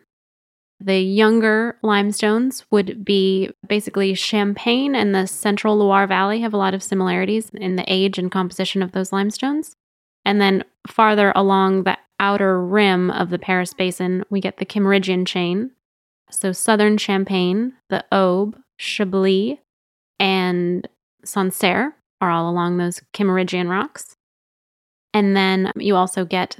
The 0.79 0.99
younger 0.99 1.77
limestones 1.81 2.65
would 2.71 3.03
be 3.03 3.49
basically 3.67 4.13
Champagne 4.13 4.95
and 4.95 5.13
the 5.13 5.27
central 5.27 5.75
Loire 5.77 6.07
Valley 6.07 6.41
have 6.41 6.53
a 6.53 6.57
lot 6.57 6.73
of 6.73 6.83
similarities 6.83 7.49
in 7.53 7.75
the 7.75 7.85
age 7.91 8.17
and 8.17 8.31
composition 8.31 8.83
of 8.83 8.91
those 8.91 9.11
limestones. 9.11 9.75
And 10.27 10.41
then 10.41 10.65
farther 10.85 11.31
along 11.35 11.83
the 11.83 11.97
outer 12.19 12.61
rim 12.61 13.09
of 13.11 13.29
the 13.29 13.39
Paris 13.39 13.73
Basin, 13.73 14.25
we 14.29 14.41
get 14.41 14.57
the 14.57 14.65
Kimmeridgian 14.65 15.25
chain. 15.25 15.71
So 16.29 16.51
southern 16.51 16.97
Champagne, 16.97 17.73
the 17.89 18.03
Aube, 18.11 18.55
Chablis, 18.77 19.57
and 20.19 20.85
Sancerre 21.23 21.95
are 22.19 22.29
all 22.29 22.49
along 22.49 22.75
those 22.75 23.01
Kimmeridgian 23.13 23.69
rocks. 23.69 24.17
And 25.13 25.33
then 25.33 25.71
you 25.77 25.95
also 25.95 26.25
get 26.25 26.59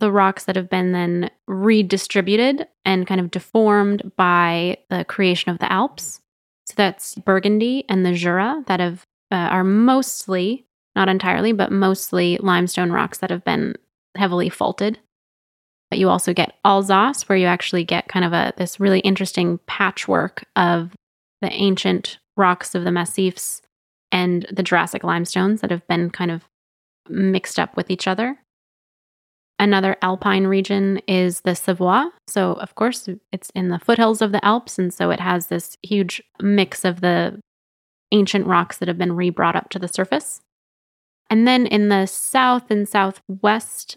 the 0.00 0.10
rocks 0.10 0.44
that 0.46 0.56
have 0.56 0.68
been 0.68 0.90
then 0.90 1.30
redistributed 1.46 2.66
and 2.84 3.06
kind 3.06 3.20
of 3.20 3.30
deformed 3.30 4.10
by 4.16 4.78
the 4.88 5.04
creation 5.04 5.52
of 5.52 5.60
the 5.60 5.70
Alps. 5.70 6.20
So 6.66 6.74
that's 6.76 7.14
Burgundy 7.14 7.84
and 7.88 8.04
the 8.04 8.14
Jura 8.14 8.64
that 8.66 8.80
have 8.80 9.04
uh, 9.30 9.36
are 9.36 9.62
mostly, 9.62 10.66
not 10.96 11.08
entirely, 11.08 11.52
but 11.52 11.72
mostly 11.72 12.38
limestone 12.38 12.92
rocks 12.92 13.18
that 13.18 13.30
have 13.30 13.44
been 13.44 13.74
heavily 14.16 14.48
faulted. 14.48 14.98
But 15.90 15.98
you 15.98 16.08
also 16.08 16.32
get 16.32 16.54
Alsace, 16.64 17.28
where 17.28 17.38
you 17.38 17.46
actually 17.46 17.84
get 17.84 18.08
kind 18.08 18.24
of 18.24 18.32
a 18.32 18.52
this 18.56 18.78
really 18.78 19.00
interesting 19.00 19.58
patchwork 19.66 20.44
of 20.56 20.92
the 21.40 21.52
ancient 21.52 22.18
rocks 22.36 22.74
of 22.74 22.84
the 22.84 22.92
massifs 22.92 23.62
and 24.12 24.46
the 24.50 24.62
Jurassic 24.62 25.04
limestones 25.04 25.60
that 25.60 25.70
have 25.70 25.86
been 25.88 26.10
kind 26.10 26.30
of 26.30 26.44
mixed 27.08 27.58
up 27.58 27.76
with 27.76 27.90
each 27.90 28.06
other. 28.06 28.38
Another 29.58 29.96
alpine 30.00 30.46
region 30.46 31.02
is 31.06 31.42
the 31.42 31.54
Savoie. 31.54 32.08
So, 32.28 32.52
of 32.52 32.74
course, 32.76 33.08
it's 33.30 33.50
in 33.54 33.68
the 33.68 33.78
foothills 33.78 34.22
of 34.22 34.32
the 34.32 34.42
Alps. 34.44 34.78
And 34.78 34.92
so 34.92 35.10
it 35.10 35.20
has 35.20 35.48
this 35.48 35.76
huge 35.82 36.22
mix 36.40 36.84
of 36.84 37.02
the 37.02 37.38
ancient 38.10 38.46
rocks 38.46 38.78
that 38.78 38.88
have 38.88 38.96
been 38.96 39.14
re 39.14 39.28
brought 39.28 39.56
up 39.56 39.68
to 39.70 39.78
the 39.78 39.86
surface. 39.86 40.40
And 41.30 41.46
then 41.46 41.66
in 41.66 41.88
the 41.88 42.06
south 42.06 42.70
and 42.70 42.88
southwest, 42.88 43.96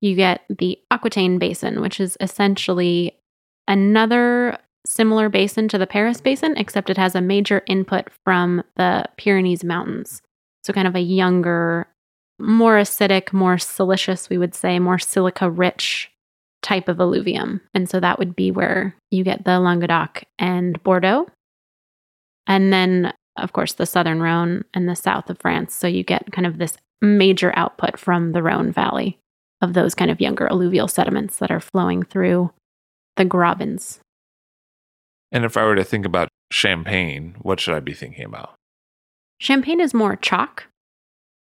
you 0.00 0.14
get 0.16 0.42
the 0.48 0.78
Aquitaine 0.90 1.38
Basin, 1.38 1.80
which 1.80 2.00
is 2.00 2.16
essentially 2.20 3.16
another 3.66 4.58
similar 4.86 5.28
basin 5.28 5.68
to 5.68 5.78
the 5.78 5.86
Paris 5.86 6.20
Basin, 6.20 6.56
except 6.56 6.90
it 6.90 6.96
has 6.96 7.14
a 7.14 7.20
major 7.20 7.62
input 7.66 8.08
from 8.24 8.62
the 8.76 9.04
Pyrenees 9.16 9.64
Mountains. 9.64 10.22
So, 10.64 10.72
kind 10.72 10.88
of 10.88 10.96
a 10.96 11.00
younger 11.00 11.88
more 12.38 12.76
acidic, 12.76 13.32
more 13.32 13.58
silicious, 13.58 14.30
we 14.30 14.38
would 14.38 14.54
say, 14.54 14.78
more 14.78 14.98
silica 14.98 15.50
rich 15.50 16.10
type 16.62 16.88
of 16.88 17.00
alluvium. 17.00 17.60
And 17.74 17.88
so 17.88 18.00
that 18.00 18.18
would 18.18 18.36
be 18.36 18.50
where 18.50 18.96
you 19.10 19.24
get 19.24 19.44
the 19.44 19.58
Languedoc 19.58 20.22
and 20.38 20.80
Bordeaux. 20.82 21.26
And 22.46 22.72
then, 22.72 23.12
of 23.42 23.52
course, 23.52 23.74
the 23.74 23.86
southern 23.86 24.20
Rhone 24.20 24.64
and 24.74 24.88
the 24.88 24.96
south 24.96 25.30
of 25.30 25.38
France. 25.40 25.74
So 25.74 25.86
you 25.86 26.02
get 26.02 26.32
kind 26.32 26.46
of 26.46 26.58
this 26.58 26.76
major 27.00 27.52
output 27.56 27.98
from 27.98 28.32
the 28.32 28.42
Rhone 28.42 28.72
Valley 28.72 29.18
of 29.60 29.74
those 29.74 29.94
kind 29.94 30.10
of 30.10 30.20
younger 30.20 30.46
alluvial 30.50 30.88
sediments 30.88 31.38
that 31.38 31.50
are 31.50 31.60
flowing 31.60 32.02
through 32.02 32.52
the 33.16 33.24
Grabens. 33.24 33.98
And 35.32 35.44
if 35.44 35.56
I 35.56 35.64
were 35.64 35.76
to 35.76 35.84
think 35.84 36.06
about 36.06 36.28
Champagne, 36.50 37.36
what 37.42 37.60
should 37.60 37.74
I 37.74 37.80
be 37.80 37.92
thinking 37.92 38.24
about? 38.24 38.54
Champagne 39.40 39.80
is 39.80 39.92
more 39.92 40.16
chalk. 40.16 40.66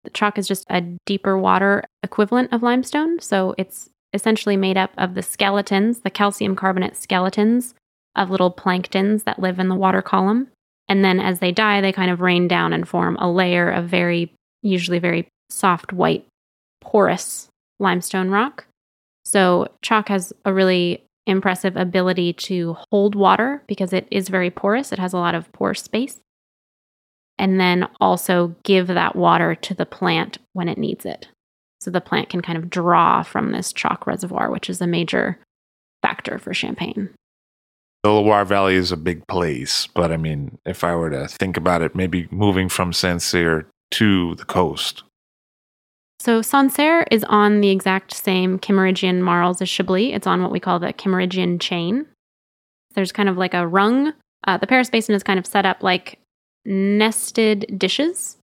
The 0.04 0.10
chalk 0.10 0.38
is 0.38 0.48
just 0.48 0.64
a 0.70 0.82
deeper 1.06 1.36
water 1.36 1.84
equivalent 2.02 2.52
of 2.52 2.62
limestone. 2.62 3.20
So 3.20 3.54
it's 3.58 3.90
essentially 4.12 4.56
made 4.56 4.76
up 4.76 4.92
of 4.98 5.14
the 5.14 5.22
skeletons, 5.22 6.00
the 6.00 6.10
calcium 6.10 6.56
carbonate 6.56 6.96
skeletons 6.96 7.74
of 8.16 8.30
little 8.30 8.52
planktons 8.52 9.24
that 9.24 9.38
live 9.38 9.58
in 9.58 9.68
the 9.68 9.74
water 9.74 10.02
column. 10.02 10.48
And 10.90 11.04
then 11.04 11.20
as 11.20 11.38
they 11.38 11.52
die, 11.52 11.80
they 11.80 11.92
kind 11.92 12.10
of 12.10 12.20
rain 12.20 12.48
down 12.48 12.72
and 12.72 12.86
form 12.86 13.16
a 13.16 13.30
layer 13.30 13.70
of 13.70 13.88
very, 13.88 14.34
usually 14.62 14.98
very 14.98 15.28
soft, 15.48 15.92
white, 15.92 16.26
porous 16.80 17.48
limestone 17.78 18.28
rock. 18.28 18.66
So 19.24 19.68
chalk 19.82 20.08
has 20.08 20.32
a 20.44 20.52
really 20.52 21.04
impressive 21.28 21.76
ability 21.76 22.32
to 22.32 22.76
hold 22.90 23.14
water 23.14 23.62
because 23.68 23.92
it 23.92 24.08
is 24.10 24.28
very 24.28 24.50
porous. 24.50 24.90
It 24.90 24.98
has 24.98 25.12
a 25.12 25.18
lot 25.18 25.36
of 25.36 25.50
pore 25.52 25.74
space. 25.74 26.18
And 27.38 27.60
then 27.60 27.88
also 28.00 28.56
give 28.64 28.88
that 28.88 29.14
water 29.14 29.54
to 29.54 29.74
the 29.74 29.86
plant 29.86 30.38
when 30.54 30.68
it 30.68 30.76
needs 30.76 31.06
it. 31.06 31.28
So 31.80 31.92
the 31.92 32.00
plant 32.00 32.30
can 32.30 32.42
kind 32.42 32.58
of 32.58 32.68
draw 32.68 33.22
from 33.22 33.52
this 33.52 33.72
chalk 33.72 34.08
reservoir, 34.08 34.50
which 34.50 34.68
is 34.68 34.80
a 34.80 34.88
major 34.88 35.38
factor 36.02 36.38
for 36.40 36.52
champagne. 36.52 37.10
The 38.02 38.10
Loire 38.10 38.46
Valley 38.46 38.76
is 38.76 38.92
a 38.92 38.96
big 38.96 39.26
place, 39.26 39.86
but 39.88 40.10
I 40.10 40.16
mean, 40.16 40.58
if 40.64 40.84
I 40.84 40.96
were 40.96 41.10
to 41.10 41.28
think 41.28 41.58
about 41.58 41.82
it, 41.82 41.94
maybe 41.94 42.28
moving 42.30 42.70
from 42.70 42.92
Sancerre 42.94 43.66
to 43.92 44.34
the 44.36 44.44
coast. 44.44 45.02
So 46.18 46.40
Sancerre 46.40 47.06
is 47.10 47.24
on 47.24 47.60
the 47.60 47.70
exact 47.70 48.14
same 48.14 48.58
Kimmeridgian 48.58 49.20
marls 49.20 49.60
as 49.60 49.68
Chablis. 49.68 50.14
It's 50.14 50.26
on 50.26 50.42
what 50.42 50.50
we 50.50 50.60
call 50.60 50.78
the 50.78 50.92
Kimmeridgian 50.92 51.60
chain. 51.60 52.06
There's 52.94 53.12
kind 53.12 53.28
of 53.28 53.36
like 53.36 53.54
a 53.54 53.66
rung. 53.66 54.12
Uh, 54.46 54.56
the 54.56 54.66
Paris 54.66 54.90
Basin 54.90 55.14
is 55.14 55.22
kind 55.22 55.38
of 55.38 55.46
set 55.46 55.66
up 55.66 55.82
like 55.82 56.18
nested 56.64 57.74
dishes, 57.78 58.38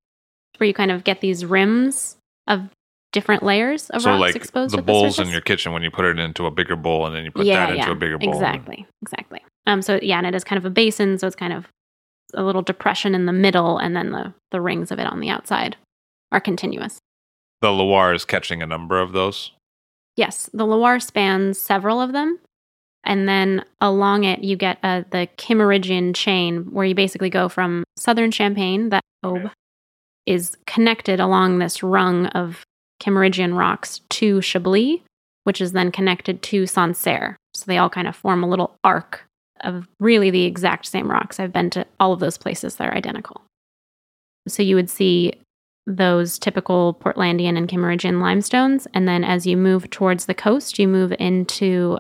where 0.58 0.68
you 0.68 0.74
kind 0.74 0.91
of 0.91 1.03
get 1.03 1.22
these 1.22 1.45
rims 1.45 2.18
of 2.47 2.70
different 3.12 3.43
layers 3.43 3.89
of 3.91 4.01
so 4.01 4.12
rocks 4.12 4.20
like 4.20 4.36
exposed 4.36 4.76
the 4.76 4.82
bowls 4.82 5.18
the 5.18 5.24
in 5.24 5.30
your 5.30 5.41
kitchen 5.41 5.72
when 5.72 5.82
you 5.82 5.89
put 5.89 6.05
it 6.05 6.20
into 6.20 6.45
a 6.45 6.51
bigger 6.51 6.76
bowl 6.76 7.05
and 7.05 7.16
then 7.16 7.24
you 7.24 7.32
put 7.32 7.45
yeah, 7.45 7.68
that 7.68 7.76
into 7.76 7.91
a 7.91 7.95
bigger 7.95 8.18
bowl. 8.18 8.34
Exactly, 8.34 8.86
exactly. 9.01 9.43
Um, 9.66 9.82
so 9.82 9.99
yeah, 10.01 10.18
and 10.18 10.28
it 10.28 10.36
is 10.36 10.43
kind 10.43 10.58
of 10.58 10.66
a 10.66 10.70
basin, 10.70 11.18
so 11.18 11.28
it's 11.28 11.36
kind 11.36 11.53
of 11.53 11.68
a 12.34 12.43
little 12.43 12.62
depression 12.62 13.16
in 13.16 13.26
the 13.26 13.34
middle, 13.34 13.78
and 13.78 13.95
then 13.95 14.12
the 14.12 14.34
the 14.51 14.62
rings 14.62 14.91
of 14.91 14.99
it 14.99 15.08
on 15.08 15.20
the 15.20 15.30
outside 15.30 15.78
are 16.32 16.41
continuous. 16.41 16.99
The 17.62 17.72
Loire 17.72 18.14
is 18.14 18.26
catching 18.26 18.62
a 18.62 18.68
number 18.68 18.99
of 18.99 19.14
those. 19.14 19.51
Yes, 20.16 20.49
the 20.53 20.66
Loire 20.66 20.99
spans 20.99 21.60
several 21.60 22.01
of 22.01 22.12
them. 22.12 22.39
And 23.03 23.28
then 23.28 23.64
along 23.80 24.26
it, 24.26 24.43
you 24.43 24.58
get 24.58 24.80
uh, 24.84 25.03
the 25.12 25.30
Kimmeridgian 25.38 26.14
chain, 26.14 26.66
where 26.72 26.86
you 26.86 26.93
basically 26.93 27.30
go 27.30 27.47
from 27.47 27.86
southern 27.95 28.32
Champagne, 28.32 28.89
that 28.89 29.01
is 30.26 30.58
connected 30.66 31.20
along 31.20 31.60
this 31.60 31.82
rung 31.82 32.26
of 32.28 32.66
Kimmeridgian 33.01 33.57
rocks 33.57 34.01
to 34.09 34.41
Chablis, 34.41 35.01
which 35.43 35.61
is 35.61 35.71
then 35.71 35.91
connected 35.91 36.41
to 36.43 36.65
Sancerre. 36.65 37.37
So 37.53 37.65
they 37.67 37.77
all 37.77 37.89
kind 37.89 38.07
of 38.07 38.15
form 38.15 38.43
a 38.43 38.49
little 38.49 38.75
arc 38.83 39.25
of 39.61 39.87
really 39.99 40.29
the 40.29 40.43
exact 40.43 40.85
same 40.85 41.09
rocks. 41.09 41.39
I've 41.39 41.53
been 41.53 41.69
to 41.71 41.85
all 41.99 42.13
of 42.13 42.19
those 42.19 42.37
places, 42.37 42.75
they're 42.75 42.93
identical. 42.93 43.41
So 44.47 44.63
you 44.63 44.75
would 44.75 44.89
see 44.89 45.33
those 45.87 46.37
typical 46.37 46.95
Portlandian 46.95 47.57
and 47.57 47.67
Kimmeridgian 47.67 48.21
limestones. 48.21 48.87
And 48.93 49.07
then 49.07 49.23
as 49.23 49.47
you 49.47 49.55
move 49.57 49.89
towards 49.89 50.25
the 50.25 50.33
coast, 50.33 50.77
you 50.77 50.87
move 50.87 51.13
into 51.17 51.97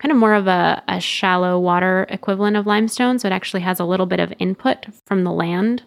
kind 0.00 0.10
of 0.10 0.16
more 0.16 0.34
of 0.34 0.46
a, 0.46 0.82
a 0.88 1.00
shallow 1.00 1.58
water 1.58 2.06
equivalent 2.08 2.56
of 2.56 2.66
limestone. 2.66 3.18
So 3.18 3.28
it 3.28 3.32
actually 3.32 3.60
has 3.60 3.78
a 3.78 3.84
little 3.84 4.06
bit 4.06 4.20
of 4.20 4.32
input 4.38 4.86
from 5.06 5.24
the 5.24 5.30
land. 5.30 5.82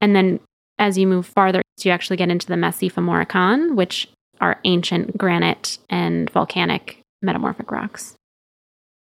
And 0.00 0.14
then 0.14 0.40
as 0.78 0.98
you 0.98 1.06
move 1.06 1.26
farther, 1.26 1.62
you 1.84 1.92
actually 1.92 2.16
get 2.16 2.30
into 2.30 2.46
the 2.46 2.56
Massif 2.56 2.96
Armoricain, 2.96 3.74
which 3.74 4.08
are 4.40 4.60
ancient 4.64 5.16
granite 5.16 5.78
and 5.88 6.30
volcanic 6.30 7.00
metamorphic 7.22 7.70
rocks. 7.70 8.14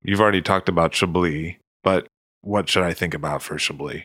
You've 0.03 0.21
already 0.21 0.41
talked 0.41 0.67
about 0.67 0.93
Chablis, 0.93 1.55
but 1.83 2.07
what 2.41 2.67
should 2.67 2.83
I 2.83 2.93
think 2.93 3.13
about 3.13 3.41
for 3.41 3.57
Chablis? 3.57 4.03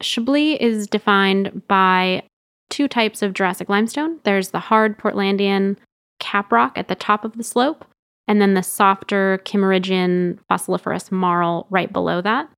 Chablis 0.00 0.56
is 0.60 0.86
defined 0.86 1.66
by 1.66 2.22
two 2.70 2.86
types 2.86 3.22
of 3.22 3.34
Jurassic 3.34 3.68
limestone. 3.68 4.20
There's 4.22 4.50
the 4.50 4.60
hard 4.60 4.98
Portlandian 4.98 5.76
cap 6.20 6.52
rock 6.52 6.76
at 6.76 6.88
the 6.88 6.94
top 6.94 7.24
of 7.24 7.36
the 7.36 7.42
slope, 7.42 7.84
and 8.26 8.40
then 8.40 8.54
the 8.54 8.62
softer 8.62 9.40
Kimmeridgian 9.44 10.38
fossiliferous 10.50 11.10
marl 11.10 11.66
right 11.70 11.92
below 11.92 12.20
that. 12.20 12.48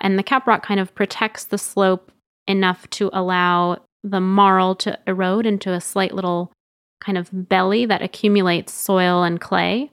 And 0.00 0.18
the 0.18 0.22
cap 0.24 0.46
rock 0.46 0.64
kind 0.64 0.80
of 0.80 0.94
protects 0.94 1.44
the 1.44 1.58
slope 1.58 2.10
enough 2.48 2.90
to 2.90 3.10
allow 3.12 3.78
the 4.02 4.20
marl 4.20 4.74
to 4.76 4.98
erode 5.06 5.46
into 5.46 5.72
a 5.72 5.80
slight 5.80 6.14
little 6.14 6.52
kind 7.00 7.18
of 7.18 7.28
belly 7.32 7.86
that 7.86 8.02
accumulates 8.02 8.72
soil 8.72 9.22
and 9.22 9.40
clay. 9.40 9.90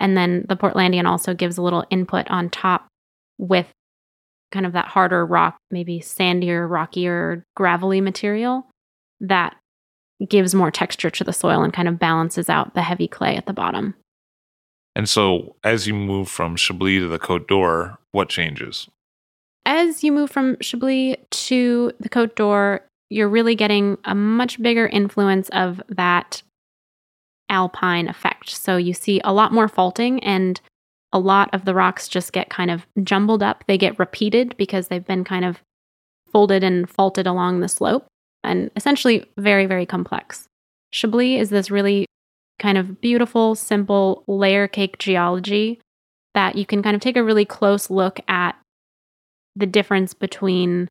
And 0.00 0.16
then 0.16 0.44
the 0.48 0.56
Portlandian 0.56 1.06
also 1.06 1.34
gives 1.34 1.58
a 1.58 1.62
little 1.62 1.84
input 1.90 2.28
on 2.28 2.50
top 2.50 2.88
with 3.38 3.68
kind 4.50 4.66
of 4.66 4.72
that 4.72 4.86
harder 4.86 5.24
rock, 5.24 5.56
maybe 5.70 6.00
sandier, 6.00 6.68
rockier, 6.68 7.44
gravelly 7.56 8.00
material 8.00 8.66
that 9.20 9.56
gives 10.28 10.54
more 10.54 10.70
texture 10.70 11.10
to 11.10 11.24
the 11.24 11.32
soil 11.32 11.62
and 11.62 11.72
kind 11.72 11.88
of 11.88 11.98
balances 11.98 12.48
out 12.48 12.74
the 12.74 12.82
heavy 12.82 13.08
clay 13.08 13.36
at 13.36 13.46
the 13.46 13.52
bottom. 13.52 13.94
And 14.94 15.08
so, 15.08 15.56
as 15.64 15.86
you 15.86 15.94
move 15.94 16.28
from 16.28 16.56
Chablis 16.56 17.00
to 17.00 17.08
the 17.08 17.18
Côte 17.18 17.46
d'Or, 17.46 17.98
what 18.12 18.28
changes? 18.28 18.88
As 19.64 20.04
you 20.04 20.12
move 20.12 20.30
from 20.30 20.56
Chablis 20.60 21.16
to 21.30 21.92
the 21.98 22.10
Côte 22.10 22.34
d'Or, 22.34 22.82
you're 23.12 23.28
really 23.28 23.54
getting 23.54 23.98
a 24.04 24.14
much 24.14 24.60
bigger 24.60 24.86
influence 24.86 25.48
of 25.50 25.82
that 25.88 26.42
alpine 27.48 28.08
effect. 28.08 28.50
So 28.50 28.76
you 28.76 28.94
see 28.94 29.20
a 29.22 29.32
lot 29.32 29.52
more 29.52 29.68
faulting 29.68 30.22
and 30.24 30.60
a 31.12 31.18
lot 31.18 31.50
of 31.52 31.66
the 31.66 31.74
rocks 31.74 32.08
just 32.08 32.32
get 32.32 32.48
kind 32.48 32.70
of 32.70 32.86
jumbled 33.02 33.42
up. 33.42 33.64
They 33.68 33.76
get 33.76 33.98
repeated 33.98 34.56
because 34.56 34.88
they've 34.88 35.06
been 35.06 35.24
kind 35.24 35.44
of 35.44 35.60
folded 36.32 36.64
and 36.64 36.88
faulted 36.88 37.26
along 37.26 37.60
the 37.60 37.68
slope 37.68 38.06
and 38.42 38.70
essentially 38.76 39.26
very, 39.36 39.66
very 39.66 39.84
complex. 39.84 40.48
Chablis 40.90 41.38
is 41.38 41.50
this 41.50 41.70
really 41.70 42.06
kind 42.58 42.78
of 42.78 43.00
beautiful, 43.02 43.54
simple 43.54 44.24
layer 44.26 44.66
cake 44.66 44.98
geology 44.98 45.80
that 46.34 46.56
you 46.56 46.64
can 46.64 46.82
kind 46.82 46.94
of 46.94 47.02
take 47.02 47.18
a 47.18 47.22
really 47.22 47.44
close 47.44 47.90
look 47.90 48.20
at 48.28 48.56
the 49.54 49.66
difference 49.66 50.14
between 50.14 50.88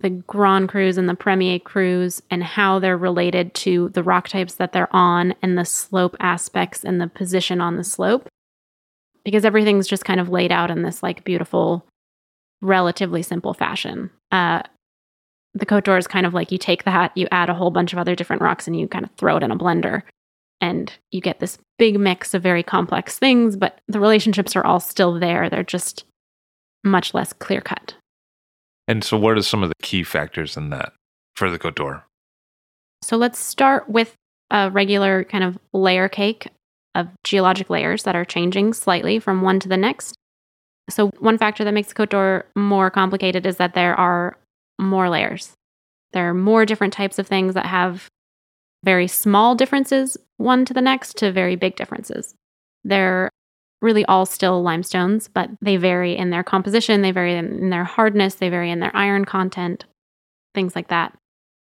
the 0.00 0.10
Grand 0.10 0.68
Crus 0.68 0.96
and 0.96 1.08
the 1.08 1.14
Premier 1.14 1.58
Crus 1.58 2.20
and 2.30 2.42
how 2.42 2.78
they're 2.78 2.96
related 2.96 3.54
to 3.54 3.88
the 3.90 4.02
rock 4.02 4.28
types 4.28 4.54
that 4.54 4.72
they're 4.72 4.94
on 4.94 5.34
and 5.42 5.56
the 5.56 5.64
slope 5.64 6.16
aspects 6.20 6.84
and 6.84 7.00
the 7.00 7.08
position 7.08 7.60
on 7.60 7.76
the 7.76 7.84
slope 7.84 8.28
because 9.24 9.44
everything's 9.44 9.86
just 9.86 10.04
kind 10.04 10.20
of 10.20 10.28
laid 10.28 10.52
out 10.52 10.70
in 10.70 10.82
this 10.82 11.02
like 11.02 11.24
beautiful, 11.24 11.84
relatively 12.60 13.22
simple 13.22 13.54
fashion. 13.54 14.10
Uh, 14.30 14.62
the 15.54 15.66
Cote 15.66 15.84
d'Or 15.84 15.98
is 15.98 16.06
kind 16.06 16.26
of 16.26 16.34
like 16.34 16.52
you 16.52 16.58
take 16.58 16.84
that, 16.84 17.16
you 17.16 17.26
add 17.30 17.50
a 17.50 17.54
whole 17.54 17.70
bunch 17.70 17.92
of 17.92 17.98
other 17.98 18.14
different 18.14 18.42
rocks, 18.42 18.66
and 18.66 18.78
you 18.78 18.86
kind 18.86 19.04
of 19.04 19.10
throw 19.12 19.36
it 19.36 19.42
in 19.42 19.50
a 19.50 19.58
blender. 19.58 20.02
And 20.60 20.92
you 21.12 21.20
get 21.20 21.40
this 21.40 21.58
big 21.78 21.98
mix 22.00 22.34
of 22.34 22.42
very 22.42 22.62
complex 22.62 23.18
things, 23.18 23.56
but 23.56 23.80
the 23.86 24.00
relationships 24.00 24.56
are 24.56 24.64
all 24.64 24.80
still 24.80 25.18
there. 25.18 25.48
They're 25.48 25.62
just 25.62 26.04
much 26.84 27.14
less 27.14 27.32
clear 27.32 27.60
cut. 27.60 27.94
And 28.88 29.04
so, 29.04 29.18
what 29.18 29.36
are 29.36 29.42
some 29.42 29.62
of 29.62 29.68
the 29.68 29.74
key 29.82 30.02
factors 30.02 30.56
in 30.56 30.70
that 30.70 30.94
for 31.36 31.50
the 31.50 31.58
d'Or? 31.58 32.04
So 33.02 33.16
let's 33.16 33.38
start 33.38 33.88
with 33.88 34.14
a 34.50 34.70
regular 34.70 35.22
kind 35.24 35.44
of 35.44 35.58
layer 35.72 36.08
cake 36.08 36.48
of 36.94 37.06
geologic 37.22 37.70
layers 37.70 38.02
that 38.02 38.16
are 38.16 38.24
changing 38.24 38.72
slightly 38.72 39.20
from 39.20 39.42
one 39.42 39.60
to 39.60 39.68
the 39.68 39.76
next. 39.76 40.16
So, 40.90 41.10
one 41.20 41.36
factor 41.36 41.64
that 41.64 41.74
makes 41.74 41.92
d'Or 41.92 42.46
more 42.56 42.90
complicated 42.90 43.46
is 43.46 43.58
that 43.58 43.74
there 43.74 43.94
are 43.94 44.38
more 44.80 45.10
layers. 45.10 45.52
There 46.12 46.30
are 46.30 46.34
more 46.34 46.64
different 46.64 46.94
types 46.94 47.18
of 47.18 47.26
things 47.26 47.52
that 47.54 47.66
have 47.66 48.08
very 48.84 49.06
small 49.06 49.54
differences 49.54 50.16
one 50.38 50.64
to 50.64 50.72
the 50.72 50.80
next 50.80 51.16
to 51.18 51.30
very 51.30 51.56
big 51.56 51.76
differences. 51.76 52.34
They're 52.84 53.28
really 53.80 54.04
all 54.06 54.26
still 54.26 54.62
limestones, 54.62 55.28
but 55.28 55.50
they 55.60 55.76
vary 55.76 56.16
in 56.16 56.30
their 56.30 56.42
composition, 56.42 57.02
they 57.02 57.12
vary 57.12 57.36
in 57.36 57.70
their 57.70 57.84
hardness, 57.84 58.34
they 58.34 58.48
vary 58.48 58.70
in 58.70 58.80
their 58.80 58.94
iron 58.96 59.24
content, 59.24 59.84
things 60.54 60.74
like 60.74 60.88
that. 60.88 61.16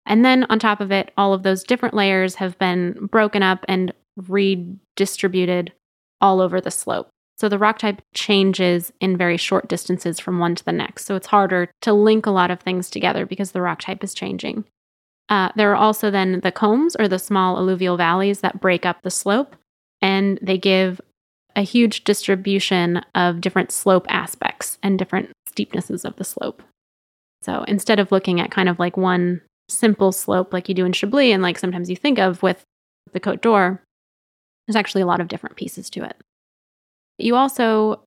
And 0.06 0.24
then 0.24 0.44
on 0.44 0.58
top 0.58 0.80
of 0.80 0.90
it, 0.90 1.12
all 1.16 1.34
of 1.34 1.42
those 1.42 1.62
different 1.62 1.94
layers 1.94 2.36
have 2.36 2.58
been 2.58 3.08
broken 3.10 3.42
up 3.42 3.64
and 3.68 3.92
redistributed 4.16 5.72
all 6.20 6.40
over 6.40 6.60
the 6.60 6.70
slope. 6.70 7.10
So 7.38 7.48
the 7.48 7.58
rock 7.58 7.78
type 7.78 8.02
changes 8.12 8.92
in 9.00 9.16
very 9.16 9.38
short 9.38 9.68
distances 9.68 10.20
from 10.20 10.38
one 10.38 10.54
to 10.56 10.64
the 10.64 10.72
next. 10.72 11.06
So 11.06 11.16
it's 11.16 11.28
harder 11.28 11.70
to 11.82 11.92
link 11.92 12.26
a 12.26 12.30
lot 12.30 12.50
of 12.50 12.60
things 12.60 12.90
together 12.90 13.24
because 13.24 13.52
the 13.52 13.62
rock 13.62 13.80
type 13.80 14.04
is 14.04 14.12
changing. 14.12 14.64
Uh, 15.30 15.50
there 15.56 15.70
are 15.70 15.76
also 15.76 16.10
then 16.10 16.40
the 16.40 16.52
combs 16.52 16.96
or 16.96 17.08
the 17.08 17.18
small 17.18 17.56
alluvial 17.56 17.96
valleys 17.96 18.40
that 18.40 18.60
break 18.60 18.84
up 18.84 19.00
the 19.02 19.10
slope, 19.10 19.54
and 20.02 20.38
they 20.42 20.58
give 20.58 21.00
a 21.56 21.62
huge 21.62 22.04
distribution 22.04 23.02
of 23.14 23.40
different 23.40 23.72
slope 23.72 24.06
aspects 24.08 24.78
and 24.82 24.98
different 24.98 25.30
steepnesses 25.48 26.04
of 26.04 26.16
the 26.16 26.24
slope. 26.24 26.62
So 27.42 27.64
instead 27.64 27.98
of 27.98 28.12
looking 28.12 28.40
at 28.40 28.50
kind 28.50 28.68
of 28.68 28.78
like 28.78 28.96
one 28.96 29.40
simple 29.68 30.12
slope 30.12 30.52
like 30.52 30.68
you 30.68 30.74
do 30.74 30.84
in 30.84 30.92
Chablis 30.92 31.32
and 31.32 31.42
like 31.42 31.58
sometimes 31.58 31.88
you 31.88 31.96
think 31.96 32.18
of 32.18 32.42
with 32.42 32.62
the 33.12 33.20
Côte 33.20 33.40
d'Or, 33.40 33.82
there's 34.66 34.76
actually 34.76 35.02
a 35.02 35.06
lot 35.06 35.20
of 35.20 35.28
different 35.28 35.56
pieces 35.56 35.90
to 35.90 36.04
it. 36.04 36.16
You 37.18 37.36
also 37.36 38.02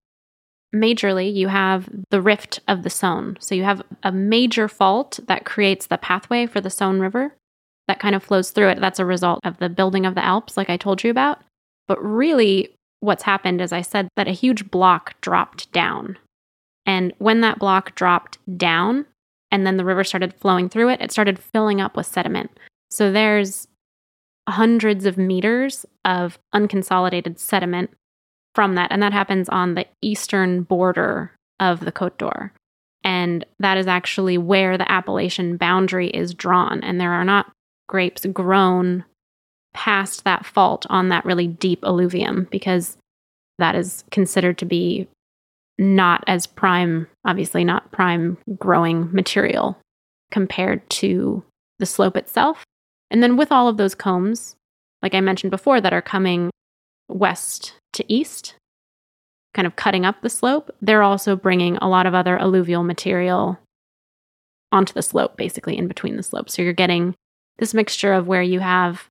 majorly 0.74 1.34
you 1.34 1.48
have 1.48 1.90
the 2.10 2.22
rift 2.22 2.60
of 2.68 2.84
the 2.84 2.90
Saône. 2.90 3.42
So 3.42 3.56
you 3.56 3.64
have 3.64 3.82
a 4.04 4.12
major 4.12 4.68
fault 4.68 5.20
that 5.28 5.46
creates 5.46 5.88
the 5.88 5.98
pathway 5.98 6.46
for 6.48 6.62
the 6.62 6.70
Saône 6.70 7.00
River 7.00 7.36
that 7.88 8.00
kind 8.00 8.16
of 8.16 8.24
flows 8.24 8.52
through 8.52 8.70
it. 8.70 8.80
That's 8.80 9.00
a 9.00 9.06
result 9.06 9.40
of 9.44 9.58
the 9.58 9.70
building 9.70 10.06
of 10.06 10.16
the 10.16 10.24
Alps 10.24 10.58
like 10.58 10.70
I 10.70 10.78
told 10.78 11.04
you 11.04 11.12
about. 11.12 11.42
But 11.88 12.04
really 12.04 12.74
what's 13.04 13.24
happened 13.24 13.60
is 13.60 13.74
I 13.74 13.82
said 13.82 14.08
that 14.16 14.30
a 14.30 14.32
huge 14.32 14.72
block 14.72 15.20
dropped 15.20 15.70
down. 15.74 16.18
And 16.86 17.14
when 17.18 17.42
that 17.42 17.60
block 17.60 17.96
dropped 17.96 18.38
down 18.58 19.06
and 19.52 19.68
then 19.68 19.76
the 19.76 19.84
river 19.84 20.06
started 20.06 20.34
flowing 20.34 20.70
through 20.70 20.90
it, 20.90 21.02
it 21.02 21.12
started 21.12 21.38
filling 21.38 21.82
up 21.82 21.98
with 21.98 22.08
sediment. 22.08 22.58
So 22.92 23.12
there's 23.12 23.68
hundreds 24.48 25.06
of 25.06 25.18
meters 25.18 25.86
of 26.06 26.40
unconsolidated 26.56 27.40
sediment 27.40 27.90
from 28.56 28.76
that. 28.76 28.92
And 28.92 29.04
that 29.04 29.14
happens 29.14 29.50
on 29.50 29.76
the 29.76 29.86
eastern 30.02 30.64
border 30.64 31.34
of 31.60 31.82
the 31.82 31.92
Cote 31.92 32.18
d'Or. 32.18 32.54
And 33.04 33.46
that 33.60 33.78
is 33.78 33.88
actually 33.88 34.38
where 34.38 34.78
the 34.78 34.90
appellation 34.90 35.58
boundary 35.58 36.08
is 36.08 36.34
drawn. 36.34 36.82
And 36.82 37.02
there 37.02 37.12
are 37.12 37.26
not 37.26 37.52
grapes 37.90 38.26
grown 38.28 39.04
past 39.74 40.24
that 40.24 40.46
fault 40.46 40.86
on 40.90 41.10
that 41.10 41.26
really 41.26 41.48
deep 41.48 41.84
alluvium 41.84 42.48
because 42.52 42.98
that 43.60 43.76
is 43.76 44.04
considered 44.12 44.58
to 44.60 44.66
be 44.66 45.08
not 45.78 46.24
as 46.28 46.46
prime, 46.46 47.08
obviously, 47.26 47.64
not 47.64 47.92
prime 47.92 48.38
growing 48.58 49.12
material 49.14 49.78
compared 50.32 50.88
to 50.90 51.44
the 51.80 51.86
slope 51.86 52.16
itself. 52.16 52.64
And 53.12 53.22
then 53.22 53.38
with 53.38 53.52
all 53.52 53.68
of 53.68 53.78
those 53.78 53.96
combs, 53.96 54.56
like 55.02 55.14
I 55.14 55.22
mentioned 55.22 55.52
before, 55.52 55.82
that 55.82 55.94
are 55.94 56.02
coming 56.02 56.50
west 57.10 57.74
to 57.94 58.06
east, 58.12 58.56
kind 59.54 59.68
of 59.68 59.76
cutting 59.76 60.06
up 60.06 60.22
the 60.22 60.30
slope, 60.30 60.72
they're 60.82 61.04
also 61.04 61.36
bringing 61.36 61.78
a 61.78 61.90
lot 61.90 62.06
of 62.06 62.14
other 62.14 62.40
alluvial 62.40 62.84
material 62.84 63.60
onto 64.72 64.94
the 64.94 65.04
slope, 65.04 65.38
basically 65.38 65.78
in 65.78 65.88
between 65.88 66.18
the 66.18 66.24
slopes. 66.24 66.56
So 66.56 66.62
you're 66.62 66.74
getting 66.74 67.14
this 67.60 67.74
mixture 67.74 68.14
of 68.14 68.28
where 68.28 68.42
you 68.42 68.60
have 68.60 69.08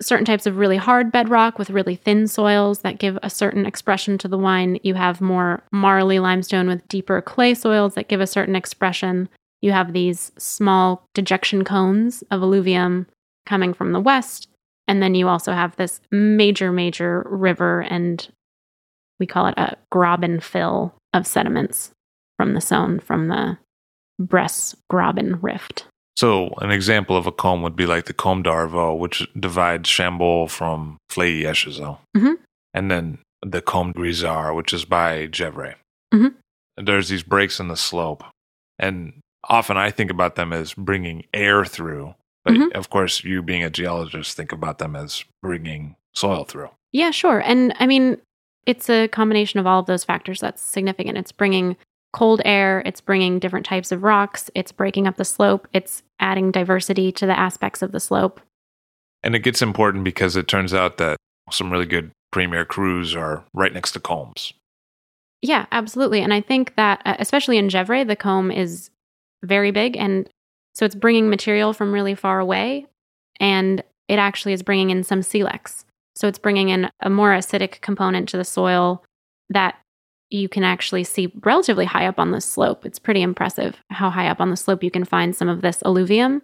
certain 0.00 0.24
types 0.24 0.46
of 0.46 0.56
really 0.56 0.76
hard 0.76 1.10
bedrock 1.10 1.58
with 1.58 1.70
really 1.70 1.96
thin 1.96 2.26
soils 2.26 2.80
that 2.80 2.98
give 2.98 3.18
a 3.22 3.30
certain 3.30 3.66
expression 3.66 4.16
to 4.18 4.28
the 4.28 4.38
wine. 4.38 4.78
You 4.82 4.94
have 4.94 5.20
more 5.20 5.62
marly 5.72 6.18
limestone 6.18 6.68
with 6.68 6.86
deeper 6.88 7.20
clay 7.20 7.54
soils 7.54 7.94
that 7.94 8.08
give 8.08 8.20
a 8.20 8.26
certain 8.26 8.54
expression. 8.54 9.28
You 9.60 9.72
have 9.72 9.92
these 9.92 10.30
small 10.38 11.04
dejection 11.14 11.64
cones 11.64 12.22
of 12.30 12.42
alluvium 12.42 13.06
coming 13.46 13.74
from 13.74 13.92
the 13.92 14.00
west. 14.00 14.48
And 14.86 15.02
then 15.02 15.14
you 15.14 15.28
also 15.28 15.52
have 15.52 15.76
this 15.76 16.00
major, 16.10 16.72
major 16.72 17.26
river, 17.28 17.80
and 17.80 18.26
we 19.18 19.26
call 19.26 19.46
it 19.46 19.58
a 19.58 19.76
graben 19.90 20.40
fill 20.40 20.94
of 21.12 21.26
sediments 21.26 21.90
from 22.36 22.54
the 22.54 22.60
Saône, 22.60 23.02
from 23.02 23.28
the 23.28 23.58
Bresse 24.18 24.74
Graben 24.88 25.40
Rift. 25.40 25.86
So, 26.18 26.48
an 26.58 26.72
example 26.72 27.16
of 27.16 27.28
a 27.28 27.30
comb 27.30 27.62
would 27.62 27.76
be 27.76 27.86
like 27.86 28.06
the 28.06 28.12
Combe 28.12 28.42
d'Orveau, 28.42 28.92
which 28.98 29.24
divides 29.38 29.88
Chambolle 29.88 30.50
from 30.50 30.98
Flagey-Echezeaux. 31.12 31.98
Mhm. 32.16 32.38
And 32.74 32.90
then 32.90 33.18
the 33.40 33.62
Combe 33.62 33.92
Grisard, 33.92 34.56
which 34.56 34.72
is 34.72 34.84
by 34.84 35.28
Gevrey. 35.28 35.76
Mhm. 36.12 36.34
There's 36.76 37.08
these 37.08 37.22
breaks 37.22 37.60
in 37.60 37.68
the 37.68 37.76
slope. 37.76 38.24
And 38.80 39.20
often 39.48 39.76
I 39.76 39.92
think 39.92 40.10
about 40.10 40.34
them 40.34 40.52
as 40.52 40.74
bringing 40.74 41.24
air 41.32 41.64
through. 41.64 42.16
But 42.44 42.54
Mhm. 42.54 42.72
of 42.72 42.90
course, 42.90 43.22
you 43.22 43.40
being 43.40 43.62
a 43.62 43.70
geologist, 43.70 44.36
think 44.36 44.50
about 44.50 44.78
them 44.78 44.96
as 44.96 45.24
bringing 45.40 45.94
soil 46.16 46.42
through. 46.42 46.70
Yeah, 46.90 47.12
sure. 47.12 47.38
And 47.38 47.72
I 47.78 47.86
mean, 47.86 48.20
it's 48.66 48.90
a 48.90 49.06
combination 49.06 49.60
of 49.60 49.68
all 49.68 49.78
of 49.78 49.86
those 49.86 50.02
factors 50.02 50.40
that's 50.40 50.60
significant. 50.62 51.16
It's 51.16 51.30
bringing 51.30 51.76
cold 52.12 52.40
air, 52.44 52.82
it's 52.86 53.00
bringing 53.00 53.38
different 53.38 53.66
types 53.66 53.92
of 53.92 54.02
rocks, 54.02 54.50
it's 54.54 54.72
breaking 54.72 55.06
up 55.06 55.16
the 55.16 55.24
slope, 55.24 55.68
it's 55.72 56.02
adding 56.20 56.50
diversity 56.50 57.12
to 57.12 57.26
the 57.26 57.38
aspects 57.38 57.82
of 57.82 57.92
the 57.92 58.00
slope. 58.00 58.40
And 59.22 59.34
it 59.34 59.40
gets 59.40 59.62
important 59.62 60.04
because 60.04 60.36
it 60.36 60.48
turns 60.48 60.72
out 60.72 60.98
that 60.98 61.16
some 61.50 61.70
really 61.70 61.86
good 61.86 62.10
premier 62.30 62.64
crus 62.64 63.16
are 63.16 63.44
right 63.54 63.72
next 63.72 63.92
to 63.92 64.00
combs. 64.00 64.52
Yeah, 65.42 65.66
absolutely. 65.70 66.20
And 66.20 66.32
I 66.32 66.40
think 66.40 66.74
that, 66.76 67.00
uh, 67.04 67.16
especially 67.18 67.58
in 67.58 67.68
Gevrey, 67.68 68.06
the 68.06 68.16
comb 68.16 68.50
is 68.50 68.90
very 69.44 69.70
big. 69.70 69.96
And 69.96 70.28
so 70.74 70.84
it's 70.84 70.94
bringing 70.94 71.30
material 71.30 71.72
from 71.72 71.92
really 71.92 72.14
far 72.14 72.40
away. 72.40 72.86
And 73.40 73.82
it 74.08 74.18
actually 74.18 74.52
is 74.52 74.62
bringing 74.62 74.90
in 74.90 75.04
some 75.04 75.22
silex. 75.22 75.84
So 76.16 76.26
it's 76.26 76.38
bringing 76.38 76.70
in 76.70 76.90
a 77.00 77.10
more 77.10 77.30
acidic 77.30 77.80
component 77.80 78.28
to 78.30 78.36
the 78.36 78.44
soil 78.44 79.04
that 79.50 79.76
you 80.30 80.48
can 80.48 80.64
actually 80.64 81.04
see 81.04 81.32
relatively 81.42 81.84
high 81.84 82.06
up 82.06 82.18
on 82.18 82.30
the 82.32 82.40
slope. 82.40 82.84
It's 82.84 82.98
pretty 82.98 83.22
impressive 83.22 83.76
how 83.90 84.10
high 84.10 84.28
up 84.28 84.40
on 84.40 84.50
the 84.50 84.56
slope 84.56 84.82
you 84.82 84.90
can 84.90 85.04
find 85.04 85.34
some 85.34 85.48
of 85.48 85.62
this 85.62 85.82
alluvium. 85.84 86.42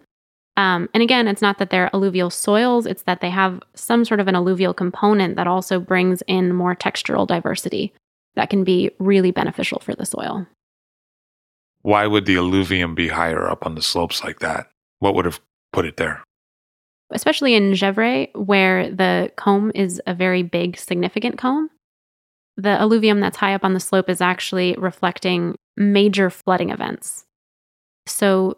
Um, 0.57 0.89
and 0.93 1.03
again, 1.03 1.27
it's 1.27 1.41
not 1.41 1.57
that 1.57 1.69
they're 1.69 1.93
alluvial 1.93 2.29
soils, 2.29 2.85
it's 2.85 3.03
that 3.03 3.19
they 3.19 3.29
have 3.29 3.61
some 3.73 4.05
sort 4.05 4.19
of 4.19 4.27
an 4.27 4.35
alluvial 4.35 4.73
component 4.73 5.35
that 5.35 5.47
also 5.47 5.79
brings 5.79 6.23
in 6.27 6.53
more 6.53 6.75
textural 6.75 7.27
diversity 7.27 7.93
that 8.35 8.49
can 8.49 8.63
be 8.63 8.91
really 8.99 9.31
beneficial 9.31 9.79
for 9.79 9.93
the 9.93 10.05
soil. 10.05 10.47
Why 11.81 12.07
would 12.07 12.25
the 12.25 12.37
alluvium 12.37 12.95
be 12.95 13.09
higher 13.09 13.47
up 13.47 13.65
on 13.65 13.75
the 13.75 13.81
slopes 13.81 14.23
like 14.23 14.39
that? 14.39 14.69
What 14.99 15.13
would 15.15 15.25
have 15.25 15.39
put 15.71 15.85
it 15.85 15.97
there? 15.97 16.23
Especially 17.11 17.53
in 17.53 17.73
Gevrey, 17.73 18.33
where 18.35 18.89
the 18.89 19.31
comb 19.35 19.71
is 19.75 20.01
a 20.07 20.15
very 20.15 20.41
big, 20.41 20.77
significant 20.77 21.37
comb. 21.37 21.69
The 22.57 22.69
alluvium 22.69 23.19
that's 23.19 23.37
high 23.37 23.53
up 23.53 23.65
on 23.65 23.73
the 23.73 23.79
slope 23.79 24.09
is 24.09 24.21
actually 24.21 24.75
reflecting 24.77 25.55
major 25.75 26.29
flooding 26.29 26.69
events. 26.69 27.25
So, 28.07 28.57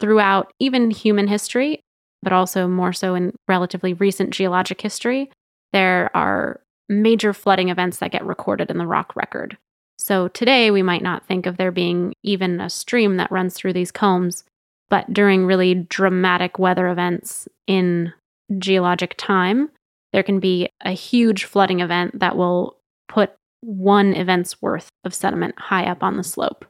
throughout 0.00 0.52
even 0.58 0.90
human 0.90 1.28
history, 1.28 1.80
but 2.22 2.32
also 2.32 2.66
more 2.66 2.92
so 2.92 3.14
in 3.14 3.34
relatively 3.48 3.92
recent 3.92 4.30
geologic 4.30 4.80
history, 4.80 5.30
there 5.72 6.10
are 6.16 6.60
major 6.88 7.32
flooding 7.32 7.68
events 7.68 7.98
that 7.98 8.10
get 8.10 8.24
recorded 8.24 8.70
in 8.70 8.78
the 8.78 8.86
rock 8.86 9.14
record. 9.16 9.56
So 9.98 10.28
today 10.28 10.70
we 10.70 10.82
might 10.82 11.02
not 11.02 11.26
think 11.26 11.46
of 11.46 11.56
there 11.56 11.70
being 11.70 12.14
even 12.22 12.60
a 12.60 12.68
stream 12.68 13.16
that 13.16 13.30
runs 13.30 13.54
through 13.54 13.72
these 13.72 13.92
combs, 13.92 14.44
but 14.90 15.12
during 15.12 15.46
really 15.46 15.74
dramatic 15.74 16.58
weather 16.58 16.88
events 16.88 17.48
in 17.66 18.12
geologic 18.58 19.14
time, 19.16 19.70
there 20.12 20.22
can 20.22 20.40
be 20.40 20.68
a 20.84 20.92
huge 20.92 21.44
flooding 21.44 21.80
event 21.80 22.18
that 22.20 22.36
will 22.36 22.76
put 23.08 23.32
one 23.60 24.14
event's 24.14 24.60
worth 24.60 24.88
of 25.04 25.14
sediment 25.14 25.58
high 25.58 25.84
up 25.84 26.02
on 26.02 26.16
the 26.16 26.24
slope. 26.24 26.64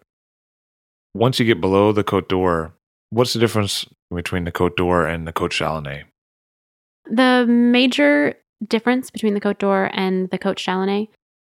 Once 1.15 1.39
you 1.39 1.47
get 1.47 1.61
below 1.61 1.93
the 1.93 2.05
Côte 2.05 2.29
d'Or, 2.29 2.73
what's 3.11 3.33
the 3.33 3.39
difference 3.39 3.87
between 4.15 4.45
the 4.45 4.53
Côte 4.53 4.77
d'Or 4.77 5.07
and 5.07 5.27
the 5.27 5.33
Côte 5.33 5.51
Chalonnais? 5.51 6.05
The 7.11 7.47
major 7.47 8.35
difference 8.67 9.11
between 9.11 9.35
the 9.35 9.41
Côte 9.41 9.59
d'Or 9.59 9.91
and 9.93 10.31
the 10.31 10.39
Côte 10.39 10.57
Chalonnais 10.57 11.09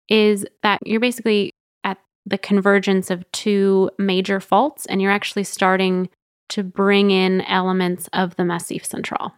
is 0.09 0.47
that 0.62 0.81
you're 0.85 1.01
basically 1.01 1.53
at 1.85 1.99
the 2.24 2.39
convergence 2.39 3.11
of 3.11 3.31
two 3.33 3.91
major 3.99 4.41
faults, 4.41 4.87
and 4.87 5.01
you're 5.01 5.12
actually 5.12 5.45
starting 5.45 6.09
to 6.49 6.62
bring 6.62 7.11
in 7.11 7.41
elements 7.43 8.09
of 8.12 8.37
the 8.37 8.45
Massif 8.45 8.85
Central. 8.85 9.33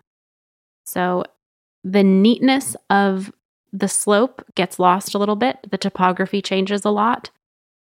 So 0.84 1.24
the 1.84 2.02
neatness 2.02 2.76
of 2.90 3.32
the 3.72 3.88
slope 3.88 4.44
gets 4.54 4.78
lost 4.78 5.14
a 5.14 5.18
little 5.18 5.36
bit. 5.36 5.58
The 5.70 5.78
topography 5.78 6.40
changes 6.42 6.84
a 6.84 6.90
lot, 6.90 7.30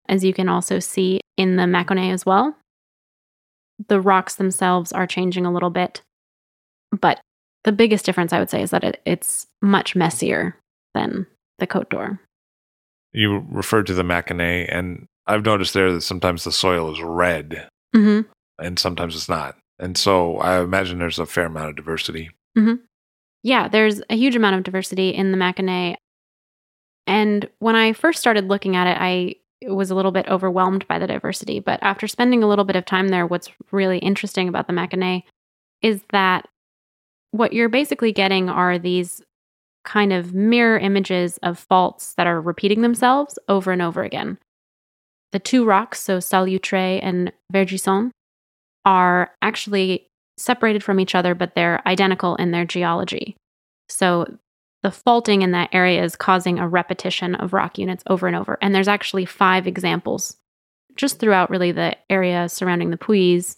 as 0.07 0.23
you 0.23 0.33
can 0.33 0.47
also 0.49 0.79
see 0.79 1.19
in 1.37 1.55
the 1.55 1.63
Mâconnais 1.63 2.13
as 2.13 2.25
well. 2.25 2.55
The 3.87 3.99
rocks 4.01 4.35
themselves 4.35 4.91
are 4.91 5.07
changing 5.07 5.45
a 5.45 5.51
little 5.51 5.69
bit, 5.71 6.01
but 6.91 7.19
the 7.63 7.71
biggest 7.71 8.05
difference 8.05 8.31
I 8.33 8.39
would 8.39 8.49
say 8.49 8.61
is 8.61 8.71
that 8.71 8.83
it, 8.83 9.01
it's 9.05 9.47
much 9.61 9.95
messier 9.95 10.55
than 10.93 11.25
the 11.59 11.67
Côte 11.67 11.89
d'Or. 11.89 12.19
You 13.13 13.45
referred 13.49 13.87
to 13.87 13.93
the 13.93 14.03
Mâconnais, 14.03 14.67
and 14.73 15.05
I've 15.27 15.45
noticed 15.45 15.73
there 15.73 15.91
that 15.93 16.01
sometimes 16.01 16.43
the 16.43 16.51
soil 16.51 16.91
is 16.91 17.01
red 17.01 17.67
Mm-hmm. 17.95 18.29
and 18.63 18.79
sometimes 18.79 19.15
it's 19.15 19.27
not. 19.27 19.57
And 19.77 19.97
so 19.97 20.37
I 20.37 20.61
imagine 20.61 20.99
there's 20.99 21.19
a 21.19 21.25
fair 21.25 21.47
amount 21.47 21.71
of 21.71 21.75
diversity. 21.75 22.29
Yeah, 23.43 23.67
there's 23.67 24.01
a 24.09 24.15
huge 24.15 24.35
amount 24.35 24.55
of 24.55 24.63
diversity 24.63 25.09
in 25.09 25.31
the 25.31 25.37
Mâconnais. 25.37 25.95
And 27.07 27.49
when 27.59 27.75
I 27.75 27.93
first 27.93 28.19
started 28.19 28.47
looking 28.47 28.75
at 28.75 28.87
it, 28.87 28.97
I 28.99 29.35
was 29.67 29.91
a 29.91 29.95
little 29.95 30.11
bit 30.11 30.27
overwhelmed 30.27 30.87
by 30.87 30.99
the 30.99 31.07
diversity. 31.07 31.59
But 31.59 31.79
after 31.81 32.07
spending 32.07 32.43
a 32.43 32.47
little 32.47 32.65
bit 32.65 32.75
of 32.75 32.85
time 32.85 33.09
there, 33.09 33.25
what's 33.25 33.49
really 33.71 33.97
interesting 33.99 34.47
about 34.47 34.67
the 34.67 34.73
Mâconnais 34.73 35.23
is 35.81 36.01
that 36.11 36.47
what 37.31 37.53
you're 37.53 37.69
basically 37.69 38.11
getting 38.11 38.49
are 38.49 38.77
these 38.77 39.21
kind 39.83 40.13
of 40.13 40.33
mirror 40.33 40.77
images 40.77 41.37
of 41.41 41.57
faults 41.57 42.13
that 42.15 42.27
are 42.27 42.39
repeating 42.39 42.81
themselves 42.81 43.39
over 43.47 43.71
and 43.71 43.81
over 43.81 44.03
again. 44.03 44.37
The 45.31 45.39
two 45.39 45.65
rocks, 45.65 45.99
so 45.99 46.17
Solutré 46.17 46.99
and 47.01 47.31
Vergisson, 47.53 48.11
are 48.85 49.31
actually 49.41 50.07
separated 50.37 50.83
from 50.83 50.99
each 50.99 51.15
other, 51.15 51.35
but 51.35 51.55
they're 51.55 51.85
identical 51.87 52.35
in 52.35 52.51
their 52.51 52.65
geology. 52.65 53.35
So 53.89 54.25
the 54.83 54.91
faulting 54.91 55.41
in 55.41 55.51
that 55.51 55.69
area 55.71 56.03
is 56.03 56.15
causing 56.15 56.57
a 56.57 56.67
repetition 56.67 57.35
of 57.35 57.53
rock 57.53 57.77
units 57.77 58.03
over 58.07 58.27
and 58.27 58.35
over. 58.35 58.57
And 58.61 58.73
there's 58.73 58.87
actually 58.87 59.25
five 59.25 59.67
examples 59.67 60.37
just 60.95 61.19
throughout 61.19 61.49
really 61.49 61.71
the 61.71 61.95
area 62.09 62.49
surrounding 62.49 62.89
the 62.89 62.97
Puys 62.97 63.57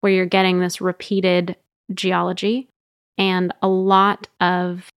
where 0.00 0.12
you're 0.12 0.26
getting 0.26 0.60
this 0.60 0.80
repeated 0.80 1.56
geology. 1.92 2.68
And 3.16 3.54
a 3.62 3.68
lot 3.68 4.28
of 4.40 4.88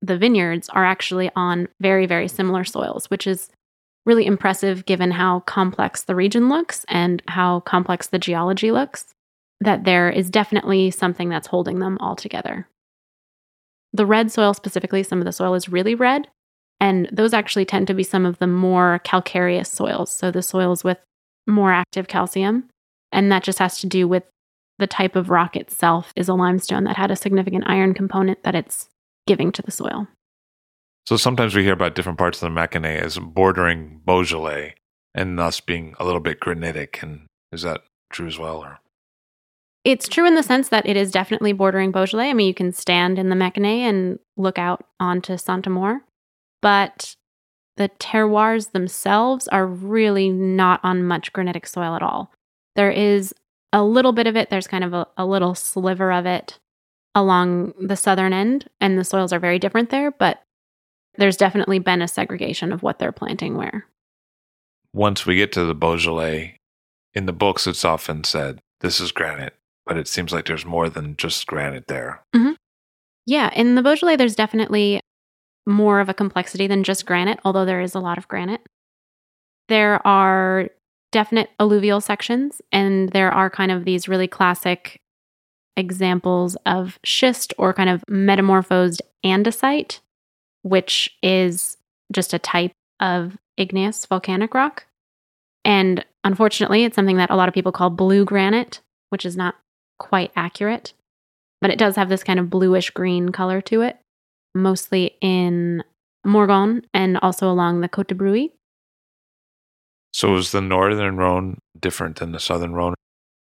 the 0.00 0.16
vineyards 0.16 0.68
are 0.68 0.84
actually 0.84 1.30
on 1.34 1.68
very, 1.80 2.06
very 2.06 2.28
similar 2.28 2.64
soils, 2.64 3.10
which 3.10 3.26
is 3.26 3.50
really 4.04 4.24
impressive 4.24 4.86
given 4.86 5.10
how 5.10 5.40
complex 5.40 6.04
the 6.04 6.14
region 6.14 6.48
looks 6.48 6.84
and 6.88 7.22
how 7.26 7.60
complex 7.60 8.06
the 8.06 8.18
geology 8.18 8.70
looks 8.70 9.15
that 9.60 9.84
there 9.84 10.10
is 10.10 10.30
definitely 10.30 10.90
something 10.90 11.28
that's 11.28 11.46
holding 11.46 11.78
them 11.78 11.96
all 12.00 12.16
together. 12.16 12.68
The 13.92 14.06
red 14.06 14.30
soil, 14.30 14.52
specifically, 14.54 15.02
some 15.02 15.18
of 15.18 15.24
the 15.24 15.32
soil 15.32 15.54
is 15.54 15.68
really 15.68 15.94
red, 15.94 16.28
and 16.80 17.08
those 17.10 17.32
actually 17.32 17.64
tend 17.64 17.86
to 17.86 17.94
be 17.94 18.02
some 18.02 18.26
of 18.26 18.38
the 18.38 18.46
more 18.46 19.00
calcareous 19.04 19.70
soils. 19.70 20.10
So 20.10 20.30
the 20.30 20.42
soils 20.42 20.84
with 20.84 20.98
more 21.46 21.72
active 21.72 22.08
calcium. 22.08 22.68
And 23.12 23.30
that 23.32 23.44
just 23.44 23.58
has 23.58 23.80
to 23.80 23.86
do 23.86 24.06
with 24.08 24.24
the 24.78 24.86
type 24.86 25.16
of 25.16 25.30
rock 25.30 25.56
itself 25.56 26.12
is 26.16 26.28
a 26.28 26.34
limestone 26.34 26.84
that 26.84 26.96
had 26.96 27.10
a 27.10 27.16
significant 27.16 27.64
iron 27.66 27.94
component 27.94 28.42
that 28.42 28.54
it's 28.54 28.88
giving 29.26 29.52
to 29.52 29.62
the 29.62 29.70
soil. 29.70 30.06
So 31.06 31.16
sometimes 31.16 31.54
we 31.54 31.62
hear 31.62 31.72
about 31.72 31.94
different 31.94 32.18
parts 32.18 32.42
of 32.42 32.52
the 32.52 32.60
Mâconnais 32.60 33.00
as 33.00 33.18
bordering 33.18 34.00
Beaujolais 34.04 34.74
and 35.14 35.38
thus 35.38 35.60
being 35.60 35.94
a 35.98 36.04
little 36.04 36.20
bit 36.20 36.40
granitic. 36.40 37.02
And 37.02 37.26
is 37.52 37.62
that 37.62 37.82
true 38.10 38.26
as 38.26 38.38
well? 38.38 38.58
Or 38.58 38.80
It's 39.86 40.08
true 40.08 40.26
in 40.26 40.34
the 40.34 40.42
sense 40.42 40.70
that 40.70 40.84
it 40.84 40.96
is 40.96 41.12
definitely 41.12 41.52
bordering 41.52 41.92
Beaujolais. 41.92 42.30
I 42.30 42.32
mean, 42.32 42.48
you 42.48 42.54
can 42.54 42.72
stand 42.72 43.20
in 43.20 43.28
the 43.28 43.36
Mâconnais 43.36 43.82
and 43.82 44.18
look 44.36 44.58
out 44.58 44.84
onto 44.98 45.36
Saint-Amour, 45.36 46.02
but 46.60 47.14
the 47.76 47.88
terroirs 48.00 48.72
themselves 48.72 49.46
are 49.46 49.64
really 49.64 50.28
not 50.28 50.80
on 50.82 51.04
much 51.04 51.32
granitic 51.32 51.68
soil 51.68 51.94
at 51.94 52.02
all. 52.02 52.32
There 52.74 52.90
is 52.90 53.32
a 53.72 53.84
little 53.84 54.10
bit 54.10 54.26
of 54.26 54.34
it, 54.34 54.50
there's 54.50 54.66
kind 54.66 54.82
of 54.82 54.92
a, 54.92 55.06
a 55.16 55.24
little 55.24 55.54
sliver 55.54 56.10
of 56.10 56.26
it 56.26 56.58
along 57.14 57.72
the 57.80 57.96
southern 57.96 58.32
end, 58.32 58.68
and 58.80 58.98
the 58.98 59.04
soils 59.04 59.32
are 59.32 59.38
very 59.38 59.60
different 59.60 59.90
there, 59.90 60.10
but 60.10 60.42
there's 61.16 61.36
definitely 61.36 61.78
been 61.78 62.02
a 62.02 62.08
segregation 62.08 62.72
of 62.72 62.82
what 62.82 62.98
they're 62.98 63.12
planting 63.12 63.56
where. 63.56 63.86
once 64.92 65.26
we 65.26 65.36
get 65.36 65.52
to 65.52 65.64
the 65.64 65.76
Beaujolais, 65.76 66.56
in 67.14 67.26
the 67.26 67.32
books, 67.32 67.68
it's 67.68 67.84
often 67.84 68.24
said 68.24 68.58
this 68.80 68.98
is 68.98 69.12
granite, 69.12 69.55
but 69.86 69.96
it 69.96 70.08
seems 70.08 70.32
like 70.32 70.46
there's 70.46 70.66
more 70.66 70.88
than 70.88 71.16
just 71.16 71.46
granite 71.46 71.86
there. 71.86 72.22
Mm-hmm. 72.34 72.52
Yeah, 73.26 73.50
in 73.54 73.74
the 73.74 73.82
Beaujolais, 73.82 74.16
there's 74.16 74.36
definitely 74.36 75.00
more 75.66 76.00
of 76.00 76.08
a 76.08 76.14
complexity 76.14 76.66
than 76.66 76.84
just 76.84 77.06
granite, 77.06 77.40
although 77.44 77.64
there 77.64 77.80
is 77.80 77.94
a 77.94 78.00
lot 78.00 78.18
of 78.18 78.28
granite. 78.28 78.60
There 79.68 80.04
are 80.06 80.68
definite 81.10 81.50
alluvial 81.58 82.00
sections, 82.00 82.62
and 82.70 83.08
there 83.10 83.32
are 83.32 83.50
kind 83.50 83.72
of 83.72 83.84
these 83.84 84.08
really 84.08 84.28
classic 84.28 85.00
examples 85.76 86.56
of 86.66 86.98
schist 87.04 87.52
or 87.58 87.72
kind 87.72 87.90
of 87.90 88.02
metamorphosed 88.08 89.02
andesite, 89.24 90.00
which 90.62 91.16
is 91.22 91.76
just 92.12 92.32
a 92.32 92.38
type 92.38 92.72
of 93.00 93.36
igneous 93.56 94.06
volcanic 94.06 94.54
rock. 94.54 94.86
And 95.64 96.04
unfortunately, 96.22 96.84
it's 96.84 96.94
something 96.94 97.16
that 97.16 97.30
a 97.30 97.36
lot 97.36 97.48
of 97.48 97.54
people 97.54 97.72
call 97.72 97.90
blue 97.90 98.24
granite, 98.24 98.80
which 99.10 99.26
is 99.26 99.36
not 99.36 99.56
quite 99.98 100.30
accurate 100.36 100.92
but 101.60 101.70
it 101.70 101.78
does 101.78 101.96
have 101.96 102.08
this 102.08 102.24
kind 102.24 102.38
of 102.38 102.50
bluish 102.50 102.90
green 102.90 103.30
color 103.30 103.60
to 103.62 103.82
it, 103.82 103.98
mostly 104.54 105.16
in 105.20 105.82
Morgon 106.24 106.82
and 106.92 107.18
also 107.18 107.50
along 107.50 107.80
the 107.80 107.88
Côte 107.88 108.08
de 108.08 108.14
Brouilly. 108.14 108.52
So 110.12 110.36
is 110.36 110.52
the 110.52 110.60
northern 110.60 111.16
Rhone 111.16 111.58
different 111.78 112.16
than 112.16 112.32
the 112.32 112.40
southern 112.40 112.72
Rhone? 112.72 112.94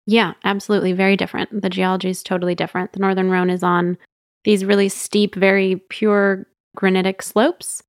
Yeah, 0.07 0.35
absolutely. 0.45 0.93
Very 0.93 1.17
different. 1.17 1.63
The 1.63 1.71
geology 1.71 2.11
is 2.11 2.23
totally 2.23 2.55
different. 2.55 2.93
The 2.93 3.01
Northern 3.01 3.31
Rhone 3.31 3.51
is 3.51 3.63
on 3.63 3.99
these 4.45 4.65
really 4.65 4.89
steep, 4.89 5.35
very 5.35 5.83
pure 5.89 6.47
granitic 6.77 7.23
slopes, 7.23 7.83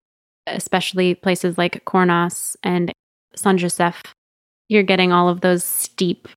especially 0.48 1.14
places 1.14 1.58
like 1.58 1.86
Cornas 1.86 2.56
and 2.64 2.92
Saint 3.36 3.60
Joseph. 3.60 4.02
You're 4.68 4.84
getting 4.84 5.12
all 5.12 5.30
of 5.30 5.42
those 5.42 5.64
steep 5.64 6.28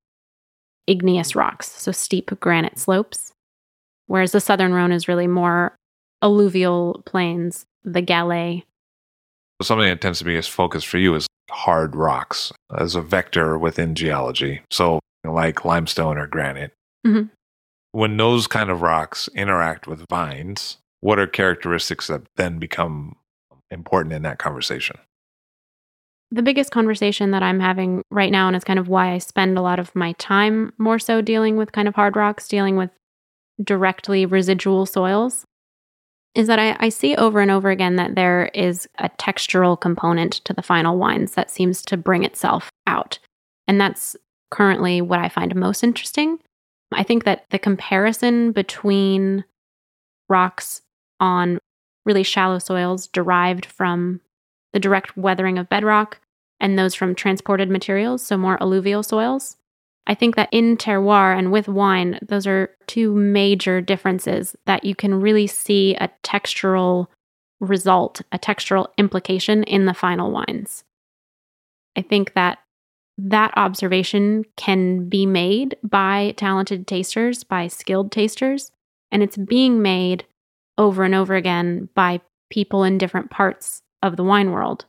igneous 0.91 1.37
rocks, 1.37 1.71
so 1.71 1.93
steep 1.93 2.31
granite 2.41 2.79
slopes. 2.79 3.33
Whereas 4.07 4.33
the 4.33 4.41
Southern 4.41 4.75
Rhone 4.75 4.93
is 4.93 5.07
really 5.07 5.29
more 5.29 5.77
alluvial 6.21 7.03
plains, 7.07 7.65
the 7.85 8.03
Galets. 8.03 8.65
Something 9.63 9.89
that 9.89 10.01
tends 10.01 10.19
to 10.19 10.25
be 10.25 10.37
a 10.37 10.43
focus 10.43 10.83
for 10.83 10.99
you 10.99 11.15
is 11.15 11.27
hard 11.51 11.95
rocks 11.95 12.53
as 12.77 12.95
a 12.95 13.03
vector 13.03 13.57
within 13.59 13.95
geology. 13.95 14.63
So, 14.71 15.01
like 15.25 15.65
limestone 15.65 16.19
or 16.19 16.27
granite. 16.27 16.73
Mhm. 17.07 17.31
When 17.93 18.17
those 18.17 18.47
kind 18.47 18.71
of 18.71 18.83
rocks 18.83 19.29
interact 19.35 19.87
with 19.87 20.05
vines, 20.11 20.79
what 21.01 21.19
are 21.19 21.27
characteristics 21.27 22.07
that 22.07 22.23
then 22.37 22.59
become 22.59 23.17
important 23.71 24.15
in 24.15 24.23
that 24.23 24.39
conversation? 24.39 24.97
The 26.31 26.43
biggest 26.43 26.71
conversation 26.71 27.33
that 27.33 27.43
I'm 27.43 27.61
having 27.61 28.03
right 28.11 28.31
now, 28.31 28.47
and 28.47 28.55
it's 28.55 28.65
kind 28.65 28.79
of 28.79 28.89
why 28.89 29.13
I 29.13 29.19
spend 29.19 29.59
a 29.59 29.63
lot 29.63 29.79
of 29.79 29.95
my 29.97 30.13
time 30.13 30.73
more 30.79 30.99
so 30.99 31.21
dealing 31.21 31.57
with 31.57 31.73
kind 31.73 31.89
of 31.89 31.95
hard 31.95 32.17
rocks, 32.17 32.47
dealing 32.47 32.77
with 32.77 32.91
directly 33.63 34.27
residual 34.27 34.87
soils, 34.87 35.45
is 36.35 36.47
that 36.47 36.61
I, 36.61 36.77
I 36.79 36.89
see 36.89 37.17
over 37.17 37.41
and 37.41 37.51
over 37.51 37.71
again 37.71 37.97
that 37.97 38.15
there 38.15 38.47
is 38.55 38.89
a 38.99 39.09
textural 39.09 39.81
component 39.81 40.35
to 40.45 40.53
the 40.53 40.63
final 40.63 40.97
wines 40.97 41.33
that 41.33 41.51
seems 41.51 41.83
to 41.83 41.97
bring 41.97 42.23
itself 42.25 42.71
out. 42.87 43.19
And 43.67 43.81
that's 43.81 44.17
currently 44.51 45.01
what 45.01 45.19
I 45.19 45.29
find 45.29 45.55
most 45.57 45.83
interesting. 45.83 46.39
I 46.93 47.03
think 47.03 47.25
that 47.25 47.45
the 47.51 47.59
comparison 47.59 48.53
between 48.53 49.45
rocks 50.29 50.83
on 51.19 51.59
really 52.07 52.23
shallow 52.23 52.59
soils 52.59 53.09
derived 53.09 53.67
from 53.67 54.21
the 54.73 54.81
direct 54.81 55.17
weathering 55.17 55.59
of 55.59 55.69
bedrock 55.69 56.20
and 56.61 56.79
those 56.79 56.95
from 56.95 57.15
transported 57.15 57.71
materials, 57.71 58.23
so 58.23 58.37
more 58.37 58.63
alluvial 58.63 59.03
soils. 59.03 59.57
I 60.07 60.15
think 60.15 60.37
that 60.37 60.49
in 60.51 60.77
terroir 60.77 61.39
and 61.39 61.53
with 61.53 61.69
wine, 61.69 62.19
those 62.27 62.47
are 62.47 62.71
two 62.87 63.15
major 63.15 63.81
differences 63.81 64.57
that 64.67 64.85
you 64.85 64.95
can 64.95 65.21
really 65.21 65.47
see 65.47 65.95
a 65.97 66.11
textural 66.25 67.07
result, 67.61 68.23
a 68.33 68.39
textural 68.39 68.89
implication 68.99 69.63
in 69.65 69.85
the 69.85 69.95
final 69.95 70.31
wines. 70.31 70.85
I 71.97 72.03
think 72.03 72.35
that 72.35 72.59
that 73.19 73.53
observation 73.57 74.45
can 74.57 75.09
be 75.09 75.27
made 75.27 75.77
by 75.83 76.35
talented 76.37 76.87
tasters, 76.87 77.45
by 77.45 77.69
skilled 77.69 78.11
tasters, 78.11 78.71
and 79.13 79.23
it's 79.23 79.37
being 79.37 79.83
made 79.83 80.25
over 80.79 81.05
and 81.05 81.15
over 81.15 81.35
again 81.35 81.89
by 81.95 82.21
people 82.49 82.83
in 82.83 82.99
different 82.99 83.31
parts 83.31 83.83
of 84.03 84.17
the 84.17 84.25
wine 84.25 84.51
world. 84.51 84.87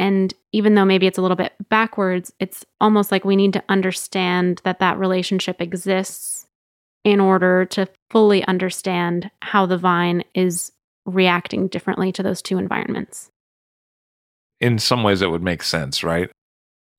And 0.00 0.32
even 0.52 0.74
though 0.76 0.86
maybe 0.86 1.06
it's 1.06 1.18
a 1.18 1.22
little 1.22 1.36
bit 1.36 1.52
backwards, 1.68 2.32
it's 2.40 2.64
almost 2.80 3.12
like 3.12 3.22
we 3.26 3.36
need 3.36 3.52
to 3.52 3.62
understand 3.68 4.62
that 4.64 4.78
that 4.78 4.98
relationship 4.98 5.60
exists 5.60 6.46
in 7.04 7.20
order 7.20 7.66
to 7.66 7.86
fully 8.10 8.42
understand 8.46 9.30
how 9.42 9.66
the 9.66 9.76
vine 9.76 10.24
is 10.34 10.72
reacting 11.04 11.68
differently 11.68 12.12
to 12.12 12.22
those 12.22 12.40
two 12.40 12.56
environments. 12.56 13.30
In 14.58 14.78
some 14.78 15.02
ways, 15.02 15.20
it 15.20 15.30
would 15.30 15.42
make 15.42 15.62
sense, 15.62 16.02
right? 16.02 16.30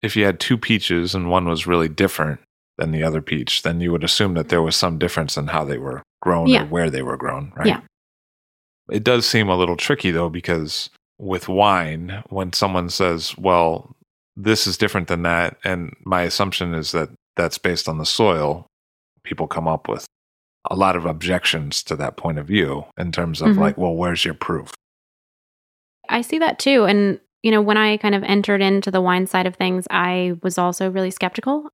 If 0.00 0.14
you 0.14 0.24
had 0.24 0.38
two 0.38 0.56
peaches 0.56 1.12
and 1.12 1.28
one 1.28 1.48
was 1.48 1.66
really 1.66 1.88
different 1.88 2.38
than 2.78 2.92
the 2.92 3.02
other 3.02 3.20
peach, 3.20 3.62
then 3.62 3.80
you 3.80 3.90
would 3.90 4.04
assume 4.04 4.34
that 4.34 4.48
there 4.48 4.62
was 4.62 4.76
some 4.76 4.96
difference 4.98 5.36
in 5.36 5.48
how 5.48 5.64
they 5.64 5.78
were 5.78 6.04
grown 6.20 6.46
Yeah. 6.46 6.62
or 6.62 6.66
where 6.66 6.88
they 6.90 7.02
were 7.02 7.16
grown, 7.16 7.52
right? 7.56 7.66
Yeah. 7.66 7.80
It 8.90 9.02
does 9.02 9.26
seem 9.26 9.48
a 9.48 9.56
little 9.56 9.76
tricky 9.76 10.12
though, 10.12 10.28
because 10.28 10.88
with 11.22 11.48
wine, 11.48 12.22
when 12.30 12.52
someone 12.52 12.90
says, 12.90 13.38
well, 13.38 13.94
this 14.36 14.66
is 14.66 14.76
different 14.76 15.06
than 15.06 15.22
that, 15.22 15.56
and 15.62 15.94
my 16.04 16.22
assumption 16.22 16.74
is 16.74 16.90
that 16.90 17.10
that's 17.36 17.58
based 17.58 17.88
on 17.88 17.98
the 17.98 18.04
soil, 18.04 18.66
people 19.22 19.46
come 19.46 19.68
up 19.68 19.88
with 19.88 20.04
a 20.68 20.74
lot 20.74 20.96
of 20.96 21.06
objections 21.06 21.82
to 21.84 21.94
that 21.94 22.16
point 22.16 22.38
of 22.38 22.46
view 22.46 22.84
in 22.98 23.12
terms 23.12 23.40
of 23.40 23.50
Mhm. 23.50 23.58
like, 23.58 23.78
well, 23.78 23.94
where's 23.94 24.24
your 24.24 24.34
proof? 24.34 24.72
I 26.08 26.22
see 26.22 26.38
that 26.40 26.58
too. 26.58 26.84
And, 26.84 27.20
you 27.42 27.52
know, 27.52 27.62
when 27.62 27.76
I 27.76 27.96
kind 27.98 28.16
of 28.16 28.24
entered 28.24 28.60
into 28.60 28.90
the 28.90 29.00
wine 29.00 29.26
side 29.28 29.46
of 29.46 29.54
things, 29.54 29.86
I 29.90 30.36
was 30.42 30.58
also 30.58 30.90
really 30.90 31.12
skeptical. 31.12 31.68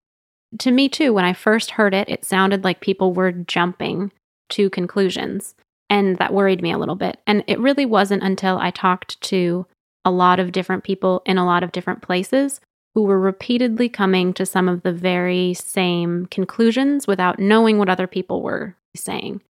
To 0.59 0.70
me, 0.70 0.88
too, 0.90 1.12
when 1.14 1.24
I 1.24 1.32
first 1.32 1.72
heard 1.72 1.94
it, 1.94 2.09
it 2.09 2.24
sounded 2.24 2.64
like 2.64 2.80
people 2.80 3.14
were 3.14 3.32
jumping 3.32 4.12
to 4.51 4.68
conclusions. 4.70 5.55
And 5.91 6.16
that 6.18 6.34
worried 6.34 6.62
me 6.62 6.72
a 6.72 6.78
little 6.78 6.95
bit. 6.95 7.18
And 7.26 7.45
it 7.47 7.59
really 7.59 7.86
wasn't 7.86 8.22
until 8.22 8.59
I 8.59 8.70
talked 8.70 9.20
to 9.22 9.66
a 10.05 10.11
lot 10.11 10.39
of 10.39 10.53
different 10.53 10.84
people 10.84 11.22
in 11.26 11.39
a 11.39 11.47
lot 11.47 11.62
of 11.62 11.72
different 11.72 12.03
places 12.03 12.61
who 12.95 13.03
were 13.05 13.20
repeatedly 13.20 13.89
coming 13.89 14.32
to 14.34 14.47
some 14.47 14.68
of 14.68 14.82
the 14.82 14.93
very 14.93 15.55
same 15.55 16.26
conclusions 16.26 17.07
without 17.07 17.39
knowing 17.39 17.78
what 17.78 17.89
other 17.89 18.07
people 18.07 18.43
were 18.43 18.74
saying. 18.97 19.41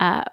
Uh, 0.00 0.24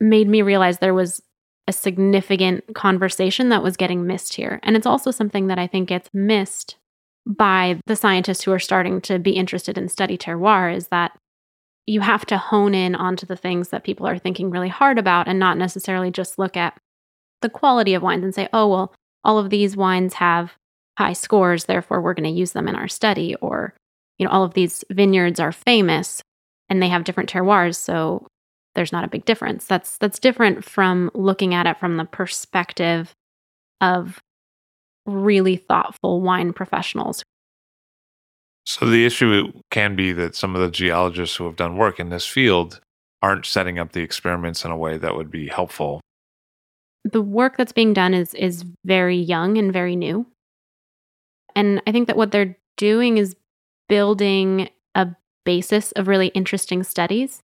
made 0.00 0.28
me 0.28 0.42
realize 0.42 0.78
there 0.78 0.94
was 0.94 1.22
a 1.68 1.72
significant 1.72 2.74
conversation 2.74 3.48
that 3.48 3.62
was 3.62 3.76
getting 3.76 4.06
missed 4.06 4.34
here. 4.34 4.60
And 4.62 4.76
it's 4.76 4.86
also 4.86 5.10
something 5.10 5.48
that 5.48 5.58
I 5.58 5.66
think 5.66 5.88
gets 5.88 6.08
missed 6.12 6.76
by 7.26 7.80
the 7.86 7.96
scientists 7.96 8.44
who 8.44 8.52
are 8.52 8.58
starting 8.58 9.00
to 9.02 9.18
be 9.18 9.32
interested 9.32 9.76
in 9.76 9.88
study 9.88 10.16
terroir 10.16 10.74
is 10.74 10.88
that 10.88 11.18
you 11.86 12.00
have 12.00 12.26
to 12.26 12.38
hone 12.38 12.74
in 12.74 12.94
onto 12.94 13.26
the 13.26 13.36
things 13.36 13.68
that 13.68 13.84
people 13.84 14.06
are 14.06 14.18
thinking 14.18 14.50
really 14.50 14.68
hard 14.68 14.98
about 14.98 15.28
and 15.28 15.38
not 15.38 15.56
necessarily 15.56 16.10
just 16.10 16.38
look 16.38 16.56
at 16.56 16.76
the 17.42 17.50
quality 17.50 17.94
of 17.94 18.02
wines 18.02 18.24
and 18.24 18.34
say, 18.34 18.48
oh, 18.52 18.68
well, 18.68 18.94
all 19.22 19.38
of 19.38 19.50
these 19.50 19.76
wines 19.76 20.14
have 20.14 20.54
high 20.98 21.12
scores, 21.12 21.64
therefore 21.64 22.00
we're 22.00 22.14
going 22.14 22.24
to 22.24 22.38
use 22.38 22.52
them 22.52 22.68
in 22.68 22.74
our 22.74 22.88
study. 22.88 23.34
Or, 23.36 23.74
you 24.18 24.26
know, 24.26 24.32
all 24.32 24.42
of 24.42 24.54
these 24.54 24.84
vineyards 24.90 25.38
are 25.38 25.52
famous 25.52 26.22
and 26.68 26.82
they 26.82 26.88
have 26.88 27.04
different 27.04 27.30
terroirs, 27.30 27.76
so 27.76 28.26
there's 28.74 28.92
not 28.92 29.04
a 29.04 29.08
big 29.08 29.24
difference. 29.24 29.66
That's 29.66 29.96
that's 29.98 30.18
different 30.18 30.64
from 30.64 31.10
looking 31.14 31.54
at 31.54 31.66
it 31.66 31.78
from 31.78 31.96
the 31.96 32.04
perspective 32.04 33.14
of 33.80 34.20
really 35.06 35.56
thoughtful 35.56 36.20
wine 36.20 36.52
professionals. 36.52 37.22
So 38.66 38.84
the 38.86 39.06
issue 39.06 39.52
can 39.70 39.94
be 39.94 40.12
that 40.12 40.34
some 40.34 40.56
of 40.56 40.60
the 40.60 40.70
geologists 40.70 41.36
who 41.36 41.44
have 41.44 41.56
done 41.56 41.76
work 41.76 42.00
in 42.00 42.10
this 42.10 42.26
field 42.26 42.80
aren't 43.22 43.46
setting 43.46 43.78
up 43.78 43.92
the 43.92 44.02
experiments 44.02 44.64
in 44.64 44.72
a 44.72 44.76
way 44.76 44.98
that 44.98 45.16
would 45.16 45.30
be 45.30 45.46
helpful. 45.46 46.00
The 47.04 47.22
work 47.22 47.56
that's 47.56 47.72
being 47.72 47.92
done 47.92 48.12
is 48.12 48.34
is 48.34 48.64
very 48.84 49.16
young 49.16 49.56
and 49.56 49.72
very 49.72 49.94
new. 49.94 50.26
And 51.54 51.80
I 51.86 51.92
think 51.92 52.08
that 52.08 52.16
what 52.16 52.32
they're 52.32 52.58
doing 52.76 53.18
is 53.18 53.36
building 53.88 54.68
a 54.96 55.08
basis 55.44 55.92
of 55.92 56.08
really 56.08 56.28
interesting 56.28 56.82
studies. 56.82 57.40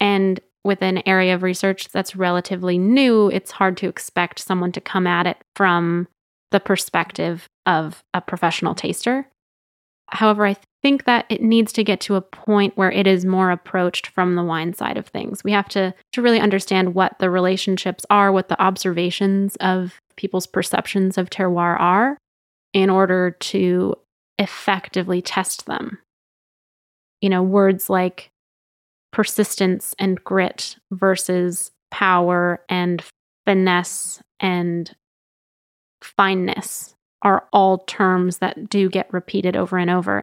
And 0.00 0.40
with 0.64 0.82
an 0.82 1.06
area 1.06 1.34
of 1.34 1.42
research 1.42 1.88
that's 1.90 2.16
relatively 2.16 2.78
new, 2.78 3.28
it's 3.28 3.50
hard 3.50 3.76
to 3.78 3.88
expect 3.88 4.38
someone 4.38 4.72
to 4.72 4.80
come 4.80 5.06
at 5.06 5.26
it 5.26 5.36
from 5.54 6.08
the 6.50 6.60
perspective 6.60 7.46
of 7.66 8.02
a 8.14 8.20
professional 8.20 8.74
taster. 8.74 9.28
However, 10.12 10.44
I 10.46 10.56
think 10.82 11.04
that 11.04 11.24
it 11.30 11.42
needs 11.42 11.72
to 11.72 11.82
get 11.82 12.00
to 12.02 12.16
a 12.16 12.20
point 12.20 12.76
where 12.76 12.92
it 12.92 13.06
is 13.06 13.24
more 13.24 13.50
approached 13.50 14.08
from 14.08 14.34
the 14.34 14.44
wine 14.44 14.74
side 14.74 14.98
of 14.98 15.06
things. 15.06 15.42
We 15.42 15.52
have 15.52 15.68
to, 15.70 15.94
to 16.12 16.22
really 16.22 16.38
understand 16.38 16.94
what 16.94 17.18
the 17.18 17.30
relationships 17.30 18.04
are, 18.10 18.30
what 18.30 18.48
the 18.48 18.60
observations 18.60 19.56
of 19.56 19.98
people's 20.16 20.46
perceptions 20.46 21.16
of 21.16 21.30
terroir 21.30 21.80
are, 21.80 22.18
in 22.74 22.90
order 22.90 23.30
to 23.30 23.94
effectively 24.38 25.22
test 25.22 25.64
them. 25.64 25.98
You 27.22 27.30
know, 27.30 27.42
words 27.42 27.88
like 27.88 28.30
persistence 29.12 29.94
and 29.98 30.22
grit 30.22 30.76
versus 30.90 31.70
power 31.90 32.62
and 32.68 33.02
finesse 33.46 34.20
and 34.40 34.94
fineness 36.02 36.94
are 37.22 37.46
all 37.52 37.78
terms 37.78 38.38
that 38.38 38.68
do 38.68 38.88
get 38.88 39.12
repeated 39.12 39.56
over 39.56 39.78
and 39.78 39.90
over. 39.90 40.22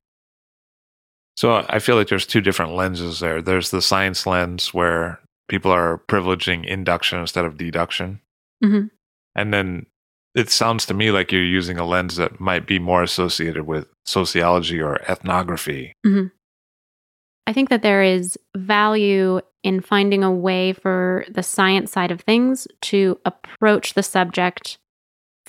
So 1.37 1.65
I 1.69 1.79
feel 1.79 1.95
like 1.95 2.09
there's 2.09 2.25
two 2.25 2.41
different 2.41 2.73
lenses 2.73 3.21
there. 3.21 3.41
There's 3.41 3.71
the 3.71 3.81
science 3.81 4.25
lens 4.25 4.73
where 4.73 5.19
people 5.47 5.71
are 5.71 6.01
privileging 6.09 6.65
induction 6.65 7.19
instead 7.19 7.45
of 7.45 7.57
deduction. 7.57 8.19
Mhm. 8.63 8.91
And 9.35 9.53
then 9.53 9.85
it 10.35 10.49
sounds 10.49 10.85
to 10.87 10.93
me 10.93 11.11
like 11.11 11.31
you're 11.31 11.43
using 11.43 11.77
a 11.77 11.85
lens 11.85 12.17
that 12.17 12.39
might 12.39 12.67
be 12.67 12.77
more 12.77 13.01
associated 13.03 13.65
with 13.65 13.87
sociology 14.05 14.81
or 14.81 14.97
ethnography. 15.09 15.93
I 17.47 17.53
think 17.53 17.69
that 17.69 17.81
there 17.81 18.03
is 18.03 18.37
value 18.55 19.41
in 19.63 19.81
finding 19.81 20.23
a 20.23 20.31
way 20.31 20.73
for 20.73 21.25
the 21.29 21.41
science 21.41 21.91
side 21.91 22.11
of 22.11 22.21
things 22.21 22.67
to 22.81 23.19
approach 23.25 23.93
the 23.95 24.03
subject 24.03 24.77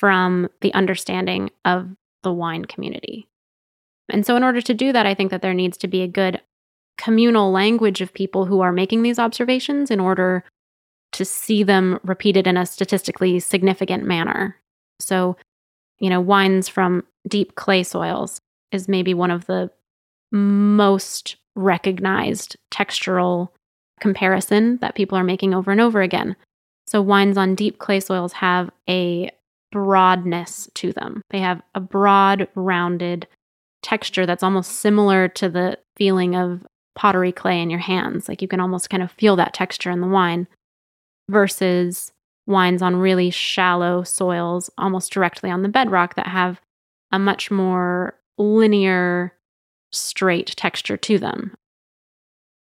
from 0.01 0.49
the 0.63 0.73
understanding 0.73 1.51
of 1.67 1.87
the 2.23 2.33
wine 2.33 2.65
community. 2.65 3.29
And 4.09 4.25
so, 4.25 4.35
in 4.35 4.43
order 4.43 4.63
to 4.63 4.73
do 4.73 4.95
that, 4.95 5.05
I 5.05 5.13
think 5.15 5.31
that 5.31 5.43
there 5.43 5.53
needs 5.53 5.77
to 5.77 5.89
be 5.89 6.01
a 6.01 6.09
good 6.09 6.41
communal 6.97 7.53
language 7.53 8.01
of 8.01 8.15
people 8.15 8.47
who 8.47 8.63
are 8.63 8.73
making 8.73 9.03
these 9.03 9.19
observations 9.19 9.91
in 9.91 10.01
order 10.01 10.43
to 11.13 11.25
see 11.27 11.63
them 11.63 12.01
repeated 12.03 12.47
in 12.47 12.57
a 12.57 12.65
statistically 12.65 13.41
significant 13.41 14.03
manner. 14.03 14.57
So, 15.01 15.37
you 15.99 16.09
know, 16.09 16.21
wines 16.21 16.67
from 16.67 17.05
deep 17.29 17.55
clay 17.55 17.83
soils 17.83 18.41
is 18.73 18.89
maybe 18.89 19.13
one 19.13 19.31
of 19.31 19.45
the 19.45 19.71
most 20.33 21.37
recognized 21.55 22.57
textural 22.73 23.49
comparison 24.01 24.79
that 24.79 24.95
people 24.95 25.19
are 25.19 25.25
making 25.25 25.53
over 25.53 25.71
and 25.71 25.81
over 25.81 26.01
again. 26.01 26.37
So, 26.87 27.03
wines 27.03 27.37
on 27.37 27.55
deep 27.55 27.79
clay 27.79 28.01
soils 28.01 28.33
have 28.33 28.71
a 28.89 29.31
broadness 29.71 30.68
to 30.75 30.93
them. 30.93 31.23
They 31.31 31.41
have 31.41 31.62
a 31.75 31.81
broad, 31.81 32.49
rounded 32.55 33.27
texture 33.83 34.27
that's 34.27 34.43
almost 34.43 34.73
similar 34.73 35.29
to 35.29 35.49
the 35.49 35.79
feeling 35.97 36.35
of 36.37 36.66
pottery 36.95 37.33
clay 37.33 37.62
in 37.62 37.71
your 37.71 37.81
hands. 37.81 38.29
Like 38.29 38.43
you 38.43 38.49
can 38.49 38.61
almost 38.61 38.91
kind 38.91 39.03
of 39.03 39.12
feel 39.12 39.37
that 39.37 39.55
texture 39.55 39.91
in 39.91 40.01
the 40.01 40.07
wine 40.07 40.47
versus 41.29 42.12
wines 42.47 42.83
on 42.83 42.97
really 42.97 43.31
shallow 43.31 44.03
soils, 44.03 44.71
almost 44.77 45.12
directly 45.12 45.51
on 45.51 45.62
the 45.62 45.68
bedrock, 45.68 46.16
that 46.16 46.27
have 46.27 46.61
a 47.12 47.18
much 47.18 47.51
more 47.51 48.14
linear, 48.39 49.33
straight 49.93 50.49
texture 50.57 50.97
to 50.97 51.18
them. 51.18 51.55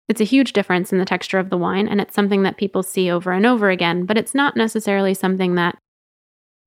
It's 0.08 0.22
a 0.22 0.26
huge 0.26 0.54
difference 0.54 0.92
in 0.92 1.00
the 1.00 1.06
texture 1.06 1.38
of 1.38 1.50
the 1.50 1.58
wine, 1.58 1.88
and 1.88 2.02
it's 2.02 2.16
something 2.16 2.44
that 2.44 2.58
people 2.58 2.82
see 2.82 3.12
over 3.12 3.32
and 3.32 3.46
over 3.46 3.70
again, 3.70 4.06
but 4.06 4.18
it's 4.18 4.34
not 4.34 4.56
necessarily 4.56 5.14
something 5.14 5.56
that 5.56 5.78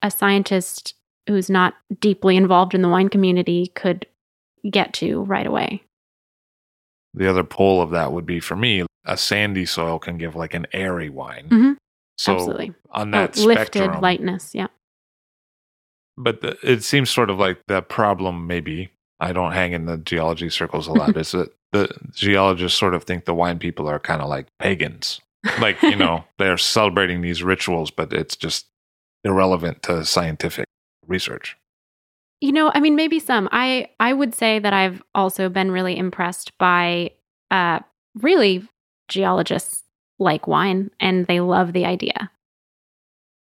a 0.03 0.11
scientist 0.11 0.94
who's 1.28 1.48
not 1.48 1.74
deeply 2.00 2.36
involved 2.36 2.74
in 2.74 2.82
the 2.82 2.88
wine 2.88 3.09
community 3.09 3.68
could 3.74 4.07
get 4.70 4.92
to 4.94 5.22
right 5.22 5.46
away. 5.46 5.82
The 7.14 7.28
other 7.28 7.44
pull 7.44 7.80
of 7.82 7.90
that 7.90 8.12
would 8.12 8.26
be 8.26 8.40
for 8.40 8.57
me, 8.57 8.84
a 9.05 9.16
sandy 9.16 9.66
soil 9.66 9.98
can 9.98 10.18
give 10.18 10.34
like 10.34 10.55
an 10.55 10.66
airy 10.72 11.11
wine. 11.11 11.48
Mhm. 11.50 11.76
So 12.18 12.34
Absolutely. 12.34 12.74
on 12.90 13.14
Oh, 13.14 13.18
that 13.18 13.36
lifted 13.36 13.74
spectrum, 13.78 14.00
lightness. 14.00 14.55
Yeah. 14.55 14.68
but 16.16 16.40
the, 16.42 16.57
it 16.62 16.82
seems 16.84 17.11
sort 17.11 17.30
of 17.30 17.38
like 17.38 17.59
the 17.68 17.80
problem 17.82 18.46
maybe 18.46 18.90
i 19.18 19.32
don't 19.32 19.53
hang 19.53 19.72
in 19.72 19.86
the 19.86 19.96
geology 19.96 20.50
circles 20.50 20.86
a 20.86 20.92
lot 20.92 21.16
is 21.22 21.32
that 21.32 21.48
the 21.72 21.88
geologists 22.12 22.78
sort 22.78 22.92
of 22.94 23.05
think 23.05 23.24
the 23.24 23.34
wine 23.34 23.59
people 23.59 23.88
are 23.88 23.98
kind 23.98 24.20
of 24.20 24.28
like 24.28 24.46
pagans 24.59 25.20
like 25.59 25.80
you 25.82 25.96
know 26.05 26.22
they're 26.38 26.59
celebrating 26.59 27.22
these 27.22 27.42
rituals 27.42 27.90
but 27.90 28.12
it's 28.12 28.36
just 28.36 28.66
irrelevant 29.25 29.83
to 29.83 30.05
scientific 30.05 30.66
research 31.07 31.57
You 32.41 32.53
know, 32.53 32.70
I 32.75 32.81
mean, 32.81 32.97
maybe 32.97 33.18
some. 33.20 33.49
I 33.53 33.89
I 34.01 34.12
would 34.12 34.35
say 34.35 34.59
that 34.59 34.73
I've 34.73 35.03
also 35.14 35.49
been 35.49 35.70
really 35.70 35.97
impressed 35.97 36.57
by 36.59 37.12
uh, 37.51 37.81
really 38.20 38.68
geologists 39.09 39.85
like 40.18 40.47
wine, 40.47 40.91
and 41.01 41.27
they 41.27 41.41
love 41.41 41.73
the 41.73 41.85
idea. 41.85 42.31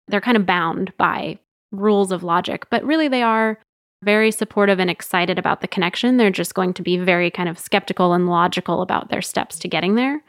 They're 0.08 0.20
kind 0.20 0.36
of 0.36 0.46
bound 0.46 0.92
by 0.98 1.38
rules 1.72 2.12
of 2.12 2.22
logic, 2.22 2.66
but 2.70 2.84
really 2.84 3.08
they 3.08 3.22
are 3.22 3.58
very 4.04 4.30
supportive 4.30 4.78
and 4.80 4.90
excited 4.90 5.38
about 5.38 5.60
the 5.60 5.68
connection. 5.68 6.16
They're 6.16 6.30
just 6.30 6.54
going 6.54 6.74
to 6.74 6.82
be 6.82 6.98
very 6.98 7.30
kind 7.30 7.48
of 7.48 7.58
skeptical 7.58 8.12
and 8.12 8.28
logical 8.28 8.82
about 8.82 9.08
their 9.08 9.22
steps 9.22 9.58
to 9.60 9.68
getting 9.68 9.94
there. 9.94 10.22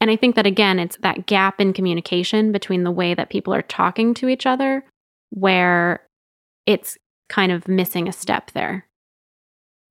And 0.00 0.10
I 0.10 0.16
think 0.16 0.34
that 0.36 0.46
again, 0.46 0.78
it's 0.78 0.96
that 0.98 1.26
gap 1.26 1.60
in 1.60 1.72
communication 1.72 2.52
between 2.52 2.84
the 2.84 2.90
way 2.90 3.14
that 3.14 3.30
people 3.30 3.52
are 3.54 3.62
talking 3.62 4.14
to 4.14 4.28
each 4.28 4.46
other, 4.46 4.84
where 5.30 6.00
it's 6.66 6.96
kind 7.28 7.52
of 7.52 7.68
missing 7.68 8.08
a 8.08 8.12
step 8.12 8.50
there. 8.52 8.86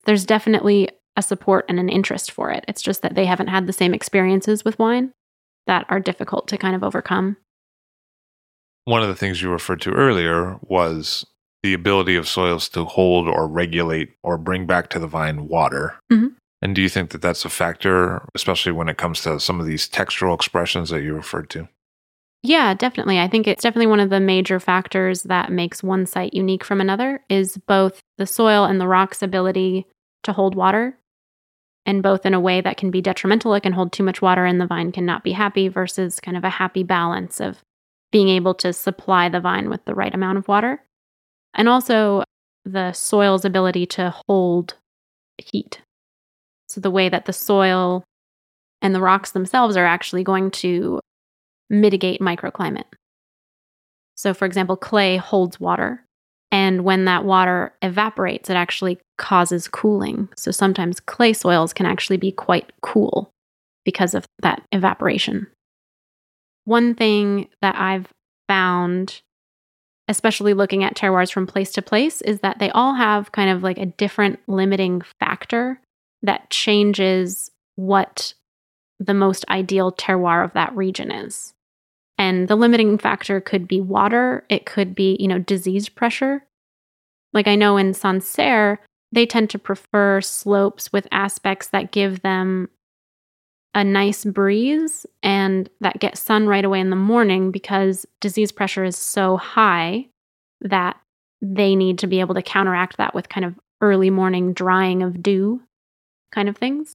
There's 0.06 0.26
definitely 0.26 0.90
a 1.16 1.22
support 1.22 1.66
and 1.68 1.80
an 1.80 1.90
interest 1.90 2.32
for 2.32 2.52
it. 2.52 2.64
It's 2.68 2.82
just 2.82 3.02
that 3.02 3.16
they 3.16 3.26
haven't 3.26 3.48
had 3.48 3.68
the 3.68 3.74
same 3.74 3.94
experiences 3.94 4.64
with 4.64 4.78
wine 4.80 5.12
that 5.66 5.86
are 5.90 6.00
difficult 6.00 6.48
to 6.50 6.58
kind 6.58 6.76
of 6.76 6.84
overcome. 6.84 7.38
one 8.86 9.02
of 9.02 9.10
the 9.10 9.16
things 9.16 9.42
you 9.42 9.52
referred 9.52 9.82
to 9.82 9.92
earlier 9.92 10.58
was 10.62 11.26
the 11.62 11.74
ability 11.74 12.16
of 12.16 12.26
soils 12.26 12.70
to 12.70 12.86
hold 12.86 13.28
or 13.28 13.46
regulate 13.46 14.14
or 14.24 14.38
bring 14.38 14.66
back 14.66 14.90
to 14.90 14.98
the 14.98 15.08
vine 15.08 15.50
water 15.50 15.96
Mhm. 16.10 16.36
And 16.62 16.74
do 16.74 16.82
you 16.82 16.88
think 16.88 17.10
that 17.10 17.22
that's 17.22 17.44
a 17.44 17.50
factor, 17.50 18.26
especially 18.34 18.72
when 18.72 18.88
it 18.88 18.98
comes 18.98 19.22
to 19.24 19.42
some 19.42 19.60
of 19.60 19.66
these 19.66 19.90
textural 19.90 20.34
expressions 20.34 20.90
that 20.90 21.04
you 21.04 21.14
referred 21.14 21.50
to? 21.50 21.68
Yeah, 22.44 22.74
definitely. 22.74 23.20
I 23.20 23.28
think 23.28 23.48
it's 23.48 23.64
definitely 23.64 23.88
one 23.88 24.00
of 24.00 24.10
the 24.10 24.20
major 24.20 24.60
factors 24.60 25.24
that 25.24 25.52
makes 25.52 25.84
one 25.84 26.06
site 26.06 26.34
unique 26.34 26.64
from 26.64 26.80
another 26.80 27.24
is 27.30 27.58
both 27.68 28.00
the 28.18 28.28
soil 28.28 28.66
and 28.66 28.80
the 28.80 28.88
rock's 28.88 29.22
ability 29.22 29.86
to 30.24 30.34
hold 30.34 30.56
water 30.56 30.98
and 31.86 32.04
both 32.04 32.26
in 32.26 32.34
a 32.34 32.40
way 32.40 32.62
that 32.62 32.78
can 32.78 32.92
be 32.92 33.02
detrimental 33.02 33.54
it 33.54 33.62
can 33.62 33.74
hold 33.74 33.92
too 33.92 34.04
much 34.04 34.22
water 34.22 34.46
and 34.46 34.60
the 34.60 34.68
vine 34.68 34.92
cannot 34.92 35.24
be 35.24 35.32
happy 35.32 35.68
versus 35.68 36.20
kind 36.20 36.38
of 36.38 36.44
a 36.44 36.50
happy 36.50 36.84
balance 36.84 37.40
of 37.40 37.62
being 38.12 38.30
able 38.30 38.54
to 38.54 38.74
supply 38.74 39.30
the 39.30 39.40
vine 39.40 39.70
with 39.70 39.84
the 39.86 39.96
right 39.96 40.14
amount 40.14 40.38
of 40.38 40.48
water 40.48 40.84
and 41.54 41.70
also 41.70 42.24
the 42.66 42.92
soil's 42.92 43.46
ability 43.46 43.86
to 43.86 44.14
hold 44.28 44.76
heat 45.38 45.82
so 46.68 46.82
the 46.82 46.92
way 46.92 47.10
that 47.10 47.26
the 47.26 47.34
soil 47.34 48.04
and 48.82 48.94
the 48.94 49.02
rocks 49.02 49.32
themselves 49.32 49.78
are 49.78 49.86
actually 49.86 50.24
going 50.24 50.52
to 50.52 51.00
mitigate 51.70 52.22
microclimate. 52.22 52.86
So, 54.16 54.34
for 54.34 54.46
example, 54.46 54.76
clay 54.76 55.18
holds 55.18 55.60
water. 55.60 56.04
And 56.52 56.84
when 56.84 57.06
that 57.06 57.26
water 57.26 57.74
evaporates, 57.82 58.50
it 58.50 58.56
actually 58.56 59.00
causes 59.18 59.68
cooling. 59.68 60.30
So 60.38 60.52
sometimes 60.52 61.00
clay 61.00 61.34
soils 61.34 61.74
can 61.74 61.86
actually 61.86 62.18
be 62.18 62.32
quite 62.32 62.72
cool 62.82 63.32
because 63.84 64.14
of 64.14 64.26
that 64.42 64.62
evaporation. 64.72 65.48
One 66.66 66.96
thing 66.96 67.48
that 67.62 67.76
I've 67.76 68.08
found, 68.48 69.22
especially 70.08 70.54
looking 70.54 70.84
at 70.84 70.96
terroirs 70.96 71.32
from 71.32 71.48
place 71.48 71.72
to 71.74 71.82
place, 71.82 72.22
is 72.22 72.40
that 72.40 72.60
they 72.60 72.70
all 72.72 72.96
have 72.96 73.32
kind 73.32 73.50
of 73.50 73.64
like 73.64 73.78
a 73.78 73.86
different 73.86 74.40
limiting 74.48 75.02
factor 75.20 75.82
that 76.24 76.50
changes 76.50 77.52
what 77.76 78.34
the 79.00 79.14
most 79.14 79.46
ideal 79.50 79.92
terroir 79.92 80.44
of 80.44 80.54
that 80.54 80.76
region 80.76 81.12
is. 81.12 81.54
And 82.18 82.48
the 82.48 82.56
limiting 82.56 82.98
factor 82.98 83.40
could 83.40 83.68
be 83.68 83.80
water, 83.80 84.46
it 84.50 84.66
could 84.66 84.96
be, 84.96 85.18
you 85.20 85.28
know, 85.28 85.40
disease 85.40 85.88
pressure. 85.88 86.44
Like 87.34 87.48
I 87.48 87.56
know 87.56 87.78
in 87.78 87.94
Sancerre, 87.94 88.80
they 89.12 89.26
tend 89.26 89.50
to 89.52 89.60
prefer 89.60 90.22
slopes 90.22 90.92
with 90.92 91.08
aspects 91.12 91.68
that 91.68 91.92
give 91.92 92.22
them 92.22 92.70
a 93.74 93.84
nice 93.84 94.26
breeze 94.26 95.06
and 95.22 95.70
that 95.82 96.00
get 96.00 96.18
sun 96.18 96.48
right 96.48 96.66
away 96.66 96.80
in 96.80 96.90
the 96.90 96.96
morning 96.96 97.52
because 97.52 98.06
disease 98.20 98.52
pressure 98.52 98.84
is 98.84 98.98
so 98.98 99.38
high 99.38 100.08
that 100.62 100.98
they 101.42 101.76
need 101.76 102.00
to 102.00 102.08
be 102.08 102.20
able 102.20 102.34
to 102.34 102.42
counteract 102.42 102.98
that 102.98 103.14
with 103.14 103.30
kind 103.30 103.46
of 103.46 103.54
early 103.82 104.10
morning 104.10 104.54
drying 104.54 105.04
of 105.04 105.22
dew 105.22 105.62
kind 106.32 106.50
of 106.50 106.58
things. 106.58 106.94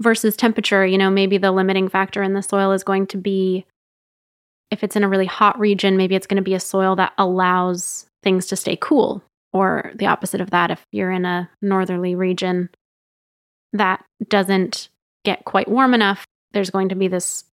Versus 0.00 0.36
temperature, 0.36 0.84
you 0.84 0.98
know, 0.98 1.10
maybe 1.10 1.38
the 1.38 1.52
limiting 1.52 1.88
factor 1.88 2.22
in 2.22 2.32
the 2.32 2.42
soil 2.42 2.72
is 2.72 2.82
going 2.82 3.06
to 3.08 3.18
be 3.18 3.66
if 4.70 4.82
it's 4.82 4.96
in 4.96 5.04
a 5.04 5.08
really 5.08 5.26
hot 5.26 5.58
region, 5.58 5.96
maybe 5.96 6.14
it's 6.14 6.26
going 6.26 6.36
to 6.36 6.42
be 6.42 6.54
a 6.54 6.60
soil 6.60 6.96
that 6.96 7.12
allows 7.18 8.06
things 8.22 8.46
to 8.46 8.56
stay 8.56 8.76
cool, 8.80 9.22
or 9.52 9.92
the 9.94 10.06
opposite 10.06 10.40
of 10.40 10.50
that. 10.50 10.70
If 10.70 10.84
you're 10.90 11.12
in 11.12 11.24
a 11.24 11.48
northerly 11.62 12.14
region 12.14 12.70
that 13.72 14.04
doesn't 14.28 14.88
get 15.24 15.44
quite 15.44 15.68
warm 15.68 15.94
enough, 15.94 16.26
there's 16.52 16.70
going 16.70 16.88
to 16.88 16.94
be 16.94 17.08
this 17.08 17.44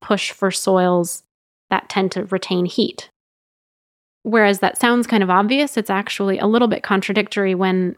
push 0.00 0.32
for 0.32 0.50
soils 0.50 1.22
that 1.70 1.88
tend 1.88 2.12
to 2.12 2.24
retain 2.26 2.64
heat. 2.64 3.10
Whereas 4.22 4.58
that 4.58 4.78
sounds 4.78 5.06
kind 5.06 5.22
of 5.22 5.30
obvious, 5.30 5.76
it's 5.76 5.90
actually 5.90 6.38
a 6.38 6.46
little 6.46 6.68
bit 6.68 6.82
contradictory 6.82 7.54
when 7.54 7.96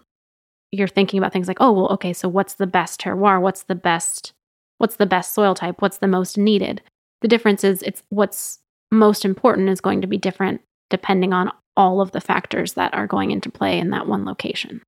you're 0.70 0.88
thinking 0.88 1.18
about 1.18 1.32
things 1.32 1.48
like, 1.48 1.60
oh, 1.60 1.72
well, 1.72 1.88
okay, 1.88 2.12
so 2.12 2.28
what's 2.28 2.54
the 2.54 2.66
best 2.66 3.00
terroir? 3.00 3.40
What's 3.40 3.64
the 3.64 3.74
best 3.74 4.32
what's 4.78 4.96
the 4.96 5.06
best 5.06 5.32
soil 5.32 5.54
type? 5.54 5.80
What's 5.80 5.98
the 5.98 6.08
most 6.08 6.36
needed? 6.36 6.82
The 7.22 7.28
difference 7.28 7.64
is 7.64 7.82
it's 7.82 8.02
what's 8.10 8.58
most 8.90 9.24
important 9.24 9.68
is 9.70 9.80
going 9.80 10.00
to 10.02 10.06
be 10.06 10.18
different 10.18 10.60
depending 10.90 11.32
on 11.32 11.50
all 11.76 12.00
of 12.02 12.10
the 12.12 12.20
factors 12.20 12.74
that 12.74 12.92
are 12.92 13.06
going 13.06 13.30
into 13.30 13.50
play 13.50 13.78
in 13.78 13.90
that 13.90 14.06
one 14.06 14.24
location. 14.26 14.82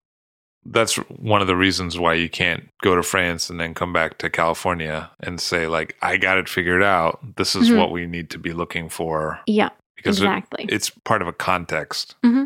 That's 0.67 0.97
one 0.97 1.41
of 1.41 1.47
the 1.47 1.57
reasons 1.57 1.99
why 1.99 2.15
you 2.15 2.29
can't 2.29 2.69
go 2.83 2.95
to 2.97 3.03
France 3.03 3.49
and 3.51 3.59
then 3.61 3.73
come 3.75 3.93
back 3.93 4.19
to 4.19 4.29
California 4.31 5.11
and 5.21 5.41
say 5.41 5.67
like 5.67 5.97
I 6.03 6.17
got 6.17 6.37
it 6.39 6.49
figured 6.49 6.83
out. 6.83 7.37
This 7.37 7.55
is 7.55 7.71
Mhm. 7.71 7.79
what 7.79 7.91
we 7.93 8.07
need 8.07 8.31
to 8.31 8.39
be 8.39 8.53
looking 8.53 8.89
for 8.89 9.41
Yeah, 9.47 9.71
because 9.97 10.21
it- 10.21 10.25
exactly. 10.25 10.67
it's 10.69 10.91
part 10.91 11.23
of 11.23 11.29
a 11.29 11.33
context. 11.33 12.17
hmm 12.23 12.45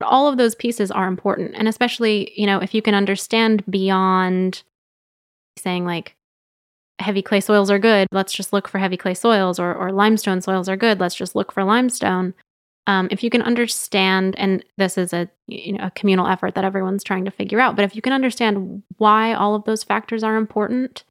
All 0.00 0.26
of 0.28 0.36
those 0.36 0.56
pieces 0.56 0.90
are 0.90 1.06
important. 1.06 1.54
And 1.54 1.68
especially, 1.68 2.32
you 2.36 2.46
know, 2.46 2.58
if 2.60 2.74
you 2.74 2.82
can 2.82 2.94
understand 2.94 3.64
beyond 3.70 4.62
saying 5.58 5.84
like 5.84 6.16
heavy 6.98 7.22
clay 7.22 7.40
soils 7.40 7.70
are 7.70 7.78
good, 7.78 8.08
let's 8.12 8.32
just 8.32 8.52
look 8.52 8.68
for 8.68 8.78
heavy 8.78 8.96
clay 8.96 9.14
soils, 9.14 9.58
or, 9.58 9.74
or 9.74 9.92
limestone 9.92 10.40
soils 10.40 10.68
are 10.68 10.76
good, 10.76 11.00
let's 11.00 11.14
just 11.14 11.34
look 11.34 11.52
for 11.52 11.64
limestone. 11.64 12.34
Um, 12.86 13.08
if 13.10 13.22
you 13.22 13.30
can 13.30 13.42
understand, 13.42 14.34
and 14.38 14.64
this 14.76 14.98
is 14.98 15.12
a 15.12 15.28
you 15.46 15.72
know 15.72 15.84
a 15.84 15.90
communal 15.92 16.26
effort 16.26 16.54
that 16.54 16.64
everyone's 16.64 17.04
trying 17.04 17.24
to 17.24 17.30
figure 17.30 17.60
out, 17.60 17.76
but 17.76 17.84
if 17.84 17.94
you 17.94 18.02
can 18.02 18.12
understand 18.12 18.82
why 18.98 19.34
all 19.34 19.54
of 19.54 19.64
those 19.64 19.84
factors 19.84 20.22
are 20.22 20.36
important 20.36 21.04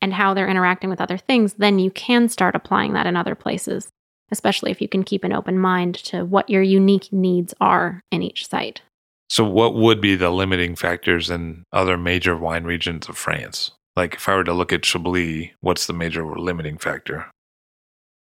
and 0.00 0.12
how 0.12 0.34
they're 0.34 0.48
interacting 0.48 0.90
with 0.90 1.00
other 1.00 1.18
things, 1.18 1.54
then 1.54 1.78
you 1.78 1.90
can 1.90 2.28
start 2.28 2.54
applying 2.54 2.92
that 2.92 3.06
in 3.06 3.16
other 3.16 3.34
places 3.34 3.90
especially 4.30 4.70
if 4.70 4.80
you 4.80 4.88
can 4.88 5.02
keep 5.02 5.24
an 5.24 5.32
open 5.32 5.58
mind 5.58 5.94
to 5.94 6.24
what 6.24 6.50
your 6.50 6.62
unique 6.62 7.12
needs 7.12 7.54
are 7.60 8.02
in 8.10 8.22
each 8.22 8.48
site. 8.48 8.82
So 9.28 9.44
what 9.44 9.74
would 9.74 10.00
be 10.00 10.14
the 10.16 10.30
limiting 10.30 10.76
factors 10.76 11.30
in 11.30 11.64
other 11.72 11.96
major 11.96 12.36
wine 12.36 12.64
regions 12.64 13.08
of 13.08 13.16
France? 13.16 13.72
Like 13.96 14.14
if 14.14 14.28
I 14.28 14.34
were 14.36 14.44
to 14.44 14.52
look 14.52 14.72
at 14.72 14.84
Chablis, 14.84 15.50
what's 15.60 15.86
the 15.86 15.92
major 15.92 16.24
limiting 16.38 16.78
factor? 16.78 17.26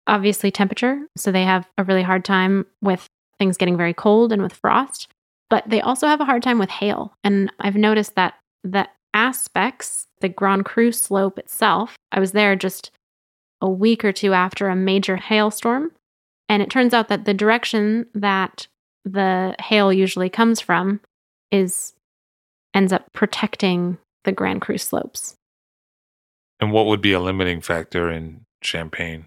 Obviously, 0.06 0.50
temperature. 0.50 1.06
So 1.16 1.30
they 1.30 1.44
have 1.44 1.68
a 1.78 1.84
really 1.84 2.02
hard 2.02 2.24
time 2.24 2.66
with 2.80 3.06
things 3.38 3.56
getting 3.56 3.76
very 3.76 3.94
cold 3.94 4.32
and 4.32 4.42
with 4.42 4.52
frost, 4.52 5.08
but 5.48 5.64
they 5.68 5.80
also 5.80 6.06
have 6.08 6.20
a 6.20 6.24
hard 6.24 6.42
time 6.42 6.58
with 6.58 6.70
hail. 6.70 7.14
And 7.22 7.52
I've 7.60 7.76
noticed 7.76 8.16
that 8.16 8.34
the 8.64 8.88
aspects, 9.14 10.06
the 10.20 10.28
Grand 10.28 10.64
Cru 10.64 10.90
slope 10.90 11.38
itself, 11.38 11.96
I 12.10 12.18
was 12.18 12.32
there 12.32 12.56
just 12.56 12.90
a 13.60 13.70
week 13.70 14.04
or 14.04 14.12
two 14.12 14.32
after 14.32 14.68
a 14.68 14.76
major 14.76 15.16
hailstorm. 15.16 15.92
And 16.48 16.62
it 16.62 16.70
turns 16.70 16.92
out 16.92 17.08
that 17.08 17.24
the 17.24 17.34
direction 17.34 18.06
that 18.14 18.66
the 19.04 19.54
hail 19.60 19.92
usually 19.92 20.28
comes 20.28 20.60
from 20.60 21.00
is 21.50 21.94
ends 22.74 22.92
up 22.92 23.12
protecting 23.12 23.98
the 24.24 24.32
Grand 24.32 24.60
Cru 24.60 24.78
slopes. 24.78 25.34
And 26.62 26.72
what 26.72 26.86
would 26.86 27.02
be 27.02 27.12
a 27.12 27.20
limiting 27.20 27.60
factor 27.60 28.10
in 28.10 28.46
Champagne? 28.62 29.26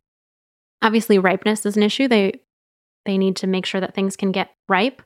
obviously 0.86 1.18
ripeness 1.18 1.66
is 1.66 1.76
an 1.76 1.84
issue. 1.84 2.07
They 2.07 2.40
they 3.06 3.18
need 3.18 3.36
to 3.38 3.48
make 3.48 3.66
sure 3.66 3.82
that 3.82 3.94
things 3.94 4.16
can 4.16 4.32
get 4.32 4.52
ripe. 4.70 5.02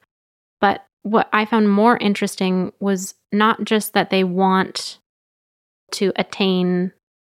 But 0.61 0.85
what 1.03 1.29
i 1.31 1.45
found 1.45 1.71
more 1.71 1.97
interesting 1.97 2.73
was 2.81 3.15
not 3.31 3.63
just 3.63 3.93
that 3.93 4.09
they 4.09 4.23
want 4.23 4.99
to 5.91 6.11
attain 6.17 6.91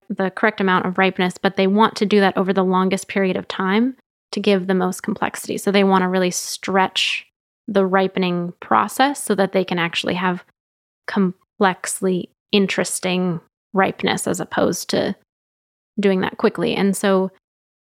the 0.08 0.30
correct 0.30 0.60
amount 0.60 0.86
of 0.86 0.98
ripeness 0.98 1.36
but 1.36 1.56
they 1.56 1.66
want 1.66 1.96
to 1.96 2.06
do 2.06 2.20
that 2.20 2.36
over 2.36 2.52
the 2.52 2.62
longest 2.62 3.08
period 3.08 3.36
of 3.36 3.48
time 3.48 3.96
to 4.30 4.38
give 4.38 4.66
the 4.66 4.74
most 4.74 5.02
complexity. 5.02 5.58
So 5.58 5.72
they 5.72 5.84
want 5.84 6.02
to 6.02 6.08
really 6.08 6.30
stretch 6.30 7.26
the 7.66 7.84
ripening 7.84 8.52
process 8.60 9.22
so 9.22 9.34
that 9.34 9.52
they 9.52 9.64
can 9.64 9.80
actually 9.80 10.14
have 10.14 10.44
complexly 11.08 12.30
interesting 12.52 13.40
ripeness 13.76 14.26
as 14.26 14.40
opposed 14.40 14.90
to 14.90 15.14
doing 16.00 16.20
that 16.20 16.36
quickly 16.38 16.74
and 16.74 16.96
so 16.96 17.30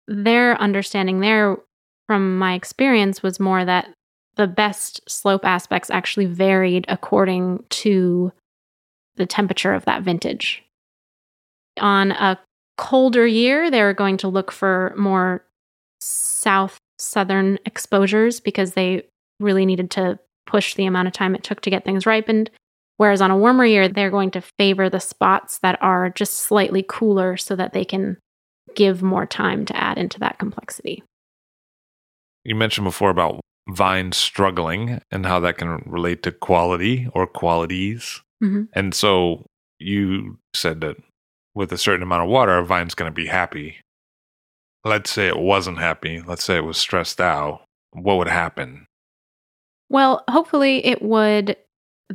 their 0.08 0.60
understanding 0.60 1.20
there 1.20 1.56
from 2.06 2.38
my 2.38 2.54
experience 2.54 3.22
was 3.22 3.40
more 3.40 3.64
that 3.64 3.88
the 4.36 4.46
best 4.46 5.00
slope 5.08 5.44
aspects 5.44 5.90
actually 5.90 6.26
varied 6.26 6.84
according 6.88 7.64
to 7.68 8.32
the 9.16 9.26
temperature 9.26 9.74
of 9.74 9.84
that 9.84 10.02
vintage. 10.02 10.62
On 11.80 12.12
a 12.12 12.38
colder 12.78 13.26
year, 13.26 13.70
they 13.70 13.82
were 13.82 13.94
going 13.94 14.16
to 14.18 14.28
look 14.28 14.50
for 14.50 14.94
more 14.96 15.44
south 16.00 16.78
southern 16.98 17.58
exposures 17.66 18.40
because 18.40 18.72
they 18.72 19.02
really 19.40 19.66
needed 19.66 19.90
to 19.90 20.18
push 20.46 20.74
the 20.74 20.86
amount 20.86 21.08
of 21.08 21.14
time 21.14 21.34
it 21.34 21.42
took 21.42 21.60
to 21.62 21.70
get 21.70 21.84
things 21.84 22.06
ripened. 22.06 22.50
Whereas 23.02 23.20
on 23.20 23.32
a 23.32 23.36
warmer 23.36 23.64
year, 23.64 23.88
they're 23.88 24.12
going 24.12 24.30
to 24.30 24.40
favor 24.40 24.88
the 24.88 25.00
spots 25.00 25.58
that 25.58 25.76
are 25.82 26.08
just 26.08 26.34
slightly 26.34 26.84
cooler 26.88 27.36
so 27.36 27.56
that 27.56 27.72
they 27.72 27.84
can 27.84 28.16
give 28.76 29.02
more 29.02 29.26
time 29.26 29.64
to 29.64 29.76
add 29.76 29.98
into 29.98 30.20
that 30.20 30.38
complexity. 30.38 31.02
You 32.44 32.54
mentioned 32.54 32.84
before 32.84 33.10
about 33.10 33.40
vines 33.68 34.16
struggling 34.16 35.00
and 35.10 35.26
how 35.26 35.40
that 35.40 35.58
can 35.58 35.82
relate 35.84 36.22
to 36.22 36.30
quality 36.30 37.08
or 37.12 37.26
qualities. 37.26 38.22
Mhm. 38.40 38.68
And 38.72 38.94
so 38.94 39.46
you 39.80 40.38
said 40.54 40.80
that 40.82 40.96
with 41.56 41.72
a 41.72 41.78
certain 41.78 42.04
amount 42.04 42.22
of 42.22 42.28
water, 42.28 42.56
a 42.56 42.64
vine's 42.64 42.94
going 42.94 43.10
to 43.10 43.12
be 43.12 43.26
happy. 43.26 43.80
Let's 44.84 45.10
say 45.10 45.26
it 45.26 45.40
wasn't 45.40 45.78
happy. 45.78 46.22
Let's 46.22 46.44
say 46.44 46.54
it 46.54 46.64
was 46.64 46.78
stressed 46.78 47.20
out. 47.20 47.64
What 47.90 48.18
would 48.18 48.28
happen? 48.28 48.86
Well, 49.88 50.22
hopefully 50.30 50.86
it 50.86 51.02
would 51.02 51.56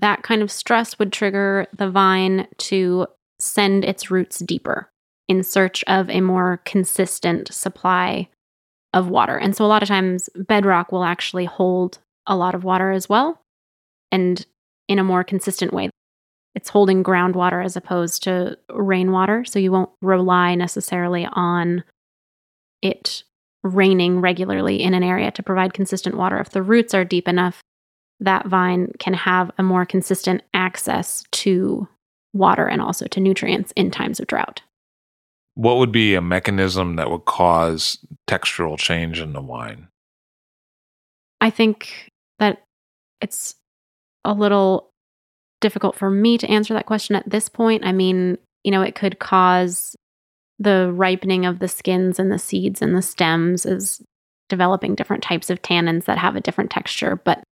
that 0.02 0.24
kind 0.24 0.42
of 0.42 0.52
stress 0.52 0.98
would 1.00 1.12
trigger 1.12 1.68
the 1.76 1.90
vine 1.90 2.48
to 2.58 3.08
send 3.40 3.86
its 3.86 4.10
roots 4.10 4.40
deeper 4.40 4.90
in 5.28 5.44
search 5.44 5.84
of 5.86 6.10
a 6.10 6.22
more 6.22 6.62
consistent 6.66 7.54
supply 7.54 8.28
of 8.94 9.10
water. 9.10 9.38
And 9.38 9.56
so 9.56 9.66
a 9.66 9.68
lot 9.68 9.84
of 9.84 9.90
times 9.90 10.30
bedrock 10.36 10.92
will 10.92 11.04
actually 11.04 11.46
hold 11.46 12.00
a 12.26 12.36
lot 12.36 12.56
of 12.56 12.64
water 12.64 12.92
as 12.92 13.08
well 13.10 13.42
and 14.12 14.46
in 14.88 15.00
a 15.00 15.04
more 15.04 15.24
consistent 15.24 15.74
way. 15.74 15.90
It's 16.56 16.70
holding 16.70 17.04
groundwater 17.04 17.64
as 17.64 17.76
opposed 17.76 18.24
to 18.24 18.58
rainwater. 18.72 19.46
So 19.46 19.60
you 19.60 19.72
won't 19.72 19.92
rely 20.02 20.56
necessarily 20.56 21.28
on 21.32 21.84
it 22.82 23.24
raining 23.64 24.22
regularly 24.22 24.82
in 24.82 24.94
an 24.94 25.04
area 25.04 25.32
to 25.32 25.44
provide 25.44 25.74
consistent 25.74 26.16
water. 26.16 26.40
If 26.40 26.52
the 26.52 26.64
roots 26.64 26.94
are 26.94 27.06
deep 27.06 27.28
enough, 27.28 27.62
that 28.20 28.48
vine 28.48 28.92
can 29.00 29.14
have 29.14 29.52
a 29.58 29.64
more 29.64 29.86
consistent 29.86 30.42
access 30.54 31.24
to 31.32 31.88
water 32.34 32.68
and 32.68 32.82
also 32.82 33.06
to 33.08 33.20
nutrients 33.20 33.72
in 33.76 33.92
times 33.92 34.20
of 34.20 34.28
drought. 34.28 34.62
What 35.56 35.78
would 35.78 35.92
be 35.92 36.16
a 36.16 36.22
mechanism 36.22 36.98
that 36.98 37.10
would 37.10 37.26
cause 37.26 37.98
textural 38.28 38.78
change 38.78 39.20
in 39.20 39.34
the 39.34 39.42
wine? 39.42 39.88
I 41.42 41.50
think 41.50 42.10
that 42.40 42.64
it's 43.22 43.56
a 44.24 44.34
little 44.34 44.90
difficult 45.62 45.96
for 45.96 46.10
me 46.10 46.38
to 46.38 46.50
answer 46.50 46.74
that 46.74 46.86
question 46.86 47.16
at 47.16 47.28
this 47.30 47.50
point. 47.50 47.86
I 47.86 47.92
mean, 47.92 48.38
you 48.64 48.72
know, 48.72 48.82
it 48.82 48.96
could 48.96 49.20
cause 49.20 49.96
the 50.60 50.92
ripening 50.94 51.46
of 51.46 51.60
the 51.60 51.68
skins 51.68 52.20
and 52.20 52.32
the 52.32 52.40
seeds 52.40 52.82
and 52.82 52.96
the 52.96 53.02
stems 53.02 53.66
is 53.66 54.02
developing 54.50 54.96
different 54.96 55.24
types 55.24 55.50
of 55.50 55.62
tannins 55.62 56.06
that 56.06 56.18
have 56.18 56.36
a 56.36 56.42
different 56.42 56.72
texture. 56.72 57.16
But 57.16 57.44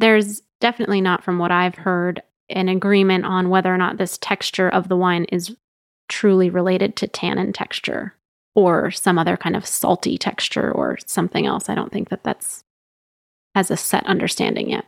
there's 0.00 0.42
definitely 0.60 1.00
not, 1.00 1.22
from 1.22 1.38
what 1.38 1.50
I've 1.50 1.76
heard, 1.76 2.22
an 2.48 2.68
agreement 2.68 3.24
on 3.24 3.50
whether 3.50 3.72
or 3.72 3.78
not 3.78 3.98
this 3.98 4.18
texture 4.18 4.68
of 4.68 4.88
the 4.88 4.96
wine 4.96 5.24
is 5.26 5.54
truly 6.08 6.50
related 6.50 6.96
to 6.96 7.06
tannin 7.06 7.52
texture 7.52 8.14
or 8.54 8.90
some 8.90 9.18
other 9.18 9.36
kind 9.36 9.54
of 9.54 9.64
salty 9.64 10.18
texture 10.18 10.72
or 10.72 10.98
something 11.06 11.46
else. 11.46 11.68
I 11.68 11.74
don't 11.74 11.92
think 11.92 12.08
that 12.08 12.24
that's 12.24 12.64
has 13.54 13.70
a 13.70 13.76
set 13.76 14.06
understanding 14.06 14.70
yet. 14.70 14.86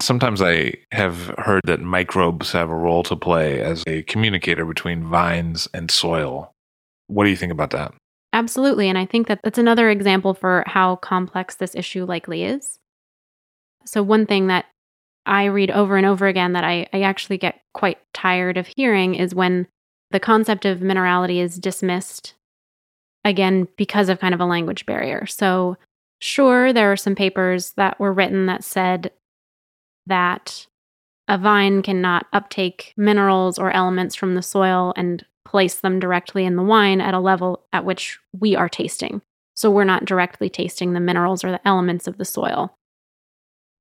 Sometimes 0.00 0.42
I 0.42 0.74
have 0.90 1.34
heard 1.38 1.62
that 1.64 1.80
microbes 1.80 2.52
have 2.52 2.70
a 2.70 2.74
role 2.74 3.02
to 3.04 3.14
play 3.14 3.60
as 3.60 3.84
a 3.86 4.02
communicator 4.02 4.64
between 4.64 5.08
vines 5.08 5.68
and 5.72 5.90
soil. 5.90 6.52
What 7.06 7.24
do 7.24 7.30
you 7.30 7.36
think 7.36 7.52
about 7.52 7.70
that? 7.70 7.94
Absolutely. 8.32 8.88
And 8.88 8.98
I 8.98 9.06
think 9.06 9.28
that 9.28 9.40
that's 9.44 9.58
another 9.58 9.90
example 9.90 10.34
for 10.34 10.64
how 10.66 10.96
complex 10.96 11.56
this 11.56 11.74
issue 11.74 12.04
likely 12.04 12.44
is. 12.44 12.78
So, 13.84 14.02
one 14.02 14.26
thing 14.26 14.48
that 14.48 14.66
I 15.26 15.44
read 15.44 15.70
over 15.70 15.96
and 15.96 16.06
over 16.06 16.26
again 16.26 16.52
that 16.52 16.64
I, 16.64 16.86
I 16.92 17.02
actually 17.02 17.38
get 17.38 17.60
quite 17.74 17.98
tired 18.12 18.56
of 18.56 18.68
hearing 18.76 19.14
is 19.14 19.34
when 19.34 19.68
the 20.10 20.20
concept 20.20 20.64
of 20.64 20.80
minerality 20.80 21.36
is 21.36 21.58
dismissed, 21.58 22.34
again, 23.24 23.68
because 23.76 24.08
of 24.08 24.20
kind 24.20 24.34
of 24.34 24.40
a 24.40 24.46
language 24.46 24.84
barrier. 24.84 25.26
So, 25.26 25.76
sure, 26.20 26.72
there 26.72 26.92
are 26.92 26.96
some 26.96 27.14
papers 27.14 27.72
that 27.76 27.98
were 27.98 28.12
written 28.12 28.46
that 28.46 28.64
said 28.64 29.10
that 30.06 30.66
a 31.28 31.38
vine 31.38 31.82
cannot 31.82 32.26
uptake 32.32 32.92
minerals 32.96 33.58
or 33.58 33.70
elements 33.70 34.14
from 34.14 34.34
the 34.34 34.42
soil 34.42 34.92
and 34.96 35.24
place 35.44 35.80
them 35.80 36.00
directly 36.00 36.44
in 36.44 36.56
the 36.56 36.62
wine 36.62 37.00
at 37.00 37.14
a 37.14 37.20
level 37.20 37.64
at 37.72 37.84
which 37.84 38.18
we 38.38 38.56
are 38.56 38.68
tasting. 38.68 39.22
So, 39.54 39.70
we're 39.70 39.84
not 39.84 40.04
directly 40.04 40.50
tasting 40.50 40.92
the 40.92 41.00
minerals 41.00 41.44
or 41.44 41.52
the 41.52 41.66
elements 41.66 42.06
of 42.06 42.18
the 42.18 42.24
soil. 42.24 42.76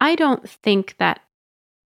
I 0.01 0.15
don't 0.15 0.49
think 0.49 0.95
that 0.97 1.21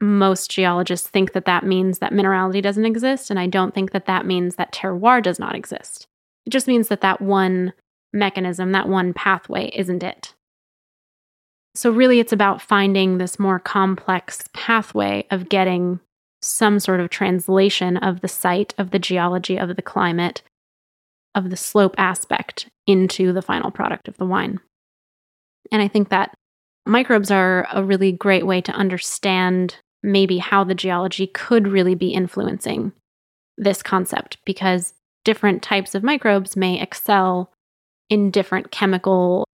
most 0.00 0.50
geologists 0.50 1.08
think 1.08 1.32
that 1.32 1.46
that 1.46 1.64
means 1.64 1.98
that 1.98 2.12
minerality 2.12 2.62
doesn't 2.62 2.86
exist, 2.86 3.28
and 3.28 3.38
I 3.38 3.46
don't 3.46 3.74
think 3.74 3.90
that 3.90 4.06
that 4.06 4.24
means 4.24 4.54
that 4.54 4.72
terroir 4.72 5.22
does 5.22 5.38
not 5.38 5.54
exist. 5.54 6.06
It 6.46 6.50
just 6.50 6.68
means 6.68 6.88
that 6.88 7.00
that 7.00 7.20
one 7.20 7.72
mechanism, 8.12 8.72
that 8.72 8.88
one 8.88 9.12
pathway 9.12 9.70
isn't 9.74 10.02
it. 10.02 10.34
So, 11.74 11.90
really, 11.90 12.20
it's 12.20 12.32
about 12.32 12.62
finding 12.62 13.18
this 13.18 13.38
more 13.38 13.58
complex 13.58 14.44
pathway 14.52 15.26
of 15.30 15.48
getting 15.48 15.98
some 16.40 16.78
sort 16.78 17.00
of 17.00 17.10
translation 17.10 17.96
of 17.96 18.20
the 18.20 18.28
site, 18.28 18.74
of 18.78 18.90
the 18.90 18.98
geology, 18.98 19.56
of 19.56 19.74
the 19.74 19.82
climate, 19.82 20.42
of 21.34 21.50
the 21.50 21.56
slope 21.56 21.94
aspect 21.98 22.68
into 22.86 23.32
the 23.32 23.42
final 23.42 23.72
product 23.72 24.06
of 24.06 24.16
the 24.18 24.26
wine. 24.26 24.60
And 25.72 25.82
I 25.82 25.88
think 25.88 26.10
that 26.10 26.34
microbes 26.86 27.30
are 27.30 27.66
a 27.72 27.82
really 27.82 28.12
great 28.12 28.46
way 28.46 28.60
to 28.60 28.72
understand 28.72 29.76
maybe 30.02 30.38
how 30.38 30.64
the 30.64 30.74
geology 30.74 31.26
could 31.26 31.66
really 31.66 31.94
be 31.94 32.10
influencing 32.10 32.92
this 33.56 33.82
concept 33.82 34.38
because 34.44 34.94
different 35.24 35.62
types 35.62 35.94
of 35.94 36.02
microbes 36.02 36.56
may 36.56 36.80
excel 36.80 37.50
in 38.10 38.30
different 38.30 38.70
chemical 38.70 39.46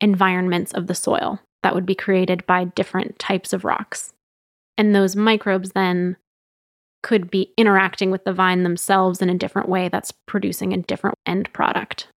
environments 0.00 0.72
of 0.72 0.86
the 0.86 0.94
soil 0.94 1.40
that 1.62 1.74
would 1.74 1.86
be 1.86 1.94
created 1.94 2.46
by 2.46 2.64
different 2.64 3.18
types 3.18 3.52
of 3.52 3.64
rocks. 3.64 4.12
And 4.78 4.94
those 4.94 5.16
microbes 5.16 5.72
then 5.72 6.16
could 7.02 7.30
be 7.30 7.52
interacting 7.56 8.10
with 8.10 8.24
the 8.24 8.32
vine 8.32 8.62
themselves 8.62 9.22
in 9.22 9.30
a 9.30 9.38
different 9.38 9.68
way 9.68 9.88
that's 9.88 10.12
producing 10.26 10.72
a 10.72 10.78
different 10.78 11.16
end 11.26 11.52
product. 11.52 12.08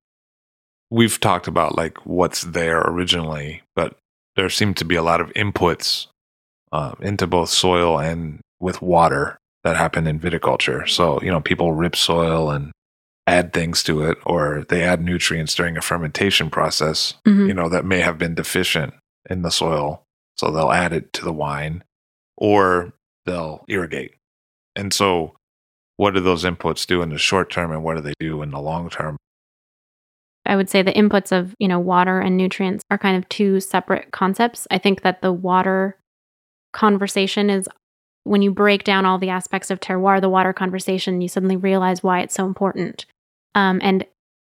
We've 0.91 1.20
talked 1.20 1.48
about 1.48 1.78
like 1.78 2.06
what's 2.06 2.41
there 2.44 2.82
originally, 2.82 3.62
but 3.76 3.98
there 4.40 4.49
seem 4.49 4.74
to 4.74 4.86
be 4.86 4.95
a 4.95 5.03
lot 5.03 5.20
of 5.20 5.28
inputs 5.34 6.07
um, 6.72 6.95
into 7.02 7.28
both 7.28 7.49
soil 7.49 7.99
and 7.99 8.40
with 8.61 8.82
water 8.82 9.38
that 9.66 9.76
happen 9.76 10.07
in 10.07 10.18
viticulture. 10.18 10.88
So, 10.88 11.22
you 11.22 11.30
know, 11.30 11.41
people 11.41 11.74
rip 11.74 11.94
soil 11.94 12.49
and 12.49 12.72
add 13.28 13.52
things 13.52 13.84
to 13.84 14.02
it, 14.03 14.18
or 14.26 14.66
they 14.70 14.82
add 14.84 15.03
nutrients 15.03 15.56
during 15.56 15.76
a 15.76 15.82
fermentation 15.82 16.49
process, 16.49 17.16
mm-hmm. 17.28 17.48
you 17.48 17.53
know, 17.53 17.68
that 17.68 17.84
may 17.84 17.99
have 17.99 18.18
been 18.18 18.34
deficient 18.34 18.94
in 19.30 19.41
the 19.41 19.52
soil. 19.52 20.03
So 20.38 20.52
they'll 20.52 20.72
add 20.72 20.94
it 20.94 21.11
to 21.14 21.26
the 21.26 21.34
wine 21.34 21.84
or 22.38 22.94
they'll 23.26 23.66
irrigate. 23.68 24.14
And 24.74 24.94
so, 24.94 25.36
what 25.98 26.14
do 26.14 26.22
those 26.22 26.45
inputs 26.45 26.88
do 26.88 27.02
in 27.02 27.10
the 27.10 27.18
short 27.18 27.52
term 27.52 27.74
and 27.74 27.84
what 27.84 27.95
do 27.95 28.02
they 28.02 28.14
do 28.22 28.41
in 28.41 28.52
the 28.52 28.61
long 28.61 28.90
term? 28.90 29.18
I 30.50 30.56
would 30.56 30.70
say 30.70 30.82
the 30.82 30.92
inputs 30.92 31.32
of, 31.32 31.56
you 31.60 31.68
know, 31.68 31.80
water 31.80 32.20
and 32.20 32.36
nutrients 32.36 32.84
are 32.90 32.98
kind 32.98 33.16
of 33.16 33.30
two 33.30 33.60
separate 33.60 34.12
concepts. 34.12 34.68
I 34.72 34.80
think 34.80 35.04
that 35.04 35.22
the 35.22 35.32
water 35.32 35.96
conversation 36.74 37.52
is 37.52 37.70
when 38.24 38.42
you 38.42 38.52
break 38.52 38.84
down 38.84 39.06
all 39.06 39.20
the 39.20 39.30
aspects 39.30 39.70
of 39.70 39.80
terroir, 39.80 40.20
the 40.20 40.30
water 40.30 40.52
conversation, 40.52 41.22
you 41.22 41.28
suddenly 41.28 41.56
realize 41.56 42.02
why 42.02 42.22
it's 42.22 42.34
so 42.34 42.46
important. 42.46 43.06
Um, 43.54 43.80
and 43.84 44.06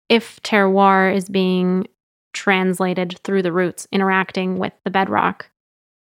if 0.08 0.42
terroir 0.42 1.14
is 1.14 1.28
being 1.28 1.86
translated 2.34 3.20
through 3.24 3.42
the 3.42 3.52
roots, 3.52 3.86
interacting 3.92 4.58
with 4.58 4.74
the 4.86 4.92
bedrock, 4.92 5.50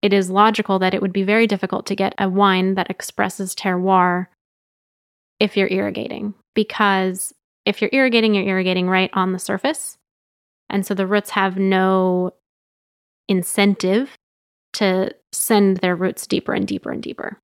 it 0.03 0.13
is 0.13 0.29
logical 0.29 0.81
that 0.81 0.95
it 0.95 1.03
would 1.03 1.13
be 1.13 1.23
very 1.23 1.47
difficult 1.47 1.87
to 1.87 1.97
get 1.97 2.15
a 2.19 2.29
wine 2.29 2.75
that 2.75 2.91
expresses 2.91 3.55
terroir 3.55 4.27
if 5.39 5.57
you're 5.57 5.69
irrigating. 5.69 6.35
Because 6.55 7.33
if 7.65 7.81
you're 7.81 7.91
irrigating, 7.93 8.35
you're 8.35 8.47
irrigating 8.47 8.89
right 8.89 9.11
on 9.13 9.33
the 9.33 9.39
surface. 9.39 9.97
And 10.71 10.87
so 10.87 10.95
the 10.95 11.07
roots 11.07 11.31
have 11.31 11.57
no 11.57 12.33
incentive 13.29 14.17
to 14.75 15.15
send 15.33 15.79
their 15.79 15.97
roots 15.97 16.27
deeper 16.27 16.53
and 16.53 16.67
deeper 16.67 16.91
and 16.91 17.03
deeper. 17.03 17.39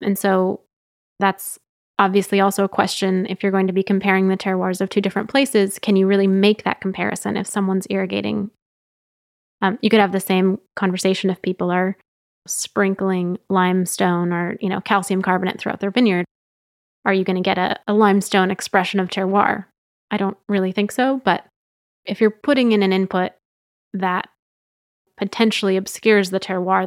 And 0.00 0.18
so 0.18 0.60
that's 1.20 1.58
obviously 1.98 2.40
also 2.40 2.64
a 2.64 2.68
question 2.68 3.26
if 3.28 3.42
you're 3.42 3.52
going 3.52 3.66
to 3.66 3.72
be 3.72 3.82
comparing 3.82 4.28
the 4.28 4.36
terroirs 4.36 4.80
of 4.80 4.88
two 4.88 5.00
different 5.00 5.30
places, 5.30 5.78
can 5.78 5.96
you 5.96 6.06
really 6.06 6.26
make 6.26 6.64
that 6.64 6.80
comparison 6.80 7.36
if 7.36 7.46
someone's 7.46 7.86
irrigating? 7.90 8.50
Um, 9.62 9.78
you 9.80 9.90
could 9.90 10.00
have 10.00 10.12
the 10.12 10.20
same 10.20 10.58
conversation 10.76 11.30
if 11.30 11.40
people 11.42 11.70
are 11.70 11.96
sprinkling 12.46 13.38
limestone 13.48 14.30
or 14.30 14.56
you 14.60 14.68
know 14.68 14.80
calcium 14.80 15.22
carbonate 15.22 15.58
throughout 15.58 15.80
their 15.80 15.90
vineyard. 15.90 16.26
Are 17.04 17.12
you 17.12 17.24
going 17.24 17.36
to 17.36 17.42
get 17.42 17.58
a, 17.58 17.78
a 17.86 17.94
limestone 17.94 18.50
expression 18.50 19.00
of 19.00 19.08
terroir? 19.08 19.66
I 20.10 20.16
don't 20.16 20.36
really 20.48 20.72
think 20.72 20.92
so, 20.92 21.20
but 21.24 21.44
if 22.04 22.20
you're 22.20 22.30
putting 22.30 22.72
in 22.72 22.82
an 22.82 22.92
input 22.92 23.32
that 23.92 24.28
potentially 25.16 25.76
obscures 25.76 26.30
the 26.30 26.40
terroir, 26.40 26.86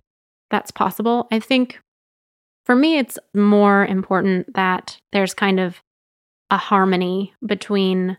that's 0.49 0.71
possible. 0.71 1.27
I 1.31 1.39
think 1.39 1.79
for 2.65 2.75
me, 2.75 2.97
it's 2.97 3.17
more 3.33 3.85
important 3.85 4.53
that 4.53 4.97
there's 5.11 5.33
kind 5.33 5.59
of 5.59 5.81
a 6.51 6.57
harmony 6.57 7.33
between 7.45 8.17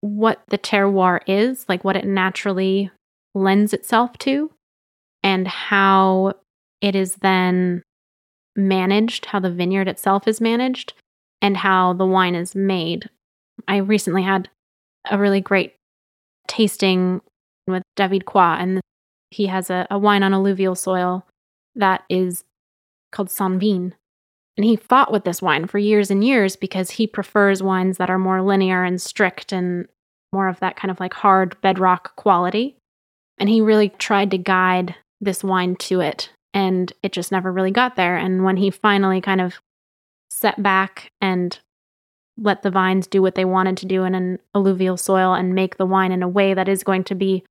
what 0.00 0.42
the 0.48 0.58
terroir 0.58 1.20
is, 1.26 1.64
like 1.68 1.84
what 1.84 1.96
it 1.96 2.04
naturally 2.04 2.90
lends 3.34 3.72
itself 3.72 4.18
to, 4.18 4.50
and 5.22 5.48
how 5.48 6.34
it 6.80 6.94
is 6.94 7.14
then 7.16 7.82
managed, 8.56 9.26
how 9.26 9.40
the 9.40 9.50
vineyard 9.50 9.88
itself 9.88 10.28
is 10.28 10.40
managed, 10.40 10.94
and 11.42 11.56
how 11.56 11.92
the 11.92 12.06
wine 12.06 12.34
is 12.34 12.54
made. 12.54 13.08
I 13.68 13.76
recently 13.76 14.22
had 14.22 14.48
a 15.10 15.18
really 15.18 15.40
great 15.40 15.74
tasting 16.48 17.20
with 17.66 17.82
David 17.96 18.26
Croix, 18.26 18.56
and 18.58 18.80
he 19.30 19.46
has 19.46 19.70
a, 19.70 19.86
a 19.90 19.98
wine 19.98 20.22
on 20.22 20.34
alluvial 20.34 20.74
soil 20.74 21.26
that 21.74 22.04
is 22.08 22.44
called 23.12 23.28
Sanvin. 23.28 23.92
And 24.56 24.64
he 24.64 24.76
fought 24.76 25.10
with 25.10 25.24
this 25.24 25.42
wine 25.42 25.66
for 25.66 25.78
years 25.78 26.10
and 26.10 26.22
years 26.22 26.54
because 26.54 26.90
he 26.90 27.06
prefers 27.06 27.62
wines 27.62 27.98
that 27.98 28.10
are 28.10 28.18
more 28.18 28.40
linear 28.40 28.84
and 28.84 29.02
strict 29.02 29.52
and 29.52 29.88
more 30.32 30.48
of 30.48 30.60
that 30.60 30.76
kind 30.76 30.90
of 30.90 31.00
like 31.00 31.14
hard 31.14 31.60
bedrock 31.60 32.14
quality. 32.16 32.76
And 33.38 33.48
he 33.48 33.60
really 33.60 33.88
tried 33.88 34.30
to 34.30 34.38
guide 34.38 34.94
this 35.20 35.42
wine 35.42 35.74
to 35.76 36.00
it. 36.00 36.30
And 36.54 36.92
it 37.02 37.12
just 37.12 37.32
never 37.32 37.52
really 37.52 37.72
got 37.72 37.96
there. 37.96 38.16
And 38.16 38.44
when 38.44 38.56
he 38.56 38.70
finally 38.70 39.20
kind 39.20 39.40
of 39.40 39.60
set 40.30 40.62
back 40.62 41.10
and 41.20 41.58
let 42.36 42.62
the 42.62 42.70
vines 42.70 43.06
do 43.06 43.20
what 43.20 43.34
they 43.34 43.44
wanted 43.44 43.76
to 43.78 43.86
do 43.86 44.04
in 44.04 44.14
an 44.14 44.38
alluvial 44.54 44.96
soil 44.96 45.34
and 45.34 45.54
make 45.54 45.76
the 45.76 45.86
wine 45.86 46.12
in 46.12 46.22
a 46.22 46.28
way 46.28 46.54
that 46.54 46.68
is 46.68 46.82
going 46.82 47.04
to 47.04 47.14
be 47.14 47.44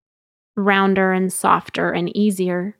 rounder 0.55 1.13
and 1.13 1.31
softer 1.31 1.91
and 1.91 2.15
easier, 2.15 2.77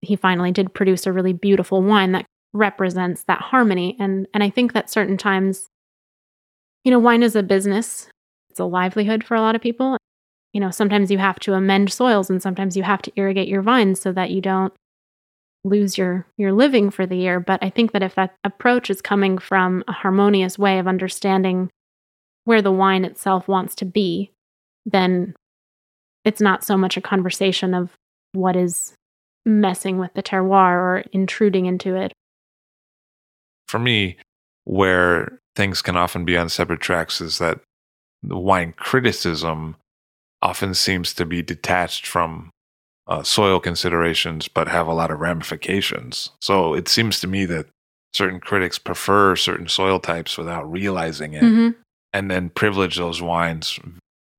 he 0.00 0.16
finally 0.16 0.52
did 0.52 0.74
produce 0.74 1.06
a 1.06 1.12
really 1.12 1.32
beautiful 1.32 1.82
wine 1.82 2.12
that 2.12 2.26
represents 2.52 3.24
that 3.24 3.40
harmony. 3.40 3.96
And 3.98 4.26
and 4.34 4.42
I 4.42 4.50
think 4.50 4.72
that 4.72 4.90
certain 4.90 5.16
times, 5.16 5.68
you 6.84 6.90
know, 6.90 6.98
wine 6.98 7.22
is 7.22 7.36
a 7.36 7.42
business. 7.42 8.08
It's 8.50 8.60
a 8.60 8.64
livelihood 8.64 9.24
for 9.24 9.34
a 9.34 9.40
lot 9.40 9.54
of 9.54 9.62
people. 9.62 9.96
You 10.52 10.60
know, 10.60 10.70
sometimes 10.70 11.10
you 11.10 11.18
have 11.18 11.38
to 11.40 11.54
amend 11.54 11.92
soils 11.92 12.30
and 12.30 12.42
sometimes 12.42 12.76
you 12.76 12.82
have 12.82 13.02
to 13.02 13.12
irrigate 13.16 13.48
your 13.48 13.62
vines 13.62 14.00
so 14.00 14.12
that 14.12 14.30
you 14.30 14.40
don't 14.40 14.72
lose 15.68 15.98
your 15.98 16.26
your 16.36 16.52
living 16.52 16.90
for 16.90 17.06
the 17.06 17.16
year. 17.16 17.40
But 17.40 17.62
I 17.62 17.70
think 17.70 17.92
that 17.92 18.02
if 18.02 18.14
that 18.14 18.34
approach 18.44 18.90
is 18.90 19.00
coming 19.00 19.38
from 19.38 19.84
a 19.88 19.92
harmonious 19.92 20.58
way 20.58 20.78
of 20.78 20.88
understanding 20.88 21.70
where 22.44 22.62
the 22.62 22.72
wine 22.72 23.04
itself 23.04 23.46
wants 23.48 23.74
to 23.76 23.84
be, 23.84 24.32
then 24.86 25.34
it's 26.24 26.40
not 26.40 26.64
so 26.64 26.76
much 26.76 26.96
a 26.96 27.02
conversation 27.02 27.74
of 27.74 27.92
what 28.32 28.56
is 28.56 28.94
messing 29.44 29.98
with 29.98 30.12
the 30.14 30.22
terroir 30.22 30.76
or 30.76 31.04
intruding 31.12 31.66
into 31.66 31.94
it 31.94 32.12
for 33.68 33.78
me, 33.78 34.16
where 34.64 35.38
things 35.54 35.82
can 35.82 35.96
often 35.96 36.24
be 36.24 36.36
on 36.36 36.48
separate 36.48 36.80
tracks 36.80 37.20
is 37.20 37.38
that 37.38 37.60
the 38.22 38.38
wine 38.38 38.74
criticism 38.76 39.76
often 40.42 40.74
seems 40.74 41.12
to 41.14 41.24
be 41.24 41.42
detached 41.42 42.06
from 42.06 42.50
uh, 43.08 43.22
soil 43.22 43.58
considerations, 43.58 44.48
but 44.48 44.68
have 44.68 44.86
a 44.86 44.92
lot 44.94 45.10
of 45.10 45.18
ramifications. 45.20 46.30
So 46.40 46.74
it 46.74 46.88
seems 46.88 47.20
to 47.20 47.26
me 47.26 47.44
that 47.46 47.66
certain 48.14 48.38
critics 48.40 48.78
prefer 48.78 49.34
certain 49.36 49.66
soil 49.68 49.98
types 49.98 50.36
without 50.38 50.70
realizing 50.70 51.32
it, 51.34 51.42
Mm-hmm. 51.42 51.78
and 52.12 52.30
then 52.30 52.50
privilege 52.50 52.96
those 52.96 53.20
wines 53.22 53.78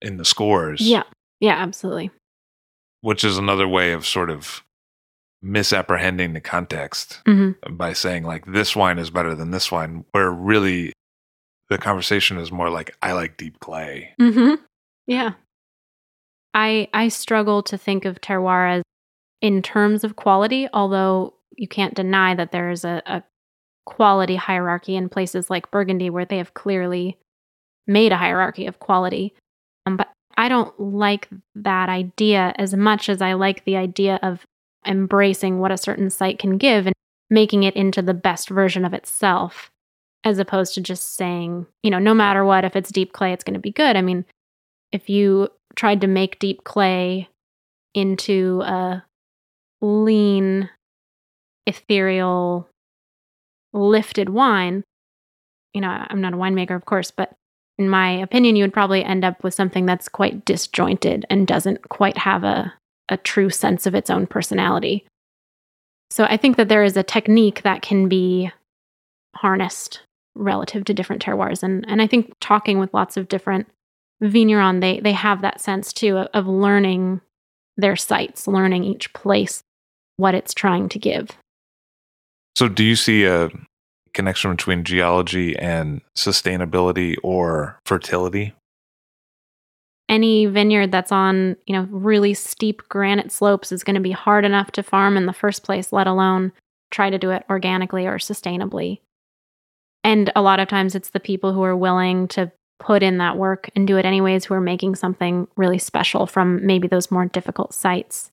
in 0.01 0.17
the 0.17 0.25
scores. 0.25 0.81
Yeah. 0.81 1.03
Yeah, 1.39 1.55
absolutely. 1.57 2.11
which 3.01 3.23
is 3.23 3.37
another 3.37 3.67
way 3.67 3.91
of 3.93 4.05
sort 4.05 4.29
of 4.29 4.63
misapprehending 5.41 6.33
the 6.33 6.41
context 6.41 7.21
hmm 7.25 7.51
by 7.71 7.93
saying 7.93 8.23
like 8.23 8.45
this 8.45 8.75
wine 8.75 8.99
is 8.99 9.09
better 9.09 9.33
than 9.35 9.51
this 9.51 9.71
wine, 9.71 10.03
where 10.11 10.29
really 10.31 10.91
the 11.69 11.77
conversation 11.77 12.37
is 12.37 12.51
more 12.51 12.69
like 12.69 12.93
I 13.01 13.13
like 13.13 13.37
deep 13.37 13.59
clay. 13.59 14.13
hmm 14.19 14.55
Yeah. 15.07 15.33
I 16.53 16.87
I 16.93 17.07
struggle 17.09 17.63
to 17.63 17.77
think 17.77 18.05
of 18.05 18.21
terroir 18.21 18.77
as 18.77 18.83
in 19.41 19.61
terms 19.61 20.03
of 20.03 20.15
quality, 20.15 20.67
although 20.73 21.33
you 21.55 21.67
can't 21.67 21.93
deny 21.93 22.35
that 22.35 22.51
there 22.51 22.69
is 22.69 22.83
a, 22.83 23.01
a 23.05 23.23
quality 23.85 24.35
hierarchy 24.35 24.95
in 24.95 25.09
places 25.09 25.49
like 25.49 25.71
Burgundy 25.71 26.09
where 26.09 26.25
they 26.25 26.37
have 26.37 26.53
clearly 26.53 27.17
made 27.87 28.11
a 28.11 28.17
hierarchy 28.17 28.65
of 28.65 28.79
quality. 28.79 29.33
Um, 29.85 29.97
but 29.97 30.09
I 30.37 30.47
don't 30.47 30.77
like 30.79 31.27
that 31.55 31.89
idea 31.89 32.53
as 32.57 32.73
much 32.73 33.09
as 33.09 33.21
I 33.21 33.33
like 33.33 33.65
the 33.65 33.75
idea 33.75 34.19
of 34.21 34.45
embracing 34.85 35.59
what 35.59 35.71
a 35.71 35.77
certain 35.77 36.09
site 36.09 36.39
can 36.39 36.57
give 36.57 36.85
and 36.85 36.95
making 37.29 37.63
it 37.63 37.75
into 37.75 38.01
the 38.01 38.13
best 38.13 38.49
version 38.49 38.85
of 38.85 38.93
itself, 38.93 39.69
as 40.23 40.39
opposed 40.39 40.73
to 40.75 40.81
just 40.81 41.15
saying, 41.15 41.65
you 41.83 41.91
know, 41.91 41.99
no 41.99 42.13
matter 42.13 42.45
what, 42.45 42.63
if 42.63 42.75
it's 42.75 42.91
deep 42.91 43.11
clay, 43.11 43.33
it's 43.33 43.43
going 43.43 43.53
to 43.55 43.59
be 43.59 43.71
good. 43.71 43.95
I 43.95 44.01
mean, 44.01 44.25
if 44.91 45.09
you 45.09 45.49
tried 45.79 46.01
to 46.01 46.07
make 46.07 46.39
deep 46.39 46.65
clay 46.65 47.29
into 47.93 48.61
a 48.65 49.01
lean, 49.81 50.69
ethereal, 51.65 52.67
lifted 53.71 54.27
wine, 54.27 54.83
you 55.73 55.79
know, 55.79 56.05
I'm 56.09 56.19
not 56.19 56.33
a 56.33 56.37
winemaker, 56.37 56.75
of 56.75 56.83
course, 56.83 57.11
but 57.11 57.31
in 57.77 57.89
my 57.89 58.11
opinion, 58.11 58.57
you 58.57 58.65
would 58.65 58.73
probably 58.73 59.05
end 59.05 59.23
up 59.23 59.41
with 59.41 59.53
something 59.53 59.85
that's 59.85 60.09
quite 60.09 60.43
disjointed 60.43 61.25
and 61.29 61.47
doesn't 61.47 61.87
quite 61.87 62.17
have 62.17 62.43
a, 62.43 62.73
a 63.07 63.15
true 63.15 63.49
sense 63.49 63.85
of 63.85 63.95
its 63.95 64.09
own 64.09 64.27
personality. 64.27 65.05
So 66.11 66.25
I 66.25 66.35
think 66.35 66.57
that 66.57 66.67
there 66.67 66.83
is 66.83 66.97
a 66.97 67.03
technique 67.03 67.61
that 67.61 67.81
can 67.81 68.09
be 68.09 68.51
harnessed 69.33 70.01
relative 70.35 70.83
to 70.85 70.93
different 70.93 71.23
terroirs. 71.23 71.63
And, 71.63 71.85
and 71.87 72.01
I 72.01 72.07
think 72.07 72.33
talking 72.41 72.79
with 72.79 72.93
lots 72.93 73.15
of 73.15 73.29
different 73.29 73.67
vigneron, 74.21 74.79
they, 74.79 74.99
they 74.99 75.11
have 75.11 75.41
that 75.41 75.61
sense 75.61 75.93
too 75.93 76.17
of, 76.17 76.27
of 76.33 76.47
learning 76.47 77.21
their 77.77 77.95
sites, 77.95 78.47
learning 78.47 78.83
each 78.83 79.11
place, 79.13 79.63
what 80.17 80.35
it's 80.35 80.53
trying 80.53 80.89
to 80.89 80.99
give. 80.99 81.29
So, 82.55 82.67
do 82.67 82.83
you 82.83 82.95
see 82.95 83.25
a 83.25 83.49
connection 84.13 84.51
between 84.51 84.83
geology 84.83 85.57
and 85.57 86.01
sustainability 86.17 87.15
or 87.23 87.79
fertility? 87.85 88.53
any 90.09 90.47
vineyard 90.47 90.91
that's 90.91 91.11
on, 91.11 91.55
you 91.67 91.73
know, 91.73 91.87
really 91.91 92.33
steep 92.33 92.81
granite 92.89 93.31
slopes 93.31 93.71
is 93.71 93.83
going 93.83 93.93
to 93.93 94.01
be 94.01 94.11
hard 94.11 94.43
enough 94.43 94.71
to 94.71 94.83
farm 94.83 95.15
in 95.15 95.27
the 95.27 95.33
first 95.33 95.63
place, 95.63 95.93
let 95.93 96.07
alone 96.07 96.51
try 96.89 97.11
to 97.11 97.19
do 97.19 97.29
it 97.29 97.45
organically 97.49 98.07
or 98.07 98.17
sustainably. 98.17 98.99
And 100.03 100.31
a 100.35 100.41
lot 100.41 100.59
of 100.59 100.67
times 100.67 100.95
it's 100.95 101.11
the 101.11 101.19
people 101.19 101.53
who 101.53 101.61
are 101.61 101.77
willing 101.77 102.27
to 102.29 102.51
put 102.79 103.03
in 103.03 103.17
that 103.17 103.37
work 103.37 103.69
and 103.75 103.87
do 103.87 103.97
it 103.97 104.05
anyways 104.05 104.45
who 104.45 104.53
are 104.53 104.61
making 104.61 104.95
something 104.95 105.47
really 105.57 105.77
special 105.77 106.25
from 106.25 106.65
maybe 106.65 106.87
those 106.87 107.11
more 107.11 107.25
difficult 107.25 107.73
sites, 107.73 108.31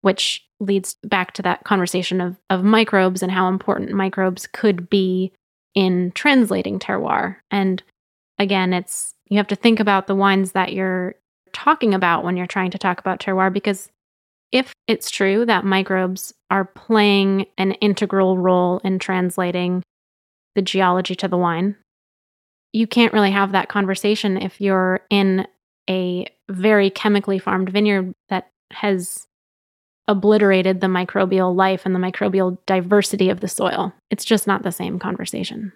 which 0.00 0.44
leads 0.60 0.96
back 1.04 1.32
to 1.32 1.42
that 1.42 1.64
conversation 1.64 2.20
of, 2.20 2.36
of 2.50 2.64
microbes 2.64 3.22
and 3.22 3.30
how 3.30 3.48
important 3.48 3.92
microbes 3.92 4.46
could 4.46 4.88
be 4.88 5.32
in 5.74 6.12
translating 6.14 6.78
terroir. 6.78 7.36
And 7.50 7.82
again, 8.38 8.72
it's 8.72 9.14
you 9.28 9.36
have 9.38 9.48
to 9.48 9.56
think 9.56 9.80
about 9.80 10.06
the 10.06 10.14
wines 10.14 10.52
that 10.52 10.72
you're 10.72 11.14
talking 11.52 11.94
about 11.94 12.24
when 12.24 12.36
you're 12.36 12.46
trying 12.46 12.70
to 12.70 12.78
talk 12.78 12.98
about 12.98 13.20
terroir 13.20 13.52
because 13.52 13.90
if 14.52 14.72
it's 14.86 15.10
true 15.10 15.46
that 15.46 15.64
microbes 15.64 16.34
are 16.50 16.64
playing 16.64 17.46
an 17.56 17.72
integral 17.72 18.38
role 18.38 18.78
in 18.84 18.98
translating 18.98 19.82
the 20.54 20.62
geology 20.62 21.14
to 21.14 21.28
the 21.28 21.38
wine, 21.38 21.76
you 22.72 22.86
can't 22.86 23.12
really 23.12 23.30
have 23.30 23.52
that 23.52 23.68
conversation 23.68 24.36
if 24.36 24.60
you're 24.60 25.00
in 25.10 25.46
a 25.88 26.26
very 26.50 26.90
chemically 26.90 27.38
farmed 27.38 27.70
vineyard 27.70 28.14
that 28.28 28.50
has 28.72 29.26
obliterated 30.08 30.80
the 30.80 30.86
microbial 30.86 31.54
life 31.54 31.82
and 31.84 31.94
the 31.94 32.00
microbial 32.00 32.58
diversity 32.66 33.30
of 33.30 33.40
the 33.40 33.48
soil. 33.48 33.92
It's 34.10 34.24
just 34.24 34.46
not 34.46 34.62
the 34.62 34.72
same 34.72 34.98
conversation. 34.98 35.72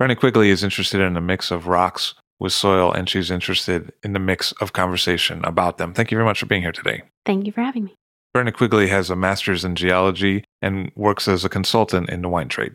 Brenna 0.00 0.18
Quigley 0.18 0.50
is 0.50 0.64
interested 0.64 1.00
in 1.00 1.16
a 1.16 1.20
mix 1.20 1.50
of 1.50 1.66
rocks 1.66 2.14
with 2.40 2.52
soil, 2.52 2.92
and 2.92 3.08
she's 3.08 3.30
interested 3.30 3.92
in 4.02 4.12
the 4.12 4.18
mix 4.18 4.52
of 4.60 4.72
conversation 4.72 5.44
about 5.44 5.78
them. 5.78 5.94
Thank 5.94 6.10
you 6.10 6.16
very 6.16 6.26
much 6.26 6.40
for 6.40 6.46
being 6.46 6.62
here 6.62 6.72
today. 6.72 7.02
Thank 7.24 7.46
you 7.46 7.52
for 7.52 7.62
having 7.62 7.84
me. 7.84 7.94
Brenna 8.36 8.52
Quigley 8.52 8.88
has 8.88 9.10
a 9.10 9.16
master's 9.16 9.64
in 9.64 9.76
geology 9.76 10.44
and 10.60 10.90
works 10.96 11.28
as 11.28 11.44
a 11.44 11.48
consultant 11.48 12.10
in 12.10 12.22
the 12.22 12.28
wine 12.28 12.48
trade. 12.48 12.74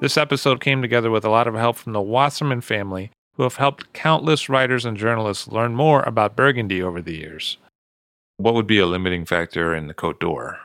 This 0.00 0.16
episode 0.16 0.60
came 0.62 0.80
together 0.80 1.10
with 1.10 1.26
a 1.26 1.30
lot 1.30 1.46
of 1.46 1.54
help 1.54 1.76
from 1.76 1.92
the 1.92 2.00
Wasserman 2.00 2.62
family, 2.62 3.10
who 3.34 3.42
have 3.42 3.56
helped 3.56 3.92
countless 3.92 4.48
writers 4.48 4.86
and 4.86 4.96
journalists 4.96 5.46
learn 5.46 5.74
more 5.74 6.02
about 6.04 6.34
Burgundy 6.34 6.82
over 6.82 7.02
the 7.02 7.14
years. 7.14 7.58
What 8.38 8.54
would 8.54 8.66
be 8.66 8.78
a 8.78 8.86
limiting 8.86 9.26
factor 9.26 9.74
in 9.74 9.88
the 9.88 9.94
Côte 9.94 10.18
d'Or? 10.18 10.60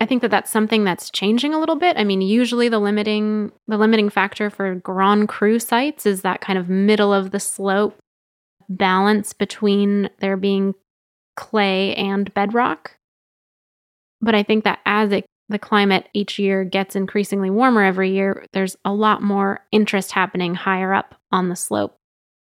I 0.00 0.06
think 0.06 0.22
that 0.22 0.30
that's 0.30 0.50
something 0.50 0.84
that's 0.84 1.10
changing 1.10 1.52
a 1.52 1.58
little 1.58 1.76
bit. 1.76 1.98
I 1.98 2.04
mean, 2.04 2.22
usually 2.22 2.70
the 2.70 2.78
limiting 2.78 3.52
the 3.68 3.76
limiting 3.76 4.08
factor 4.08 4.48
for 4.48 4.74
Grand 4.76 5.28
Cru 5.28 5.58
sites 5.58 6.06
is 6.06 6.22
that 6.22 6.40
kind 6.40 6.58
of 6.58 6.70
middle 6.70 7.12
of 7.12 7.32
the 7.32 7.40
slope 7.40 7.98
balance 8.70 9.34
between 9.34 10.08
there 10.20 10.38
being 10.38 10.74
clay 11.36 11.94
and 11.94 12.32
bedrock. 12.32 12.96
But 14.22 14.34
I 14.34 14.42
think 14.42 14.64
that 14.64 14.78
as 14.86 15.12
it, 15.12 15.26
the 15.50 15.58
climate 15.58 16.08
each 16.14 16.38
year 16.38 16.64
gets 16.64 16.96
increasingly 16.96 17.50
warmer 17.50 17.82
every 17.82 18.12
year, 18.12 18.46
there's 18.52 18.76
a 18.84 18.94
lot 18.94 19.20
more 19.20 19.66
interest 19.72 20.12
happening 20.12 20.54
higher 20.54 20.94
up 20.94 21.16
on 21.32 21.48
the 21.48 21.56
slope, 21.56 21.96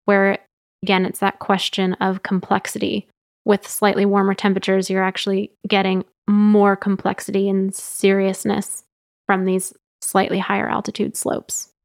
where 0.06 0.38
again, 0.84 1.06
it's 1.06 1.20
that 1.20 1.40
question 1.40 1.94
of 1.96 2.22
complexity. 2.22 3.08
With 3.46 3.66
slightly 3.66 4.06
warmer 4.06 4.34
temperatures, 4.34 4.90
you're 4.90 5.04
actually 5.04 5.52
getting 5.68 6.04
more 6.28 6.76
complexity 6.76 7.48
and 7.48 7.74
seriousness 7.74 8.84
from 9.26 9.46
these 9.46 9.74
slightly 10.02 10.40
higher 10.40 10.68
altitude 10.68 11.16
slopes. 11.16 11.70